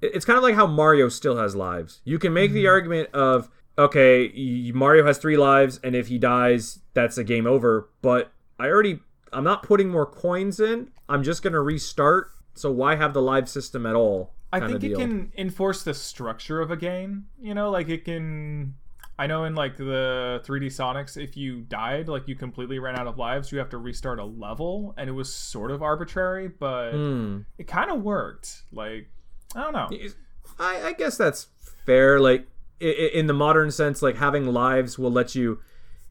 it's 0.00 0.24
kind 0.24 0.36
of 0.36 0.42
like 0.42 0.54
how 0.54 0.66
Mario 0.66 1.08
still 1.08 1.36
has 1.36 1.54
lives. 1.54 2.00
You 2.04 2.18
can 2.18 2.32
make 2.32 2.52
the 2.52 2.64
mm-hmm. 2.64 2.70
argument 2.70 3.10
of 3.12 3.50
okay, 3.78 4.70
Mario 4.74 5.04
has 5.06 5.18
three 5.18 5.36
lives, 5.36 5.80
and 5.82 5.94
if 5.94 6.08
he 6.08 6.18
dies, 6.18 6.80
that's 6.94 7.18
a 7.18 7.24
game 7.24 7.46
over. 7.46 7.88
But 8.02 8.32
I 8.58 8.66
already, 8.68 9.00
I'm 9.32 9.44
not 9.44 9.62
putting 9.62 9.88
more 9.90 10.06
coins 10.06 10.60
in. 10.60 10.90
I'm 11.08 11.22
just 11.22 11.42
gonna 11.42 11.60
restart. 11.60 12.30
So 12.54 12.70
why 12.70 12.96
have 12.96 13.12
the 13.14 13.22
live 13.22 13.48
system 13.48 13.84
at 13.86 13.94
all? 13.94 14.32
I 14.52 14.60
think 14.60 14.82
it 14.82 14.96
can 14.96 15.32
enforce 15.36 15.82
the 15.82 15.92
structure 15.92 16.60
of 16.60 16.70
a 16.70 16.76
game. 16.76 17.26
You 17.40 17.54
know, 17.54 17.70
like 17.70 17.88
it 17.88 18.04
can. 18.04 18.74
I 19.18 19.26
know 19.26 19.44
in 19.44 19.54
like 19.54 19.78
the 19.78 20.42
3D 20.44 20.66
Sonics, 20.66 21.16
if 21.22 21.38
you 21.38 21.62
died, 21.62 22.06
like 22.08 22.28
you 22.28 22.34
completely 22.36 22.78
ran 22.78 22.98
out 22.98 23.06
of 23.06 23.16
lives, 23.16 23.50
you 23.50 23.58
have 23.58 23.70
to 23.70 23.78
restart 23.78 24.18
a 24.18 24.24
level, 24.24 24.94
and 24.98 25.08
it 25.08 25.12
was 25.12 25.32
sort 25.32 25.70
of 25.70 25.82
arbitrary, 25.82 26.48
but 26.48 26.92
Hmm. 26.92 27.38
it 27.56 27.66
kind 27.66 27.90
of 27.90 28.02
worked. 28.02 28.62
Like, 28.72 29.08
I 29.54 29.62
don't 29.62 29.72
know. 29.72 29.88
I, 30.58 30.88
I 30.88 30.92
guess 30.92 31.16
that's 31.16 31.48
fair. 31.86 32.20
Like 32.20 32.46
in 32.80 33.26
the 33.26 33.32
modern 33.32 33.70
sense, 33.70 34.02
like 34.02 34.16
having 34.16 34.46
lives 34.46 34.98
will 34.98 35.12
let 35.12 35.34
you. 35.34 35.60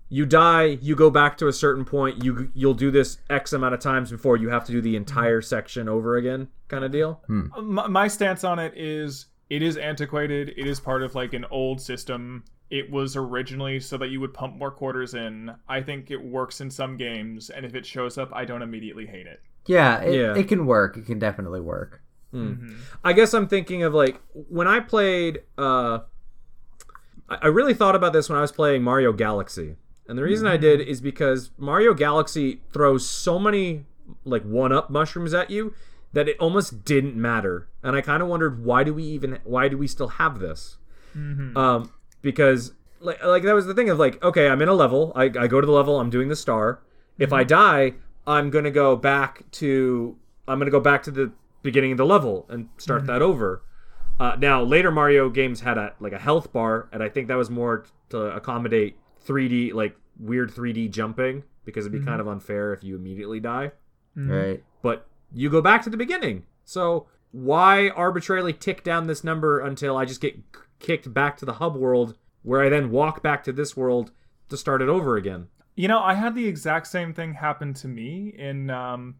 You 0.07 0.25
die, 0.27 0.77
you 0.81 0.95
go 0.95 1.09
back 1.09 1.35
to 1.39 1.47
a 1.47 1.53
certain 1.53 1.83
point. 1.83 2.23
You 2.23 2.51
you'll 2.53 2.75
do 2.75 2.91
this 2.91 3.17
X 3.29 3.53
amount 3.53 3.73
of 3.73 3.79
times 3.79 4.11
before 4.11 4.37
you 4.37 4.49
have 4.49 4.63
to 4.65 4.71
do 4.71 4.79
the 4.81 4.95
entire 4.95 5.41
section 5.41 5.89
over 5.89 6.15
again, 6.15 6.47
kind 6.67 6.83
of 6.83 6.91
deal. 6.91 7.21
Hmm. 7.27 7.47
Uh, 7.55 7.61
my, 7.61 7.87
my 7.87 8.07
stance 8.07 8.43
on 8.43 8.59
it 8.59 8.73
is 8.75 9.25
it 9.49 9.61
is 9.63 9.77
antiquated 9.77 10.49
it 10.57 10.67
is 10.67 10.79
part 10.79 11.01
of 11.03 11.13
like 11.15 11.33
an 11.33 11.45
old 11.51 11.79
system 11.81 12.43
it 12.71 12.89
was 12.89 13.15
originally 13.15 13.79
so 13.79 13.95
that 13.97 14.07
you 14.09 14.19
would 14.19 14.33
pump 14.33 14.55
more 14.55 14.71
quarters 14.71 15.13
in 15.13 15.53
i 15.69 15.79
think 15.79 16.09
it 16.09 16.17
works 16.17 16.61
in 16.61 16.71
some 16.71 16.97
games 16.97 17.51
and 17.51 17.63
if 17.63 17.75
it 17.75 17.85
shows 17.85 18.17
up 18.17 18.27
i 18.33 18.43
don't 18.43 18.63
immediately 18.63 19.05
hate 19.05 19.27
it 19.27 19.39
Yeah, 19.67 19.99
it, 20.01 20.15
Yeah. 20.19 20.35
it 20.35 20.47
can 20.47 20.65
work. 20.65 20.97
It 20.97 21.05
can 21.05 21.19
definitely 21.19 21.61
work. 21.61 22.01
Hmm. 22.31 22.47
Mm-hmm. 22.47 22.73
I 23.03 23.13
guess 23.13 23.35
I'm 23.35 23.47
thinking 23.47 23.83
of 23.83 23.93
like 23.93 24.19
when 24.33 24.67
I 24.67 24.79
played. 24.79 25.41
uh 25.59 25.99
I 27.29 27.47
really 27.47 27.73
thought 27.73 27.95
about 27.95 28.13
this 28.13 28.29
when 28.29 28.37
I 28.37 28.41
was 28.41 28.51
playing 28.51 28.83
Mario 28.83 29.11
Galaxy, 29.11 29.75
and 30.07 30.17
the 30.17 30.23
reason 30.23 30.47
I 30.47 30.57
did 30.57 30.79
mm-hmm. 30.79 30.89
is 30.89 31.01
because 31.01 31.51
Mario 31.57 31.93
Galaxy 31.93 32.61
throws 32.71 33.09
so 33.09 33.39
many 33.39 33.85
like 34.23 34.43
one-up 34.43 34.89
mushrooms 34.91 35.33
at 35.33 35.49
you 35.49 35.73
that 36.13 36.29
it 36.29 36.37
almost 36.39 36.85
didn't 36.85 37.15
matter, 37.15 37.67
and 37.81 37.95
I 37.95 38.01
kind 38.01 38.21
of 38.21 38.29
wondered 38.29 38.63
why 38.63 38.83
do 38.83 38.93
we 38.93 39.03
even 39.03 39.39
why 39.43 39.67
do 39.67 39.77
we 39.77 39.87
still 39.87 40.09
have 40.09 40.39
this? 40.39 40.77
Mm-hmm. 41.17 41.57
Um, 41.57 41.91
because 42.21 42.73
like 42.99 43.23
like 43.23 43.43
that 43.43 43.53
was 43.53 43.65
the 43.65 43.73
thing 43.73 43.89
of 43.89 43.97
like 43.97 44.23
okay, 44.23 44.47
I'm 44.47 44.61
in 44.61 44.69
a 44.69 44.73
level, 44.73 45.11
I, 45.15 45.23
I 45.23 45.47
go 45.47 45.59
to 45.59 45.65
the 45.65 45.73
level, 45.73 45.99
I'm 45.99 46.09
doing 46.09 46.29
the 46.29 46.35
star. 46.35 46.81
If 47.17 47.33
I 47.33 47.41
mm-hmm. 47.41 47.49
die, 47.49 47.93
I'm 48.27 48.49
gonna 48.49 48.71
go 48.71 48.95
back 48.95 49.49
to 49.53 50.15
I'm 50.47 50.59
gonna 50.59 50.71
go 50.71 50.79
back 50.79 51.03
to 51.03 51.11
the 51.11 51.31
beginning 51.63 51.91
of 51.91 51.97
the 51.97 52.05
level 52.05 52.45
and 52.49 52.69
start 52.77 53.07
that 53.07 53.21
over. 53.21 53.63
Uh, 54.19 54.35
now 54.39 54.63
later 54.63 54.91
Mario 54.91 55.29
games 55.29 55.61
had 55.61 55.77
a 55.77 55.93
like 55.99 56.13
a 56.13 56.19
health 56.19 56.53
bar, 56.53 56.89
and 56.91 57.03
I 57.03 57.09
think 57.09 57.27
that 57.27 57.35
was 57.35 57.49
more 57.49 57.85
to 58.09 58.17
accommodate 58.35 58.97
3D 59.25 59.73
like 59.73 59.95
weird 60.19 60.51
3D 60.51 60.91
jumping 60.91 61.43
because 61.65 61.85
it'd 61.85 61.99
be 61.99 62.05
kind 62.05 62.21
of 62.21 62.27
unfair 62.27 62.73
if 62.73 62.83
you 62.83 62.95
immediately 62.95 63.39
die. 63.39 63.71
Right. 64.15 64.63
But 64.81 65.07
you 65.33 65.49
go 65.49 65.61
back 65.61 65.83
to 65.83 65.89
the 65.89 65.97
beginning, 65.97 66.45
so 66.63 67.07
why 67.31 67.89
arbitrarily 67.89 68.53
tick 68.53 68.83
down 68.83 69.07
this 69.07 69.23
number 69.23 69.59
until 69.59 69.97
I 69.97 70.05
just 70.05 70.21
get 70.21 70.37
kicked 70.79 71.13
back 71.13 71.35
to 71.37 71.45
the 71.45 71.53
hub 71.53 71.75
world, 71.75 72.17
where 72.43 72.61
I 72.61 72.69
then 72.69 72.91
walk 72.91 73.21
back 73.21 73.43
to 73.45 73.51
this 73.51 73.75
world 73.75 74.11
to 74.49 74.55
start 74.55 74.81
it 74.81 74.87
over 74.87 75.17
again? 75.17 75.47
you 75.75 75.87
know 75.87 75.99
i 75.99 76.13
had 76.13 76.35
the 76.35 76.47
exact 76.47 76.87
same 76.87 77.13
thing 77.13 77.33
happen 77.33 77.73
to 77.73 77.87
me 77.87 78.33
in 78.37 78.69
um 78.69 79.15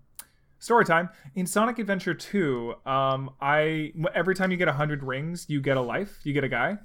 story 0.59 0.85
time. 0.85 1.09
In 1.35 1.45
sonic 1.45 1.79
adventure 1.79 2.13
2 2.13 2.75
um 2.85 3.29
i 3.41 3.91
every 4.13 4.35
time 4.35 4.51
you 4.51 4.57
get 4.57 4.67
100 4.67 5.03
rings 5.03 5.45
you 5.49 5.61
get 5.61 5.77
a 5.77 5.81
life. 5.81 6.19
You 6.23 6.33
get 6.33 6.43
a 6.43 6.49
guy. 6.49 6.77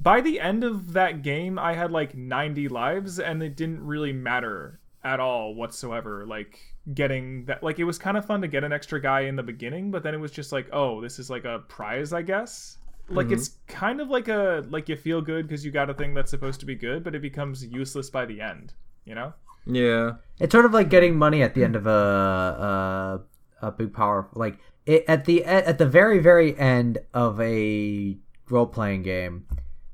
By 0.00 0.20
the 0.20 0.40
end 0.40 0.64
of 0.64 0.92
that 0.92 1.22
game 1.22 1.58
i 1.58 1.74
had 1.74 1.90
like 1.90 2.16
90 2.16 2.68
lives 2.68 3.18
and 3.18 3.42
it 3.42 3.56
didn't 3.56 3.84
really 3.84 4.12
matter 4.12 4.80
at 5.04 5.20
all 5.20 5.54
whatsoever 5.54 6.26
like 6.26 6.58
getting 6.92 7.44
that 7.44 7.62
like 7.62 7.78
it 7.78 7.84
was 7.84 7.98
kind 7.98 8.16
of 8.16 8.24
fun 8.24 8.40
to 8.40 8.48
get 8.48 8.64
an 8.64 8.72
extra 8.72 9.00
guy 9.00 9.20
in 9.22 9.36
the 9.36 9.42
beginning 9.42 9.90
but 9.90 10.02
then 10.02 10.14
it 10.14 10.18
was 10.18 10.32
just 10.32 10.52
like 10.52 10.68
oh 10.72 11.00
this 11.00 11.18
is 11.18 11.30
like 11.30 11.44
a 11.44 11.60
prize 11.68 12.12
i 12.12 12.22
guess? 12.22 12.78
Like 13.10 13.30
it's 13.30 13.56
kind 13.66 14.02
of 14.02 14.10
like 14.10 14.28
a 14.28 14.66
like 14.68 14.86
you 14.90 14.96
feel 14.96 15.22
good 15.22 15.48
because 15.48 15.64
you 15.64 15.70
got 15.70 15.88
a 15.88 15.94
thing 15.94 16.12
that's 16.12 16.30
supposed 16.30 16.60
to 16.60 16.66
be 16.66 16.74
good 16.74 17.02
but 17.02 17.14
it 17.14 17.22
becomes 17.22 17.64
useless 17.64 18.10
by 18.10 18.26
the 18.26 18.38
end 18.38 18.74
you 19.06 19.14
know 19.14 19.32
Yeah, 19.68 20.12
It's 20.40 20.52
sort 20.52 20.64
of 20.64 20.72
like 20.72 20.88
getting 20.88 21.16
money 21.16 21.42
at 21.42 21.54
the 21.54 21.62
end 21.62 21.76
of 21.76 21.86
a 21.86 23.20
a, 23.62 23.66
a 23.68 23.70
big 23.72 23.92
power 23.92 24.28
like 24.34 24.58
it, 24.86 25.04
at 25.06 25.26
the 25.26 25.44
at 25.44 25.78
the 25.78 25.86
very 25.86 26.18
very 26.18 26.58
end 26.58 26.98
of 27.12 27.40
a 27.40 28.16
role 28.48 28.66
playing 28.66 29.02
game. 29.02 29.46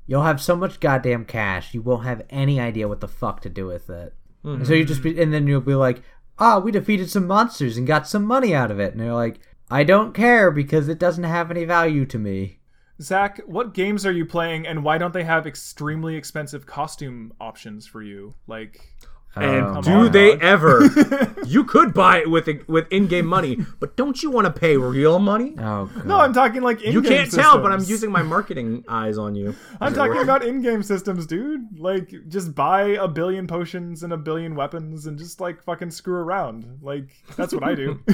You'll 0.07 0.23
have 0.23 0.41
so 0.41 0.55
much 0.55 0.79
goddamn 0.79 1.25
cash, 1.25 1.73
you 1.73 1.81
won't 1.81 2.05
have 2.05 2.23
any 2.29 2.59
idea 2.59 2.87
what 2.87 3.01
the 3.01 3.07
fuck 3.07 3.41
to 3.41 3.49
do 3.49 3.65
with 3.65 3.89
it. 3.89 4.13
And 4.43 4.67
so 4.67 4.73
you 4.73 4.85
just 4.85 5.01
be, 5.01 5.19
and 5.19 5.33
then 5.33 5.47
you'll 5.47 5.59
be 5.59 5.73
like, 5.73 6.03
"Ah, 6.37 6.59
we 6.59 6.71
defeated 6.71 7.09
some 7.09 7.25
monsters 7.25 7.77
and 7.77 7.87
got 7.87 8.07
some 8.07 8.23
money 8.23 8.53
out 8.53 8.69
of 8.69 8.79
it." 8.79 8.93
And 8.93 9.03
you're 9.03 9.15
like, 9.15 9.39
"I 9.71 9.83
don't 9.83 10.13
care 10.13 10.51
because 10.51 10.87
it 10.87 10.99
doesn't 10.99 11.23
have 11.23 11.49
any 11.49 11.65
value 11.65 12.05
to 12.05 12.19
me." 12.19 12.59
zach 13.01 13.41
what 13.45 13.73
games 13.73 14.05
are 14.05 14.11
you 14.11 14.25
playing 14.25 14.65
and 14.65 14.83
why 14.83 14.97
don't 14.97 15.13
they 15.13 15.23
have 15.23 15.45
extremely 15.45 16.15
expensive 16.15 16.65
costume 16.65 17.33
options 17.41 17.85
for 17.85 18.01
you 18.01 18.33
like 18.47 18.79
and 19.35 19.65
Um, 19.65 19.81
do 19.83 19.91
on, 19.91 20.11
they 20.11 20.31
dog. 20.31 20.43
ever? 20.43 21.35
you 21.45 21.63
could 21.65 21.93
buy 21.93 22.19
it 22.19 22.29
with 22.29 22.47
with 22.67 22.87
in-game 22.91 23.25
money, 23.25 23.57
but 23.79 23.95
don't 23.97 24.21
you 24.23 24.31
want 24.31 24.45
to 24.45 24.51
pay 24.59 24.77
real 24.77 25.19
money? 25.19 25.53
Oh, 25.57 25.85
God. 25.85 26.05
no 26.05 26.19
i'm 26.19 26.33
talking 26.33 26.61
like 26.61 26.81
You 26.81 26.99
in-game 26.99 27.03
can't 27.11 27.31
tell, 27.31 27.59
but 27.59 27.71
I'm 27.71 27.83
using 27.83 28.11
my 28.11 28.23
marketing 28.23 28.83
eyes 28.87 29.17
on 29.17 29.35
you. 29.35 29.55
i'm 29.81 29.93
talking 29.93 30.21
about 30.21 30.43
in-game 30.45 30.83
systems 30.83 31.25
dude 31.25 31.79
like 31.79 32.13
just 32.29 32.55
buy 32.55 32.83
a 32.83 33.07
billion 33.07 33.47
potions 33.47 34.03
and 34.03 34.13
a 34.13 34.17
billion 34.17 34.55
weapons 34.55 35.05
and 35.05 35.17
just 35.17 35.39
like 35.41 35.61
fucking 35.63 35.91
screw 35.91 36.15
around 36.15 36.79
like 36.81 37.09
that's 37.35 37.53
what 37.53 37.63
i 37.63 37.75
do 37.75 37.99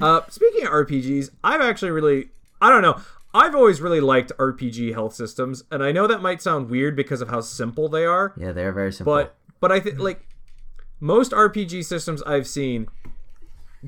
Uh, 0.00 0.20
speaking 0.28 0.64
of 0.64 0.70
RPGs, 0.70 1.30
I've 1.42 1.60
actually 1.60 1.90
really, 1.90 2.28
I 2.62 2.70
don't 2.70 2.82
know, 2.82 3.00
I've 3.34 3.56
always 3.56 3.80
really 3.80 3.98
liked 4.00 4.30
RPG 4.38 4.92
health 4.92 5.12
systems, 5.14 5.64
and 5.72 5.82
I 5.82 5.90
know 5.90 6.06
that 6.06 6.22
might 6.22 6.40
sound 6.40 6.70
weird 6.70 6.94
because 6.94 7.20
of 7.20 7.28
how 7.30 7.40
simple 7.40 7.88
they 7.88 8.04
are, 8.04 8.32
yeah, 8.36 8.52
they're 8.52 8.70
very 8.72 8.92
simple. 8.92 9.12
but 9.12 9.34
but 9.60 9.72
I 9.72 9.80
think 9.80 9.98
like 9.98 10.24
most 11.00 11.32
RPG 11.32 11.84
systems 11.84 12.22
I've 12.22 12.46
seen 12.46 12.88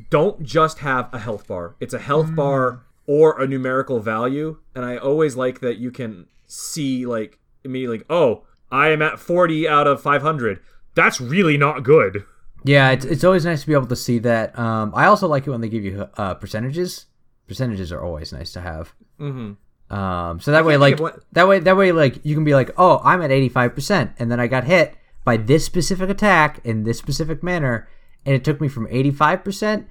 don't 0.08 0.42
just 0.42 0.78
have 0.78 1.12
a 1.12 1.18
health 1.18 1.46
bar. 1.46 1.74
It's 1.80 1.94
a 1.94 1.98
health 1.98 2.34
bar 2.34 2.82
or 3.06 3.40
a 3.40 3.46
numerical 3.46 3.98
value, 4.00 4.58
and 4.74 4.84
I 4.84 4.96
always 4.96 5.36
like 5.36 5.60
that 5.60 5.78
you 5.78 5.90
can 5.90 6.26
see 6.46 7.06
like 7.06 7.38
immediately, 7.64 7.98
like, 7.98 8.06
oh, 8.08 8.44
I 8.70 8.88
am 8.88 9.02
at 9.02 9.18
40 9.18 9.68
out 9.68 9.86
of 9.86 10.00
500. 10.00 10.60
That's 10.94 11.20
really 11.20 11.56
not 11.56 11.82
good. 11.82 12.24
Yeah, 12.62 12.90
it's, 12.90 13.04
it's 13.04 13.24
always 13.24 13.44
nice 13.44 13.62
to 13.62 13.66
be 13.66 13.72
able 13.72 13.86
to 13.86 13.96
see 13.96 14.18
that. 14.20 14.56
Um, 14.58 14.92
I 14.94 15.06
also 15.06 15.26
like 15.26 15.46
it 15.46 15.50
when 15.50 15.60
they 15.60 15.68
give 15.68 15.84
you 15.84 16.08
uh, 16.16 16.34
percentages. 16.34 17.06
Percentages 17.48 17.90
are 17.90 18.02
always 18.02 18.32
nice 18.32 18.52
to 18.52 18.60
have. 18.60 18.94
Mm-hmm. 19.18 19.94
Um, 19.94 20.38
so 20.40 20.52
that 20.52 20.64
way, 20.64 20.76
like 20.76 21.00
what- 21.00 21.20
that 21.32 21.48
way, 21.48 21.58
that 21.58 21.76
way, 21.76 21.90
like 21.90 22.24
you 22.24 22.34
can 22.36 22.44
be 22.44 22.54
like, 22.54 22.70
oh, 22.76 23.00
I'm 23.02 23.22
at 23.22 23.32
eighty 23.32 23.48
five 23.48 23.74
percent, 23.74 24.12
and 24.20 24.30
then 24.30 24.38
I 24.38 24.46
got 24.46 24.64
hit 24.64 24.94
by 25.24 25.36
this 25.36 25.64
specific 25.64 26.08
attack 26.10 26.60
in 26.64 26.84
this 26.84 26.98
specific 26.98 27.42
manner, 27.42 27.88
and 28.24 28.34
it 28.34 28.44
took 28.44 28.60
me 28.60 28.68
from 28.68 28.86
eighty 28.90 29.10
five 29.10 29.44
percent 29.44 29.86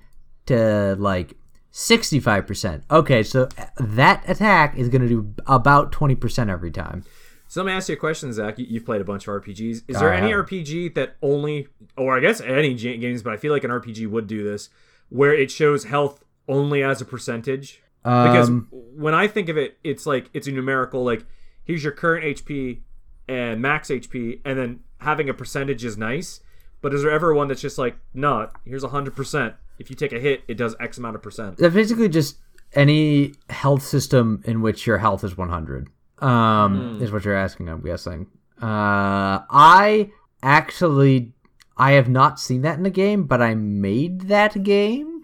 to 0.47 0.95
like 0.99 1.35
sixty 1.71 2.19
five 2.19 2.47
percent. 2.47 2.83
Okay, 2.89 3.23
so 3.23 3.47
that 3.77 4.23
attack 4.27 4.77
is 4.77 4.89
going 4.89 5.01
to 5.01 5.07
do 5.07 5.33
about 5.47 5.91
twenty 5.91 6.15
percent 6.15 6.49
every 6.49 6.71
time. 6.71 7.03
So 7.47 7.63
let 7.63 7.71
me 7.71 7.75
ask 7.75 7.89
you 7.89 7.95
a 7.95 7.97
question, 7.97 8.31
Zach. 8.31 8.59
You, 8.59 8.67
you've 8.69 8.85
played 8.85 9.01
a 9.01 9.03
bunch 9.03 9.27
of 9.27 9.41
RPGs. 9.41 9.83
Is 9.87 9.99
there 9.99 10.13
any. 10.13 10.31
RPG 10.31 10.93
that 10.93 11.15
only, 11.23 11.67
or 11.97 12.15
I 12.15 12.19
guess 12.19 12.41
any 12.41 12.75
games, 12.75 13.23
but 13.23 13.33
I 13.33 13.37
feel 13.37 13.51
like 13.51 13.63
an 13.63 13.71
RPG 13.71 14.07
would 14.07 14.27
do 14.27 14.43
this, 14.43 14.69
where 15.09 15.33
it 15.33 15.49
shows 15.49 15.85
health 15.85 16.23
only 16.47 16.83
as 16.83 17.01
a 17.01 17.05
percentage? 17.05 17.81
Because 18.03 18.49
Um, 18.49 18.67
when 18.71 19.15
I 19.15 19.27
think 19.27 19.49
of 19.49 19.57
it, 19.57 19.77
it's 19.83 20.05
like 20.05 20.29
it's 20.33 20.47
a 20.47 20.51
numerical. 20.51 21.03
Like 21.03 21.25
here's 21.63 21.83
your 21.83 21.91
current 21.91 22.23
HP 22.23 22.81
and 23.27 23.61
max 23.61 23.89
HP, 23.89 24.41
and 24.45 24.57
then 24.57 24.79
having 24.99 25.29
a 25.29 25.33
percentage 25.33 25.83
is 25.83 25.97
nice. 25.97 26.41
But 26.81 26.93
is 26.93 27.01
there 27.03 27.11
ever 27.11 27.33
one 27.33 27.49
that's 27.49 27.59
just 27.61 27.77
like, 27.77 27.97
no, 28.13 28.49
here's 28.65 28.83
hundred 28.85 29.15
percent. 29.15 29.55
If 29.79 29.89
you 29.89 29.95
take 29.95 30.13
a 30.13 30.19
hit, 30.19 30.43
it 30.47 30.55
does 30.55 30.75
X 30.79 30.97
amount 30.97 31.15
of 31.15 31.21
percent. 31.21 31.57
They're 31.57 31.69
basically 31.69 32.07
just 32.09 32.37
any 32.73 33.33
health 33.49 33.81
system 33.83 34.41
in 34.45 34.61
which 34.61 34.85
your 34.85 34.99
health 34.99 35.23
is 35.23 35.35
100 35.35 35.89
um 36.19 36.99
is 37.01 37.11
what 37.11 37.25
you're 37.25 37.33
asking 37.35 37.67
i'm 37.67 37.81
guessing 37.81 38.27
Uh, 38.61 39.39
I 39.49 40.11
actually 40.43 41.31
I 41.77 41.93
have 41.93 42.09
not 42.09 42.39
seen 42.39 42.61
that 42.63 42.77
in 42.77 42.85
a 42.85 42.89
game, 42.89 43.23
but 43.23 43.41
I 43.41 43.55
made 43.55 44.21
that 44.27 44.61
game. 44.63 45.23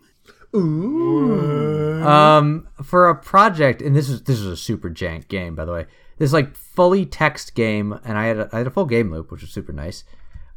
Ooh. 0.56 2.02
Um, 2.02 2.68
for 2.82 3.10
a 3.10 3.16
project, 3.16 3.82
and 3.82 3.94
this 3.96 4.10
is 4.10 4.24
this 4.24 4.40
is 4.40 4.46
a 4.46 4.56
super 4.58 4.90
jank 4.90 5.28
game, 5.28 5.54
by 5.54 5.66
the 5.66 5.74
way. 5.74 5.86
This 6.18 6.32
like 6.34 6.56
fully 6.56 7.06
text 7.06 7.56
game, 7.56 8.00
and 8.06 8.18
I 8.18 8.26
had 8.26 8.38
a, 8.38 8.50
I 8.54 8.58
had 8.60 8.68
a 8.68 8.72
full 8.72 8.86
game 8.86 9.12
loop, 9.12 9.32
which 9.32 9.42
was 9.42 9.52
super 9.52 9.74
nice. 9.74 10.04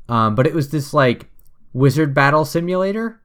Um, 0.09 0.35
but 0.35 0.47
it 0.47 0.55
was 0.55 0.71
this 0.71 0.95
like 0.95 1.29
wizard 1.73 2.15
battle 2.15 2.45
simulator, 2.45 3.21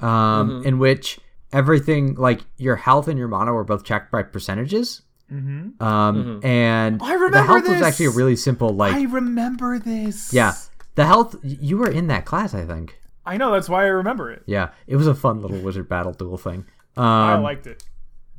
um, 0.00 0.62
in 0.64 0.78
which 0.78 1.18
everything 1.52 2.14
like 2.14 2.40
your 2.56 2.76
health 2.76 3.08
and 3.08 3.18
your 3.18 3.28
mana 3.28 3.52
were 3.52 3.64
both 3.64 3.84
checked 3.84 4.10
by 4.12 4.22
percentages. 4.22 5.02
Mm-hmm. 5.32 5.82
Um, 5.82 6.40
and 6.44 7.00
I 7.02 7.12
the 7.12 7.18
remember 7.18 7.42
health 7.52 7.68
was 7.68 7.82
actually 7.82 8.06
a 8.06 8.10
really 8.10 8.36
simple 8.36 8.70
like 8.70 8.94
I 8.94 9.02
remember 9.04 9.78
this. 9.78 10.32
yeah. 10.32 10.54
The 10.96 11.06
health 11.06 11.34
you 11.42 11.78
were 11.78 11.90
in 11.90 12.06
that 12.06 12.24
class, 12.24 12.54
I 12.54 12.64
think. 12.64 13.00
I 13.26 13.36
know. 13.36 13.50
That's 13.52 13.68
why 13.68 13.82
I 13.84 13.88
remember 13.88 14.30
it. 14.30 14.42
Yeah, 14.46 14.68
it 14.86 14.94
was 14.96 15.06
a 15.08 15.14
fun 15.14 15.40
little 15.40 15.58
wizard 15.58 15.88
battle 15.88 16.12
duel 16.12 16.36
thing. 16.38 16.66
I 16.96 17.32
Um, 17.34 17.42
liked 17.42 17.66
it. 17.66 17.82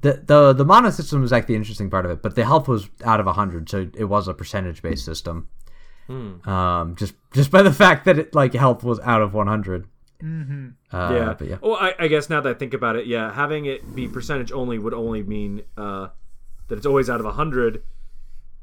The 0.06 0.24
the 0.26 0.53
the 0.53 0.66
mana 0.66 0.91
system 0.91 1.22
was 1.22 1.32
like 1.32 1.47
the 1.47 1.56
interesting 1.56 1.89
part 1.89 2.06
of 2.06 2.12
it, 2.12 2.22
but 2.22 2.36
the 2.36 2.45
health 2.45 2.68
was 2.68 2.89
out 3.03 3.20
of 3.20 3.26
hundred, 3.26 3.68
so 3.70 3.89
it 3.97 4.06
was 4.06 4.28
a 4.28 4.34
percentage 4.34 4.82
based 4.82 5.03
system. 5.03 5.47
Um, 6.08 6.95
just 6.95 7.16
just 7.34 7.49
by 7.49 7.64
the 7.64 7.74
fact 7.74 8.06
that 8.06 8.20
it 8.20 8.36
like 8.36 8.53
health 8.53 8.84
was 8.84 8.99
out 8.99 9.22
of 9.24 9.34
one 9.34 9.47
hundred. 9.47 9.88
Mm-hmm. 10.24 10.68
Uh, 10.95 11.14
yeah. 11.14 11.34
but 11.38 11.47
yeah, 11.47 11.58
Well, 11.62 11.76
I, 11.76 11.93
I 11.99 12.08
guess 12.08 12.30
now 12.30 12.39
that 12.41 12.49
I 12.56 12.58
think 12.58 12.74
about 12.74 12.95
it, 12.95 13.06
yeah, 13.06 13.34
having 13.34 13.66
it 13.66 13.95
be 13.95 14.08
percentage 14.08 14.51
only 14.51 14.78
would 14.80 14.93
only 14.93 15.24
mean 15.24 15.64
uh, 15.78 16.08
that 16.68 16.78
it's 16.78 16.86
always 16.86 17.10
out 17.10 17.20
of 17.20 17.26
100. 17.26 17.84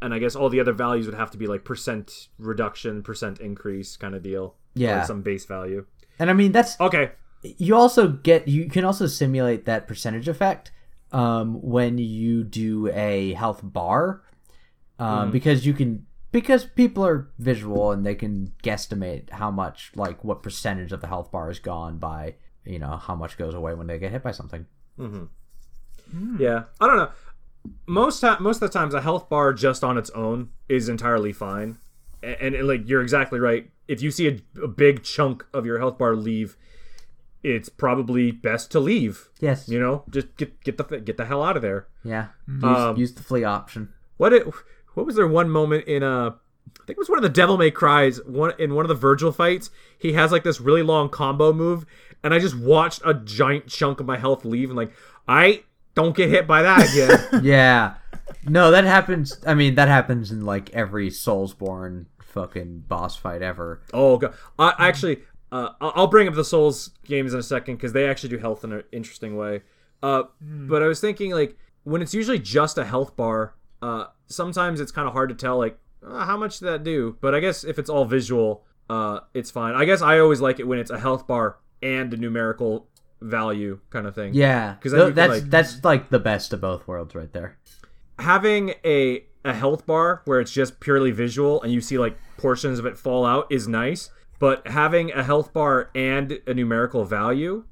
And 0.01 0.14
I 0.14 0.18
guess 0.18 0.34
all 0.34 0.49
the 0.49 0.59
other 0.61 0.72
values 0.72 1.07
would 1.07 1.14
have 1.14 1.30
to 1.32 1.38
be 1.38 1.47
like 1.47 1.62
percent 1.64 2.28
reduction, 2.38 3.03
percent 3.03 3.38
increase 3.38 3.97
kind 3.97 4.14
of 4.14 4.22
deal. 4.22 4.55
Yeah. 4.74 5.03
Or 5.03 5.07
some 5.07 5.22
base 5.22 5.45
value. 5.45 5.84
and 6.18 6.30
I 6.30 6.32
mean 6.32 6.53
that's 6.53 6.80
Okay. 6.80 7.11
you 7.43 7.74
also 7.76 8.09
get 8.09 8.49
you 8.49 8.68
can 8.70 8.84
also 8.84 9.07
simulate 9.07 9.64
that 9.66 9.86
percentage 9.86 10.28
effect 10.28 10.72
um, 11.13 11.61
when 11.63 11.99
you 11.99 12.45
do 12.45 12.89
a 12.89 13.33
health 13.35 13.61
bar 13.63 14.23
um, 14.99 15.31
because 15.31 15.67
you 15.67 15.73
can 15.75 16.07
because 16.31 16.65
people 16.65 17.05
are 17.05 17.29
visual 17.39 17.93
and 17.93 18.05
they 18.07 18.15
can 18.15 18.53
guesstimate 18.63 19.31
how 19.31 19.51
much 19.51 19.93
like 19.95 20.25
what 20.25 20.43
percentage 20.43 20.93
of 20.93 21.01
the 21.01 21.07
health 21.07 21.31
bar 21.31 21.51
is 21.51 21.59
gone 21.59 21.99
by 21.99 22.35
you 22.65 22.79
know 22.79 22.97
how 22.97 23.15
much 23.15 23.37
goes 23.37 23.55
away 23.55 23.75
when 23.75 23.87
they 23.87 23.99
get 23.99 24.13
hit 24.13 24.23
by 24.23 24.31
something 24.31 24.67
Yeah. 26.39 26.65
I 26.81 26.87
don't 26.87 26.97
know. 26.97 27.11
Most 27.87 28.21
ti- 28.21 28.37
most 28.41 28.57
of 28.57 28.71
the 28.71 28.79
times, 28.79 28.95
a 28.95 29.01
health 29.01 29.29
bar 29.29 29.53
just 29.53 29.85
on 29.85 29.97
its 29.97 30.11
own 30.11 30.51
is 30.69 30.89
entirely 30.89 31.33
fine. 31.33 31.79
And, 32.23 32.55
and, 32.55 32.69
like 32.69 32.89
you're 32.89 33.03
exactly 33.03 33.41
right. 33.41 33.71
If 33.89 34.03
you 34.03 34.11
see 34.11 34.29
a, 34.29 34.63
a 34.63 34.69
big 34.69 35.03
chunk 35.03 35.45
of 35.53 35.65
your 35.67 35.79
health 35.79 35.99
bar 35.99 36.15
leave, 36.15 36.57
it's 37.43 37.68
probably 37.68 38.30
best 38.30 38.70
to 38.72 38.80
leave. 38.80 39.28
yes 39.40 39.68
You 39.68 39.80
know, 39.80 40.05
just 40.11 40.36
get 40.36 40.62
get 40.64 40.76
the 40.78 40.84
get 41.01 41.16
the 41.16 41.24
hell 41.26 41.43
out 41.43 41.57
of 41.57 41.62
there. 41.62 41.88
yeah 42.05 42.28
use, 42.49 42.64
Um, 42.64 42.97
use 42.97 43.14
the 43.14 43.22
flee 43.22 43.45
option 43.45 43.88
What 44.16 44.32
it, 44.32 44.47
what 44.95 45.07
was 45.07 45.16
there 45.16 45.26
one 45.28 45.49
moment 45.51 45.86
in 45.86 46.03
uh 46.03 46.30
I 46.80 46.84
think 46.86 46.97
it 46.97 46.99
was 46.99 47.09
one 47.09 47.18
of 47.18 47.22
the 47.22 47.28
Devil 47.28 47.59
May 47.59 47.70
Cries 47.70 48.22
one 48.24 48.53
in 48.59 48.74
one 48.74 48.84
of 48.84 48.88
the 48.88 48.95
Virgil 48.95 49.32
fights. 49.32 49.70
He 49.99 50.12
has 50.14 50.32
like 50.32 50.43
this 50.45 50.61
really 50.61 50.82
long 50.82 51.09
combo 51.11 51.53
move, 51.53 51.84
and 52.24 52.32
I 52.32 52.38
just 52.38 52.57
watched 52.57 53.03
a 53.05 53.14
giant 53.14 53.66
chunk 53.68 54.01
of 54.01 54.07
my 54.07 54.16
health 54.16 54.45
leave, 54.45 54.70
and 54.70 54.76
like 54.76 54.93
I 55.28 55.64
don't 55.95 56.16
get 56.16 56.30
hit 56.30 56.47
by 56.47 56.62
that 56.62 56.88
again. 57.32 57.45
yeah 57.45 57.95
no 58.45 58.70
that 58.70 58.84
happens 58.84 59.38
i 59.47 59.53
mean 59.55 59.74
that 59.74 59.88
happens 59.88 60.32
in 60.32 60.40
like 60.45 60.70
every 60.70 61.11
soulsborne 61.11 62.07
fucking 62.22 62.80
boss 62.88 63.14
fight 63.16 63.43
ever 63.43 63.82
oh 63.93 64.16
god, 64.18 64.34
I 64.59 64.70
I 64.78 64.88
actually 64.88 65.22
uh 65.53 65.68
I'll 65.80 66.09
bring 66.09 66.26
up 66.26 66.34
the 66.34 66.44
Souls 66.44 66.90
games 67.05 67.32
in 67.34 67.38
a 67.38 67.42
second 67.42 67.76
because 67.76 67.92
they 67.92 68.09
actually 68.09 68.30
do 68.30 68.38
health 68.38 68.64
in 68.64 68.72
an 68.72 68.82
interesting 68.90 69.36
way. 69.36 69.62
Uh, 70.03 70.24
but 70.40 70.82
I 70.82 70.86
was 70.88 71.00
thinking 71.00 71.30
like 71.30 71.57
when 71.84 72.03
it's 72.03 72.14
usually 72.14 72.38
just 72.40 72.76
a 72.78 72.84
health 72.84 73.14
bar, 73.16 73.55
uh, 73.82 74.07
sometimes 74.26 74.80
it's 74.80 74.90
kind 74.90 75.07
of 75.07 75.12
hard 75.14 75.28
to 75.28 75.34
tell 75.36 75.59
like 75.59 75.78
uh, 76.05 76.24
how 76.24 76.36
much 76.36 76.59
did 76.59 76.66
that 76.66 76.82
do. 76.82 77.16
But 77.20 77.34
I 77.36 77.40
guess 77.40 77.62
if 77.62 77.78
it's 77.78 77.88
all 77.90 78.05
visual, 78.05 78.64
uh, 78.90 79.20
it's 79.34 79.50
fine. 79.53 79.74
I 79.74 79.84
guess 79.84 80.03
I 80.03 80.18
always 80.18 80.40
like 80.40 80.59
it 80.59 80.66
when 80.66 80.78
it's 80.80 80.90
a 80.90 80.98
health 80.98 81.26
bar 81.28 81.59
and 81.82 82.12
a 82.12 82.16
numerical 82.16 82.88
value 83.20 83.78
kind 83.90 84.07
of 84.09 84.14
thing. 84.16 84.34
Yeah, 84.34 84.74
because 84.74 84.90
then 84.92 85.00
you 85.00 85.07
can, 85.09 85.14
that's 85.14 85.30
like- 85.42 85.50
that's 85.50 85.84
like 85.84 86.11
the 86.11 86.18
best 86.18 86.53
of 86.53 86.61
both 86.61 86.88
worlds 86.88 87.14
right 87.14 87.32
there 87.32 87.59
having 88.18 88.74
a 88.84 89.24
a 89.44 89.53
health 89.53 89.86
bar 89.86 90.22
where 90.26 90.38
it's 90.40 90.53
just 90.53 90.78
purely 90.78 91.11
visual 91.11 91.61
and 91.62 91.72
you 91.72 91.80
see 91.80 91.98
like 91.98 92.16
portions 92.38 92.78
of 92.78 92.86
it 92.86 92.96
fall 92.96 93.24
out 93.26 93.46
is 93.50 93.66
nice 93.66 94.11
but 94.43 94.66
having 94.66 95.12
a 95.12 95.22
health 95.22 95.53
bar 95.53 95.88
and 95.95 96.40
a 96.49 96.53
numerical 96.53 97.05
value 97.05 97.62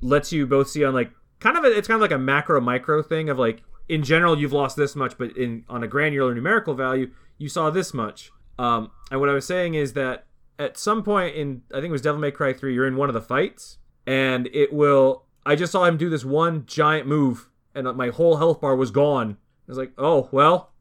lets 0.00 0.32
you 0.32 0.44
both 0.44 0.68
see 0.68 0.82
on 0.82 0.92
like 0.92 1.12
kind 1.38 1.56
of 1.56 1.62
a, 1.62 1.68
it's 1.68 1.86
kind 1.86 1.94
of 1.94 2.00
like 2.00 2.10
a 2.10 2.18
macro 2.18 2.60
micro 2.60 3.04
thing 3.04 3.30
of 3.30 3.38
like 3.38 3.62
in 3.88 4.02
general 4.02 4.36
you've 4.36 4.52
lost 4.52 4.76
this 4.76 4.96
much 4.96 5.16
but 5.16 5.30
in 5.36 5.64
on 5.68 5.84
a 5.84 5.86
granular 5.86 6.34
numerical 6.34 6.74
value 6.74 7.08
you 7.38 7.48
saw 7.48 7.70
this 7.70 7.94
much. 7.94 8.32
Um 8.58 8.90
and 9.12 9.20
what 9.20 9.28
i 9.28 9.32
was 9.32 9.46
saying 9.46 9.74
is 9.74 9.92
that 9.92 10.26
at 10.58 10.76
some 10.76 11.04
point 11.04 11.36
in 11.36 11.62
i 11.70 11.76
think 11.76 11.90
it 11.90 11.92
was 11.92 12.02
devil 12.02 12.20
may 12.20 12.32
cry 12.32 12.52
3 12.52 12.74
you're 12.74 12.88
in 12.88 12.96
one 12.96 13.08
of 13.08 13.14
the 13.14 13.22
fights 13.22 13.78
and 14.04 14.48
it 14.52 14.72
will 14.72 15.26
i 15.46 15.54
just 15.54 15.70
saw 15.70 15.84
him 15.84 15.96
do 15.96 16.10
this 16.10 16.24
one 16.24 16.66
giant 16.66 17.06
move 17.06 17.48
and 17.76 17.96
my 17.96 18.08
whole 18.08 18.38
health 18.38 18.60
bar 18.60 18.74
was 18.74 18.90
gone. 18.90 19.36
I 19.68 19.70
was 19.70 19.78
like, 19.78 19.92
oh 19.96 20.28
well, 20.32 20.71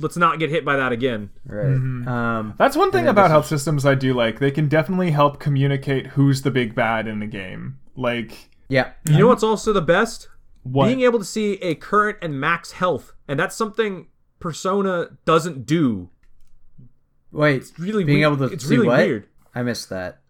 let's 0.00 0.16
not 0.16 0.38
get 0.38 0.50
hit 0.50 0.64
by 0.64 0.76
that 0.76 0.92
again. 0.92 1.30
right 1.46 1.64
um 2.06 2.54
That's 2.58 2.76
one 2.76 2.90
thing 2.90 3.06
about 3.08 3.24
this 3.24 3.30
health 3.32 3.46
systems 3.46 3.84
I 3.86 3.94
do 3.94 4.14
like. 4.14 4.38
They 4.38 4.50
can 4.50 4.68
definitely 4.68 5.10
help 5.10 5.38
communicate 5.40 6.08
who's 6.08 6.42
the 6.42 6.50
big 6.50 6.74
bad 6.74 7.06
in 7.06 7.18
the 7.20 7.26
game. 7.26 7.78
Like 7.96 8.50
yeah 8.68 8.92
You 9.06 9.18
know 9.18 9.26
what's 9.28 9.42
also 9.42 9.72
the 9.72 9.82
best? 9.82 10.28
what? 10.62 10.86
Being 10.86 11.00
able 11.02 11.18
to 11.18 11.24
see 11.24 11.54
a 11.62 11.74
current 11.74 12.18
and 12.20 12.38
max 12.38 12.72
health, 12.72 13.14
and 13.26 13.38
that's 13.40 13.56
something 13.56 14.08
Persona 14.40 15.10
doesn't 15.24 15.66
do. 15.66 16.10
wait 17.32 17.56
it's 17.62 17.78
Really, 17.78 18.04
being 18.04 18.18
we- 18.18 18.24
able 18.24 18.36
to 18.38 18.44
it's 18.54 18.64
see 18.66 18.76
really 18.76 18.86
what 18.88 18.98
weird. 18.98 19.26
i 19.54 19.62
missed 19.62 19.88
that 19.90 20.20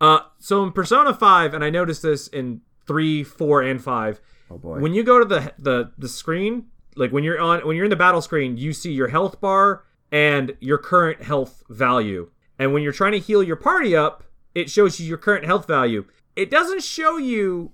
Uh, 0.00 0.20
so 0.38 0.62
in 0.62 0.70
Persona 0.72 1.12
Five, 1.12 1.54
and 1.54 1.64
I 1.64 1.70
noticed 1.70 2.02
this 2.02 2.28
in 2.28 2.60
three, 2.86 3.24
four, 3.24 3.62
and 3.62 3.82
five. 3.82 4.20
oh 4.50 4.56
boy 4.58 4.78
When 4.78 4.94
you 4.94 5.02
go 5.02 5.18
to 5.18 5.24
the 5.24 5.52
the 5.58 5.90
the 5.98 6.08
screen, 6.08 6.66
like 6.98 7.12
when 7.12 7.24
you're 7.24 7.40
on 7.40 7.66
when 7.66 7.76
you're 7.76 7.84
in 7.86 7.90
the 7.90 7.96
battle 7.96 8.20
screen, 8.20 8.56
you 8.56 8.72
see 8.72 8.92
your 8.92 9.08
health 9.08 9.40
bar 9.40 9.84
and 10.12 10.56
your 10.60 10.78
current 10.78 11.22
health 11.22 11.62
value. 11.70 12.30
And 12.58 12.72
when 12.72 12.82
you're 12.82 12.92
trying 12.92 13.12
to 13.12 13.18
heal 13.18 13.42
your 13.42 13.56
party 13.56 13.94
up, 13.96 14.24
it 14.54 14.68
shows 14.70 14.98
you 14.98 15.06
your 15.06 15.18
current 15.18 15.44
health 15.44 15.66
value. 15.66 16.04
It 16.36 16.50
doesn't 16.50 16.82
show 16.82 17.16
you 17.18 17.72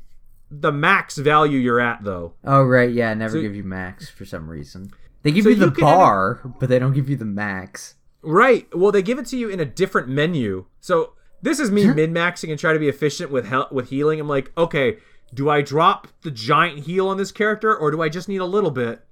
the 0.50 0.70
max 0.72 1.16
value 1.18 1.58
you're 1.58 1.80
at 1.80 2.04
though. 2.04 2.34
oh 2.44 2.62
right 2.62 2.92
yeah 2.92 3.12
never 3.14 3.36
So- 3.38 3.42
give 3.42 3.56
you 3.56 3.64
max 3.64 4.08
for 4.08 4.24
some 4.24 4.48
reason 4.48 4.92
they 5.22 5.32
give 5.32 5.44
So 5.44 5.48
you 5.50 5.56
the 5.56 5.66
you 5.66 5.70
bar 5.72 6.40
but 6.60 6.68
they 6.68 6.78
don't 6.78 6.92
give 6.92 7.08
you 7.10 7.16
the 7.16 7.24
max 7.24 7.94
Right. 8.26 8.66
Well, 8.74 8.90
they 8.90 9.02
give 9.02 9.18
it 9.18 9.26
to 9.26 9.36
you 9.36 9.50
in 9.50 9.60
a 9.60 9.66
different 9.66 10.08
menu. 10.08 10.64
So 10.80 11.12
this 11.42 11.60
is 11.60 11.70
me 11.70 11.86
min 11.92 12.14
maxing 12.14 12.48
and 12.50 12.58
try 12.58 12.72
to 12.72 12.78
be 12.78 12.88
efficient 12.88 13.30
with 13.30 13.44
hel- 13.46 13.68
with 13.70 13.90
healing. 13.90 14.18
I'm 14.18 14.26
like, 14.28 14.50
okay, 14.56 14.96
do 15.34 15.50
I 15.50 15.60
drop 15.60 16.08
the 16.22 16.30
giant 16.30 16.80
heal 16.86 17.06
on 17.08 17.18
this 17.18 17.30
character, 17.30 17.76
or 17.76 17.90
do 17.90 18.00
I 18.00 18.08
just 18.08 18.26
need 18.26 18.38
a 18.40 18.46
little 18.46 18.70
bit? 18.70 19.04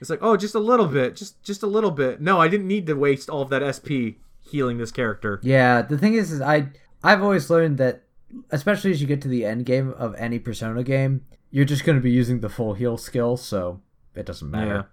It's 0.00 0.10
like, 0.10 0.20
oh, 0.22 0.36
just 0.36 0.54
a 0.54 0.60
little 0.60 0.86
bit, 0.86 1.16
just 1.16 1.42
just 1.42 1.62
a 1.62 1.66
little 1.66 1.90
bit. 1.90 2.20
No, 2.20 2.40
I 2.40 2.48
didn't 2.48 2.68
need 2.68 2.86
to 2.86 2.94
waste 2.94 3.28
all 3.28 3.42
of 3.42 3.50
that 3.50 3.62
SP 3.62 4.18
healing 4.40 4.78
this 4.78 4.90
character. 4.90 5.40
Yeah, 5.42 5.82
the 5.82 5.98
thing 5.98 6.14
is, 6.14 6.32
is 6.32 6.40
I 6.40 6.68
I've 7.02 7.22
always 7.22 7.50
learned 7.50 7.78
that, 7.78 8.02
especially 8.50 8.90
as 8.90 9.00
you 9.00 9.06
get 9.06 9.22
to 9.22 9.28
the 9.28 9.44
end 9.44 9.66
game 9.66 9.90
of 9.96 10.14
any 10.16 10.38
Persona 10.38 10.82
game, 10.82 11.24
you're 11.50 11.64
just 11.64 11.84
going 11.84 11.96
to 11.96 12.02
be 12.02 12.10
using 12.10 12.40
the 12.40 12.48
full 12.48 12.74
heal 12.74 12.96
skill, 12.96 13.36
so 13.36 13.80
it 14.14 14.26
doesn't 14.26 14.50
matter. 14.50 14.88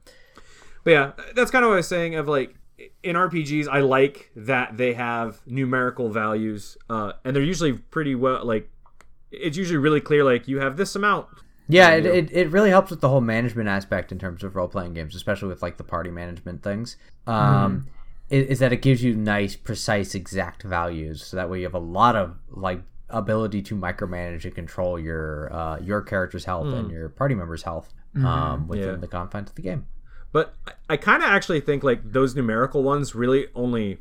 But 0.84 0.92
yeah, 0.92 1.12
that's 1.36 1.52
kind 1.52 1.64
of 1.64 1.70
what 1.70 1.76
I 1.76 1.78
was 1.78 1.88
saying. 1.88 2.16
Of 2.16 2.28
like 2.28 2.56
in 3.04 3.16
RPGs, 3.16 3.68
I 3.68 3.80
like 3.80 4.32
that 4.36 4.78
they 4.78 4.94
have 4.94 5.42
numerical 5.46 6.10
values, 6.10 6.78
uh, 6.90 7.14
and 7.24 7.36
they're 7.36 7.44
usually 7.44 7.74
pretty 7.74 8.16
well. 8.16 8.46
Like 8.46 8.70
it's 9.32 9.58
usually 9.58 9.78
really 9.78 10.02
clear. 10.02 10.24
Like 10.24 10.48
you 10.48 10.60
have 10.60 10.78
this 10.78 10.96
amount. 10.96 11.28
Yeah, 11.70 11.92
it, 11.92 12.06
it, 12.06 12.32
it 12.32 12.50
really 12.52 12.72
helps 12.72 12.90
with 12.90 13.00
the 13.00 13.10
whole 13.10 13.22
management 13.22 13.70
aspect 13.70 14.12
in 14.12 14.18
terms 14.20 14.44
of 14.44 14.56
role 14.56 14.68
playing 14.68 14.96
games, 14.96 15.16
especially 15.16 15.48
with 15.50 15.62
like 15.62 15.78
the 15.78 15.84
party 15.84 16.10
management 16.10 16.64
things. 16.64 16.98
Um, 17.28 17.88
is, 18.30 18.48
is 18.48 18.60
that 18.60 18.74
it 18.74 18.82
gives 18.82 19.04
you 19.04 19.16
nice, 19.16 19.56
precise, 19.56 20.16
exact 20.16 20.64
values, 20.64 21.24
so 21.24 21.38
that 21.38 21.50
way 21.50 21.60
you 21.60 21.66
have 21.66 21.76
a 21.76 21.80
lot 21.80 22.16
of 22.16 22.36
like 22.50 22.82
ability 23.10 23.62
to 23.64 23.76
micromanage 23.76 24.46
and 24.46 24.54
control 24.54 25.00
your 25.00 25.52
uh, 25.54 25.80
your 25.80 26.02
character's 26.02 26.46
health 26.46 26.68
and 26.74 26.92
your 26.92 27.10
party 27.10 27.36
members' 27.36 27.64
health 27.64 27.94
um, 28.16 28.68
within 28.68 28.90
Yeah. 28.90 28.96
the 28.98 29.08
confines 29.08 29.50
of 29.50 29.56
the 29.56 29.62
game. 29.62 29.86
But 30.32 30.54
I, 30.68 30.72
I 30.90 30.98
kind 30.98 31.24
of 31.24 31.30
actually 31.30 31.62
think 31.62 31.84
like 31.84 32.02
those 32.12 32.36
numerical 32.36 32.84
ones 32.84 33.14
really 33.16 33.48
only. 33.56 33.98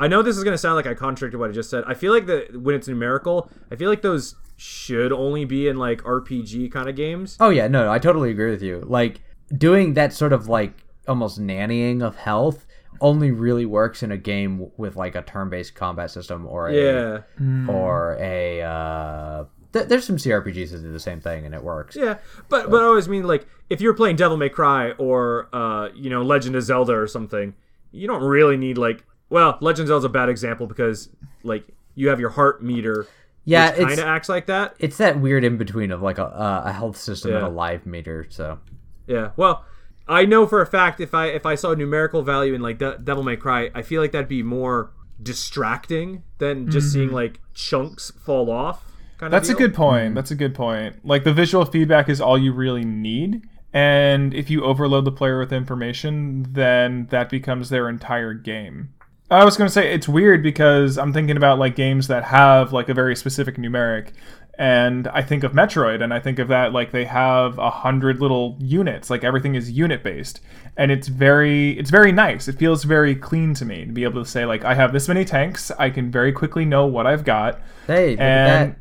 I 0.00 0.08
know 0.08 0.22
this 0.22 0.36
is 0.36 0.42
going 0.42 0.54
to 0.54 0.58
sound 0.58 0.74
like 0.74 0.86
I 0.86 0.94
contradicted 0.94 1.38
what 1.38 1.50
I 1.50 1.52
just 1.52 1.70
said. 1.70 1.84
I 1.86 1.94
feel 1.94 2.12
like 2.12 2.26
that 2.26 2.60
when 2.60 2.74
it's 2.74 2.88
numerical, 2.88 3.48
I 3.70 3.76
feel 3.76 3.88
like 3.88 4.02
those 4.02 4.34
should 4.56 5.12
only 5.12 5.44
be 5.44 5.68
in 5.68 5.76
like 5.76 6.02
RPG 6.02 6.70
kind 6.72 6.88
of 6.88 6.96
games. 6.96 7.36
Oh 7.40 7.50
yeah, 7.50 7.68
no, 7.68 7.90
I 7.90 7.98
totally 7.98 8.30
agree 8.30 8.50
with 8.50 8.62
you. 8.62 8.82
Like 8.86 9.20
doing 9.56 9.94
that 9.94 10.12
sort 10.12 10.32
of 10.32 10.48
like 10.48 10.84
almost 11.08 11.40
nannying 11.40 12.02
of 12.02 12.16
health 12.16 12.66
only 13.00 13.30
really 13.30 13.66
works 13.66 14.02
in 14.02 14.12
a 14.12 14.16
game 14.16 14.70
with 14.76 14.96
like 14.96 15.14
a 15.16 15.22
turn-based 15.22 15.74
combat 15.74 16.10
system 16.10 16.46
or 16.46 16.68
a 16.68 16.74
Yeah. 16.74 17.20
or 17.68 18.16
a 18.20 18.62
uh 18.62 19.44
th- 19.72 19.88
there's 19.88 20.06
some 20.06 20.16
CRPGs 20.16 20.70
that 20.70 20.82
do 20.82 20.92
the 20.92 21.00
same 21.00 21.20
thing 21.20 21.44
and 21.44 21.54
it 21.54 21.62
works. 21.62 21.96
Yeah, 21.96 22.18
but 22.48 22.70
but 22.70 22.80
I 22.80 22.84
always 22.86 23.08
mean 23.08 23.26
like 23.26 23.46
if 23.68 23.80
you're 23.80 23.94
playing 23.94 24.16
Devil 24.16 24.36
May 24.36 24.48
Cry 24.48 24.92
or 24.92 25.48
uh 25.52 25.88
you 25.94 26.08
know 26.08 26.22
Legend 26.22 26.54
of 26.56 26.62
Zelda 26.62 26.92
or 26.94 27.06
something, 27.08 27.54
you 27.90 28.06
don't 28.06 28.22
really 28.22 28.56
need 28.56 28.78
like 28.78 29.04
well 29.28 29.58
Legend 29.60 29.82
of 29.84 29.88
Zelda's 29.88 30.04
a 30.04 30.08
bad 30.08 30.28
example 30.28 30.66
because 30.68 31.08
like 31.42 31.66
you 31.96 32.08
have 32.08 32.20
your 32.20 32.30
heart 32.30 32.62
meter, 32.62 33.06
Yeah, 33.44 33.70
it 33.70 33.86
kind 33.86 33.98
of 33.98 34.06
acts 34.06 34.28
like 34.28 34.46
that. 34.46 34.74
it's 34.78 34.96
that 34.98 35.20
weird 35.20 35.44
in 35.44 35.56
between 35.56 35.90
of 35.90 36.02
like 36.02 36.18
a 36.18 36.24
uh, 36.24 36.62
a 36.66 36.72
health 36.72 36.96
system 36.96 37.34
and 37.34 37.44
a 37.44 37.48
live 37.48 37.84
meter. 37.86 38.26
So 38.30 38.58
Yeah, 39.06 39.30
well, 39.36 39.64
I 40.08 40.24
know 40.24 40.46
for 40.46 40.60
a 40.60 40.66
fact 40.66 41.00
if 41.00 41.14
I 41.14 41.26
if 41.26 41.44
I 41.46 41.54
saw 41.54 41.72
a 41.72 41.76
numerical 41.76 42.22
value 42.22 42.54
in 42.54 42.62
like 42.62 42.78
De- 42.78 42.98
Devil 42.98 43.22
May 43.22 43.36
Cry, 43.36 43.70
I 43.74 43.82
feel 43.82 44.00
like 44.00 44.12
that'd 44.12 44.28
be 44.28 44.42
more 44.42 44.92
distracting 45.22 46.22
than 46.38 46.70
just 46.70 46.92
seeing 46.92 47.12
like 47.12 47.40
chunks 47.54 48.10
fall 48.24 48.50
off. 48.50 48.84
Kind 49.18 49.32
of. 49.32 49.40
That's 49.40 49.48
of 49.48 49.56
a 49.56 49.58
good 49.58 49.74
point. 49.74 50.14
That's 50.14 50.30
a 50.30 50.34
good 50.34 50.54
point. 50.54 51.04
Like 51.04 51.24
the 51.24 51.32
visual 51.32 51.64
feedback 51.64 52.08
is 52.08 52.20
all 52.20 52.38
you 52.38 52.52
really 52.52 52.84
need. 52.84 53.42
And 53.72 54.32
if 54.34 54.50
you 54.50 54.62
overload 54.64 55.04
the 55.04 55.12
player 55.12 55.38
with 55.38 55.52
information, 55.52 56.46
then 56.52 57.06
that 57.10 57.28
becomes 57.28 57.70
their 57.70 57.88
entire 57.88 58.32
game. 58.32 58.94
I 59.34 59.44
was 59.44 59.56
going 59.56 59.68
to 59.68 59.72
say 59.72 59.92
it's 59.92 60.08
weird 60.08 60.42
because 60.42 60.98
I'm 60.98 61.12
thinking 61.12 61.36
about 61.36 61.58
like 61.58 61.76
games 61.76 62.08
that 62.08 62.24
have 62.24 62.72
like 62.72 62.88
a 62.88 62.94
very 62.94 63.16
specific 63.16 63.56
numeric 63.56 64.08
and 64.56 65.08
I 65.08 65.20
think 65.22 65.42
of 65.42 65.52
Metroid 65.52 66.02
and 66.02 66.14
I 66.14 66.20
think 66.20 66.38
of 66.38 66.48
that 66.48 66.72
like 66.72 66.92
they 66.92 67.04
have 67.06 67.58
a 67.58 67.70
hundred 67.70 68.20
little 68.20 68.56
units 68.60 69.10
like 69.10 69.24
everything 69.24 69.56
is 69.56 69.70
unit 69.70 70.04
based 70.04 70.40
and 70.76 70.92
it's 70.92 71.08
very 71.08 71.72
it's 71.78 71.90
very 71.90 72.12
nice 72.12 72.46
it 72.46 72.56
feels 72.56 72.84
very 72.84 73.16
clean 73.16 73.54
to 73.54 73.64
me 73.64 73.84
to 73.84 73.92
be 73.92 74.04
able 74.04 74.22
to 74.22 74.30
say 74.30 74.44
like 74.46 74.64
I 74.64 74.74
have 74.74 74.92
this 74.92 75.08
many 75.08 75.24
tanks 75.24 75.72
I 75.72 75.90
can 75.90 76.10
very 76.12 76.30
quickly 76.32 76.64
know 76.64 76.86
what 76.86 77.06
I've 77.06 77.24
got 77.24 77.60
hey, 77.86 78.10
look 78.10 78.20
And- 78.20 78.70
at 78.70 78.76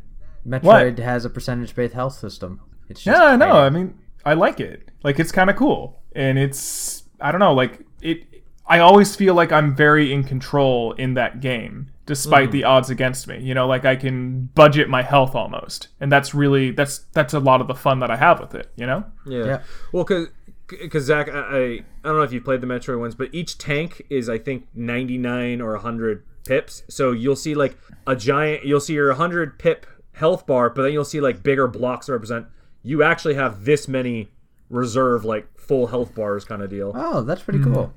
that. 0.45 0.61
Metroid 0.61 0.99
has 0.99 1.23
a 1.25 1.29
percentage-based 1.29 1.93
health 1.93 2.19
system. 2.19 2.59
It's 2.89 3.01
just 3.01 3.17
Yeah, 3.17 3.23
I 3.27 3.35
know. 3.37 3.53
I 3.53 3.69
mean, 3.69 3.97
I 4.25 4.33
like 4.33 4.59
it. 4.59 4.89
Like 5.01 5.17
it's 5.17 5.31
kind 5.31 5.49
of 5.49 5.55
cool, 5.55 6.01
and 6.13 6.37
it's 6.37 7.03
I 7.21 7.31
don't 7.31 7.39
know. 7.39 7.53
Like 7.53 7.79
it, 8.01 8.25
I 8.65 8.79
always 8.79 9.15
feel 9.15 9.33
like 9.33 9.51
I'm 9.51 9.75
very 9.75 10.13
in 10.13 10.23
control 10.23 10.93
in 10.93 11.15
that 11.15 11.41
game, 11.41 11.91
despite 12.05 12.51
the 12.51 12.61
mm. 12.61 12.67
odds 12.67 12.89
against 12.89 13.27
me. 13.27 13.39
You 13.41 13.53
know, 13.53 13.67
like 13.67 13.85
I 13.85 13.95
can 13.95 14.45
budget 14.55 14.89
my 14.89 15.01
health 15.01 15.35
almost, 15.35 15.89
and 15.99 16.11
that's 16.11 16.33
really 16.33 16.71
that's 16.71 16.99
that's 17.13 17.33
a 17.33 17.39
lot 17.39 17.61
of 17.61 17.67
the 17.67 17.75
fun 17.75 17.99
that 17.99 18.09
I 18.09 18.15
have 18.15 18.39
with 18.39 18.55
it. 18.55 18.71
You 18.75 18.85
know? 18.85 19.05
Yeah. 19.25 19.45
Yeah. 19.45 19.61
Well, 19.91 20.03
because 20.03 20.29
because 20.67 21.05
Zach, 21.05 21.29
I, 21.29 21.39
I 21.39 21.63
I 21.63 21.83
don't 22.03 22.17
know 22.17 22.21
if 22.21 22.31
you've 22.31 22.45
played 22.45 22.61
the 22.61 22.67
Metroid 22.67 22.99
ones, 22.99 23.15
but 23.15 23.29
each 23.33 23.57
tank 23.57 24.01
is 24.09 24.29
I 24.29 24.37
think 24.37 24.67
ninety 24.73 25.17
nine 25.17 25.61
or 25.61 25.75
hundred 25.77 26.23
pips. 26.45 26.83
So 26.89 27.11
you'll 27.11 27.35
see 27.35 27.55
like 27.55 27.77
a 28.07 28.15
giant. 28.15 28.65
You'll 28.65 28.79
see 28.79 28.93
your 28.93 29.13
hundred 29.13 29.59
pip 29.59 29.85
health 30.13 30.45
bar, 30.45 30.69
but 30.69 30.83
then 30.83 30.93
you'll 30.93 31.05
see 31.05 31.19
like 31.19 31.43
bigger 31.43 31.67
blocks 31.67 32.07
represent 32.07 32.47
you 32.83 33.01
actually 33.01 33.33
have 33.33 33.65
this 33.65 33.87
many 33.87 34.29
reserve 34.69 35.25
like 35.25 35.47
full 35.57 35.87
health 35.87 36.13
bars 36.13 36.43
kind 36.43 36.61
of 36.61 36.69
deal. 36.69 36.91
Oh, 36.93 37.21
that's 37.23 37.41
pretty 37.41 37.63
cool. 37.63 37.93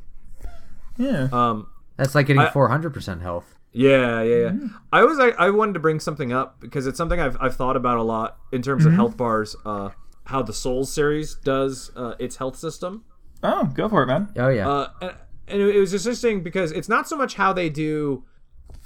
Yeah. 0.99 1.29
Um. 1.33 1.69
That's 1.97 2.15
like 2.15 2.27
getting 2.27 2.43
400% 2.43 3.23
health. 3.23 3.55
Yeah, 3.73 4.23
yeah, 4.23 4.37
yeah. 4.37 4.53
I 4.93 5.05
was 5.05 5.19
I, 5.19 5.29
I 5.31 5.51
wanted 5.51 5.75
to 5.75 5.81
bring 5.81 6.01
something 6.01 6.33
up 6.33 6.61
because 6.61 6.87
it's 6.87 6.97
something 6.97 7.21
I've, 7.21 7.37
I've 7.41 7.57
thought 7.57 7.77
about 7.77 7.99
a 7.99 8.03
lot 8.03 8.39
in 8.53 8.63
terms 8.63 8.87
of 8.87 8.93
health 8.93 9.17
bars. 9.17 9.57
Uh, 9.65 9.91
how 10.25 10.43
the 10.43 10.53
Souls 10.53 10.93
series 10.93 11.35
does 11.37 11.91
uh, 11.97 12.15
its 12.19 12.37
health 12.37 12.57
system. 12.57 13.05
oh, 13.43 13.71
go 13.75 13.89
for 13.89 14.03
it, 14.03 14.07
man. 14.07 14.29
Oh 14.37 14.49
yeah. 14.49 14.69
Uh, 14.69 14.91
and, 15.01 15.15
and 15.49 15.63
it 15.63 15.79
was 15.79 15.95
interesting 15.95 16.43
because 16.43 16.73
it's 16.73 16.89
not 16.89 17.09
so 17.09 17.17
much 17.17 17.35
how 17.35 17.53
they 17.53 17.69
do 17.71 18.25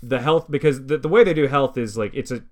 the 0.02 0.20
health 0.20 0.50
because 0.50 0.86
the, 0.86 0.98
the 0.98 1.08
way 1.08 1.24
they 1.24 1.34
do 1.34 1.46
health 1.46 1.78
is 1.78 1.96
like 1.96 2.12
it's 2.14 2.30
a 2.30 2.42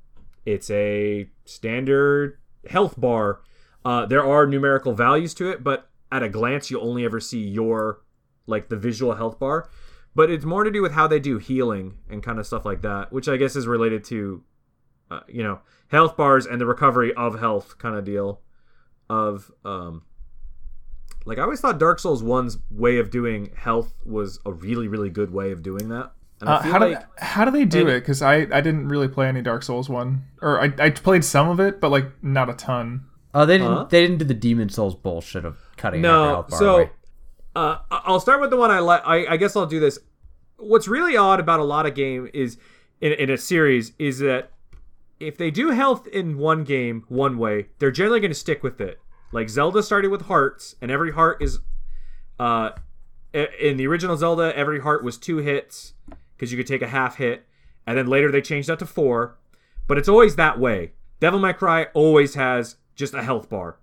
it's 0.46 0.70
a 0.70 1.28
standard 1.44 2.38
health 2.68 2.98
bar. 2.98 3.40
Uh, 3.84 4.06
there 4.06 4.24
are 4.24 4.46
numerical 4.46 4.92
values 4.94 5.34
to 5.34 5.50
it, 5.50 5.62
but 5.62 5.88
at 6.10 6.22
a 6.22 6.28
glance 6.28 6.70
you 6.70 6.80
only 6.80 7.04
ever 7.04 7.20
see 7.20 7.40
your 7.40 8.00
like 8.48 8.68
the 8.68 8.76
visual 8.76 9.14
health 9.14 9.38
bar. 9.38 9.68
But 10.14 10.30
it's 10.30 10.44
more 10.44 10.64
to 10.64 10.70
do 10.70 10.82
with 10.82 10.92
how 10.92 11.06
they 11.06 11.20
do 11.20 11.38
healing 11.38 11.98
and 12.10 12.22
kind 12.22 12.38
of 12.40 12.46
stuff 12.46 12.64
like 12.64 12.82
that, 12.82 13.12
which 13.12 13.28
I 13.28 13.36
guess 13.36 13.54
is 13.54 13.66
related 13.68 14.02
to 14.04 14.42
uh, 15.10 15.20
you 15.28 15.42
know 15.42 15.60
health 15.88 16.16
bars 16.16 16.44
and 16.46 16.60
the 16.60 16.66
recovery 16.66 17.14
of 17.14 17.38
health 17.38 17.78
kind 17.78 17.94
of 17.96 18.04
deal 18.04 18.40
of 19.08 19.50
um 19.64 20.02
like 21.24 21.38
I 21.38 21.42
always 21.42 21.60
thought 21.60 21.78
Dark 21.78 21.98
Souls 21.98 22.22
1's 22.22 22.58
way 22.70 22.98
of 22.98 23.10
doing 23.10 23.50
health 23.56 23.94
was 24.04 24.38
a 24.46 24.52
really 24.52 24.88
really 24.88 25.10
good 25.10 25.32
way 25.32 25.52
of 25.52 25.62
doing 25.62 25.88
that. 25.90 26.12
And 26.40 26.48
Uh, 26.48 26.58
I 26.58 26.62
feel 26.62 26.72
how 26.72 26.78
do 26.78 26.84
like 26.94 27.18
how 27.20 27.44
do 27.44 27.50
they 27.50 27.64
do 27.64 27.80
and- 27.80 27.88
it? 27.90 28.00
Because 28.00 28.22
I 28.22 28.34
I 28.52 28.60
didn't 28.60 28.88
really 28.88 29.08
play 29.08 29.28
any 29.28 29.42
Dark 29.42 29.62
Souls 29.62 29.88
one, 29.88 30.24
or 30.42 30.60
I 30.60 30.72
I 30.78 30.90
played 30.90 31.24
some 31.24 31.48
of 31.48 31.60
it, 31.60 31.80
but 31.80 31.90
like 31.90 32.06
not 32.22 32.48
a 32.50 32.54
ton. 32.54 33.04
oh, 33.34 33.44
they 33.46 33.58
didn't 33.58 33.72
huh? 33.72 33.86
they 33.90 34.00
didn't 34.02 34.18
do 34.18 34.24
the 34.24 34.34
Demon 34.34 34.68
Souls 34.68 34.94
bullshit 34.94 35.44
of 35.44 35.58
cutting 35.76 36.02
half 36.02 36.10
your 36.10 36.16
no, 36.26 36.28
health 36.34 36.48
bar 36.50 36.58
so 36.58 36.74
away. 36.76 36.90
Uh, 37.58 37.78
I'll 37.90 38.20
start 38.20 38.40
with 38.40 38.50
the 38.50 38.56
one 38.56 38.70
I 38.70 38.78
like. 38.78 39.02
I, 39.04 39.26
I 39.26 39.36
guess 39.36 39.56
I'll 39.56 39.66
do 39.66 39.80
this. 39.80 39.98
What's 40.58 40.86
really 40.86 41.16
odd 41.16 41.40
about 41.40 41.58
a 41.58 41.64
lot 41.64 41.86
of 41.86 41.94
game 41.96 42.30
is 42.32 42.56
in, 43.00 43.12
in 43.12 43.30
a 43.30 43.36
series 43.36 43.92
is 43.98 44.20
that 44.20 44.52
if 45.18 45.36
they 45.36 45.50
do 45.50 45.70
health 45.70 46.06
in 46.06 46.38
one 46.38 46.62
game 46.62 47.04
one 47.08 47.36
way, 47.36 47.66
they're 47.80 47.90
generally 47.90 48.20
going 48.20 48.30
to 48.30 48.36
stick 48.36 48.62
with 48.62 48.80
it. 48.80 49.00
Like 49.32 49.48
Zelda 49.48 49.82
started 49.82 50.12
with 50.12 50.22
hearts, 50.22 50.76
and 50.80 50.92
every 50.92 51.10
heart 51.10 51.42
is, 51.42 51.58
uh, 52.38 52.70
in 53.34 53.76
the 53.76 53.88
original 53.88 54.16
Zelda, 54.16 54.56
every 54.56 54.80
heart 54.80 55.02
was 55.02 55.18
two 55.18 55.38
hits 55.38 55.94
because 56.36 56.52
you 56.52 56.56
could 56.56 56.66
take 56.68 56.82
a 56.82 56.88
half 56.88 57.16
hit, 57.16 57.44
and 57.88 57.98
then 57.98 58.06
later 58.06 58.30
they 58.30 58.40
changed 58.40 58.68
that 58.68 58.78
to 58.78 58.86
four. 58.86 59.36
But 59.88 59.98
it's 59.98 60.08
always 60.08 60.36
that 60.36 60.60
way. 60.60 60.92
Devil 61.18 61.40
May 61.40 61.54
Cry 61.54 61.88
always 61.92 62.36
has 62.36 62.76
just 62.94 63.14
a 63.14 63.22
health 63.24 63.50
bar. 63.50 63.78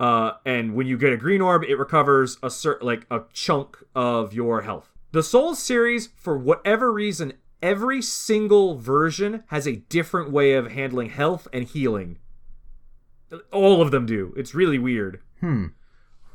Uh, 0.00 0.32
and 0.46 0.74
when 0.74 0.86
you 0.86 0.96
get 0.96 1.12
a 1.12 1.16
green 1.16 1.40
orb, 1.40 1.64
it 1.64 1.76
recovers 1.76 2.38
a 2.42 2.50
certain 2.50 2.86
like 2.86 3.06
a 3.10 3.22
chunk 3.32 3.76
of 3.94 4.32
your 4.32 4.62
health. 4.62 4.90
The 5.12 5.22
Souls 5.22 5.58
series, 5.58 6.08
for 6.16 6.36
whatever 6.36 6.92
reason, 6.92 7.32
every 7.62 8.02
single 8.02 8.76
version 8.76 9.42
has 9.48 9.66
a 9.66 9.76
different 9.76 10.30
way 10.30 10.52
of 10.52 10.70
handling 10.70 11.10
health 11.10 11.48
and 11.52 11.64
healing. 11.64 12.18
All 13.52 13.82
of 13.82 13.90
them 13.90 14.06
do. 14.06 14.32
It's 14.36 14.54
really 14.54 14.78
weird. 14.78 15.20
Hmm. 15.40 15.66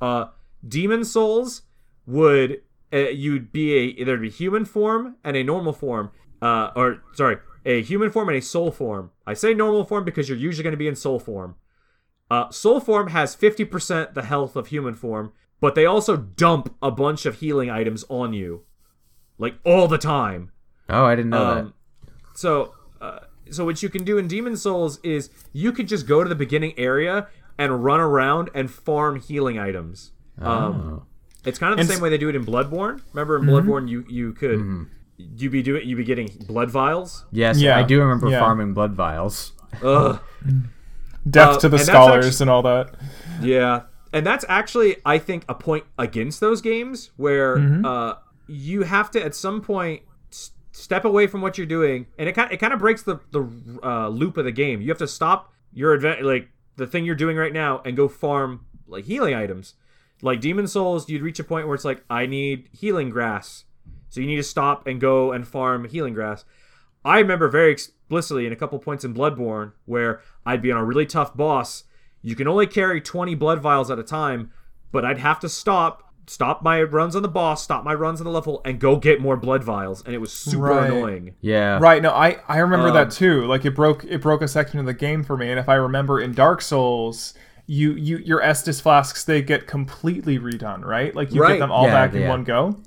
Uh, 0.01 0.25
Demon 0.67 1.05
Souls 1.05 1.63
would 2.05 2.61
uh, 2.91 3.09
you'd 3.09 3.51
be 3.51 3.73
a 3.73 4.03
there'd 4.03 4.21
be 4.21 4.29
human 4.29 4.65
form 4.65 5.15
and 5.23 5.35
a 5.35 5.43
normal 5.43 5.73
form. 5.73 6.11
Uh, 6.41 6.71
or 6.75 7.01
sorry, 7.13 7.37
a 7.65 7.81
human 7.81 8.11
form 8.11 8.29
and 8.29 8.37
a 8.37 8.41
soul 8.41 8.71
form. 8.71 9.11
I 9.25 9.33
say 9.33 9.53
normal 9.53 9.85
form 9.85 10.03
because 10.03 10.27
you're 10.27 10.37
usually 10.37 10.63
going 10.63 10.71
to 10.73 10.77
be 10.77 10.87
in 10.87 10.95
soul 10.95 11.19
form. 11.19 11.55
Uh, 12.31 12.49
soul 12.49 12.79
form 12.79 13.09
has 13.09 13.35
50% 13.35 14.13
the 14.13 14.23
health 14.23 14.55
of 14.55 14.67
human 14.67 14.93
form, 14.93 15.31
but 15.59 15.75
they 15.75 15.85
also 15.85 16.17
dump 16.17 16.73
a 16.81 16.89
bunch 16.91 17.25
of 17.25 17.35
healing 17.39 17.69
items 17.69 18.03
on 18.09 18.33
you, 18.33 18.63
like 19.37 19.55
all 19.63 19.87
the 19.87 19.97
time. 19.97 20.51
Oh, 20.89 21.05
I 21.05 21.15
didn't 21.15 21.31
know 21.31 21.43
Um, 21.45 21.73
so, 22.33 22.73
uh, 23.01 23.19
so 23.51 23.65
what 23.65 23.83
you 23.83 23.89
can 23.89 24.03
do 24.03 24.17
in 24.17 24.27
Demon 24.27 24.57
Souls 24.57 24.99
is 25.03 25.29
you 25.51 25.71
could 25.71 25.87
just 25.87 26.07
go 26.07 26.23
to 26.23 26.29
the 26.29 26.35
beginning 26.35 26.73
area 26.77 27.27
and 27.57 27.83
run 27.83 27.99
around 27.99 28.49
and 28.55 28.69
farm 28.71 29.19
healing 29.19 29.59
items. 29.59 30.11
that. 30.37 30.47
Um, 30.49 30.73
Oh. 30.75 31.03
it's 31.45 31.59
kind 31.59 31.71
of 31.71 31.77
the 31.77 31.81
And 31.81 31.87
same 31.89 31.97
s- 31.97 32.01
way 32.01 32.09
they 32.09 32.17
do 32.17 32.29
it 32.29 32.35
in 32.35 32.43
Bloodborne. 32.45 33.01
Remember 33.13 33.37
in 33.37 33.43
Bloodborne, 33.43 33.87
you 33.87 34.03
you 34.09 34.33
could 34.33 34.87
you 35.17 35.49
be 35.51 35.61
doing 35.61 35.87
you 35.87 35.95
be 35.95 36.03
getting 36.03 36.29
blood 36.47 36.71
vials. 36.71 37.25
Yes, 37.31 37.59
Yeah, 37.61 37.77
I 37.77 37.83
do 37.83 37.99
remember 37.99 38.29
yeah. 38.29 38.39
farming 38.39 38.73
blood 38.73 38.93
vials. 38.93 39.51
Ugh. 39.83 40.19
Death 41.29 41.55
Uh, 41.55 41.59
to 41.59 41.69
the 41.69 41.77
and 41.77 41.85
scholars 41.85 42.25
actu- 42.27 42.43
and 42.43 42.49
all 42.49 42.61
that. 42.63 42.95
Yeah, 43.41 43.83
and 44.11 44.25
that's 44.25 44.45
actually 44.49 44.97
I 45.05 45.17
think 45.17 45.45
a 45.49 45.55
point 45.55 45.85
against 45.97 46.39
those 46.39 46.61
games 46.61 47.11
where 47.17 47.57
uh, 47.85 48.15
you 48.47 48.83
have 48.83 49.09
to 49.11 49.23
at 49.23 49.33
some 49.35 49.61
point 49.61 50.01
s- 50.31 50.51
step 50.71 51.05
away 51.05 51.27
from 51.27 51.41
what 51.41 51.57
you're 51.57 51.67
doing, 51.67 52.07
and 52.19 52.27
it 52.29 52.33
kind 52.33 52.51
it 52.51 52.57
kind 52.57 52.73
of 52.73 52.79
breaks 52.79 53.03
the 53.03 53.19
the 53.31 53.47
uh, 53.83 54.07
loop 54.09 54.37
of 54.37 54.45
the 54.45 54.51
game. 54.51 54.81
You 54.81 54.89
have 54.89 54.97
to 54.99 55.07
stop 55.07 55.51
your 55.73 55.93
advent 55.93 56.23
like 56.23 56.49
the 56.75 56.85
thing 56.87 57.05
you're 57.05 57.15
doing 57.15 57.37
right 57.37 57.53
now 57.53 57.81
and 57.85 57.95
go 57.95 58.07
farm 58.07 58.65
like 58.87 59.05
healing 59.05 59.33
items. 59.33 59.75
Like 60.21 60.39
Demon 60.41 60.67
Souls, 60.67 61.09
you'd 61.09 61.21
reach 61.21 61.39
a 61.39 61.43
point 61.43 61.67
where 61.67 61.75
it's 61.75 61.85
like 61.85 62.03
I 62.09 62.25
need 62.25 62.69
healing 62.71 63.09
grass, 63.09 63.65
so 64.09 64.21
you 64.21 64.27
need 64.27 64.37
to 64.37 64.43
stop 64.43 64.87
and 64.87 64.99
go 65.01 65.31
and 65.31 65.47
farm 65.47 65.85
healing 65.85 66.13
grass. 66.13 66.45
I 67.05 67.19
remember 67.19 67.49
very 67.49 67.71
explicitly 67.71 68.45
in 68.45 68.53
a 68.53 68.55
couple 68.55 68.79
points 68.79 69.03
in 69.03 69.13
Bloodborne 69.13 69.73
where 69.85 70.21
I'd 70.45 70.61
be 70.61 70.71
on 70.71 70.77
a 70.77 70.83
really 70.85 71.05
tough 71.05 71.35
boss. 71.35 71.83
You 72.21 72.35
can 72.35 72.47
only 72.47 72.67
carry 72.67 73.01
20 73.01 73.35
blood 73.35 73.59
vials 73.59 73.91
at 73.91 73.99
a 73.99 74.03
time, 74.03 74.51
but 74.91 75.03
I'd 75.03 75.17
have 75.17 75.39
to 75.41 75.49
stop, 75.49 76.13
stop 76.27 76.63
my 76.63 76.81
runs 76.83 77.15
on 77.15 77.21
the 77.21 77.27
boss, 77.27 77.63
stop 77.63 77.83
my 77.83 77.93
runs 77.93 78.21
on 78.21 78.25
the 78.25 78.31
level, 78.31 78.61
and 78.63 78.79
go 78.79 78.95
get 78.95 79.19
more 79.19 79.35
blood 79.35 79.63
vials, 79.63 80.03
and 80.05 80.15
it 80.15 80.19
was 80.19 80.31
super 80.31 80.63
Right. 80.67 80.85
annoying. 80.89 81.35
Yeah. 81.41 81.79
Right. 81.81 82.01
No, 82.01 82.11
I 82.11 82.37
I 82.47 82.59
remember 82.59 82.87
Um, 82.89 82.93
that 82.93 83.11
too. 83.11 83.45
Like 83.45 83.65
it 83.65 83.75
broke 83.75 84.05
it 84.05 84.21
broke 84.21 84.41
a 84.41 84.47
section 84.47 84.79
of 84.79 84.85
the 84.85 84.93
game 84.93 85.23
for 85.23 85.35
me. 85.35 85.49
And 85.49 85.59
if 85.59 85.67
I 85.67 85.75
remember 85.75 86.19
in 86.21 86.33
Dark 86.33 86.61
Souls, 86.61 87.33
you 87.67 87.91
you 87.93 88.17
your 88.17 88.41
Estus 88.41 88.81
flasks 88.81 89.23
they 89.25 89.41
get 89.41 89.67
completely 89.67 90.39
redone, 90.39 90.83
right? 90.85 91.13
Like 91.15 91.33
you 91.33 91.41
Right. 91.41 91.53
get 91.53 91.59
them 91.59 91.71
all 91.71 91.85
Yeah, 91.87 91.93
back 91.93 92.13
in 92.13 92.21
yeah. 92.21 92.29
one 92.29 92.43
go. 92.45 92.77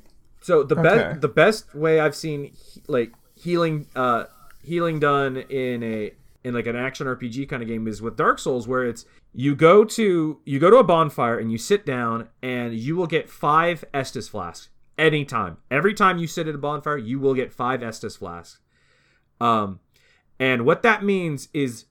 So 0.40 0.62
the 0.62 0.74
Okay. 0.78 0.82
best 0.82 1.20
the 1.20 1.28
best 1.28 1.74
way 1.74 2.00
I've 2.00 2.14
seen 2.14 2.44
he- 2.54 2.82
like 2.88 3.12
healing 3.34 3.86
uh 3.94 4.24
healing 4.62 4.98
done 4.98 5.36
in 5.36 5.82
a 5.82 6.12
in 6.46 6.54
like 6.54 6.68
an 6.68 6.76
action 6.76 7.08
RPG 7.08 7.48
kind 7.48 7.60
of 7.60 7.68
game 7.68 7.88
is 7.88 8.00
with 8.00 8.16
Dark 8.16 8.38
Souls 8.38 8.68
where 8.68 8.84
it's 8.84 9.04
you 9.34 9.56
go 9.56 9.84
to 9.84 10.38
you 10.44 10.58
go 10.60 10.70
to 10.70 10.76
a 10.76 10.84
bonfire 10.84 11.36
and 11.40 11.50
you 11.50 11.58
sit 11.58 11.84
down 11.84 12.28
and 12.40 12.72
you 12.72 12.94
will 12.94 13.08
get 13.08 13.28
5 13.28 13.84
Estus 13.92 14.30
flasks 14.30 14.68
anytime. 14.96 15.56
Every 15.72 15.92
time 15.92 16.18
you 16.18 16.28
sit 16.28 16.46
at 16.46 16.54
a 16.54 16.58
bonfire, 16.58 16.98
you 16.98 17.18
will 17.18 17.34
get 17.34 17.52
5 17.52 17.80
Estus 17.80 18.16
flasks. 18.16 18.60
Um 19.40 19.80
and 20.38 20.64
what 20.64 20.82
that 20.82 21.02
means 21.02 21.48
is 21.52 21.86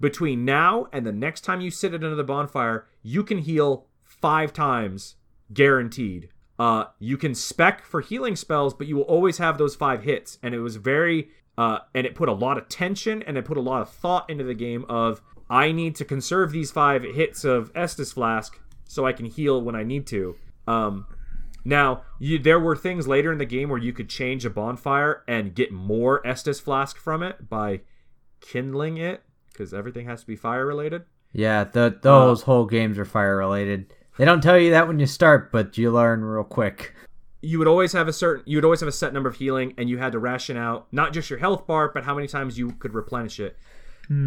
between 0.00 0.42
now 0.42 0.86
and 0.90 1.04
the 1.04 1.12
next 1.12 1.42
time 1.42 1.60
you 1.60 1.70
sit 1.70 1.92
at 1.92 2.02
another 2.02 2.22
bonfire, 2.22 2.86
you 3.02 3.22
can 3.22 3.38
heal 3.38 3.88
5 4.04 4.54
times 4.54 5.16
guaranteed. 5.52 6.30
Uh, 6.58 6.86
you 6.98 7.16
can 7.16 7.34
spec 7.34 7.84
for 7.84 8.00
healing 8.00 8.34
spells, 8.34 8.72
but 8.74 8.86
you 8.86 8.96
will 8.96 9.02
always 9.02 9.38
have 9.38 9.58
those 9.58 9.76
five 9.76 10.02
hits. 10.02 10.38
And 10.42 10.54
it 10.54 10.60
was 10.60 10.74
very, 10.74 11.28
uh, 11.58 11.80
and 11.92 12.06
it 12.06 12.14
put 12.14 12.28
a 12.28 12.32
lot 12.32 12.56
of 12.56 12.68
tension 12.68 13.20
and 13.24 13.36
it 13.36 13.44
put 13.44 13.56
a 13.56 13.60
lot 13.60 13.82
of 13.82 13.90
thought 13.90 14.30
into 14.30 14.44
the 14.44 14.54
game 14.54 14.86
of 14.88 15.20
I 15.50 15.72
need 15.72 15.96
to 15.96 16.04
conserve 16.04 16.52
these 16.52 16.70
five 16.70 17.02
hits 17.02 17.44
of 17.44 17.72
Estus 17.74 18.14
Flask 18.14 18.58
so 18.84 19.04
I 19.04 19.12
can 19.12 19.26
heal 19.26 19.60
when 19.60 19.74
I 19.74 19.82
need 19.82 20.06
to. 20.06 20.36
Um, 20.68 21.06
now, 21.64 22.02
you, 22.20 22.38
there 22.38 22.60
were 22.60 22.76
things 22.76 23.08
later 23.08 23.32
in 23.32 23.38
the 23.38 23.44
game 23.44 23.70
where 23.70 23.80
you 23.80 23.92
could 23.92 24.08
change 24.08 24.44
a 24.44 24.50
bonfire 24.50 25.24
and 25.26 25.54
get 25.54 25.72
more 25.72 26.22
Estus 26.22 26.62
Flask 26.62 26.96
from 26.96 27.24
it 27.24 27.48
by 27.48 27.80
kindling 28.40 28.98
it, 28.98 29.22
because 29.50 29.74
everything 29.74 30.06
has 30.06 30.20
to 30.20 30.26
be 30.28 30.36
fire 30.36 30.64
related. 30.64 31.02
Yeah, 31.32 31.64
the, 31.64 31.98
those 32.00 32.42
whole 32.42 32.66
games 32.66 32.98
are 32.98 33.04
fire 33.04 33.36
related. 33.36 33.92
They 34.16 34.24
don't 34.24 34.42
tell 34.42 34.58
you 34.58 34.70
that 34.70 34.86
when 34.86 35.00
you 35.00 35.06
start, 35.06 35.50
but 35.50 35.76
you 35.76 35.90
learn 35.90 36.24
real 36.24 36.44
quick. 36.44 36.94
You 37.40 37.58
would 37.58 37.68
always 37.68 37.92
have 37.92 38.08
a 38.08 38.12
certain 38.12 38.42
you 38.46 38.56
would 38.56 38.64
always 38.64 38.80
have 38.80 38.88
a 38.88 38.92
set 38.92 39.12
number 39.12 39.28
of 39.28 39.36
healing 39.36 39.74
and 39.78 39.88
you 39.88 39.98
had 39.98 40.12
to 40.12 40.18
ration 40.18 40.56
out 40.56 40.86
not 40.92 41.12
just 41.12 41.30
your 41.30 41.38
health 41.38 41.66
bar 41.66 41.90
but 41.92 42.04
how 42.04 42.14
many 42.14 42.26
times 42.26 42.58
you 42.58 42.70
could 42.72 42.94
replenish 42.94 43.38
it. 43.40 43.56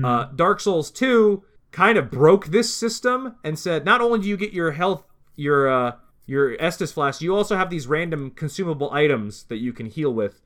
Uh, 0.06 0.26
dark 0.36 0.60
souls 0.60 0.92
2 0.92 1.44
kind 1.72 1.98
of 1.98 2.12
broke 2.12 2.48
this 2.48 2.74
system 2.74 3.36
and 3.44 3.58
said 3.58 3.84
not 3.84 4.00
only 4.02 4.20
do 4.20 4.28
you 4.28 4.38
get 4.38 4.54
your 4.54 4.72
health 4.72 5.04
your 5.36 5.68
uh 5.70 5.92
your 6.28 6.56
estus 6.58 6.94
flask 6.94 7.22
you 7.22 7.36
also 7.36 7.58
have 7.58 7.70
these 7.70 7.88
random 7.88 8.32
consumable 8.32 8.92
items 8.92 9.44
that 9.46 9.58
you 9.58 9.74
can 9.74 9.88
heal 9.88 10.14
with. 10.14 10.40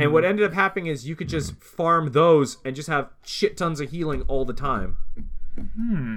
And 0.00 0.12
what 0.14 0.24
ended 0.24 0.46
up 0.46 0.54
happening 0.54 0.86
is 0.86 1.06
you 1.06 1.14
could 1.14 1.28
just 1.28 1.54
farm 1.62 2.12
those 2.12 2.56
and 2.64 2.74
just 2.74 2.88
have 2.88 3.10
shit 3.22 3.58
tons 3.58 3.80
of 3.80 3.90
healing 3.90 4.22
all 4.22 4.46
the 4.46 4.54
time. 4.54 4.96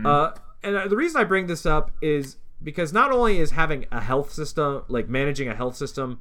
Uh, 0.05 0.31
and 0.63 0.75
uh, 0.77 0.87
the 0.87 0.95
reason 0.95 1.19
I 1.19 1.25
bring 1.25 1.47
this 1.47 1.65
up 1.65 1.91
is 2.01 2.37
because 2.63 2.93
not 2.93 3.11
only 3.11 3.39
is 3.39 3.51
having 3.51 3.85
a 3.91 4.01
health 4.01 4.31
system, 4.31 4.83
like 4.87 5.07
managing 5.09 5.47
a 5.47 5.55
health 5.55 5.75
system, 5.75 6.19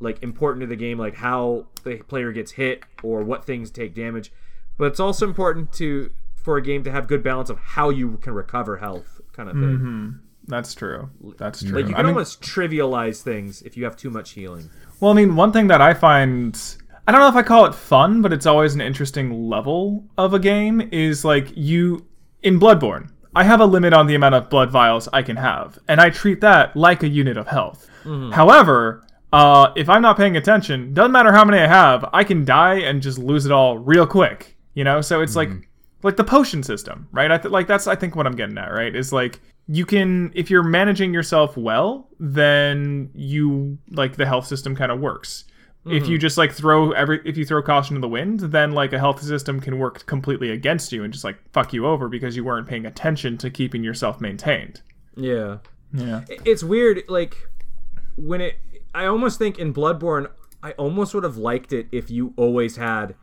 like 0.00 0.22
important 0.22 0.60
to 0.62 0.66
the 0.66 0.76
game, 0.76 0.98
like 0.98 1.16
how 1.16 1.66
the 1.84 1.96
player 1.96 2.32
gets 2.32 2.52
hit 2.52 2.82
or 3.02 3.22
what 3.22 3.44
things 3.44 3.70
take 3.70 3.94
damage, 3.94 4.32
but 4.76 4.84
it's 4.86 5.00
also 5.00 5.26
important 5.26 5.72
to 5.74 6.10
for 6.36 6.56
a 6.56 6.62
game 6.62 6.84
to 6.84 6.90
have 6.90 7.06
good 7.08 7.22
balance 7.22 7.50
of 7.50 7.58
how 7.58 7.90
you 7.90 8.16
can 8.18 8.32
recover 8.32 8.76
health, 8.78 9.20
kind 9.32 9.48
of 9.48 9.54
thing. 9.56 9.62
Mm-hmm. 9.78 10.08
That's 10.46 10.74
true. 10.74 11.10
That's 11.36 11.62
true. 11.62 11.76
Like 11.76 11.86
you 11.88 11.92
I 11.92 11.96
can 11.96 12.06
mean- 12.06 12.14
almost 12.14 12.40
trivialize 12.40 13.22
things 13.22 13.60
if 13.62 13.76
you 13.76 13.84
have 13.84 13.96
too 13.96 14.08
much 14.08 14.30
healing. 14.30 14.70
Well, 15.00 15.10
I 15.10 15.14
mean, 15.14 15.36
one 15.36 15.52
thing 15.52 15.66
that 15.66 15.80
I 15.80 15.94
find 15.94 16.58
I 17.06 17.12
don't 17.12 17.20
know 17.20 17.28
if 17.28 17.36
I 17.36 17.42
call 17.42 17.64
it 17.66 17.74
fun, 17.74 18.20
but 18.20 18.32
it's 18.32 18.46
always 18.46 18.74
an 18.74 18.80
interesting 18.80 19.48
level 19.48 20.04
of 20.18 20.34
a 20.34 20.38
game 20.38 20.88
is 20.92 21.24
like 21.24 21.48
you 21.56 22.06
in 22.42 22.60
Bloodborne. 22.60 23.10
I 23.38 23.44
have 23.44 23.60
a 23.60 23.66
limit 23.66 23.92
on 23.92 24.08
the 24.08 24.16
amount 24.16 24.34
of 24.34 24.50
blood 24.50 24.70
vials 24.70 25.08
I 25.12 25.22
can 25.22 25.36
have, 25.36 25.78
and 25.86 26.00
I 26.00 26.10
treat 26.10 26.40
that 26.40 26.76
like 26.76 27.04
a 27.04 27.08
unit 27.08 27.36
of 27.36 27.46
health. 27.46 27.88
However, 28.32 29.06
uh, 29.32 29.72
if 29.76 29.88
I'm 29.88 30.02
not 30.02 30.16
paying 30.16 30.36
attention, 30.36 30.92
doesn't 30.92 31.12
matter 31.12 31.30
how 31.32 31.44
many 31.44 31.58
I 31.62 31.68
have, 31.68 32.04
I 32.12 32.24
can 32.24 32.44
die 32.44 32.80
and 32.80 33.00
just 33.00 33.18
lose 33.18 33.46
it 33.46 33.52
all 33.52 33.78
real 33.78 34.06
quick. 34.06 34.56
You 34.74 34.82
know, 34.84 35.00
so 35.00 35.20
it's 35.20 35.36
like 35.36 35.50
like 36.02 36.16
the 36.16 36.24
potion 36.24 36.62
system, 36.64 37.06
right? 37.12 37.30
I 37.30 37.38
th- 37.38 37.52
like 37.52 37.66
that's 37.68 37.86
I 37.86 37.94
think 37.94 38.16
what 38.16 38.26
I'm 38.26 38.34
getting 38.34 38.58
at, 38.58 38.72
right? 38.72 38.94
Is 38.94 39.12
like 39.12 39.40
you 39.68 39.86
can 39.86 40.32
if 40.34 40.50
you're 40.50 40.64
managing 40.64 41.14
yourself 41.14 41.56
well, 41.56 42.08
then 42.18 43.10
you 43.14 43.78
like 43.90 44.16
the 44.16 44.26
health 44.26 44.46
system 44.48 44.74
kind 44.74 44.90
of 44.90 44.98
works. 44.98 45.44
If 45.90 46.06
you 46.06 46.16
mm-hmm. 46.16 46.20
just 46.20 46.38
like 46.38 46.52
throw 46.52 46.92
every 46.92 47.20
if 47.24 47.36
you 47.36 47.44
throw 47.44 47.62
caution 47.62 47.94
to 47.94 48.00
the 48.00 48.08
wind, 48.08 48.40
then 48.40 48.72
like 48.72 48.92
a 48.92 48.98
health 48.98 49.22
system 49.22 49.60
can 49.60 49.78
work 49.78 50.06
completely 50.06 50.50
against 50.50 50.92
you 50.92 51.04
and 51.04 51.12
just 51.12 51.24
like 51.24 51.36
fuck 51.52 51.72
you 51.72 51.86
over 51.86 52.08
because 52.08 52.36
you 52.36 52.44
weren't 52.44 52.66
paying 52.68 52.86
attention 52.86 53.38
to 53.38 53.50
keeping 53.50 53.82
yourself 53.82 54.20
maintained. 54.20 54.82
Yeah. 55.16 55.58
Yeah. 55.92 56.24
it's 56.28 56.62
weird 56.62 57.02
like 57.08 57.34
when 58.16 58.42
it 58.42 58.58
i 58.94 59.06
almost 59.06 59.38
think 59.38 59.58
in 59.58 59.72
bloodborne 59.72 60.28
i 60.62 60.72
almost 60.72 61.14
would 61.14 61.24
have 61.24 61.38
liked 61.38 61.72
it 61.72 61.86
if 61.90 62.10
you 62.10 62.34
always 62.36 62.76
had 62.76 63.14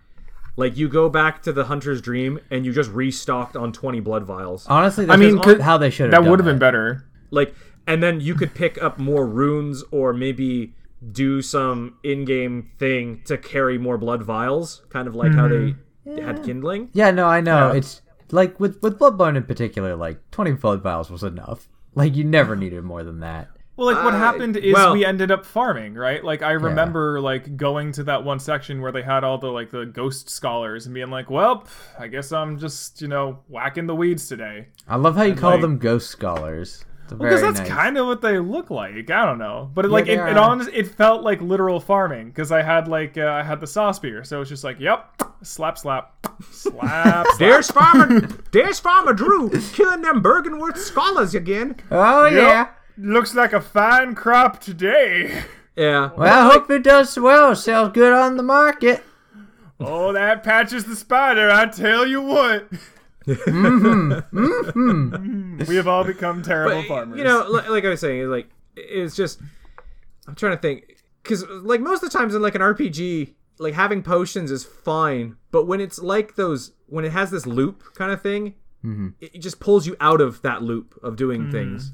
like 0.56 0.76
you 0.76 0.90
go 0.90 1.08
back 1.08 1.44
to 1.44 1.54
the 1.54 1.66
hunter's 1.66 2.02
dream 2.02 2.40
and 2.50 2.66
you 2.66 2.74
just 2.74 2.90
restocked 2.90 3.56
on 3.56 3.72
20 3.72 4.00
blood 4.00 4.24
vials 4.24 4.66
Honestly, 4.68 5.08
I 5.08 5.16
mean, 5.16 5.34
just 5.34 5.44
could- 5.44 5.62
how 5.62 5.78
they 5.78 5.92
should 5.92 6.12
have 6.12 6.24
That 6.24 6.30
would 6.30 6.40
have 6.40 6.46
been 6.46 6.58
better. 6.58 7.06
like 7.30 7.54
and 7.86 8.02
then 8.02 8.20
you 8.20 8.34
could 8.34 8.56
pick 8.56 8.82
up 8.82 8.98
more 8.98 9.28
runes 9.28 9.84
or 9.92 10.12
maybe 10.12 10.74
do 11.12 11.42
some 11.42 11.98
in-game 12.04 12.72
thing 12.80 13.22
to 13.26 13.38
carry 13.38 13.78
more 13.78 13.98
blood 13.98 14.24
vials 14.24 14.84
kind 14.90 15.08
of 15.08 15.16
like 15.16 15.34
how 15.34 15.48
they 15.48 15.76
had 16.22 16.44
kindling 16.44 16.90
Yeah, 16.94 17.12
no, 17.12 17.26
I 17.28 17.42
know. 17.42 17.72
Yeah. 17.72 17.78
It's 17.78 18.02
like 18.32 18.60
with 18.60 18.82
with 18.82 18.98
Bloodborne 19.00 19.36
in 19.38 19.44
particular, 19.44 19.96
like 19.96 20.20
twenty 20.32 20.52
blood 20.54 20.82
vials 20.82 21.10
was 21.12 21.24
enough. 21.24 21.68
Like 21.94 22.16
you 22.16 22.24
never 22.24 22.56
needed 22.56 22.84
more 22.84 23.04
than 23.04 23.20
that. 23.22 23.50
Well, 23.78 23.88
like 23.94 24.04
what 24.06 24.14
Uh, 24.14 24.18
happened 24.18 24.56
is 24.58 24.74
well- 24.74 24.94
we 24.94 25.04
ended 25.06 25.32
up 25.32 25.46
farming, 25.46 25.96
right? 25.96 26.24
Like 26.24 26.42
I 26.42 26.52
remember 26.52 27.20
like 27.20 27.58
going 27.58 27.92
to 27.94 28.04
that 28.06 28.24
one 28.24 28.40
section 28.40 28.82
where 28.82 28.92
they 28.94 29.02
had 29.02 29.24
all 29.26 29.38
the 29.38 29.48
like 29.48 29.70
the 29.70 29.86
ghost 29.86 30.30
scholars 30.30 30.86
and 30.86 30.96
being 30.96 31.10
like, 31.12 31.30
"Well, 31.30 31.66
I 32.00 32.08
guess 32.08 32.32
I'm 32.32 32.58
just, 32.58 33.02
you 33.02 33.10
know, 33.10 33.40
whacking 33.50 33.86
the 33.86 33.96
weeds 33.96 34.28
today." 34.30 34.68
I 34.88 34.96
love 34.96 35.18
how 35.18 35.24
you 35.24 35.36
call 35.36 35.52
like- 35.52 35.62
them 35.62 35.78
ghost 35.78 36.10
scholars. 36.10 36.86
It's 37.06 37.14
Because 37.14 37.41
very 37.41 37.53
that's 37.53 37.60
nice. 37.60 37.69
kind 37.69 37.98
of 37.98 38.07
what 38.07 38.22
they 38.22 38.40
look 38.40 38.69
like. 38.72 39.10
I 39.11 39.26
don't 39.26 39.38
know, 39.38 39.69
but 39.73 39.86
it, 39.86 39.91
like 39.91 40.06
they 40.06 40.14
it, 40.18 40.30
it, 40.30 40.38
honest, 40.38 40.69
it 40.73 40.88
felt 40.88 41.22
like 41.23 41.40
literal 41.41 41.80
farming 41.80 42.27
because 42.30 42.52
I 42.52 42.61
had 42.64 42.88
like 42.88 43.18
uh, 43.18 43.26
I 43.27 43.44
had 43.44 43.60
the 43.60 43.68
saw 43.68 43.91
spear, 43.91 44.23
so 44.23 44.41
it's 44.41 44.49
just 44.49 44.64
like, 44.64 44.80
"Yep, 44.80 45.22
slap, 45.44 45.77
slap, 45.77 46.27
slap." 46.49 47.27
slap. 47.27 47.27
there's 47.38 47.69
farmer 47.72 48.22
there's 48.52 48.80
farmer 48.80 49.14
drew 49.14 49.49
killing 49.73 50.02
them 50.02 50.22
Byrgenwerth 50.23 50.77
scholars 50.77 51.36
again 51.36 51.76
Oh 51.91 52.26
Yep. 52.26 52.34
yeah. 52.34 52.68
Looks 52.98 53.36
like 53.36 53.53
a 53.53 53.61
fine 53.61 54.15
crop 54.15 54.60
today. 54.60 55.44
yeah 55.76 56.10
Well, 56.18 56.49
I 56.49 56.52
hope 56.52 56.69
it 56.72 56.84
does 56.84 57.18
well. 57.19 57.56
Sells 57.56 57.91
good 57.91 58.14
on 58.14 58.36
the 58.38 58.44
market. 58.44 59.03
Oh, 59.80 60.11
that 60.14 60.41
patches 60.44 60.86
the 60.86 60.95
spider, 60.95 61.52
I 61.52 61.65
tell 61.68 62.06
you 62.07 62.22
what. 62.22 62.68
Mm-hmm. 63.26 64.38
Mm-hmm. 64.38 65.64
We 65.68 65.76
have 65.77 65.88
all 65.88 66.03
become 66.03 66.43
terrible 66.43 66.81
But, 66.81 66.88
farmers. 66.88 67.18
You 67.18 67.23
know, 67.23 67.45
like, 67.49 67.69
like 67.69 67.85
I 67.85 67.89
was 67.89 67.99
saying, 67.99 68.30
like 68.30 68.49
it's 68.76 69.15
just 69.15 69.39
I'm 70.27 70.35
trying 70.35 70.56
to 70.56 70.61
think 70.61 70.97
because 71.23 71.43
like 71.47 71.81
most 71.81 72.03
of 72.03 72.11
the 72.11 72.18
times 72.18 72.35
in 72.35 72.41
like 72.41 72.56
an 72.56 72.61
RPG, 72.61 73.34
like 73.57 73.73
having 73.73 74.03
potions 74.03 74.52
is 74.52 74.64
fine, 74.64 75.38
but 75.52 75.65
when 75.65 75.81
it's 75.81 75.99
like 75.99 76.35
those 76.35 76.73
when 76.88 77.06
it 77.06 77.11
has 77.11 77.31
this 77.31 77.45
loop 77.45 77.84
kind 77.95 78.11
of 78.11 78.22
thing, 78.22 78.56
mm-hmm. 78.84 79.10
it, 79.19 79.35
it 79.35 79.39
just 79.39 79.60
pulls 79.60 79.88
you 79.88 79.95
out 79.99 80.22
of 80.22 80.41
that 80.43 80.61
loop 80.61 80.99
of 81.02 81.15
doing 81.15 81.52
things. 81.52 81.93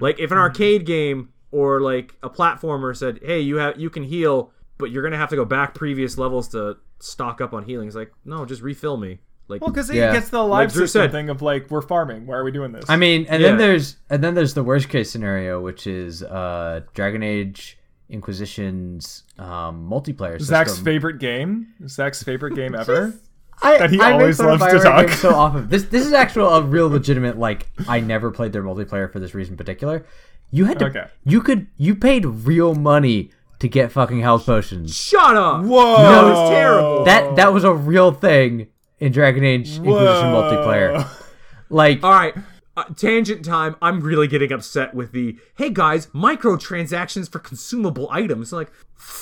Like 0.00 0.20
if 0.20 0.30
an 0.30 0.38
arcade 0.38 0.86
game 0.86 1.30
or 1.50 1.80
like 1.80 2.14
a 2.22 2.30
platformer 2.30 2.96
said, 2.96 3.18
"Hey, 3.22 3.40
you 3.40 3.56
have 3.56 3.78
you 3.80 3.90
can 3.90 4.04
heal, 4.04 4.52
but 4.78 4.90
you're 4.90 5.02
gonna 5.02 5.16
have 5.16 5.30
to 5.30 5.36
go 5.36 5.44
back 5.44 5.74
previous 5.74 6.16
levels 6.18 6.48
to 6.48 6.76
stock 7.00 7.40
up 7.40 7.52
on 7.52 7.64
healing," 7.64 7.88
it's 7.88 7.96
like, 7.96 8.12
no, 8.24 8.44
just 8.44 8.62
refill 8.62 8.96
me. 8.96 9.18
Like, 9.48 9.60
Well, 9.60 9.70
because 9.70 9.88
it 9.90 9.96
Yeah. 9.96 10.12
gets 10.12 10.28
the 10.30 10.42
live 10.42 10.50
Like 10.50 10.70
system 10.70 11.02
said. 11.02 11.12
thing 11.12 11.28
of 11.28 11.40
like 11.42 11.70
we're 11.70 11.80
farming. 11.82 12.26
Why 12.26 12.34
are 12.36 12.44
we 12.44 12.50
doing 12.50 12.72
this? 12.72 12.84
I 12.88 12.96
mean, 12.96 13.26
and 13.28 13.40
Yeah. 13.40 13.48
then 13.50 13.58
there's 13.58 13.96
and 14.10 14.22
then 14.24 14.34
there's 14.34 14.54
the 14.54 14.64
worst 14.64 14.88
case 14.88 15.10
scenario, 15.10 15.60
which 15.60 15.86
is 15.86 16.22
uh 16.22 16.80
Dragon 16.94 17.22
Age 17.22 17.78
Inquisition's 18.08 19.22
um, 19.38 19.88
multiplayer 19.90 20.40
Zach's 20.40 20.70
system. 20.72 20.84
favorite 20.84 21.18
game, 21.18 21.68
Zach's 21.88 22.22
favorite 22.22 22.54
game 22.54 22.74
ever. 22.78 23.14
I, 23.62 23.78
that 23.78 23.90
he 23.90 24.00
I 24.00 24.12
always 24.12 24.38
loves 24.38 24.62
to 24.64 24.78
talk. 24.80 25.06
games 25.06 25.18
so 25.18 25.30
often. 25.34 25.68
This 25.68 25.84
this 25.84 26.04
is 26.06 26.12
actual 26.12 26.48
a 26.48 26.62
real 26.62 26.88
legitimate 26.90 27.38
like 27.38 27.66
I 27.88 28.00
never 28.00 28.30
played 28.30 28.52
their 28.52 28.62
multiplayer 28.62 29.10
for 29.10 29.18
this 29.18 29.34
reason 29.34 29.54
in 29.54 29.56
particular. 29.56 30.04
You 30.50 30.66
had 30.66 30.78
to 30.80 30.86
Okay. 30.86 31.04
you 31.24 31.40
could 31.40 31.66
you 31.78 31.94
paid 31.94 32.26
real 32.26 32.74
money 32.74 33.30
to 33.60 33.68
get 33.68 33.90
fucking 33.90 34.20
health 34.20 34.44
potions. 34.44 34.94
shut 34.94 35.34
up. 35.36 35.64
Whoa, 35.64 35.96
That 36.02 36.22
was 36.24 36.50
terrible. 36.50 37.04
That 37.04 37.36
that 37.36 37.52
was 37.54 37.64
a 37.64 37.72
real 37.72 38.12
thing 38.12 38.66
in 38.98 39.12
Dragon 39.12 39.44
Age 39.44 39.76
Inquisition 39.76 40.32
Whoa. 40.32 40.42
multiplayer. 40.42 41.22
Like 41.68 42.02
All 42.04 42.12
right. 42.12 42.34
Uh, 42.76 42.84
tangent 42.94 43.42
time. 43.42 43.74
I'm 43.80 44.00
really 44.00 44.28
getting 44.28 44.52
upset 44.52 44.94
with 44.94 45.12
the 45.12 45.38
hey 45.56 45.70
guys, 45.70 46.08
microtransactions 46.08 47.30
for 47.30 47.38
consumable 47.38 48.06
items. 48.10 48.52
Like, 48.52 48.70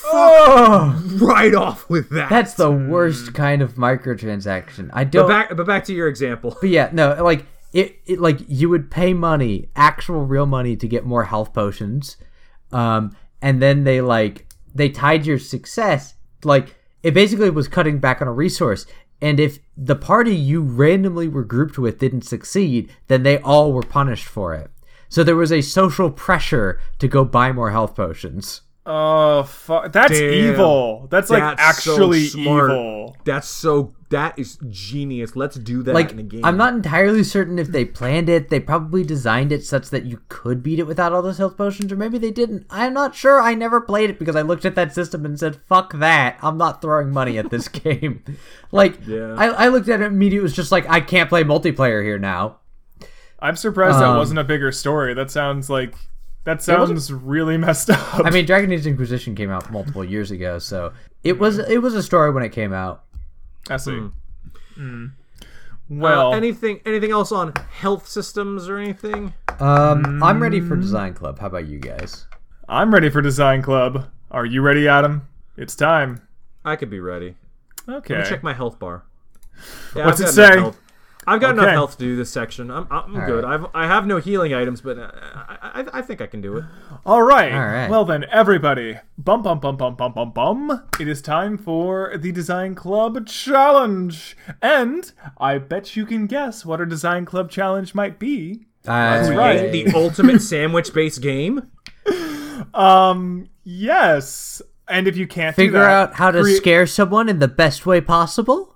oh, 0.06 1.00
right 1.22 1.54
off 1.54 1.88
with 1.88 2.10
that. 2.10 2.28
that's 2.28 2.54
the 2.54 2.70
worst 2.70 3.32
kind 3.32 3.62
of 3.62 3.74
microtransaction. 3.74 4.90
I 4.92 5.04
don't 5.04 5.28
but 5.28 5.48
back, 5.48 5.56
but 5.56 5.66
back 5.66 5.84
to 5.84 5.94
your 5.94 6.08
example. 6.08 6.56
But 6.60 6.70
yeah, 6.70 6.90
no, 6.92 7.22
like 7.22 7.46
it, 7.72 8.00
it 8.06 8.20
like 8.20 8.40
you 8.48 8.68
would 8.70 8.90
pay 8.90 9.14
money, 9.14 9.68
actual 9.76 10.24
real 10.24 10.46
money 10.46 10.74
to 10.74 10.88
get 10.88 11.04
more 11.04 11.24
health 11.24 11.52
potions. 11.54 12.16
Um 12.72 13.16
and 13.40 13.62
then 13.62 13.84
they 13.84 14.00
like 14.00 14.46
they 14.74 14.88
tied 14.88 15.26
your 15.26 15.38
success 15.38 16.14
like 16.42 16.74
it 17.04 17.12
basically 17.12 17.50
was 17.50 17.68
cutting 17.68 17.98
back 17.98 18.20
on 18.22 18.28
a 18.28 18.32
resource. 18.32 18.86
And 19.20 19.40
if 19.40 19.58
the 19.76 19.96
party 19.96 20.34
you 20.34 20.60
randomly 20.60 21.28
were 21.28 21.44
grouped 21.44 21.78
with 21.78 21.98
didn't 21.98 22.22
succeed, 22.22 22.90
then 23.08 23.22
they 23.22 23.38
all 23.38 23.72
were 23.72 23.82
punished 23.82 24.26
for 24.26 24.54
it. 24.54 24.70
So 25.08 25.22
there 25.22 25.36
was 25.36 25.52
a 25.52 25.60
social 25.60 26.10
pressure 26.10 26.80
to 26.98 27.08
go 27.08 27.24
buy 27.24 27.52
more 27.52 27.70
health 27.70 27.94
potions. 27.94 28.62
Oh, 28.86 29.44
fuck. 29.44 29.92
That's 29.92 30.18
Damn. 30.18 30.32
evil. 30.32 31.06
That's 31.10 31.30
like 31.30 31.56
That's 31.56 31.82
so 31.82 31.92
actually 31.92 32.24
smart. 32.26 32.70
evil. 32.70 33.16
That's 33.24 33.48
so. 33.48 33.94
That 34.14 34.38
is 34.38 34.58
genius. 34.70 35.34
Let's 35.34 35.56
do 35.56 35.82
that 35.82 35.92
Like 35.92 36.12
in 36.12 36.20
a 36.20 36.22
game. 36.22 36.44
I'm 36.44 36.56
not 36.56 36.72
entirely 36.72 37.24
certain 37.24 37.58
if 37.58 37.66
they 37.66 37.84
planned 37.84 38.28
it. 38.28 38.48
They 38.48 38.60
probably 38.60 39.02
designed 39.02 39.50
it 39.50 39.64
such 39.64 39.90
that 39.90 40.04
you 40.04 40.20
could 40.28 40.62
beat 40.62 40.78
it 40.78 40.86
without 40.86 41.12
all 41.12 41.20
those 41.20 41.38
health 41.38 41.56
potions, 41.56 41.90
or 41.90 41.96
maybe 41.96 42.16
they 42.18 42.30
didn't. 42.30 42.64
I'm 42.70 42.94
not 42.94 43.16
sure. 43.16 43.42
I 43.42 43.54
never 43.54 43.80
played 43.80 44.10
it 44.10 44.20
because 44.20 44.36
I 44.36 44.42
looked 44.42 44.64
at 44.64 44.76
that 44.76 44.94
system 44.94 45.24
and 45.24 45.36
said, 45.36 45.56
"Fuck 45.68 45.94
that! 45.94 46.38
I'm 46.42 46.56
not 46.56 46.80
throwing 46.80 47.10
money 47.10 47.38
at 47.38 47.50
this 47.50 47.66
game." 47.82 48.22
like, 48.70 49.04
Yeah. 49.04 49.34
I, 49.36 49.46
I 49.46 49.68
looked 49.68 49.88
at 49.88 50.00
it 50.00 50.04
immediately. 50.04 50.38
It 50.38 50.42
was 50.44 50.54
just 50.54 50.70
like, 50.70 50.88
I 50.88 51.00
can't 51.00 51.28
play 51.28 51.42
multiplayer 51.42 52.04
here 52.04 52.18
now. 52.18 52.58
I'm 53.40 53.56
surprised 53.56 53.98
that 53.98 54.08
Um, 54.10 54.16
wasn't 54.16 54.38
a 54.38 54.44
bigger 54.44 54.70
story. 54.70 55.12
That 55.14 55.30
sounds 55.30 55.68
like 55.68 55.94
that 56.44 56.62
sounds 56.62 57.12
really 57.12 57.56
messed 57.66 57.90
up. 57.90 58.20
I 58.24 58.30
mean, 58.30 58.46
Dragon 58.46 58.70
Age 58.72 58.86
Inquisition 58.86 59.34
came 59.34 59.50
out 59.50 59.70
multiple 59.72 60.04
years 60.04 60.30
ago, 60.30 60.58
so 60.58 60.92
it 61.22 61.38
was 61.38 61.58
it 61.58 61.78
was 61.82 61.94
a 61.94 62.02
story 62.02 62.30
when 62.30 62.42
it 62.44 62.50
came 62.50 62.72
out. 62.72 63.03
I 63.70 63.76
see. 63.76 63.96
Hmm. 63.96 64.08
Mm. 64.76 65.10
Uh, 65.10 65.44
Well, 65.88 66.34
anything 66.34 66.80
anything 66.86 67.10
else 67.10 67.30
on 67.30 67.52
health 67.72 68.08
systems 68.08 68.68
or 68.68 68.78
anything? 68.78 69.34
Um, 69.60 70.22
I'm 70.22 70.42
ready 70.42 70.60
for 70.60 70.76
Design 70.76 71.14
Club. 71.14 71.38
How 71.38 71.46
about 71.46 71.66
you 71.68 71.78
guys? 71.78 72.26
I'm 72.68 72.92
ready 72.92 73.10
for 73.10 73.20
Design 73.20 73.62
Club. 73.62 74.06
Are 74.30 74.46
you 74.46 74.62
ready, 74.62 74.88
Adam? 74.88 75.28
It's 75.56 75.76
time. 75.76 76.26
I 76.64 76.76
could 76.76 76.90
be 76.90 77.00
ready. 77.00 77.36
Okay. 77.88 78.14
Let 78.14 78.24
me 78.24 78.28
check 78.30 78.42
my 78.42 78.54
health 78.54 78.78
bar. 78.78 79.04
Yeah, 79.94 80.06
What's 80.06 80.20
I've 80.20 80.28
it 80.28 80.32
say? 80.32 80.58
health. 80.58 80.80
I've 81.26 81.40
got 81.40 81.54
Okay. 81.54 81.62
enough 81.62 81.72
health 81.72 81.92
to 81.98 82.04
do 82.04 82.16
this 82.16 82.30
section. 82.30 82.70
I'm, 82.70 82.86
I'm 82.90 83.16
All 83.16 83.26
good. 83.26 83.44
right. 83.44 83.54
I've 83.54 83.66
I 83.74 83.86
have 83.86 84.06
no 84.06 84.18
healing 84.18 84.52
items, 84.54 84.80
but 84.80 84.98
uh, 84.98 85.10
I, 85.14 85.58
I, 85.82 85.98
I 85.98 86.02
think 86.02 86.20
I 86.20 86.26
can 86.26 86.40
do 86.40 86.56
it. 86.58 86.64
All 87.06 87.22
right. 87.22 87.52
All 87.52 87.60
right. 87.60 87.88
Well 87.90 88.04
then, 88.04 88.24
everybody, 88.30 88.98
bum 89.18 89.42
bum 89.42 89.60
bum 89.60 89.76
bum 89.76 89.94
bum 89.96 90.12
bum 90.12 90.32
bum. 90.32 90.88
It 91.00 91.08
is 91.08 91.22
time 91.22 91.56
for 91.58 92.16
the 92.16 92.32
Design 92.32 92.74
Club 92.74 93.26
challenge, 93.26 94.36
and 94.60 95.10
I 95.38 95.58
bet 95.58 95.96
you 95.96 96.06
can 96.06 96.26
guess 96.26 96.64
what 96.66 96.80
our 96.80 96.86
Design 96.86 97.24
Club 97.24 97.50
challenge 97.50 97.94
might 97.94 98.18
be. 98.18 98.66
That's 98.82 99.30
right. 99.30 99.72
The 99.72 99.92
ultimate 99.94 100.42
sandwich-based 100.42 101.22
game. 101.22 101.70
Um, 102.74 103.48
yes. 103.62 104.62
And 104.88 105.08
if 105.08 105.16
you 105.16 105.26
can't 105.26 105.56
do 105.56 105.62
Figure 105.62 105.78
that, 105.78 105.90
out 105.90 106.14
how 106.14 106.30
to 106.30 106.42
crea- 106.42 106.56
scare 106.56 106.86
someone 106.86 107.28
in 107.28 107.38
the 107.38 107.48
best 107.48 107.86
way 107.86 108.00
possible. 108.00 108.73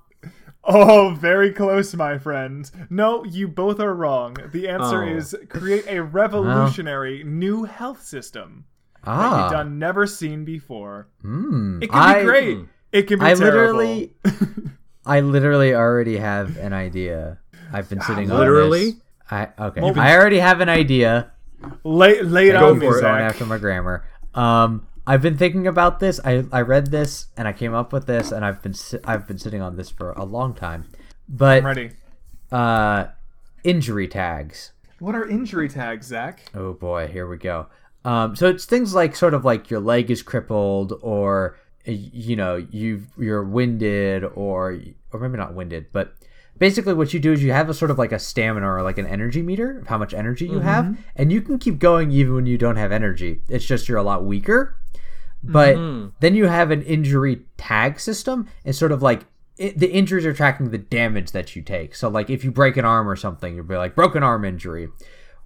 Oh, 0.65 1.17
very 1.19 1.53
close, 1.53 1.95
my 1.95 2.19
friend. 2.19 2.71
No, 2.91 3.25
you 3.25 3.49
both 3.49 3.81
are 3.81 3.95
wrong. 3.95 4.37
The 4.53 4.69
answer 4.69 5.03
Oh. 5.03 5.09
is 5.17 5.35
create 5.49 5.87
a 5.89 6.03
revolutionary 6.03 7.23
new 7.25 7.65
health 7.65 8.03
system 8.03 8.65
that 9.05 9.11
Ah, 9.11 9.43
you've 9.45 9.53
done 9.53 9.79
never 9.79 10.07
seen 10.07 10.45
before. 10.45 11.09
hmm. 11.23 11.83
It 11.83 11.91
can 11.91 11.99
I, 11.99 12.19
be 12.21 12.25
great. 12.27 12.59
It 12.93 13.03
can 13.03 13.19
be 13.19 13.25
I 13.27 13.35
terrible. 13.35 13.79
literally, 13.79 14.13
I 15.07 15.21
literally 15.21 15.75
already 15.75 16.17
have 16.19 16.57
an 16.59 16.73
idea. 16.73 17.39
I've 17.73 17.89
been 17.89 18.01
sitting 18.01 18.31
on 18.31 18.39
Literally? 18.39 18.93
this. 18.93 19.01
I 19.31 19.49
okay. 19.59 19.81
I 19.83 20.17
already 20.17 20.39
have 20.39 20.61
an 20.61 20.69
idea. 20.71 21.31
lay, 21.85 22.21
lay 22.23 22.49
it 22.49 22.53
Go 22.53 22.71
on 22.71 22.79
me, 22.79 22.87
for 22.87 22.99
it. 22.99 23.03
Going 23.03 23.15
Zach. 23.21 23.31
after 23.31 23.47
my 23.47 23.59
grammar. 23.59 24.05
Um, 24.35 24.87
I've 25.09 25.23
been 25.23 25.39
thinking 25.39 25.67
about 25.67 26.01
this. 26.01 26.21
I, 26.25 26.45
I 26.53 26.61
read 26.61 26.89
this 26.91 27.29
and 27.37 27.49
I 27.49 27.53
came 27.53 27.73
up 27.75 27.93
with 27.93 28.07
this, 28.07 28.31
and 28.31 28.45
I've 28.45 28.63
been 28.63 28.75
si- 28.75 28.99
I've 29.05 29.27
been 29.27 29.39
sitting 29.39 29.63
on 29.63 29.77
this 29.77 29.89
for 29.91 30.13
a 30.13 30.25
long 30.25 30.55
time. 30.55 30.85
But 31.29 31.59
I'm 31.59 31.67
ready. 31.67 31.91
uh, 32.53 33.07
injury 33.65 34.07
tags. 34.07 34.73
What 34.99 35.15
are 35.15 35.27
injury 35.29 35.69
tags, 35.69 36.07
Zach? 36.09 36.43
Oh 36.55 36.73
boy, 36.75 37.07
here 37.09 37.27
we 37.29 37.39
go. 37.39 37.67
Um, 38.05 38.37
so 38.37 38.49
it's 38.49 38.65
things 38.65 38.95
like 38.95 39.17
sort 39.17 39.33
of 39.35 39.45
like 39.45 39.71
your 39.71 39.81
leg 39.81 40.11
is 40.11 40.23
crippled, 40.23 40.93
or 41.03 41.57
you 41.85 42.37
know 42.37 42.57
you 42.57 43.03
you're 43.17 43.45
winded, 43.45 44.25
or 44.25 44.79
or 45.13 45.21
maybe 45.21 45.39
not 45.39 45.55
winded, 45.55 45.87
but 45.93 46.15
basically 46.59 46.93
what 46.93 47.15
you 47.15 47.21
do 47.21 47.33
is 47.33 47.43
you 47.43 47.53
have 47.53 47.71
a 47.71 47.75
sort 47.75 47.91
of 47.91 47.99
like 47.99 48.13
a 48.13 48.19
stamina 48.19 48.69
or 48.69 48.83
like 48.83 48.99
an 48.99 49.07
energy 49.07 49.41
meter 49.43 49.79
of 49.79 49.87
how 49.87 49.97
much 49.97 50.13
energy 50.13 50.47
you 50.47 50.59
have, 50.61 50.99
and 51.17 51.33
you 51.33 51.41
can 51.41 51.59
keep 51.59 51.79
going 51.79 52.11
even 52.11 52.35
when 52.35 52.47
you 52.47 52.59
don't 52.59 52.77
have 52.77 52.93
energy. 52.93 53.41
It's 53.49 53.65
just 53.65 53.89
you're 53.89 53.99
a 53.99 54.03
lot 54.03 54.25
weaker. 54.25 54.77
But 55.43 55.77
then 56.21 56.35
you 56.35 56.47
have 56.47 56.71
an 56.71 56.83
injury 56.83 57.43
tag 57.57 58.01
system, 58.01 58.49
and 58.65 58.75
sort 58.75 58.93
of 58.93 59.03
like 59.03 59.25
it, 59.57 59.79
the 59.79 59.91
injuries 59.91 60.25
are 60.27 60.33
tracking 60.33 60.71
the 60.71 60.79
damage 60.79 61.31
that 61.33 61.55
you 61.57 61.63
take. 61.63 61.95
So 61.95 62.09
like 62.09 62.29
if 62.31 62.45
you 62.45 62.51
break 62.51 62.77
an 62.77 62.85
arm 62.85 63.09
or 63.09 63.17
something, 63.17 63.55
you'll 63.55 63.65
be 63.65 63.77
like 63.77 63.95
broken 63.95 64.23
arm 64.23 64.45
injury, 64.45 64.89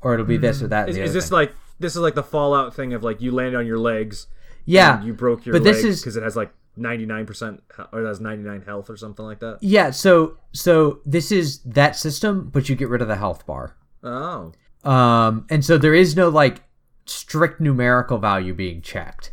or 0.00 0.14
it'll 0.14 0.26
be 0.26 0.36
this 0.38 0.62
or 0.62 0.68
that. 0.68 0.88
and 0.88 0.96
Is, 0.98 1.08
is 1.08 1.12
this 1.14 1.28
thing. 1.28 1.36
like 1.36 1.54
this 1.78 1.94
is 1.94 2.00
like 2.02 2.14
the 2.14 2.22
Fallout 2.22 2.74
thing 2.74 2.92
of 2.94 3.02
like 3.02 3.20
you 3.20 3.32
land 3.32 3.54
on 3.56 3.66
your 3.66 3.78
legs? 3.78 4.26
yeah? 4.64 4.96
and 4.98 5.04
you 5.06 5.12
broke 5.12 5.44
your 5.44 5.52
but 5.54 5.64
this 5.64 5.82
is- 5.84 6.00
because 6.00 6.16
it 6.16 6.22
has 6.22 6.36
like 6.36 6.52
ninety 6.76 7.04
nine 7.04 7.26
percent 7.26 7.62
or 7.92 8.02
it 8.02 8.06
has 8.06 8.20
ninety 8.20 8.44
nine 8.44 8.62
health 8.62 8.88
or 8.88 8.96
something 8.96 9.24
like 9.26 9.40
that. 9.40 9.58
Yeah, 9.60 9.90
so 9.90 10.38
so 10.52 11.00
this 11.04 11.30
is 11.32 11.58
that 11.64 11.96
system, 11.96 12.48
but 12.52 12.68
you 12.68 12.76
get 12.76 12.88
rid 12.88 13.02
of 13.02 13.08
the 13.08 13.16
health 13.16 13.44
bar. 13.46 13.76
Oh, 14.04 14.52
Um, 14.84 15.46
and 15.50 15.64
so 15.64 15.76
there 15.78 15.94
is 15.94 16.16
no 16.16 16.28
like 16.28 16.62
strict 17.06 17.60
numerical 17.60 18.18
value 18.18 18.54
being 18.54 18.80
checked. 18.82 19.32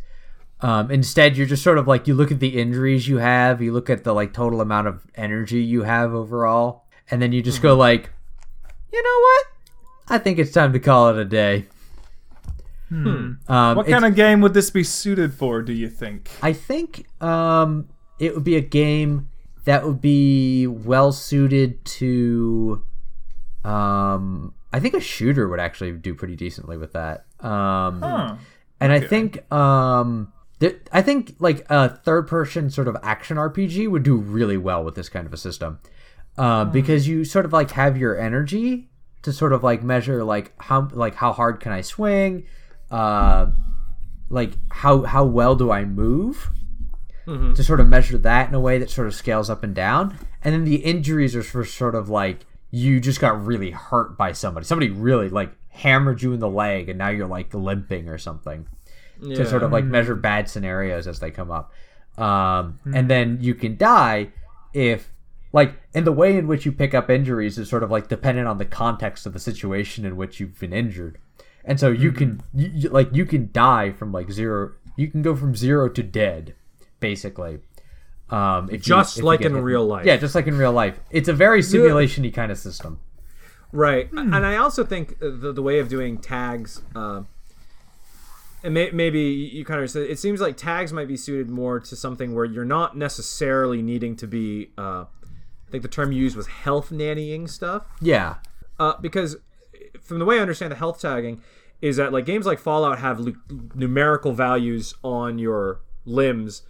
Um, 0.62 0.90
instead, 0.90 1.36
you're 1.36 1.46
just 1.46 1.62
sort 1.62 1.78
of 1.78 1.88
like 1.88 2.06
you 2.06 2.14
look 2.14 2.30
at 2.30 2.38
the 2.40 2.60
injuries 2.60 3.08
you 3.08 3.16
have, 3.18 3.62
you 3.62 3.72
look 3.72 3.88
at 3.88 4.04
the 4.04 4.12
like 4.12 4.32
total 4.34 4.60
amount 4.60 4.88
of 4.88 5.06
energy 5.14 5.62
you 5.62 5.82
have 5.84 6.12
overall, 6.14 6.84
and 7.10 7.20
then 7.22 7.32
you 7.32 7.42
just 7.42 7.62
go 7.62 7.74
like, 7.76 8.10
you 8.92 9.02
know 9.02 9.18
what? 9.20 9.46
I 10.08 10.18
think 10.18 10.38
it's 10.38 10.52
time 10.52 10.72
to 10.74 10.78
call 10.80 11.08
it 11.10 11.16
a 11.16 11.24
day. 11.24 11.66
Um, 12.92 13.38
What 13.48 13.86
kind 13.86 14.04
of 14.04 14.14
game 14.16 14.40
would 14.40 14.52
this 14.54 14.70
be 14.70 14.82
suited 14.84 15.32
for, 15.32 15.62
do 15.62 15.72
you 15.72 15.88
think? 15.88 16.28
I 16.42 16.52
think 16.52 17.06
um, 17.22 17.88
it 18.18 18.34
would 18.34 18.44
be 18.44 18.56
a 18.56 18.60
game 18.60 19.28
that 19.64 19.86
would 19.86 20.00
be 20.00 20.66
well 20.66 21.12
suited 21.12 21.84
to. 21.84 22.82
Um, 23.64 24.54
I 24.72 24.80
think 24.80 24.94
a 24.94 25.00
shooter 25.00 25.48
would 25.48 25.60
actually 25.60 25.92
do 25.92 26.14
pretty 26.14 26.36
decently 26.36 26.76
with 26.78 26.92
that. 26.94 27.26
Um, 27.40 28.00
Huh. 28.02 28.36
and 28.80 28.92
I 28.92 29.00
think 29.00 29.50
um, 29.52 30.32
th- 30.32 30.39
I 30.92 31.00
think 31.00 31.36
like 31.38 31.64
a 31.70 31.88
third 31.88 32.26
person 32.26 32.70
sort 32.70 32.86
of 32.88 32.96
action 33.02 33.36
RPG 33.38 33.88
would 33.88 34.02
do 34.02 34.16
really 34.16 34.58
well 34.58 34.84
with 34.84 34.94
this 34.94 35.08
kind 35.08 35.26
of 35.26 35.32
a 35.32 35.38
system, 35.38 35.80
uh, 36.36 36.66
because 36.66 37.08
you 37.08 37.24
sort 37.24 37.44
of 37.44 37.52
like 37.52 37.70
have 37.72 37.96
your 37.96 38.18
energy 38.18 38.90
to 39.22 39.32
sort 39.32 39.52
of 39.52 39.62
like 39.62 39.82
measure 39.82 40.22
like 40.24 40.52
how 40.58 40.88
like 40.92 41.14
how 41.14 41.32
hard 41.32 41.60
can 41.60 41.72
I 41.72 41.80
swing, 41.80 42.44
uh, 42.90 43.46
like 44.28 44.52
how 44.70 45.02
how 45.02 45.24
well 45.24 45.54
do 45.56 45.70
I 45.70 45.84
move, 45.84 46.50
to 47.54 47.62
sort 47.64 47.80
of 47.80 47.88
measure 47.88 48.18
that 48.18 48.48
in 48.48 48.54
a 48.54 48.60
way 48.60 48.78
that 48.78 48.90
sort 48.90 49.06
of 49.06 49.14
scales 49.14 49.48
up 49.48 49.62
and 49.62 49.74
down, 49.74 50.18
and 50.42 50.52
then 50.52 50.64
the 50.64 50.76
injuries 50.76 51.34
are 51.36 51.42
for 51.42 51.64
sort 51.64 51.94
of 51.94 52.08
like 52.10 52.44
you 52.70 53.00
just 53.00 53.20
got 53.20 53.44
really 53.46 53.70
hurt 53.70 54.18
by 54.18 54.32
somebody, 54.32 54.66
somebody 54.66 54.90
really 54.90 55.28
like 55.30 55.52
hammered 55.68 56.20
you 56.20 56.32
in 56.32 56.40
the 56.40 56.48
leg, 56.48 56.88
and 56.88 56.98
now 56.98 57.08
you're 57.08 57.26
like 57.26 57.54
limping 57.54 58.08
or 58.08 58.18
something 58.18 58.66
to 59.20 59.46
sort 59.46 59.62
of 59.62 59.72
like 59.72 59.84
measure 59.84 60.14
bad 60.14 60.48
scenarios 60.48 61.06
as 61.06 61.20
they 61.20 61.30
come 61.30 61.50
up. 61.50 61.72
Um, 62.18 62.78
And 62.92 63.08
then 63.08 63.38
you 63.40 63.54
can 63.54 63.76
die 63.76 64.30
if, 64.74 65.12
like, 65.52 65.74
and 65.94 66.06
the 66.06 66.12
way 66.12 66.36
in 66.36 66.46
which 66.46 66.64
you 66.66 66.72
pick 66.72 66.94
up 66.94 67.08
injuries 67.10 67.58
is 67.58 67.68
sort 67.68 67.82
of 67.82 67.90
like 67.90 68.08
dependent 68.08 68.46
on 68.48 68.58
the 68.58 68.64
context 68.64 69.26
of 69.26 69.32
the 69.32 69.38
situation 69.38 70.04
in 70.04 70.16
which 70.16 70.40
you've 70.40 70.58
been 70.58 70.72
injured. 70.72 71.18
And 71.64 71.78
so 71.80 71.90
you 71.90 72.12
can, 72.12 72.40
you, 72.54 72.70
you- 72.74 72.88
like, 72.90 73.08
you 73.14 73.24
can 73.26 73.50
die 73.52 73.92
from 73.92 74.12
like 74.12 74.30
zero, 74.30 74.72
you 74.96 75.08
can 75.08 75.22
go 75.22 75.34
from 75.36 75.54
zero 75.54 75.88
to 75.88 76.02
dead, 76.02 76.54
basically. 77.00 77.60
Um, 78.30 78.66
if 78.66 78.74
you- 78.86 78.94
Just 78.94 79.18
if 79.18 79.24
like 79.24 79.40
in 79.42 79.54
hit. 79.54 79.62
real 79.62 79.86
life. 79.86 80.06
Yeah, 80.06 80.16
just 80.16 80.34
like 80.34 80.46
in 80.46 80.56
real 80.56 80.72
life. 80.72 80.98
It's 81.10 81.28
a 81.28 81.32
very 81.34 81.62
simulation 81.62 82.22
y 82.24 82.30
kind 82.30 82.52
of 82.52 82.58
system. 82.58 83.00
right. 83.72 84.10
And 84.12 84.34
I 84.46 84.56
also 84.56 84.84
think 84.84 85.18
the 85.20 85.52
the 85.52 85.62
way 85.62 85.78
of 85.80 85.88
doing 85.88 86.18
tags. 86.18 86.82
Uh, 86.94 87.22
and 88.62 88.74
may, 88.74 88.90
maybe 88.90 89.20
you 89.20 89.64
kind 89.64 89.82
of 89.82 89.90
said 89.90 90.10
it 90.10 90.18
seems 90.18 90.40
like 90.40 90.56
tags 90.56 90.92
might 90.92 91.08
be 91.08 91.16
suited 91.16 91.48
more 91.50 91.80
to 91.80 91.96
something 91.96 92.34
where 92.34 92.44
you're 92.44 92.64
not 92.64 92.96
necessarily 92.96 93.82
needing 93.82 94.16
to 94.16 94.26
be. 94.26 94.70
Uh, 94.76 95.04
I 95.68 95.70
think 95.70 95.82
the 95.82 95.88
term 95.88 96.10
you 96.12 96.22
used 96.22 96.36
was 96.36 96.48
health 96.48 96.90
nannying 96.90 97.48
stuff. 97.48 97.84
Yeah. 98.00 98.36
uh, 98.80 98.94
because 99.00 99.36
from 100.00 100.18
the 100.18 100.24
way 100.24 100.38
I 100.38 100.40
understand 100.40 100.72
the 100.72 100.76
health 100.76 101.00
tagging 101.00 101.42
is 101.80 101.96
that 101.96 102.12
like 102.12 102.26
games 102.26 102.44
like 102.46 102.58
Fallout 102.58 102.98
have 102.98 103.20
lu- 103.20 103.36
numerical 103.74 104.32
values 104.32 104.94
on 105.04 105.38
your 105.38 105.80
limbs, 106.04 106.62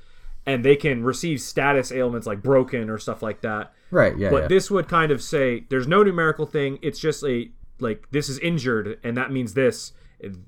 and 0.47 0.65
they 0.65 0.77
can 0.77 1.03
receive 1.03 1.41
status 1.41 1.91
ailments 1.91 2.27
like 2.27 2.43
broken 2.43 2.91
or 2.91 2.99
stuff 2.99 3.23
like 3.23 3.41
that. 3.41 3.73
Right. 3.91 4.17
Yeah. 4.19 4.31
But 4.31 4.43
yeah. 4.43 4.49
this 4.49 4.71
would 4.71 4.89
kind 4.89 5.11
of 5.11 5.23
say 5.23 5.65
there's 5.71 5.89
no 5.89 6.03
numerical 6.03 6.47
thing. 6.47 6.79
It's 6.83 7.01
just 7.01 7.25
a 7.25 7.51
like 7.79 8.11
this 8.11 8.29
is 8.29 8.39
injured, 8.41 8.99
and 9.03 9.17
that 9.17 9.33
means 9.33 9.55
this. 9.55 9.93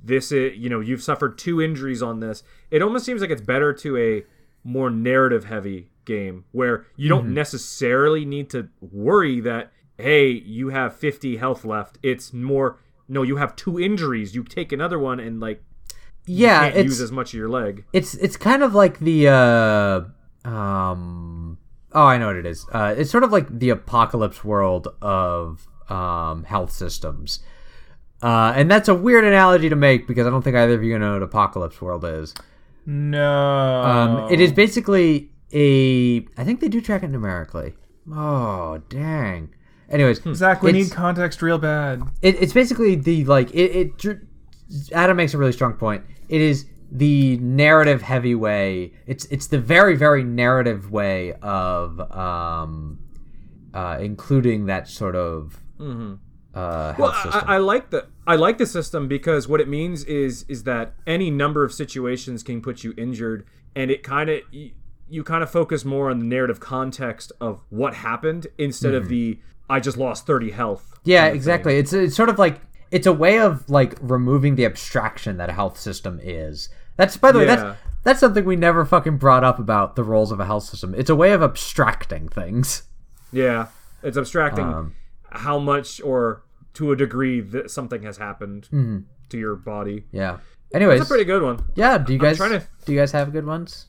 This 0.05 0.33
is 0.33 0.57
you 0.57 0.69
know 0.69 0.81
you've 0.81 1.03
suffered 1.03 1.39
two 1.39 1.61
injuries 1.61 2.03
on 2.03 2.21
this. 2.21 2.43
It 2.71 2.83
almost 2.83 3.05
seems 3.05 3.21
like 3.21 3.31
it's 3.31 3.41
better 3.43 3.73
to 3.75 3.97
a 3.97 4.25
more 4.65 4.91
narrative 4.91 5.45
heavy 5.47 5.89
game 6.05 6.45
where 6.53 6.87
you 6.97 7.09
don't 7.09 7.25
Mm-hmm. 7.25 7.35
necessarily 7.35 8.25
need 8.25 8.51
to 8.51 8.69
worry 8.81 9.41
that 9.41 9.73
hey 9.99 10.29
you 10.31 10.69
have 10.71 10.97
50 10.97 11.37
health 11.37 11.65
left. 11.65 11.99
It's 12.03 12.33
more 12.33 12.79
no 13.09 13.23
you 13.23 13.37
have 13.37 13.55
two 13.57 13.79
injuries. 13.81 14.35
You 14.35 14.43
take 14.45 14.73
another 14.73 14.99
one 14.99 15.21
and 15.21 15.41
like 15.41 15.63
Yeah, 16.27 16.61
can't 16.65 16.77
it's 16.77 16.85
use 16.87 17.01
as 17.01 17.13
much 17.13 17.33
of 17.35 17.39
your 17.39 17.49
leg. 17.49 17.85
it's 17.93 18.15
it's 18.15 18.37
kind 18.37 18.63
of 18.63 18.75
like 18.75 18.99
the 19.01 19.29
uh 19.29 20.01
um 20.49 21.59
oh 21.93 22.05
I 22.05 22.19
know 22.19 22.27
what 22.29 22.37
it 22.37 22.47
is. 22.47 22.67
Uh 22.73 22.95
it's 22.97 23.11
sort 23.11 23.25
of 23.25 23.33
like 23.33 23.59
the 23.59 23.71
apocalypse 23.71 24.45
world 24.45 24.89
of 25.01 25.67
um 25.89 26.45
health 26.45 26.73
systems. 26.73 27.41
Uh 28.23 28.53
and 28.55 28.71
that's 28.71 28.89
a 28.89 28.95
weird 28.95 29.25
analogy 29.25 29.69
to 29.69 29.77
make 29.77 30.07
because 30.07 30.27
I 30.27 30.31
don't 30.31 30.43
think 30.43 30.57
either 30.57 30.75
of 30.75 30.85
you 30.85 30.99
know 30.99 31.15
what 31.15 31.23
apocalypse 31.23 31.81
world 31.81 32.05
is. 32.05 32.35
No. 32.87 33.83
Um 33.83 34.33
it 34.33 34.41
is 34.41 34.53
basically 34.53 35.31
a 35.53 36.19
I 36.37 36.45
think 36.45 36.61
they 36.61 36.69
do 36.69 36.81
track 36.81 37.03
it 37.03 37.09
numerically. 37.09 37.75
Oh, 38.13 38.79
dang. 38.89 39.51
Anyways, 39.91 40.23
Zach, 40.35 40.63
we 40.63 40.73
need 40.73 40.91
context 40.91 41.43
real 41.43 41.59
bad. 41.59 42.03
it, 42.23 42.41
it's 42.43 42.53
basically 42.53 42.95
the 42.95 43.25
like 43.25 43.51
it, 43.55 43.93
it 44.01 44.19
adam 44.93 45.17
makes 45.19 45.35
a 45.35 45.39
really 45.39 45.53
strong 45.53 45.75
point 45.75 46.03
it 46.31 46.41
is 46.41 46.65
the 46.91 47.37
narrative 47.39 48.01
heavy 48.01 48.35
way 48.35 48.91
it's 49.07 49.27
it's 49.27 49.49
the 49.49 49.59
very 49.59 49.97
very 49.97 50.25
narrative 50.25 50.91
way 50.91 51.35
of 51.43 52.01
um 52.11 52.99
uh 53.75 53.99
including 54.01 54.65
that 54.67 54.89
sort 54.89 55.15
of 55.15 55.61
uh 56.55 56.93
health 56.95 57.25
Well, 57.25 57.45
I, 57.47 57.55
I 57.55 57.59
like 57.59 57.91
the 57.91 58.07
I 58.27 58.37
like 58.37 58.59
the 58.59 58.67
system 58.67 59.09
because 59.09 59.49
what 59.49 59.61
it 59.61 59.69
means 59.69 60.05
is 60.05 60.45
is 60.49 60.65
that 60.65 60.95
any 61.07 61.31
number 61.31 61.65
of 61.65 61.73
situations 61.73 62.43
can 62.43 62.61
put 62.61 62.85
you 62.85 62.95
injured, 62.97 63.47
and 63.75 63.91
it 63.91 64.03
kind 64.03 64.29
of 64.31 64.41
you, 64.51 64.71
you 65.09 65.25
kind 65.25 65.43
of 65.43 65.51
focus 65.51 65.85
more 65.85 66.11
on 66.11 66.19
the 66.19 66.25
narrative 66.25 66.61
context 66.61 67.33
of 67.41 67.63
what 67.71 67.95
happened 67.95 68.47
instead 68.59 68.95
of 68.95 69.09
the 69.09 69.39
I 69.71 69.81
just 69.81 69.97
lost 69.97 70.27
thirty 70.27 70.51
health. 70.51 70.99
yeah 71.05 71.23
kind 71.23 71.31
of 71.31 71.35
exactly 71.37 71.77
it's 71.79 71.93
it's 71.93 72.15
sort 72.17 72.29
of 72.29 72.39
like 72.39 72.61
it's 72.91 73.07
a 73.07 73.13
way 73.13 73.39
of 73.39 73.69
like 73.71 73.97
removing 74.03 74.55
the 74.57 74.65
abstraction 74.67 75.39
that 75.39 75.49
a 75.49 75.53
health 75.55 75.79
system 75.81 76.21
is 76.23 76.69
that's 76.97 77.17
by 77.17 77.33
the 77.33 77.39
way 77.39 77.47
Yeah. 77.47 77.57
that's 77.57 77.79
that's 78.05 78.21
something 78.21 78.45
we 78.45 78.57
never 78.57 78.85
fucking 78.85 79.17
brought 79.17 79.45
up 79.45 79.59
about 79.59 79.97
the 79.97 80.05
roles 80.05 80.31
of 80.33 80.41
a 80.41 80.45
health 80.45 80.65
system 80.65 80.95
it's 80.95 81.09
a 81.11 81.17
way 81.17 81.33
of 81.33 81.43
abstracting 81.43 82.29
things. 82.29 82.83
Yeah, 83.33 83.69
it's 84.03 84.19
abstracting 84.19 84.65
Um, 84.67 84.95
how 85.35 85.59
much 85.59 86.01
or 86.03 86.43
to 86.75 86.93
a 86.93 86.97
degree 86.97 87.41
that 87.41 87.71
something 87.71 88.03
has 88.03 88.17
happened 88.17 88.69
to 89.29 89.39
your 89.39 89.57
body. 89.57 90.05
yeah 90.13 90.39
anyways 90.75 91.01
It's 91.01 91.09
a 91.09 91.13
pretty 91.13 91.25
good 91.25 91.43
one. 91.43 91.59
yeah 91.75 91.99
do 91.99 92.13
you 92.13 92.19
guys 92.19 92.37
trying 92.39 92.59
to- 92.61 92.67
do 92.85 92.93
you 92.93 92.99
guys 92.99 93.13
have 93.13 93.33
good 93.33 93.47
ones 93.47 93.87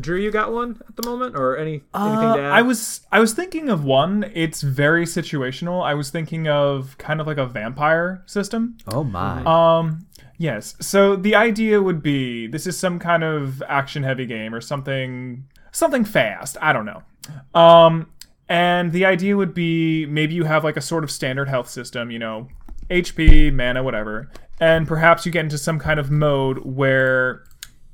Drew, 0.00 0.16
you 0.20 0.30
got 0.30 0.52
one 0.52 0.80
at 0.88 0.94
the 0.94 1.02
moment, 1.02 1.34
or 1.34 1.56
any 1.56 1.72
anything 1.72 1.84
Uh, 1.92 2.36
to 2.36 2.42
add? 2.42 2.52
I 2.52 2.62
was 2.62 3.00
I 3.10 3.18
was 3.18 3.32
thinking 3.34 3.68
of 3.68 3.82
one. 3.84 4.24
It's 4.32 4.62
very 4.62 5.04
situational. 5.04 5.82
I 5.84 5.94
was 5.94 6.10
thinking 6.10 6.46
of 6.46 6.96
kind 6.96 7.20
of 7.20 7.26
like 7.26 7.38
a 7.38 7.46
vampire 7.46 8.22
system. 8.26 8.76
oh 8.86 9.02
my 9.02 9.42
Um, 9.42 10.06
yes. 10.38 10.76
So 10.80 11.16
the 11.16 11.34
idea 11.34 11.82
would 11.82 12.04
be 12.04 12.46
this 12.46 12.68
is 12.68 12.78
some 12.78 13.00
kind 13.00 13.24
of 13.24 13.64
action 13.68 14.04
heavy 14.04 14.26
game 14.26 14.54
or 14.54 14.60
something 14.60 15.42
something 15.72 16.04
fast. 16.04 16.56
I 16.62 16.72
don't 16.72 16.86
know. 16.86 17.02
Um, 17.60 18.06
and 18.48 18.92
the 18.92 19.04
idea 19.04 19.36
would 19.36 19.54
be 19.54 20.06
maybe 20.06 20.34
you 20.34 20.44
have 20.44 20.64
like 20.64 20.76
a 20.76 20.80
sort 20.82 21.04
of 21.04 21.10
standard 21.10 21.48
health 21.48 21.68
system, 21.68 22.10
you 22.10 22.18
know, 22.18 22.48
HP, 22.90 23.52
mana, 23.52 23.82
whatever, 23.82 24.30
and 24.60 24.86
perhaps 24.86 25.24
you 25.24 25.32
get 25.32 25.44
into 25.44 25.58
some 25.58 25.78
kind 25.78 25.98
of 25.98 26.10
mode 26.10 26.58
where 26.58 27.44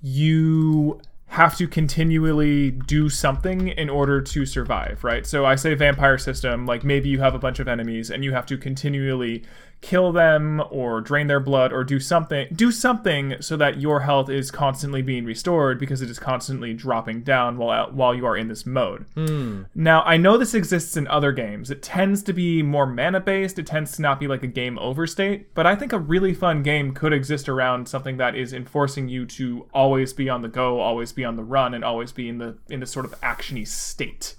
you 0.02 1.00
have 1.30 1.56
to 1.56 1.68
continually 1.68 2.72
do 2.72 3.08
something 3.08 3.68
in 3.68 3.88
order 3.88 4.20
to 4.20 4.44
survive, 4.44 5.04
right? 5.04 5.24
So 5.24 5.46
I 5.46 5.54
say 5.54 5.74
vampire 5.74 6.18
system, 6.18 6.66
like 6.66 6.82
maybe 6.82 7.08
you 7.08 7.20
have 7.20 7.36
a 7.36 7.38
bunch 7.38 7.60
of 7.60 7.68
enemies 7.68 8.10
and 8.10 8.24
you 8.24 8.32
have 8.32 8.46
to 8.46 8.58
continually 8.58 9.44
kill 9.80 10.12
them 10.12 10.62
or 10.70 11.00
drain 11.00 11.26
their 11.26 11.40
blood 11.40 11.72
or 11.72 11.82
do 11.82 11.98
something 11.98 12.46
do 12.52 12.70
something 12.70 13.34
so 13.40 13.56
that 13.56 13.80
your 13.80 14.00
health 14.00 14.28
is 14.28 14.50
constantly 14.50 15.00
being 15.00 15.24
restored 15.24 15.78
because 15.78 16.02
it 16.02 16.10
is 16.10 16.18
constantly 16.18 16.74
dropping 16.74 17.22
down 17.22 17.56
while 17.56 17.90
while 17.90 18.14
you 18.14 18.26
are 18.26 18.36
in 18.36 18.48
this 18.48 18.66
mode. 18.66 19.06
Hmm. 19.14 19.62
Now, 19.74 20.02
I 20.02 20.16
know 20.16 20.36
this 20.36 20.54
exists 20.54 20.96
in 20.96 21.06
other 21.08 21.32
games. 21.32 21.70
It 21.70 21.82
tends 21.82 22.22
to 22.24 22.32
be 22.32 22.62
more 22.62 22.86
mana 22.86 23.20
based, 23.20 23.58
it 23.58 23.66
tends 23.66 23.92
to 23.92 24.02
not 24.02 24.20
be 24.20 24.28
like 24.28 24.42
a 24.42 24.48
game 24.48 24.78
over 24.78 25.06
state, 25.06 25.54
but 25.54 25.66
I 25.66 25.76
think 25.76 25.92
a 25.92 25.98
really 25.98 26.34
fun 26.34 26.62
game 26.62 26.92
could 26.92 27.12
exist 27.12 27.48
around 27.48 27.88
something 27.88 28.18
that 28.18 28.34
is 28.34 28.52
enforcing 28.52 29.08
you 29.08 29.24
to 29.26 29.66
always 29.72 30.12
be 30.12 30.28
on 30.28 30.42
the 30.42 30.48
go, 30.48 30.80
always 30.80 31.12
be 31.12 31.24
on 31.24 31.36
the 31.36 31.44
run, 31.44 31.74
and 31.74 31.84
always 31.84 32.12
be 32.12 32.28
in 32.28 32.38
the 32.38 32.56
in 32.68 32.80
this 32.80 32.90
sort 32.90 33.06
of 33.06 33.18
actiony 33.20 33.66
state. 33.66 34.34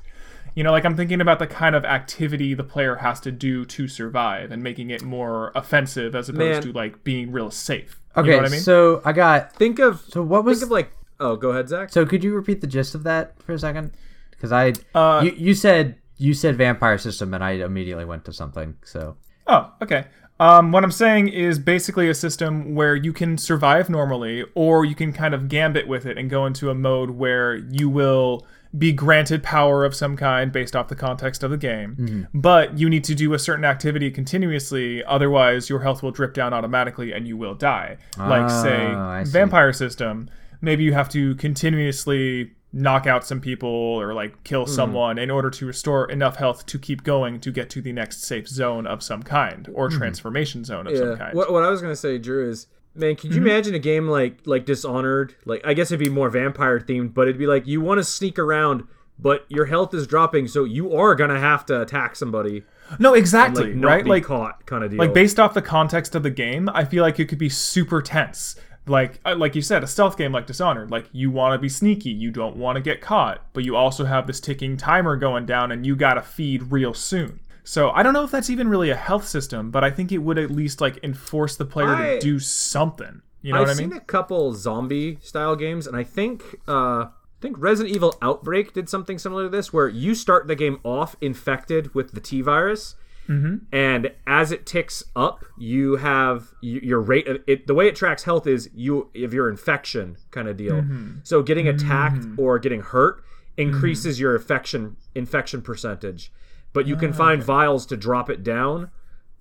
You 0.55 0.63
know, 0.63 0.71
like 0.71 0.83
I'm 0.85 0.97
thinking 0.97 1.21
about 1.21 1.39
the 1.39 1.47
kind 1.47 1.75
of 1.75 1.85
activity 1.85 2.53
the 2.53 2.63
player 2.63 2.95
has 2.95 3.19
to 3.21 3.31
do 3.31 3.63
to 3.65 3.87
survive 3.87 4.51
and 4.51 4.61
making 4.61 4.89
it 4.89 5.01
more 5.01 5.51
offensive 5.55 6.13
as 6.15 6.27
opposed 6.29 6.63
Man. 6.65 6.73
to 6.73 6.73
like 6.73 7.03
being 7.03 7.31
real 7.31 7.51
safe. 7.51 7.99
You 8.15 8.21
Okay, 8.23 8.31
know 8.31 8.37
what 8.37 8.45
I 8.47 8.49
mean? 8.49 8.59
so 8.59 9.01
I 9.05 9.13
got. 9.13 9.53
think 9.53 9.79
of 9.79 10.01
So 10.09 10.21
what 10.21 10.43
was? 10.43 10.59
think 10.59 10.67
of 10.67 10.71
like 10.71 10.91
oh, 11.19 11.35
go 11.37 11.51
ahead, 11.51 11.69
Zach. 11.69 11.89
so 11.91 12.05
could 12.05 12.23
you 12.23 12.33
repeat 12.35 12.59
the 12.61 12.67
gist 12.67 12.95
of 12.95 13.03
that 13.03 13.41
for 13.43 13.53
a 13.53 13.59
second? 13.59 13.91
Because 14.31 14.51
I, 14.51 14.73
Uh, 14.93 15.21
you, 15.23 15.31
you 15.37 15.53
said 15.53 15.95
you 16.17 16.33
said 16.33 16.57
vampire 16.57 16.97
system, 16.97 17.33
and 17.33 17.43
I 17.43 17.51
immediately 17.51 18.05
went 18.05 18.25
to 18.25 18.33
something. 18.33 18.75
So 18.83 19.15
Oh, 19.47 19.71
okay. 19.81 20.05
Um, 20.39 20.71
what 20.71 20.83
I'm 20.83 20.91
saying 20.91 21.27
is 21.29 21.59
basically 21.59 22.09
a 22.09 22.13
system 22.15 22.73
where 22.75 22.95
you 22.95 23.13
can 23.13 23.37
survive 23.37 23.89
normally, 23.89 24.43
or 24.55 24.83
you 24.85 24.95
can 24.95 25.13
kind 25.13 25.33
of 25.35 25.47
gambit 25.47 25.87
with 25.87 26.05
it 26.05 26.17
and 26.17 26.29
go 26.29 26.45
into 26.47 26.69
a 26.71 26.73
mode 26.75 27.11
where 27.11 27.55
you 27.55 27.89
will 27.89 28.45
be 28.77 28.93
granted 28.93 29.43
power 29.43 29.83
of 29.83 29.93
some 29.93 30.15
kind 30.15 30.51
based 30.51 30.75
off 30.75 30.87
the 30.87 30.95
context 30.95 31.43
of 31.43 31.51
the 31.51 31.57
game. 31.57 31.95
Mm-hmm. 31.95 32.39
But 32.39 32.77
you 32.77 32.89
need 32.89 33.03
to 33.05 33.15
do 33.15 33.33
a 33.33 33.39
certain 33.39 33.65
activity 33.65 34.09
continuously, 34.11 35.03
otherwise, 35.03 35.69
your 35.69 35.81
health 35.81 36.01
will 36.01 36.11
drip 36.11 36.33
down 36.33 36.53
automatically 36.53 37.11
and 37.11 37.27
you 37.27 37.35
will 37.35 37.55
die. 37.55 37.97
like, 38.17 38.49
Ah, 38.49 39.23
say, 39.23 39.31
vampire 39.31 39.73
system. 39.73 40.29
Maybe 40.61 40.83
you 40.83 40.93
have 40.93 41.09
to 41.09 41.35
continuously 41.35 42.51
knock 42.73 43.05
out 43.05 43.25
some 43.25 43.41
people 43.41 43.69
or 43.69 44.13
like 44.13 44.43
kill 44.43 44.65
hmm. 44.65 44.71
someone 44.71 45.17
in 45.17 45.29
order 45.29 45.49
to 45.49 45.65
restore 45.65 46.09
enough 46.09 46.37
health 46.37 46.65
to 46.65 46.79
keep 46.79 47.03
going 47.03 47.39
to 47.41 47.51
get 47.51 47.69
to 47.69 47.81
the 47.81 47.91
next 47.91 48.23
safe 48.23 48.47
zone 48.47 48.87
of 48.87 49.03
some 49.03 49.21
kind 49.21 49.69
or 49.73 49.89
hmm. 49.89 49.97
transformation 49.97 50.63
zone 50.63 50.87
of 50.87 50.97
some 50.97 51.17
kind. 51.17 51.35
What, 51.35 51.51
what 51.51 51.63
I 51.63 51.69
was 51.69 51.81
gonna 51.81 51.95
say, 51.95 52.17
Drew, 52.17 52.49
is 52.49 52.67
man, 52.95 53.15
could 53.15 53.33
you 53.33 53.41
imagine 53.41 53.73
a 53.75 53.79
game 53.79 54.07
like 54.07 54.39
like 54.45 54.65
Dishonored? 54.65 55.35
Like 55.45 55.61
I 55.65 55.73
guess 55.73 55.91
it'd 55.91 56.03
be 56.03 56.09
more 56.11 56.29
vampire 56.29 56.79
themed, 56.79 57.13
but 57.13 57.27
it'd 57.27 57.37
be 57.39 57.47
like 57.47 57.67
you 57.67 57.81
want 57.81 57.99
to 57.99 58.03
sneak 58.03 58.37
around, 58.37 58.87
but 59.19 59.45
your 59.49 59.65
health 59.65 59.93
is 59.93 60.07
dropping, 60.07 60.47
so 60.47 60.63
you 60.63 60.95
are 60.95 61.15
gonna 61.15 61.39
have 61.39 61.65
to 61.67 61.81
attack 61.81 62.15
somebody, 62.15 62.63
No, 62.99 63.13
and, 63.13 63.19
exactly, 63.19 63.65
like 63.65 63.75
not 63.75 63.87
right? 63.87 64.05
Like 64.05 64.23
caught, 64.25 64.65
kind 64.65 64.83
of 64.83 64.91
deal. 64.91 64.99
like 64.99 65.13
based 65.13 65.39
off 65.39 65.53
the 65.53 65.61
context 65.61 66.15
of 66.15 66.23
the 66.23 66.29
game, 66.31 66.69
I 66.73 66.85
feel 66.85 67.03
like 67.03 67.19
it 67.19 67.25
could 67.25 67.37
be 67.37 67.49
super 67.49 68.01
tense. 68.01 68.55
Like 68.87 69.19
uh, 69.23 69.35
like 69.35 69.55
you 69.55 69.61
said, 69.61 69.83
a 69.83 69.87
stealth 69.87 70.17
game 70.17 70.31
like 70.31 70.47
Dishonored. 70.47 70.89
Like 70.89 71.05
you 71.11 71.29
want 71.29 71.53
to 71.53 71.59
be 71.59 71.69
sneaky, 71.69 72.09
you 72.09 72.31
don't 72.31 72.57
want 72.57 72.77
to 72.77 72.81
get 72.81 72.99
caught, 72.99 73.45
but 73.53 73.63
you 73.63 73.75
also 73.75 74.05
have 74.05 74.25
this 74.25 74.39
ticking 74.39 74.75
timer 74.75 75.15
going 75.15 75.45
down, 75.45 75.71
and 75.71 75.85
you 75.85 75.95
gotta 75.95 76.21
feed 76.21 76.71
real 76.71 76.93
soon. 76.93 77.39
So 77.63 77.91
I 77.91 78.03
don't 78.03 78.13
know 78.13 78.23
if 78.23 78.31
that's 78.31 78.49
even 78.49 78.67
really 78.67 78.89
a 78.89 78.95
health 78.95 79.27
system, 79.27 79.71
but 79.71 79.83
I 79.83 79.91
think 79.91 80.11
it 80.11 80.19
would 80.19 80.37
at 80.37 80.51
least 80.51 80.81
like 80.81 80.99
enforce 81.03 81.55
the 81.55 81.65
player 81.65 81.89
I- 81.89 82.15
to 82.15 82.19
do 82.19 82.39
something. 82.39 83.21
You 83.41 83.53
know 83.53 83.61
I've 83.61 83.67
what 83.67 83.77
I 83.77 83.79
mean? 83.79 83.87
I've 83.87 83.93
seen 83.93 84.01
a 84.01 84.05
couple 84.05 84.53
zombie 84.53 85.17
style 85.21 85.55
games, 85.55 85.87
and 85.87 85.97
I 85.97 86.03
think 86.03 86.43
uh, 86.67 87.05
I 87.05 87.09
think 87.41 87.55
Resident 87.59 87.95
Evil 87.95 88.15
Outbreak 88.21 88.73
did 88.73 88.87
something 88.87 89.17
similar 89.17 89.45
to 89.45 89.49
this, 89.49 89.73
where 89.73 89.89
you 89.89 90.13
start 90.13 90.47
the 90.47 90.55
game 90.55 90.79
off 90.83 91.15
infected 91.21 91.95
with 91.95 92.11
the 92.11 92.21
T 92.21 92.41
virus, 92.41 92.93
mm-hmm. 93.27 93.65
and 93.73 94.11
as 94.27 94.51
it 94.51 94.67
ticks 94.67 95.03
up, 95.15 95.43
you 95.57 95.95
have 95.95 96.53
your 96.61 97.01
rate. 97.01 97.27
Of, 97.27 97.37
it 97.47 97.65
the 97.65 97.73
way 97.73 97.87
it 97.87 97.95
tracks 97.95 98.25
health 98.25 98.45
is 98.45 98.69
you 98.75 99.09
if 99.15 99.33
your 99.33 99.49
infection 99.49 100.17
kind 100.29 100.47
of 100.47 100.55
deal. 100.55 100.75
Mm-hmm. 100.75 101.21
So 101.23 101.41
getting 101.41 101.67
attacked 101.67 102.21
mm. 102.21 102.37
or 102.37 102.59
getting 102.59 102.81
hurt 102.81 103.23
mm-hmm. 103.23 103.73
increases 103.73 104.19
your 104.19 104.35
infection 104.35 104.97
infection 105.15 105.63
percentage, 105.63 106.31
but 106.73 106.87
you 106.87 106.95
can 106.95 107.13
find 107.13 107.43
vials 107.43 107.85
to 107.87 107.97
drop 107.97 108.29
it 108.29 108.43
down. 108.43 108.89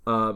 Uh, 0.07 0.35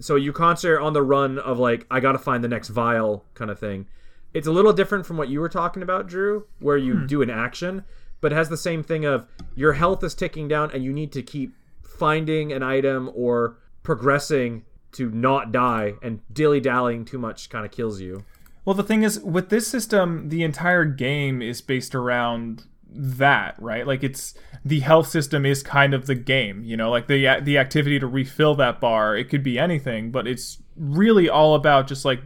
so 0.00 0.16
you 0.16 0.32
constantly 0.32 0.76
are 0.76 0.80
on 0.80 0.92
the 0.92 1.02
run 1.02 1.38
of 1.38 1.58
like 1.58 1.86
I 1.90 2.00
gotta 2.00 2.18
find 2.18 2.42
the 2.42 2.48
next 2.48 2.68
vial 2.68 3.24
kind 3.34 3.50
of 3.50 3.58
thing. 3.58 3.86
It's 4.32 4.48
a 4.48 4.52
little 4.52 4.72
different 4.72 5.06
from 5.06 5.16
what 5.16 5.28
you 5.28 5.40
were 5.40 5.48
talking 5.48 5.82
about, 5.82 6.08
Drew, 6.08 6.46
where 6.58 6.76
you 6.76 7.06
do 7.06 7.22
an 7.22 7.30
action, 7.30 7.84
but 8.20 8.32
it 8.32 8.34
has 8.34 8.48
the 8.48 8.56
same 8.56 8.82
thing 8.82 9.04
of 9.04 9.26
your 9.54 9.74
health 9.74 10.02
is 10.02 10.14
ticking 10.14 10.48
down 10.48 10.72
and 10.72 10.82
you 10.82 10.92
need 10.92 11.12
to 11.12 11.22
keep 11.22 11.54
finding 11.82 12.52
an 12.52 12.62
item 12.62 13.10
or 13.14 13.58
progressing 13.84 14.64
to 14.92 15.10
not 15.10 15.52
die 15.52 15.94
and 16.02 16.20
dilly 16.32 16.60
dallying 16.60 17.04
too 17.04 17.18
much 17.18 17.48
kind 17.48 17.64
of 17.64 17.70
kills 17.70 18.00
you. 18.00 18.24
Well, 18.64 18.74
the 18.74 18.82
thing 18.82 19.02
is, 19.02 19.20
with 19.20 19.50
this 19.50 19.68
system, 19.68 20.30
the 20.30 20.42
entire 20.42 20.84
game 20.84 21.42
is 21.42 21.60
based 21.60 21.94
around 21.94 22.64
that, 22.94 23.56
right? 23.58 23.86
Like 23.86 24.02
it's 24.02 24.34
the 24.64 24.80
health 24.80 25.08
system 25.08 25.44
is 25.44 25.62
kind 25.62 25.94
of 25.94 26.06
the 26.06 26.14
game, 26.14 26.64
you 26.64 26.76
know, 26.76 26.90
like 26.90 27.06
the 27.06 27.40
the 27.42 27.58
activity 27.58 27.98
to 27.98 28.06
refill 28.06 28.54
that 28.56 28.80
bar. 28.80 29.16
It 29.16 29.28
could 29.28 29.42
be 29.42 29.58
anything, 29.58 30.10
but 30.10 30.26
it's 30.26 30.62
really 30.76 31.28
all 31.28 31.54
about 31.54 31.86
just 31.86 32.04
like 32.04 32.20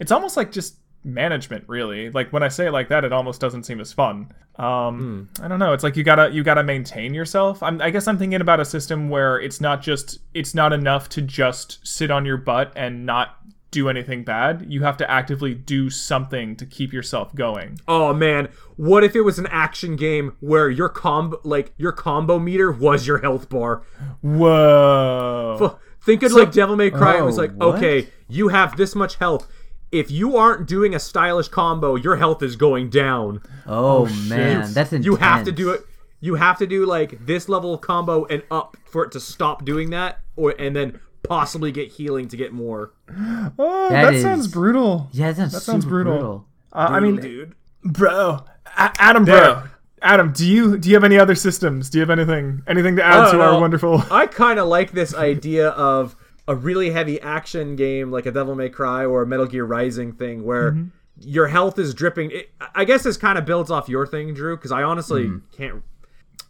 it's 0.00 0.12
almost 0.12 0.36
like 0.36 0.52
just 0.52 0.76
management 1.04 1.64
really. 1.68 2.10
Like 2.10 2.32
when 2.32 2.42
i 2.42 2.48
say 2.48 2.66
it 2.66 2.72
like 2.72 2.88
that 2.88 3.04
it 3.04 3.12
almost 3.12 3.40
doesn't 3.40 3.64
seem 3.64 3.80
as 3.80 3.92
fun. 3.92 4.32
Um 4.56 5.28
i 5.42 5.48
don't 5.48 5.58
know. 5.58 5.72
It's 5.72 5.84
like 5.84 5.96
you 5.96 6.04
gotta 6.04 6.30
you 6.30 6.42
gotta 6.42 6.62
maintain 6.62 7.12
yourself. 7.12 7.62
I'm, 7.62 7.80
i 7.82 7.90
guess 7.90 8.08
i'm 8.08 8.18
thinking 8.18 8.40
about 8.40 8.60
a 8.60 8.64
system 8.64 9.10
where 9.10 9.38
it's 9.38 9.60
not 9.60 9.82
just 9.82 10.20
it's 10.32 10.54
not 10.54 10.72
enough 10.72 11.08
to 11.10 11.22
just 11.22 11.86
sit 11.86 12.10
on 12.10 12.24
your 12.24 12.38
butt 12.38 12.72
and 12.76 13.04
not 13.04 13.36
do 13.74 13.88
anything 13.90 14.24
bad 14.24 14.64
you 14.68 14.82
have 14.82 14.96
to 14.96 15.10
actively 15.10 15.52
do 15.54 15.90
something 15.90 16.56
to 16.56 16.64
keep 16.64 16.92
yourself 16.92 17.34
going 17.34 17.78
Oh 17.86 18.14
man, 18.14 18.48
what 18.76 19.04
if 19.04 19.14
it 19.14 19.20
was 19.22 19.38
an 19.38 19.46
action 19.48 19.96
game 19.96 20.36
where 20.40 20.70
your 20.70 20.88
combo 20.88 21.38
like 21.44 21.72
your 21.76 21.92
combo 21.92 22.38
meter 22.38 22.72
was 22.72 23.06
your 23.06 23.18
health 23.18 23.48
bar? 23.50 23.82
whoa 24.58 25.78
Think 26.02 26.22
of 26.22 26.32
like 26.32 26.52
Devil 26.52 26.76
May 26.76 26.90
Cry. 26.90 27.18
it 27.18 27.22
was 27.22 27.38
Oh, 27.38 27.42
like, 27.42 27.52
what? 27.54 27.76
okay, 27.76 28.08
you 28.28 28.48
have 28.48 28.76
this 28.76 28.94
much 28.94 29.14
health. 29.16 29.48
If 29.90 30.10
you 30.10 30.36
aren't 30.36 30.66
doing 30.68 30.94
a 30.94 30.98
stylish 30.98 31.48
combo, 31.48 31.94
your 31.94 32.16
health 32.16 32.42
is 32.42 32.56
going 32.56 32.90
down. 32.90 33.40
Oh, 33.66 34.02
oh 34.02 34.06
man, 34.28 34.72
that's 34.74 34.92
intense. 34.92 35.06
You 35.06 35.16
have 35.16 35.44
to 35.46 35.52
do 35.52 35.70
it. 35.70 35.80
You 36.20 36.34
have 36.34 36.58
to 36.58 36.66
do 36.66 36.84
like 36.84 37.24
this 37.24 37.48
level 37.48 37.72
of 37.74 37.80
combo 37.80 38.26
and 38.26 38.42
up 38.50 38.76
for 38.84 39.04
it 39.04 39.12
to 39.12 39.20
stop 39.20 39.64
doing 39.64 39.90
that, 39.90 40.20
or 40.36 40.54
and 40.58 40.76
then 40.76 41.00
possibly 41.24 41.72
get 41.72 41.90
healing 41.92 42.28
to 42.28 42.36
get 42.36 42.52
more. 42.52 42.92
oh 43.58 43.88
That 43.90 44.02
that, 44.02 44.14
is- 44.14 44.22
sounds 44.22 44.46
brutal 44.48 45.08
Yeah, 45.12 45.28
that 45.32 45.36
sounds, 45.36 45.52
That 45.52 45.60
sounds 45.62 45.84
super 45.84 46.04
brutal. 46.04 46.46
Uh, 46.72 46.88
i 46.90 47.00
mean 47.00 47.16
dude. 47.16 47.54
bro 47.84 48.44
A- 48.76 48.92
adam 48.98 49.24
bro 49.24 49.34
There. 49.34 49.70
adam 50.02 50.32
do 50.32 50.44
you 50.46 50.76
do 50.76 50.88
you 50.88 50.94
have 50.96 51.04
any 51.04 51.18
other 51.18 51.34
systems 51.36 51.88
do 51.88 51.98
you 51.98 52.00
have 52.02 52.10
anything 52.10 52.62
anything 52.66 52.96
to 52.96 53.02
add 53.04 53.12
I 53.28 53.30
to 53.30 53.36
don't 53.38 53.54
our 53.54 53.60
wonderful 53.60 54.02
I 54.10 54.26
kind 54.26 54.58
of 54.58 54.66
like 54.68 54.90
this 54.92 55.14
idea 55.14 55.68
of 55.70 56.16
a 56.48 56.54
really 56.56 56.90
heavy 56.90 57.20
action 57.20 57.76
game 57.76 58.10
like 58.10 58.26
a 58.26 58.30
Devil 58.32 58.54
May 58.56 58.68
Cry 58.70 59.04
or 59.06 59.22
a 59.22 59.26
Metal 59.26 59.46
Gear 59.46 59.64
Rising 59.64 60.12
thing 60.12 60.44
where 60.44 60.72
Mm-hmm. 60.72 60.88
your 61.20 61.46
health 61.46 61.78
is 61.78 61.94
dripping. 61.94 62.32
It, 62.32 62.50
I 62.74 62.84
guess 62.84 63.02
this 63.04 63.16
kind 63.16 63.38
of 63.38 63.46
builds 63.46 63.70
off 63.70 63.88
your 63.88 64.04
thing, 64.06 64.34
Drew, 64.34 64.56
because 64.56 64.72
I 64.72 64.82
honestly 64.82 65.24
Mm-hmm. 65.26 65.56
can't. 65.56 65.82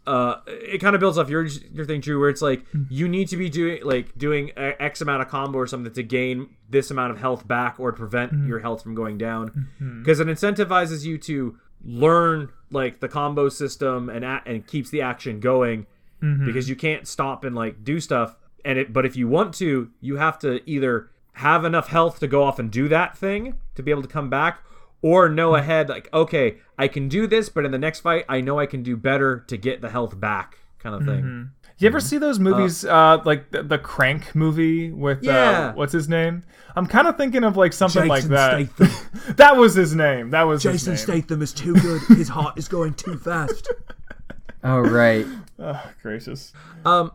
Uh, 0.06 0.36
it 0.47 0.78
kind 0.82 0.94
of 0.94 1.01
builds 1.01 1.16
off 1.16 1.31
your 1.31 1.44
your 1.44 1.86
thing, 1.86 2.01
Drew, 2.01 2.20
where 2.20 2.28
it's 2.28 2.43
like 2.43 2.60
Mm-hmm. 2.72 2.82
you 2.90 3.09
need 3.09 3.28
to 3.28 3.36
be 3.39 3.48
doing 3.48 3.82
like 3.85 4.16
doing 4.18 4.51
a 4.56 4.81
X 4.82 5.01
amount 5.01 5.22
of 5.22 5.28
combo 5.28 5.59
or 5.59 5.66
something 5.66 5.93
to 5.94 6.02
gain 6.02 6.51
this 6.68 6.90
amount 6.90 7.12
of 7.12 7.18
health 7.18 7.47
back 7.48 7.81
or 7.81 7.93
prevent 7.93 8.32
Mm-hmm. 8.32 8.48
your 8.48 8.59
health 8.60 8.82
from 8.82 8.94
going 8.94 9.16
down, 9.18 9.68
because 10.02 10.20
it 10.20 10.26
incentivizes 10.26 11.05
you 11.05 11.16
to 11.18 11.59
learn 11.82 12.51
like 12.70 13.01
the 13.01 13.09
combo 13.09 13.48
system 13.48 14.09
and 14.09 14.24
a- 14.24 14.43
and 14.47 14.66
keeps 14.66 14.90
the 14.90 15.01
action 15.02 15.40
going 15.40 15.86
Mm-hmm. 16.22 16.47
because 16.47 16.68
you 16.70 16.76
can't 16.76 17.06
stop 17.06 17.44
and 17.44 17.55
like 17.55 17.85
do 17.85 18.01
stuff 18.01 18.36
and 18.64 18.78
it 18.78 18.93
but 18.94 19.05
if 19.05 19.14
you 19.16 19.28
want 19.28 19.52
to 19.55 19.90
you 20.01 20.16
have 20.16 20.39
to 20.39 20.60
either 20.68 21.10
have 21.32 21.64
enough 21.66 21.89
health 21.89 22.18
to 22.20 22.26
go 22.26 22.44
off 22.44 22.59
and 22.59 22.70
do 22.70 22.89
that 22.89 23.18
thing 23.18 23.55
to 23.74 23.82
be 23.82 23.90
able 23.90 24.01
to 24.01 24.09
come 24.09 24.31
back 24.31 24.60
or 25.05 25.28
know 25.28 25.55
ahead 25.55 25.89
like 25.90 26.09
okay 26.14 26.56
i 26.78 26.89
can 26.89 27.09
do 27.09 27.26
this 27.26 27.48
but 27.51 27.64
in 27.66 27.70
the 27.72 27.78
next 27.78 28.01
fight 28.01 28.24
i 28.28 28.40
know 28.40 28.59
i 28.59 28.66
can 28.66 28.82
do 28.82 28.97
better 28.97 29.40
to 29.47 29.56
get 29.59 29.81
the 29.82 29.90
health 29.90 30.18
back 30.18 30.59
kind 30.78 30.94
of 30.97 31.05
thing 31.05 31.51
You 31.78 31.89
ever 31.89 31.98
see 32.01 32.18
those 32.18 32.39
movies, 32.39 32.85
uh, 32.85 33.20
like 33.24 33.51
the, 33.51 33.62
the 33.64 33.78
Crank 33.78 34.35
movie 34.35 34.93
with 34.93 35.24
Yeah. 35.24 35.70
uh, 35.70 35.72
what's 35.74 35.93
his 35.93 36.09
name? 36.09 36.44
I'm 36.76 36.86
kind 36.86 37.09
of 37.09 37.16
thinking 37.16 37.43
of 37.43 37.56
like 37.56 37.72
something 37.72 38.06
like 38.06 38.24
that. 38.24 38.68
That 39.43 39.56
was 39.56 39.74
his 39.74 39.93
name. 39.94 40.31
That 40.31 40.44
was 40.44 40.62
his 40.62 40.86
name. 40.86 40.97
statham 40.97 41.43
is 41.43 41.52
too 41.52 41.74
good 41.74 42.01
his 42.16 42.28
heart 42.28 42.56
is 42.59 42.68
going 42.68 42.94
too 42.94 43.18
fast 43.18 43.68
Oh, 44.66 44.78
right. 44.81 45.26
Oh, 45.59 45.82
gracious. 46.02 46.52
Um, 46.86 47.10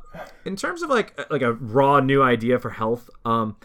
in 0.45 0.55
terms 0.55 0.83
of 0.83 0.89
like 0.91 1.19
like 1.31 1.41
a 1.41 1.53
raw 1.53 1.99
new 1.99 2.21
idea 2.21 2.59
for 2.59 2.69
health, 2.69 3.09
um, 3.25 3.55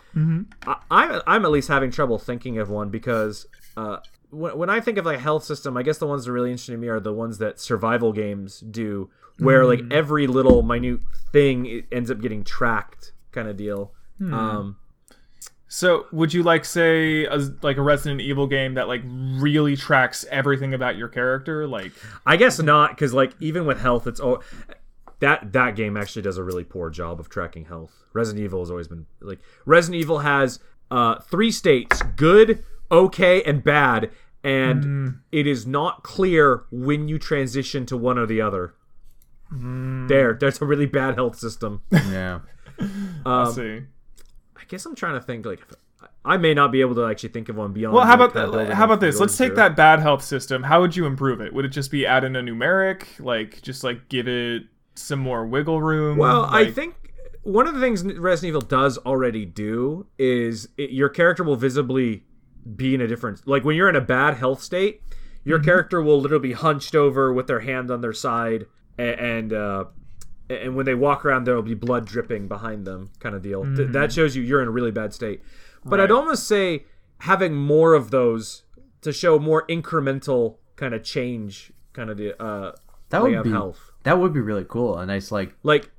I, 0.67 0.77
I'm 0.91 1.21
I'm 1.27 1.45
at 1.45 1.51
least 1.51 1.69
having 1.69 1.91
trouble 1.91 2.19
thinking 2.19 2.57
of 2.59 2.71
one 2.71 2.89
because 2.89 3.47
uh, 3.77 3.99
when, 4.35 4.59
when 4.59 4.71
I 4.71 4.81
think 4.81 4.99
of 4.99 5.07
like 5.07 5.19
a 5.19 5.21
health 5.21 5.45
system, 5.45 5.77
I 5.77 5.83
guess 5.83 5.99
the 5.99 6.07
ones 6.07 6.25
that 6.25 6.31
are 6.31 6.35
really 6.35 6.51
interesting 6.51 6.75
to 6.75 6.81
me 6.81 6.89
are 6.89 7.01
the 7.01 7.13
ones 7.13 7.39
that 7.39 7.61
survival 7.61 8.13
games 8.13 8.61
do, 8.61 9.11
where 9.39 9.65
like 9.65 9.81
every 9.91 10.27
little 10.27 10.63
minute 10.63 11.01
thing 11.33 11.85
ends 11.91 12.11
up 12.11 12.21
getting 12.21 12.45
tracked, 12.45 13.13
kind 13.33 13.49
of 13.49 13.57
deal. 13.57 13.93
Um, 14.21 14.77
So, 15.67 16.07
would 16.13 16.33
you 16.33 16.45
like 16.45 16.65
say 16.65 17.25
a, 17.25 17.37
like 17.63 17.79
a 17.79 17.83
Resident 17.83 18.21
Evil 18.21 18.47
game 18.47 18.75
that 18.75 18.87
like 18.87 19.03
really 19.05 19.75
tracks 19.77 20.25
everything 20.31 20.73
about 20.73 20.97
your 20.97 21.09
character? 21.09 21.67
Like, 21.67 21.91
I 22.25 22.37
guess 22.37 22.61
not 22.61 22.91
because 22.91 23.13
like 23.13 23.33
even 23.41 23.67
with 23.67 23.81
health, 23.81 24.07
it's 24.07 24.21
all 24.21 24.43
that 25.19 25.53
that 25.53 25.75
game 25.75 25.97
actually 25.97 26.23
does 26.23 26.39
a 26.39 26.45
really 26.45 26.63
poor 26.65 26.91
job 26.91 27.19
of 27.19 27.29
tracking 27.29 27.65
health. 27.65 28.05
Resident 28.13 28.45
Evil 28.45 28.61
has 28.61 28.71
always 28.71 28.87
been 28.87 29.07
like 29.21 29.41
Resident 29.67 30.01
Evil 30.01 30.21
has 30.21 30.61
uh, 30.93 31.19
three 31.21 31.51
states: 31.51 32.03
good, 32.15 32.63
okay, 32.93 33.43
and 33.43 33.65
bad, 33.65 34.11
and 34.45 34.85
mm. 34.85 35.19
it 35.33 35.47
is 35.47 35.67
not 35.67 36.03
clear 36.03 36.65
when 36.71 37.09
you 37.09 37.19
transition 37.19 37.87
to 37.87 37.97
one 37.97 38.19
or 38.19 38.27
the 38.27 38.41
other. 38.41 38.75
Mm. 39.53 40.09
There, 40.09 40.35
there's 40.35 40.61
a 40.61 40.67
really 40.67 40.87
bad 40.87 41.15
health 41.15 41.39
system. 41.39 41.83
Yeah. 41.91 42.41
let's 42.79 43.27
um, 43.27 43.53
see. 43.55 43.81
I 44.57 44.65
guess 44.69 44.85
I'm 44.87 44.95
trying 44.95 45.15
to 45.15 45.21
think 45.21 45.47
like. 45.47 45.61
if- 45.61 45.77
I 46.27 46.39
may 46.39 46.55
not 46.55 46.73
be 46.73 46.81
able 46.81 46.95
to 46.95 47.05
actually 47.05 47.31
think 47.31 47.51
of 47.51 47.57
one 47.57 47.73
beyond. 47.73 47.95
Well, 47.95 48.07
how 48.07 48.15
about 48.15 48.33
kinda 48.33 48.51
building 48.51 48.71
how 48.71 48.85
about 48.87 49.01
this? 49.01 49.21
Let's 49.21 49.37
take 49.37 49.49
Drew. 49.49 49.57
that 49.57 49.77
bad 49.77 50.01
health 50.01 50.25
system. 50.25 50.63
How 50.63 50.81
would 50.81 50.97
you 50.97 51.05
improve 51.05 51.43
it? 51.43 51.53
Would 51.53 51.67
it 51.67 51.69
just 51.69 51.91
be 51.91 52.07
add 52.07 52.25
in 52.25 52.35
a 52.35 52.41
numeric, 52.41 53.21
like 53.21 53.61
just 53.61 53.85
like 53.85 54.09
give 54.09 54.27
it 54.27 54.63
some 54.95 55.19
more 55.19 55.45
wiggle 55.45 55.83
room? 55.83 56.17
Well, 56.17 56.47
I 56.47 56.71
think 56.71 56.95
one 57.43 57.67
of 57.67 57.75
the 57.75 57.81
things 57.81 58.03
Resident 58.03 58.49
Evil 58.49 58.63
does 58.63 58.97
already 58.99 59.45
do 59.45 60.07
is 60.19 60.69
it, 60.79 60.91
your 60.91 61.11
character 61.11 61.45
will 61.45 61.57
visibly 61.57 62.25
be 62.77 62.95
in 62.95 63.01
a 63.01 63.07
different. 63.07 63.47
Like 63.47 63.65
when 63.65 63.77
you're 63.77 63.89
in 63.89 63.97
a 63.97 64.01
bad 64.01 64.35
health 64.35 64.63
state, 64.63 65.03
your 65.45 65.59
character 65.59 66.03
will 66.03 66.21
literally 66.21 66.49
be 66.49 66.53
hunched 66.55 66.95
over 66.95 67.33
with 67.33 67.47
their 67.47 67.61
hand 67.61 67.91
on 67.91 68.01
their 68.01 68.13
side, 68.13 68.67
and, 68.99 69.21
and 69.21 69.53
uh, 69.53 69.85
and 70.49 70.75
when 70.77 70.87
they 70.87 70.95
walk 70.95 71.25
around, 71.25 71.45
there 71.45 71.55
will 71.55 71.63
be 71.63 71.75
blood 71.75 72.07
dripping 72.07 72.49
behind 72.49 72.87
them, 72.87 73.11
kind 73.21 73.35
of 73.35 73.43
deal. 73.43 73.65
Th- 73.65 73.89
that 73.91 74.13
shows 74.13 74.37
you 74.37 74.43
you're 74.43 74.63
in 74.63 74.69
a 74.69 74.73
really 74.73 74.91
bad 74.91 75.13
state. 75.15 75.43
But 75.85 76.01
I'd 76.01 76.11
almost 76.11 76.47
say 76.49 76.85
having 77.19 77.55
more 77.55 77.93
of 77.95 78.11
those 78.11 78.63
to 79.03 79.13
show 79.13 79.39
more 79.39 79.67
incremental 79.67 80.57
kind 80.77 80.95
of 80.95 81.03
change, 81.05 81.73
kind 81.93 82.09
of 82.11 82.17
the 82.17 82.41
uh, 82.43 82.73
That 83.11 83.23
way 83.23 83.31
would 83.31 83.39
of 83.39 83.45
be 83.45 83.51
health. 83.51 83.93
that 84.05 84.19
would 84.19 84.33
be 84.33 84.41
really 84.41 84.65
cool. 84.67 84.97
A 84.99 85.05
nice 85.05 85.31
like 85.31 85.55
like 85.63 85.91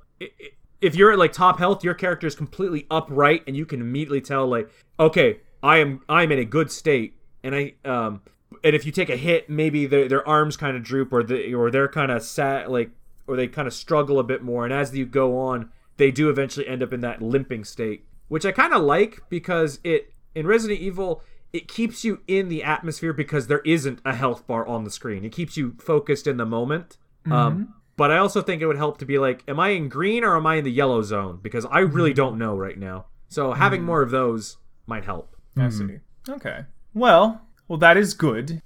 if 0.82 0.96
you're 0.96 1.12
at 1.12 1.20
like 1.20 1.34
top 1.34 1.60
health 1.60 1.84
your 1.84 1.94
character 1.94 2.26
is 2.28 2.36
completely 2.36 2.86
upright 2.90 3.44
and 3.48 3.56
you 3.56 3.66
can 3.66 3.80
immediately 3.82 4.22
tell 4.22 4.48
like 4.48 4.70
okay 5.00 5.40
i 5.66 5.78
am 5.78 6.02
i'm 6.08 6.32
in 6.32 6.40
a 6.40 6.46
good 6.46 6.72
state 6.72 7.14
and 7.44 7.56
i 7.56 7.74
um 7.84 8.22
and 8.64 8.76
if 8.76 8.86
you 8.86 8.92
take 8.92 9.10
a 9.10 9.18
hit 9.18 9.50
maybe 9.50 9.86
their, 9.86 10.08
their 10.08 10.28
arms 10.28 10.56
kind 10.56 10.78
of 10.78 10.84
droop 10.84 11.12
or 11.12 11.24
the 11.24 11.54
or 11.54 11.70
they're 11.72 11.88
kind 11.88 12.12
of 12.12 12.22
sat 12.24 12.72
like 12.72 12.92
or 13.28 13.36
they 13.36 13.48
kind 13.48 13.68
of 13.68 13.74
struggle 13.74 14.20
a 14.20 14.24
bit 14.24 14.42
more 14.42 14.64
and 14.64 14.74
as 14.74 14.96
you 14.96 15.06
go 15.06 15.38
on 15.38 15.70
they 15.98 16.12
do 16.12 16.30
eventually 16.30 16.68
end 16.68 16.84
up 16.84 16.94
in 16.94 17.02
that 17.02 17.22
limping 17.22 17.64
state 17.64 18.06
which 18.28 18.46
i 18.46 18.52
kind 18.52 18.74
of 18.74 18.82
like 18.82 19.22
because 19.30 19.80
it 19.84 20.14
in 20.34 20.48
resident 20.48 20.80
evil 20.80 21.22
it 21.54 21.68
keeps 21.70 22.04
you 22.04 22.20
in 22.28 22.50
the 22.50 22.64
atmosphere 22.64 23.14
because 23.14 23.48
there 23.48 23.62
isn't 23.62 24.00
a 24.04 24.14
health 24.14 24.46
bar 24.46 24.68
on 24.68 24.84
the 24.84 24.92
screen 24.92 25.26
it 25.26 25.32
keeps 25.32 25.58
you 25.58 25.76
focused 25.80 26.28
in 26.28 26.38
the 26.38 26.46
moment 26.46 26.98
um, 27.32 27.74
but 27.98 28.12
I 28.12 28.18
also 28.18 28.42
think 28.42 28.62
it 28.62 28.68
would 28.68 28.78
help 28.78 28.98
to 29.00 29.06
be 29.06 29.18
like, 29.18 29.44
am 29.48 29.60
I 29.60 29.70
in 29.70 29.90
green 29.90 30.24
or 30.24 30.36
am 30.36 30.46
I 30.46 30.56
in 30.56 30.64
the 30.64 30.72
yellow 30.72 31.02
zone? 31.02 31.40
Because 31.42 31.66
I 31.66 31.80
really 31.80 32.14
don't 32.14 32.38
know 32.38 32.56
right 32.56 32.78
now. 32.78 33.06
So 33.30 33.54
having 33.54 33.84
more 33.84 34.02
of 34.02 34.12
those 34.12 34.58
might 34.86 35.06
help. 35.06 35.35
I 35.58 35.70
see. 35.70 36.00
Okay. 36.30 36.66
Well, 36.94 37.42
well, 37.68 37.78
that 37.80 37.98
is 37.98 38.14
good. 38.14 38.62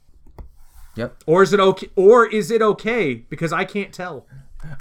Yep. 0.96 1.24
Or 1.26 1.44
is 1.44 1.54
it 1.54 1.60
okay? 1.60 1.90
Or 1.96 2.28
is 2.28 2.52
it 2.52 2.62
okay? 2.62 3.14
Because 3.16 3.54
I 3.54 3.64
can't 3.66 3.94
tell. 3.94 4.26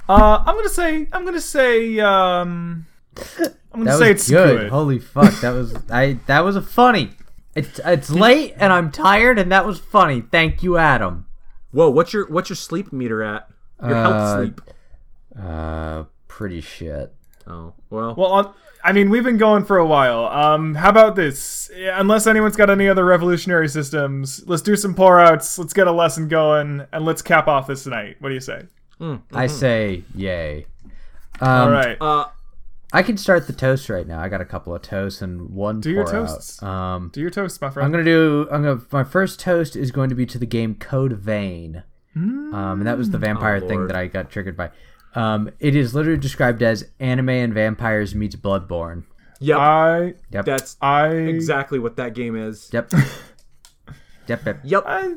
Uh, 0.09 0.43
I'm 0.45 0.55
gonna 0.55 0.67
say, 0.69 1.07
I'm 1.13 1.23
gonna 1.23 1.39
say, 1.39 1.99
um, 1.99 2.85
I'm 3.71 3.83
gonna 3.83 3.85
That 3.85 3.99
say 3.99 4.11
was 4.13 4.21
it's 4.21 4.29
good. 4.29 4.57
good. 4.59 4.69
Holy 4.69 4.99
fuck, 4.99 5.33
that 5.41 5.51
was 5.51 5.73
I 5.89 6.17
that 6.27 6.41
was 6.41 6.55
a 6.55 6.61
funny. 6.61 7.11
It's 7.55 7.79
it's 7.85 8.09
late 8.09 8.53
and 8.57 8.73
I'm 8.73 8.91
tired 8.91 9.39
and 9.39 9.51
that 9.51 9.65
was 9.65 9.79
funny. 9.79 10.21
Thank 10.21 10.61
you, 10.63 10.77
Adam. 10.77 11.27
Whoa, 11.71 11.89
what's 11.89 12.11
your 12.13 12.27
what's 12.29 12.49
your 12.49 12.57
sleep 12.57 12.91
meter 12.91 13.23
at? 13.23 13.47
Your 13.81 13.95
health 13.95 14.13
Uh, 14.13 14.37
sleep. 14.37 14.61
Uh 15.39 16.03
pretty 16.27 16.61
shit. 16.61 17.13
Oh 17.47 17.73
well. 17.89 18.15
Well, 18.15 18.31
on, 18.31 18.53
I 18.83 18.93
mean, 18.93 19.09
we've 19.09 19.23
been 19.23 19.37
going 19.37 19.65
for 19.65 19.77
a 19.77 19.85
while. 19.85 20.25
Um, 20.27 20.75
how 20.75 20.89
about 20.89 21.15
this? 21.15 21.69
Unless 21.75 22.27
anyone's 22.27 22.55
got 22.55 22.69
any 22.69 22.87
other 22.87 23.03
revolutionary 23.03 23.67
systems, 23.67 24.41
let's 24.47 24.61
do 24.61 24.75
some 24.75 24.95
pour 24.95 25.19
outs. 25.19 25.59
Let's 25.59 25.73
get 25.73 25.87
a 25.87 25.91
lesson 25.91 26.27
going, 26.27 26.85
and 26.93 27.05
let's 27.05 27.21
cap 27.21 27.47
off 27.47 27.67
this 27.67 27.85
night. 27.85 28.15
What 28.19 28.29
do 28.29 28.35
you 28.35 28.41
say? 28.41 28.63
I 29.33 29.47
say 29.47 30.03
yay. 30.15 30.65
Um, 31.41 31.49
All 31.49 31.71
right. 31.71 31.97
uh, 32.01 32.25
I 32.91 33.03
can 33.03 33.17
start 33.17 33.47
the 33.47 33.53
toast 33.53 33.87
right 33.89 34.05
now. 34.07 34.19
I 34.19 34.29
got 34.29 34.41
a 34.41 34.45
couple 34.45 34.73
of 34.75 34.81
toasts 34.81 35.21
and 35.21 35.51
one 35.51 35.79
Do 35.79 35.91
your 35.91 36.05
pour 36.05 36.15
out. 36.15 36.27
toasts. 36.27 36.61
Um, 36.63 37.09
do 37.13 37.21
your 37.21 37.29
toast, 37.29 37.61
my 37.61 37.69
friend. 37.69 37.85
I'm 37.85 37.91
gonna 37.91 38.03
do. 38.03 38.47
I'm 38.51 38.63
gonna. 38.63 38.81
My 38.91 39.03
first 39.03 39.39
toast 39.39 39.75
is 39.75 39.91
going 39.91 40.09
to 40.09 40.15
be 40.15 40.25
to 40.25 40.37
the 40.37 40.45
game 40.45 40.75
Code 40.75 41.13
Vein. 41.13 41.83
um, 42.15 42.53
and 42.79 42.87
that 42.87 42.97
was 42.97 43.11
the 43.11 43.17
vampire 43.17 43.59
thing 43.61 43.87
that 43.87 43.95
I 43.95 44.07
got 44.07 44.29
triggered 44.29 44.57
by. 44.57 44.71
Um, 45.15 45.49
it 45.59 45.75
is 45.75 45.95
literally 45.95 46.19
described 46.19 46.61
as 46.61 46.87
anime 46.99 47.29
and 47.29 47.53
vampires 47.53 48.13
meets 48.15 48.35
Bloodborne. 48.35 49.03
Yep, 49.39 49.57
I 49.57 50.13
Yep. 50.31 50.45
that's 50.45 50.77
I 50.81 51.07
exactly 51.09 51.79
what 51.79 51.95
that 51.97 52.13
game 52.13 52.35
is. 52.35 52.69
Yep. 52.73 52.91
yep. 54.27 54.45
Yep. 54.45 54.59
Yep. 54.63 54.83
I 54.85 55.13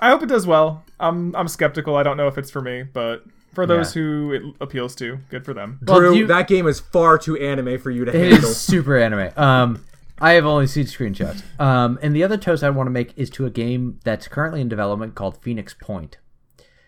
I 0.00 0.08
hope 0.10 0.22
it 0.22 0.26
does 0.28 0.46
well. 0.46 0.84
I'm 1.00 1.34
I'm 1.36 1.48
skeptical. 1.48 1.96
I 1.96 2.02
don't 2.02 2.16
know 2.16 2.28
if 2.28 2.38
it's 2.38 2.50
for 2.50 2.62
me, 2.62 2.84
but 2.84 3.24
for 3.52 3.66
those 3.66 3.94
Yeah. 3.94 4.02
who 4.02 4.32
it 4.32 4.42
appeals 4.60 4.94
to, 4.96 5.18
good 5.28 5.44
for 5.44 5.52
them. 5.54 5.78
Well, 5.86 5.98
Drew, 6.00 6.14
you- 6.14 6.26
that 6.28 6.48
game 6.48 6.66
is 6.66 6.80
far 6.80 7.18
too 7.18 7.36
anime 7.36 7.78
for 7.78 7.90
you 7.90 8.04
to 8.04 8.10
It 8.16 8.32
handle. 8.32 8.50
is 8.50 8.56
super 8.56 8.96
anime. 8.96 9.30
Um, 9.36 9.84
I 10.20 10.32
have 10.34 10.46
only 10.46 10.66
seen 10.68 10.86
screenshots. 10.86 11.42
Um, 11.60 11.98
and 12.00 12.14
the 12.16 12.22
other 12.24 12.36
toast 12.36 12.62
I 12.64 12.70
want 12.70 12.86
to 12.86 12.90
make 12.92 13.12
is 13.16 13.28
to 13.30 13.46
a 13.46 13.50
game 13.50 13.98
that's 14.04 14.28
currently 14.28 14.60
in 14.60 14.68
development 14.68 15.14
called 15.16 15.36
Phoenix 15.42 15.74
Point. 15.74 16.18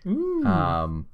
Um, 0.06 1.06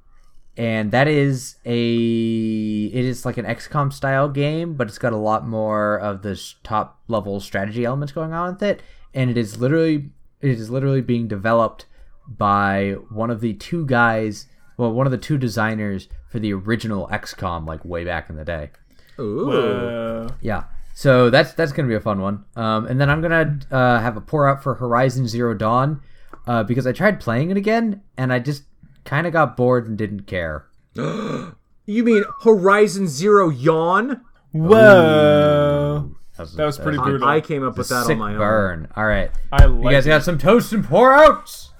and 0.55 0.91
that 0.91 1.07
is 1.07 1.55
a 1.65 2.85
it 2.85 3.05
is 3.05 3.25
like 3.25 3.37
an 3.37 3.45
XCOM 3.45 3.91
style 3.91 4.29
game, 4.29 4.75
but 4.75 4.87
it's 4.87 4.99
got 4.99 5.13
a 5.13 5.17
lot 5.17 5.47
more 5.47 5.99
of 5.99 6.21
the 6.21 6.39
top 6.63 6.99
level 7.07 7.39
strategy 7.39 7.85
elements 7.85 8.13
going 8.13 8.33
on 8.33 8.53
with 8.53 8.63
it. 8.63 8.81
And 9.13 9.29
it 9.29 9.37
is 9.37 9.59
literally 9.59 10.11
it 10.41 10.51
is 10.51 10.69
literally 10.69 11.01
being 11.01 11.27
developed 11.27 11.85
by 12.27 12.95
one 13.09 13.29
of 13.29 13.41
the 13.41 13.53
two 13.53 13.85
guys, 13.85 14.47
well, 14.77 14.91
one 14.91 15.07
of 15.07 15.11
the 15.11 15.17
two 15.17 15.37
designers 15.37 16.07
for 16.29 16.39
the 16.39 16.53
original 16.53 17.07
XCOM, 17.07 17.65
like 17.65 17.83
way 17.83 18.03
back 18.03 18.29
in 18.29 18.35
the 18.35 18.45
day. 18.45 18.71
Ooh. 19.19 19.51
Uh, 19.51 20.29
Yeah. 20.41 20.65
So 20.93 21.31
that's 21.31 21.53
that's 21.53 21.71
gonna 21.71 21.87
be 21.87 21.95
a 21.95 21.99
fun 21.99 22.21
one. 22.21 22.45
Um, 22.55 22.85
and 22.85 23.01
then 23.01 23.09
I'm 23.09 23.21
gonna 23.21 23.59
uh, 23.71 23.99
have 23.99 24.17
a 24.17 24.21
pour 24.21 24.47
out 24.47 24.61
for 24.61 24.75
Horizon 24.75 25.27
Zero 25.27 25.55
Dawn 25.55 26.01
uh, 26.45 26.63
because 26.63 26.85
I 26.85 26.91
tried 26.91 27.19
playing 27.19 27.49
it 27.49 27.57
again 27.57 28.03
and 28.15 28.31
I 28.31 28.37
just 28.37 28.63
kind 29.05 29.27
of 29.27 29.33
got 29.33 29.55
bored 29.57 29.87
and 29.87 29.97
didn't 29.97 30.27
care. 30.27 30.65
You 31.85 32.05
mean 32.05 32.23
Horizon 32.43 33.09
Zero 33.09 33.49
Yawn? 33.49 34.21
whoa. 34.53 36.15
That 36.37 36.49
That 36.55 36.65
was 36.65 36.77
pretty 36.79 36.97
brutal. 36.97 37.27
I 37.27 37.41
came 37.41 37.63
up 37.63 37.77
with 37.77 37.89
that 37.89 38.05
sick 38.05 38.13
on 38.13 38.19
my 38.19 38.31
own. 38.33 38.37
burn. 38.39 38.87
All 38.95 39.05
right, 39.05 39.29
I 39.51 39.65
like 39.65 39.83
you 39.83 39.91
guys 39.91 40.05
it. 40.05 40.09
got 40.09 40.23
some 40.23 40.37
toast 40.37 40.71
and 40.73 40.83
pour 40.83 41.13
outs. 41.13 41.71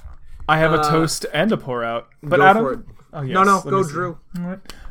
I 0.47 0.57
have 0.57 0.73
a 0.73 0.83
toast 0.83 1.25
and 1.33 1.51
a 1.53 1.57
pour 1.57 1.83
out. 1.83 2.09
But 2.21 2.37
Go 2.37 2.43
Adam 2.45 2.63
for 2.63 2.73
it. 2.73 2.79
Oh, 3.13 3.21
yes, 3.21 3.33
no, 3.33 3.43
no, 3.43 3.55
let 3.63 3.65
go, 3.65 3.77
me 3.77 3.83
see. 3.83 3.91
Drew. 3.91 4.17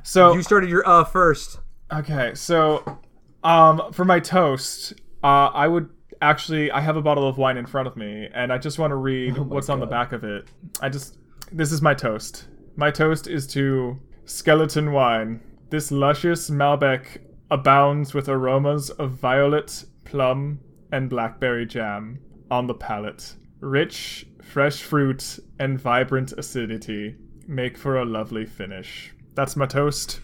So 0.02 0.32
You 0.32 0.42
started 0.42 0.70
your 0.70 0.88
uh 0.88 1.04
first. 1.04 1.60
Okay, 1.92 2.32
so 2.34 3.00
um, 3.44 3.92
for 3.92 4.04
my 4.06 4.18
toast, 4.18 4.94
uh, 5.22 5.26
I 5.52 5.68
would 5.68 5.90
actually 6.22 6.70
I 6.70 6.80
have 6.80 6.96
a 6.96 7.02
bottle 7.02 7.28
of 7.28 7.36
wine 7.36 7.59
in 7.59 7.66
front 7.66 7.86
of 7.86 7.96
me, 7.96 8.28
and 8.32 8.50
I 8.52 8.56
just 8.59 8.78
want 8.78 8.92
to 8.92 8.96
read 8.96 9.36
what's 9.36 9.68
on 9.68 9.78
the 9.78 9.86
back 9.86 10.12
of 10.12 10.24
it. 10.24 10.46
I 10.80 10.88
just 10.88 11.18
this 11.53 11.73
is 11.73 11.83
my 11.83 11.95
toast. 11.95 12.47
My 12.77 12.91
toast 12.91 13.27
is 13.27 13.47
to 13.49 13.99
skeleton 14.24 14.93
wine. 14.93 15.41
This 15.70 15.91
luscious 15.91 16.51
Malbec 16.51 17.19
abounds 17.51 18.15
with 18.15 18.29
aromas 18.29 18.91
of 18.91 19.12
violet, 19.12 19.85
plum, 20.05 20.61
and 20.91 21.09
blackberry 21.09 21.66
jam 21.66 22.19
on 22.51 22.66
the 22.66 22.74
palate. 22.74 23.35
Rich, 23.61 24.27
fresh 24.43 24.83
fruit 24.83 25.39
and 25.59 25.81
vibrant 25.81 26.33
acidity 26.33 27.16
make 27.47 27.77
for 27.77 27.99
a 27.99 28.05
lovely 28.05 28.45
finish. 28.47 29.12
That's 29.35 29.57
my 29.57 29.66
toast. 29.66 30.20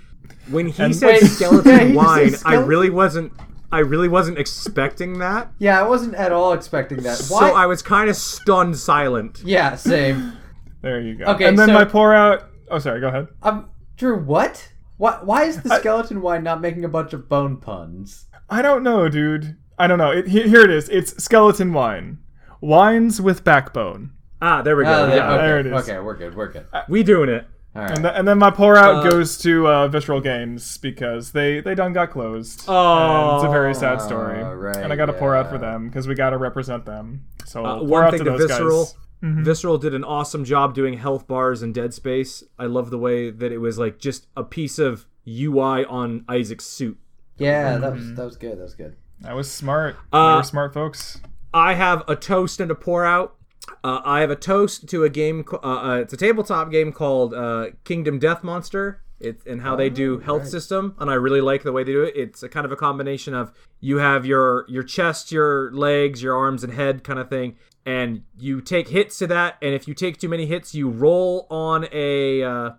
When 0.51 0.69
he 0.69 0.83
And- 0.83 0.95
said 0.95 1.07
Wait, 1.23 1.23
skeleton 1.25 1.95
wine, 1.95 2.31
said 2.31 2.41
I 2.47 2.55
really 2.55 2.91
wasn't. 2.91 3.33
I 3.71 3.81
really 3.81 4.09
wasn't 4.09 4.39
expecting 4.39 5.19
that. 5.19 5.53
Yeah, 5.59 5.79
I 5.79 5.83
wasn't 5.87 6.15
at 6.15 6.33
all 6.33 6.55
expecting 6.55 7.03
that. 7.03 7.17
So 7.19 7.37
I 7.37 7.67
was 7.67 7.83
kind 7.83 8.09
of 8.09 8.17
stunned 8.17 8.79
silent. 8.79 9.43
Yeah, 9.45 9.75
same. 9.77 10.38
There 10.83 11.01
you 11.01 11.15
go. 11.17 11.25
Okay, 11.27 11.47
and 11.47 11.59
then 11.59 11.69
so- 11.69 11.75
my 11.75 11.85
pour 11.85 12.15
out. 12.15 12.45
Oh, 12.71 12.79
sorry. 12.79 13.01
Go 13.01 13.09
ahead. 13.09 13.29
um, 13.43 13.71
Drew, 13.97 14.19
what? 14.23 14.69
Why? 14.97 15.19
Why 15.23 15.45
is 15.45 15.61
the 15.63 15.71
skeleton 15.77 16.21
wine 16.21 16.43
not 16.43 16.61
making 16.61 16.85
a 16.85 16.89
bunch 16.89 17.13
of 17.13 17.29
bone 17.29 17.57
puns? 17.57 18.27
I 18.51 18.63
don't 18.63 18.83
know, 18.83 19.09
dude. 19.09 19.57
I 19.79 19.87
don't 19.87 19.99
know. 19.99 20.11
It, 20.11 20.29
he- 20.29 20.49
here 20.49 20.63
it 20.63 20.71
is. 20.71 20.89
It's 20.89 21.23
skeleton 21.23 21.73
wine. 21.73 22.19
Wines 22.61 23.21
with 23.21 23.45
backbone. 23.45 24.11
Ah, 24.43 24.63
there 24.63 24.77
we 24.77 24.85
go. 24.85 24.91
Oh, 24.91 25.09
yeah, 25.09 25.15
yeah, 25.17 25.33
okay, 25.33 25.47
there 25.47 25.61
it 25.61 25.67
is. 25.67 25.73
Okay, 25.89 25.99
we're 26.01 26.17
good. 26.17 26.35
We're 26.37 26.49
good. 26.53 26.67
we 26.89 27.03
doing 27.03 27.29
it. 27.29 27.47
All 27.77 27.83
right. 27.83 27.91
And, 27.93 28.03
th- 28.03 28.15
and 28.17 28.27
then 28.27 28.39
my 28.39 28.51
pour 28.51 28.77
out 28.77 29.07
Uh, 29.07 29.11
goes 29.11 29.39
to 29.39 29.67
uh, 29.69 29.89
Visceral 29.89 30.21
Games 30.21 30.79
because 30.79 31.33
they 31.33 31.61
they 31.61 31.75
done 31.75 31.93
got 31.93 32.11
closed. 32.11 32.65
Oh. 32.67 33.29
And 33.31 33.37
it's 33.37 33.45
a 33.49 33.51
very 33.51 33.75
sad 33.75 34.01
story. 34.01 34.43
right, 34.43 34.77
and 34.77 34.93
I 34.93 34.97
got 34.97 35.07
to 35.07 35.13
pour 35.13 35.37
out 35.37 35.49
for 35.51 35.59
them 35.59 35.87
because 35.89 36.09
we 36.09 36.15
got 36.15 36.31
to 36.31 36.39
represent 36.39 36.85
them. 36.87 37.25
So 37.45 37.65
Uh, 37.65 37.79
pour 37.79 37.89
one 37.89 38.05
out 38.05 38.11
thing 38.13 38.21
to 38.21 38.25
to 38.25 38.31
those 38.39 38.49
Visceral. 38.49 38.85
guys. 38.85 38.95
Mm-hmm. 39.23 39.45
Visceral 39.45 39.79
did 39.79 39.95
an 39.95 40.05
awesome 40.05 40.45
job 40.45 40.75
doing 40.75 40.95
health 40.99 41.27
bars 41.27 41.63
in 41.63 41.73
Dead 41.73 41.93
Space. 41.93 42.45
I 42.59 42.67
love 42.67 42.91
the 42.91 42.99
way 42.99 43.31
that 43.31 43.51
it 43.53 43.59
was 43.59 43.79
like 43.79 43.99
just 43.99 44.27
a 44.37 44.45
piece 44.45 44.79
of 44.79 45.07
UI 45.27 45.85
on 45.85 46.25
Isaac's 46.29 46.67
suit. 46.67 46.99
yeah, 47.37 47.79
that 47.79 47.93
was 47.93 48.15
that 48.15 48.25
was 48.25 48.37
good. 48.37 48.59
That 48.59 48.63
was 48.63 48.75
good. 48.75 48.97
That 49.21 49.35
was 49.35 49.51
smart. 49.51 49.97
Uh, 50.13 50.33
they 50.33 50.37
were 50.37 50.43
smart 50.45 50.73
folks. 50.75 51.21
I 51.53 51.75
have 51.75 52.05
a 52.07 52.15
toast 52.15 52.61
and 52.61 52.71
a 52.71 52.75
pour 52.75 53.05
out. 53.05 53.35
Uh, 53.83 54.01
I 54.05 54.21
have 54.21 54.31
a 54.31 54.37
toast 54.37 54.89
to 54.91 55.05
a 55.05 55.11
game. 55.11 55.45
Uh, 55.53 55.57
uh, 55.57 55.95
it's 55.97 56.13
a 56.13 56.17
tabletop 56.17 56.71
game 56.71 56.93
called 56.93 57.35
uh, 57.35 57.67
Kingdom 57.85 58.19
Death 58.19 58.45
Monster. 58.45 59.03
It, 59.21 59.45
and 59.47 59.61
how 59.63 59.75
they 59.75 59.91
do 59.91 60.21
health 60.21 60.47
system, 60.47 60.95
and 61.01 61.11
I 61.11 61.15
really 61.15 61.41
like 61.41 61.65
the 61.65 61.73
way 61.73 61.83
they 61.83 61.91
do 61.91 62.05
it. 62.05 62.15
It's 62.17 62.45
a 62.45 62.49
kind 62.49 62.65
of 62.65 62.71
a 62.71 62.77
combination 62.77 63.35
of 63.35 63.51
you 63.81 63.97
have 63.99 64.25
your 64.25 64.65
your 64.69 64.85
chest, 64.85 65.33
your 65.33 65.73
legs, 65.73 66.23
your 66.23 66.37
arms, 66.37 66.63
and 66.63 66.73
head 66.73 67.03
kind 67.03 67.19
of 67.19 67.29
thing, 67.29 67.57
and 67.89 68.23
you 68.39 68.61
take 68.61 68.89
hits 68.89 69.17
to 69.19 69.27
that. 69.29 69.57
And 69.63 69.75
if 69.75 69.89
you 69.89 69.95
take 69.95 70.19
too 70.19 70.29
many 70.29 70.45
hits, 70.45 70.75
you 70.75 70.91
roll 70.91 71.47
on 71.51 71.87
a 71.91 72.43
uh, 72.43 72.71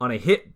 on 0.00 0.10
a 0.10 0.16
hit 0.16 0.48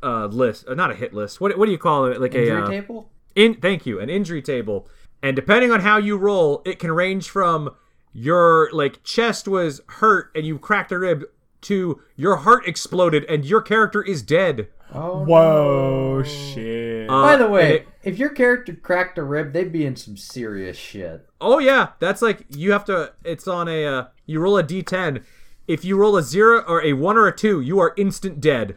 uh, 0.00 0.26
list, 0.26 0.68
uh, 0.68 0.74
not 0.74 0.92
a 0.92 0.94
hit 0.94 1.12
list. 1.12 1.40
What 1.40 1.58
what 1.58 1.66
do 1.66 1.72
you 1.72 1.78
call 1.78 2.06
it? 2.06 2.20
Like 2.20 2.34
Injury 2.36 2.60
a 2.60 2.64
uh, 2.64 2.68
table. 2.68 3.10
in 3.34 3.54
thank 3.54 3.84
you 3.84 3.98
an 3.98 4.08
injury 4.08 4.42
table 4.42 4.88
and 5.22 5.34
depending 5.34 5.72
on 5.72 5.80
how 5.80 5.96
you 5.98 6.16
roll 6.16 6.62
it 6.64 6.78
can 6.78 6.92
range 6.92 7.28
from 7.28 7.74
your 8.12 8.70
like 8.72 9.02
chest 9.02 9.48
was 9.48 9.80
hurt 9.88 10.30
and 10.34 10.46
you 10.46 10.58
cracked 10.58 10.92
a 10.92 10.98
rib 10.98 11.24
to 11.62 12.00
your 12.14 12.36
heart 12.36 12.66
exploded 12.68 13.24
and 13.24 13.44
your 13.44 13.60
character 13.60 14.02
is 14.02 14.22
dead 14.22 14.68
Oh. 14.94 15.24
Whoa, 15.24 16.22
shit. 16.22 17.10
Uh, 17.10 17.22
By 17.22 17.36
the 17.36 17.48
way, 17.48 17.78
it- 17.78 17.88
if 18.06 18.18
your 18.18 18.30
character 18.30 18.72
cracked 18.72 19.18
a 19.18 19.22
rib, 19.22 19.52
they'd 19.52 19.72
be 19.72 19.84
in 19.84 19.96
some 19.96 20.16
serious 20.16 20.76
shit. 20.78 21.26
oh 21.40 21.58
yeah 21.58 21.88
that's 21.98 22.22
like 22.22 22.44
you 22.48 22.72
have 22.72 22.84
to 22.86 23.12
it's 23.24 23.46
on 23.48 23.68
a 23.68 23.84
uh, 23.84 24.04
you 24.24 24.40
roll 24.40 24.56
a 24.56 24.64
d10 24.64 25.22
if 25.68 25.84
you 25.84 25.96
roll 25.98 26.16
a 26.16 26.22
zero 26.22 26.60
or 26.66 26.82
a 26.82 26.92
one 26.94 27.18
or 27.18 27.26
a 27.26 27.36
two 27.36 27.60
you 27.60 27.78
are 27.78 27.92
instant 27.98 28.40
dead 28.40 28.76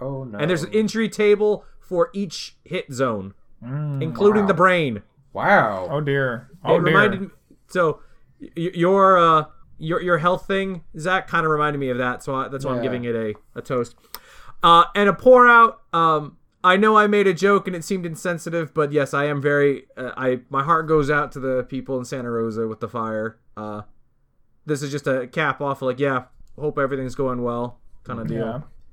Oh 0.00 0.24
no. 0.24 0.38
and 0.38 0.50
there's 0.50 0.62
an 0.62 0.72
injury 0.72 1.08
table 1.08 1.64
for 1.80 2.10
each 2.12 2.56
hit 2.64 2.92
zone 2.92 3.34
including 3.62 4.46
the 4.46 4.54
brain 4.54 5.02
wow. 5.32 5.88
oh 5.90 6.00
dear. 6.00 6.50
Oh 6.64 6.74
it 6.76 6.78
dear. 6.78 6.84
reminded 6.86 7.20
me. 7.22 7.28
So 7.68 8.00
y- 8.40 8.48
your 8.74 9.18
uh 9.18 9.44
your 9.78 10.00
your 10.00 10.18
health 10.18 10.46
thing, 10.46 10.82
Zach, 10.98 11.26
kind 11.28 11.44
of 11.44 11.50
reminded 11.52 11.78
me 11.78 11.90
of 11.90 11.98
that. 11.98 12.22
So 12.22 12.34
I, 12.34 12.48
that's 12.48 12.64
why 12.64 12.74
I'm 12.74 12.82
giving 12.82 13.04
it 13.04 13.14
a 13.14 13.34
a 13.54 13.60
toast. 13.62 13.94
Uh, 14.62 14.84
and 14.94 15.08
a 15.08 15.12
pour 15.12 15.46
out. 15.48 15.80
Um, 15.92 16.38
I 16.66 16.76
know 16.76 16.96
I 16.96 17.06
made 17.06 17.26
a 17.26 17.32
joke 17.34 17.66
and 17.66 17.76
it 17.76 17.84
seemed 17.84 18.04
insensitive, 18.06 18.74
but 18.74 18.90
yes, 18.92 19.14
I 19.14 19.24
am 19.26 19.40
very. 19.40 19.86
Uh, 19.96 20.10
I 20.16 20.40
my 20.50 20.62
heart 20.64 20.86
goes 20.88 21.10
out 21.10 21.32
to 21.32 21.40
the 21.40 21.62
people 21.64 21.98
in 21.98 22.04
Santa 22.04 22.30
Rosa 22.30 22.66
with 22.66 22.80
the 22.80 22.88
fire. 22.88 23.38
Uh, 23.56 23.82
this 24.66 24.82
is 24.82 24.90
just 24.90 25.06
a 25.06 25.26
cap 25.28 25.60
off. 25.60 25.80
Like, 25.82 26.00
yeah, 26.00 26.24
hope 26.58 26.78
everything's 26.78 27.14
going 27.14 27.42
well, 27.42 27.78
kind 28.04 28.18
of 28.20 28.30
Yeah. 28.30 28.36
deal. 28.38 28.46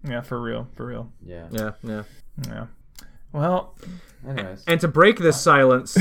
Yeah, 0.03 0.11
yeah, 0.11 0.21
for 0.21 0.39
real. 0.41 0.67
For 0.75 0.85
real. 0.85 1.11
Yeah. 1.25 1.47
Yeah, 1.51 1.71
yeah. 1.83 2.03
Yeah. 2.47 2.65
Well, 3.31 3.75
Anyways. 4.27 4.63
And 4.67 4.79
to 4.81 4.87
break 4.87 5.17
this 5.19 5.41
silence, 5.41 5.97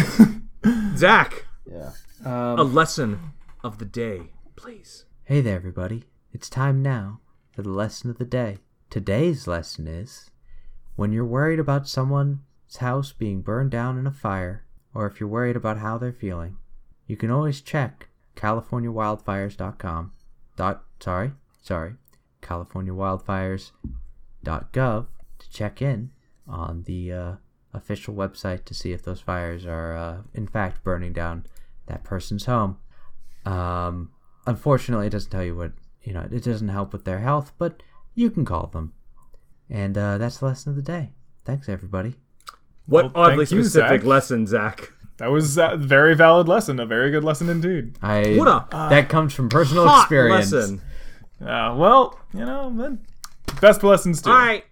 Zach, 0.97 1.47
yeah. 1.70 1.90
a 2.24 2.28
Um, 2.61 2.74
lesson 2.74 3.32
of 3.65 3.78
the 3.78 3.85
day, 3.85 4.31
please. 4.57 5.07
hey 5.24 5.40
there, 5.40 5.57
everybody. 5.57 6.05
It's 6.32 6.49
time 6.51 6.82
now 6.82 7.20
for 7.53 7.62
the 7.62 7.70
lesson 7.70 8.11
of 8.11 8.19
the 8.19 8.24
day. 8.24 8.59
Today's 8.90 9.47
lesson 9.47 9.86
is 9.89 10.31
when 10.97 11.12
you're 11.12 11.24
worried 11.24 11.59
about 11.59 11.89
someone's 11.89 12.39
house 12.78 13.12
being 13.12 13.40
burned 13.43 13.70
down 13.70 13.98
in 13.98 14.06
a 14.06 14.12
fire, 14.12 14.64
or 14.94 15.06
if 15.06 15.20
you're 15.20 15.28
worried 15.28 15.56
about 15.56 15.78
how 15.78 15.98
they're 15.98 16.12
feeling, 16.12 16.56
you 17.06 17.16
can 17.16 17.31
always 17.31 17.60
check 17.60 18.09
CaliforniaWildfires.com. 18.36 20.12
Dot, 20.56 20.85
sorry, 21.01 21.32
sorry, 21.62 21.94
CaliforniaWildfires.gov 22.43 25.06
to 25.39 25.51
check 25.51 25.82
in 25.82 26.10
on 26.47 26.82
the 26.82 27.12
uh, 27.12 27.32
official 27.73 28.14
website 28.14 28.64
to 28.64 28.74
see 28.74 28.93
if 28.93 29.02
those 29.02 29.20
fires 29.20 29.66
are 29.66 29.97
uh, 29.97 30.19
in 30.35 30.47
fact 30.47 30.85
burning 30.85 31.12
down 31.12 31.47
that 31.86 32.05
person's 32.05 32.47
home. 32.47 32.78
Um, 33.44 34.10
unfortunately, 34.47 35.06
it 35.06 35.10
doesn't 35.10 35.31
tell 35.31 35.44
you 35.44 35.56
what 35.56 35.73
you 36.02 36.12
know. 36.12 36.28
It 36.31 36.44
doesn't 36.44 36.69
help 36.69 36.93
with 36.93 37.05
their 37.05 37.20
health, 37.20 37.52
but 37.59 37.82
you 38.14 38.31
can 38.31 38.44
call 38.44 38.66
them. 38.66 38.93
And 39.73 39.97
uh, 39.97 40.19
that's 40.19 40.36
the 40.39 40.44
lesson 40.47 40.70
of 40.70 40.77
the 40.77 40.82
day. 40.82 41.11
Thanks, 41.47 41.66
everybody. 41.69 42.15
What 42.86 43.15
Well, 43.15 43.24
oddly 43.24 43.47
thank 43.47 43.57
you, 43.57 43.65
specific 43.65 44.03
Zach. 44.03 44.05
lesson, 44.07 44.47
Zach? 44.47 44.93
that 45.16 45.31
was 45.31 45.57
a 45.57 45.77
very 45.77 46.15
valid 46.15 46.47
lesson. 46.47 46.78
A 46.78 46.85
very 46.86 47.11
good 47.11 47.24
lesson 47.24 47.49
indeed. 47.49 47.97
I 48.03 48.35
What 48.36 48.49
a 48.49 48.66
that 48.90 49.09
comes 49.09 49.32
from 49.32 49.49
personal 49.49 49.89
Hot 49.89 50.03
experience. 50.03 50.53
lesson. 50.53 50.82
Uh, 51.40 51.74
well, 51.77 52.20
you 52.35 52.44
know, 52.44 52.70
then 52.77 52.99
best 53.61 53.82
lessons 53.82 54.20
too. 54.20 54.31
All 54.31 54.36
right, 54.36 54.65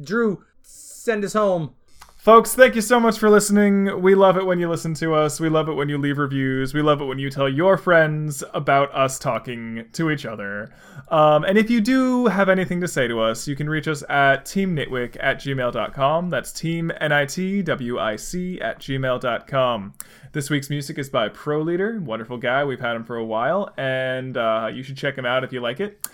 Drew, 0.00 0.44
send 0.62 1.24
us 1.24 1.32
home. 1.32 1.74
Folks, 2.24 2.54
thank 2.54 2.74
you 2.74 2.80
so 2.80 2.98
much 2.98 3.18
for 3.18 3.28
listening. 3.28 4.00
We 4.00 4.14
love 4.14 4.38
it 4.38 4.46
when 4.46 4.58
you 4.58 4.66
listen 4.66 4.94
to 4.94 5.12
us. 5.12 5.40
We 5.40 5.50
love 5.50 5.68
it 5.68 5.74
when 5.74 5.90
you 5.90 5.98
leave 5.98 6.16
reviews. 6.16 6.72
We 6.72 6.80
love 6.80 7.02
it 7.02 7.04
when 7.04 7.18
you 7.18 7.28
tell 7.28 7.50
your 7.50 7.76
friends 7.76 8.42
about 8.54 8.90
us 8.94 9.18
talking 9.18 9.84
to 9.92 10.10
each 10.10 10.24
other. 10.24 10.72
Um, 11.08 11.44
and 11.44 11.58
if 11.58 11.68
you 11.68 11.82
do 11.82 12.28
have 12.28 12.48
anything 12.48 12.80
to 12.80 12.88
say 12.88 13.06
to 13.08 13.20
us, 13.20 13.46
you 13.46 13.54
can 13.54 13.68
reach 13.68 13.86
us 13.86 14.02
at 14.08 14.46
teamnitwick 14.46 15.18
at 15.20 15.36
gmail.com. 15.36 16.30
That's 16.30 16.50
team 16.50 16.90
N-I-T-W-I-C 16.98 18.58
at 18.58 18.78
gmail.com. 18.78 19.92
This 20.32 20.48
week's 20.48 20.70
music 20.70 20.98
is 20.98 21.10
by 21.10 21.28
Pro 21.28 21.60
Leader. 21.60 22.00
Wonderful 22.00 22.38
guy. 22.38 22.64
We've 22.64 22.80
had 22.80 22.96
him 22.96 23.04
for 23.04 23.16
a 23.16 23.24
while, 23.24 23.74
and 23.76 24.38
uh, 24.38 24.70
you 24.72 24.82
should 24.82 24.96
check 24.96 25.18
him 25.18 25.26
out 25.26 25.44
if 25.44 25.52
you 25.52 25.60
like 25.60 25.78
it. 25.78 26.08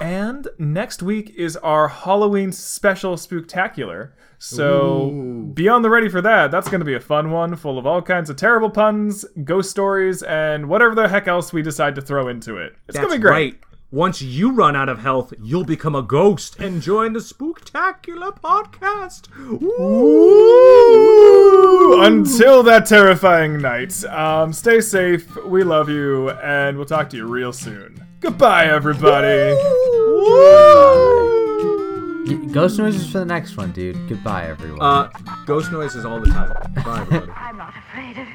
And 0.00 0.46
next 0.58 1.02
week 1.02 1.34
is 1.36 1.56
our 1.58 1.88
Halloween 1.88 2.52
special 2.52 3.16
spooktacular. 3.16 4.10
So 4.38 5.10
be 5.54 5.68
on 5.68 5.80
the 5.82 5.88
ready 5.90 6.08
for 6.08 6.20
that. 6.20 6.50
That's 6.50 6.68
going 6.68 6.80
to 6.80 6.84
be 6.86 6.94
a 6.94 7.00
fun 7.00 7.30
one, 7.30 7.56
full 7.56 7.78
of 7.78 7.86
all 7.86 8.02
kinds 8.02 8.28
of 8.28 8.36
terrible 8.36 8.68
puns, 8.70 9.24
ghost 9.44 9.70
stories, 9.70 10.22
and 10.22 10.68
whatever 10.68 10.94
the 10.94 11.08
heck 11.08 11.26
else 11.26 11.52
we 11.52 11.62
decide 11.62 11.94
to 11.94 12.02
throw 12.02 12.28
into 12.28 12.58
it. 12.58 12.76
It's 12.88 12.98
going 12.98 13.10
to 13.10 13.16
be 13.16 13.20
great. 13.22 13.54
right. 13.54 13.60
Once 13.92 14.20
you 14.20 14.50
run 14.52 14.74
out 14.76 14.88
of 14.88 14.98
health, 14.98 15.32
you'll 15.40 15.64
become 15.64 15.94
a 15.94 16.02
ghost 16.02 16.58
and 16.58 16.82
join 16.82 17.12
the 17.12 17.20
Spooktacular 17.20 18.36
podcast. 18.40 19.28
Ooh, 21.06 22.02
Until 22.02 22.64
that 22.64 22.84
terrifying 22.86 23.58
night, 23.60 24.04
um, 24.06 24.52
stay 24.52 24.80
safe. 24.80 25.34
We 25.44 25.62
love 25.62 25.88
you, 25.88 26.30
and 26.30 26.76
we'll 26.76 26.84
talk 26.86 27.08
to 27.10 27.16
you 27.16 27.26
real 27.26 27.52
soon. 27.52 27.95
Goodbye, 28.20 28.66
everybody. 28.66 29.54
Y- 32.26 32.52
Ghost 32.52 32.78
noises 32.78 33.10
for 33.10 33.18
the 33.18 33.24
next 33.26 33.56
one, 33.56 33.70
dude. 33.72 34.08
Goodbye, 34.08 34.46
everyone. 34.48 34.80
Uh, 34.80 35.08
ghost 35.46 35.70
noises 35.70 36.04
all 36.04 36.18
the 36.20 36.26
time. 36.30 36.50
Bye, 36.74 37.00
everybody. 37.02 37.32
I'm 37.36 37.56
not 37.58 37.74
afraid 37.76 38.16
of 38.18 38.26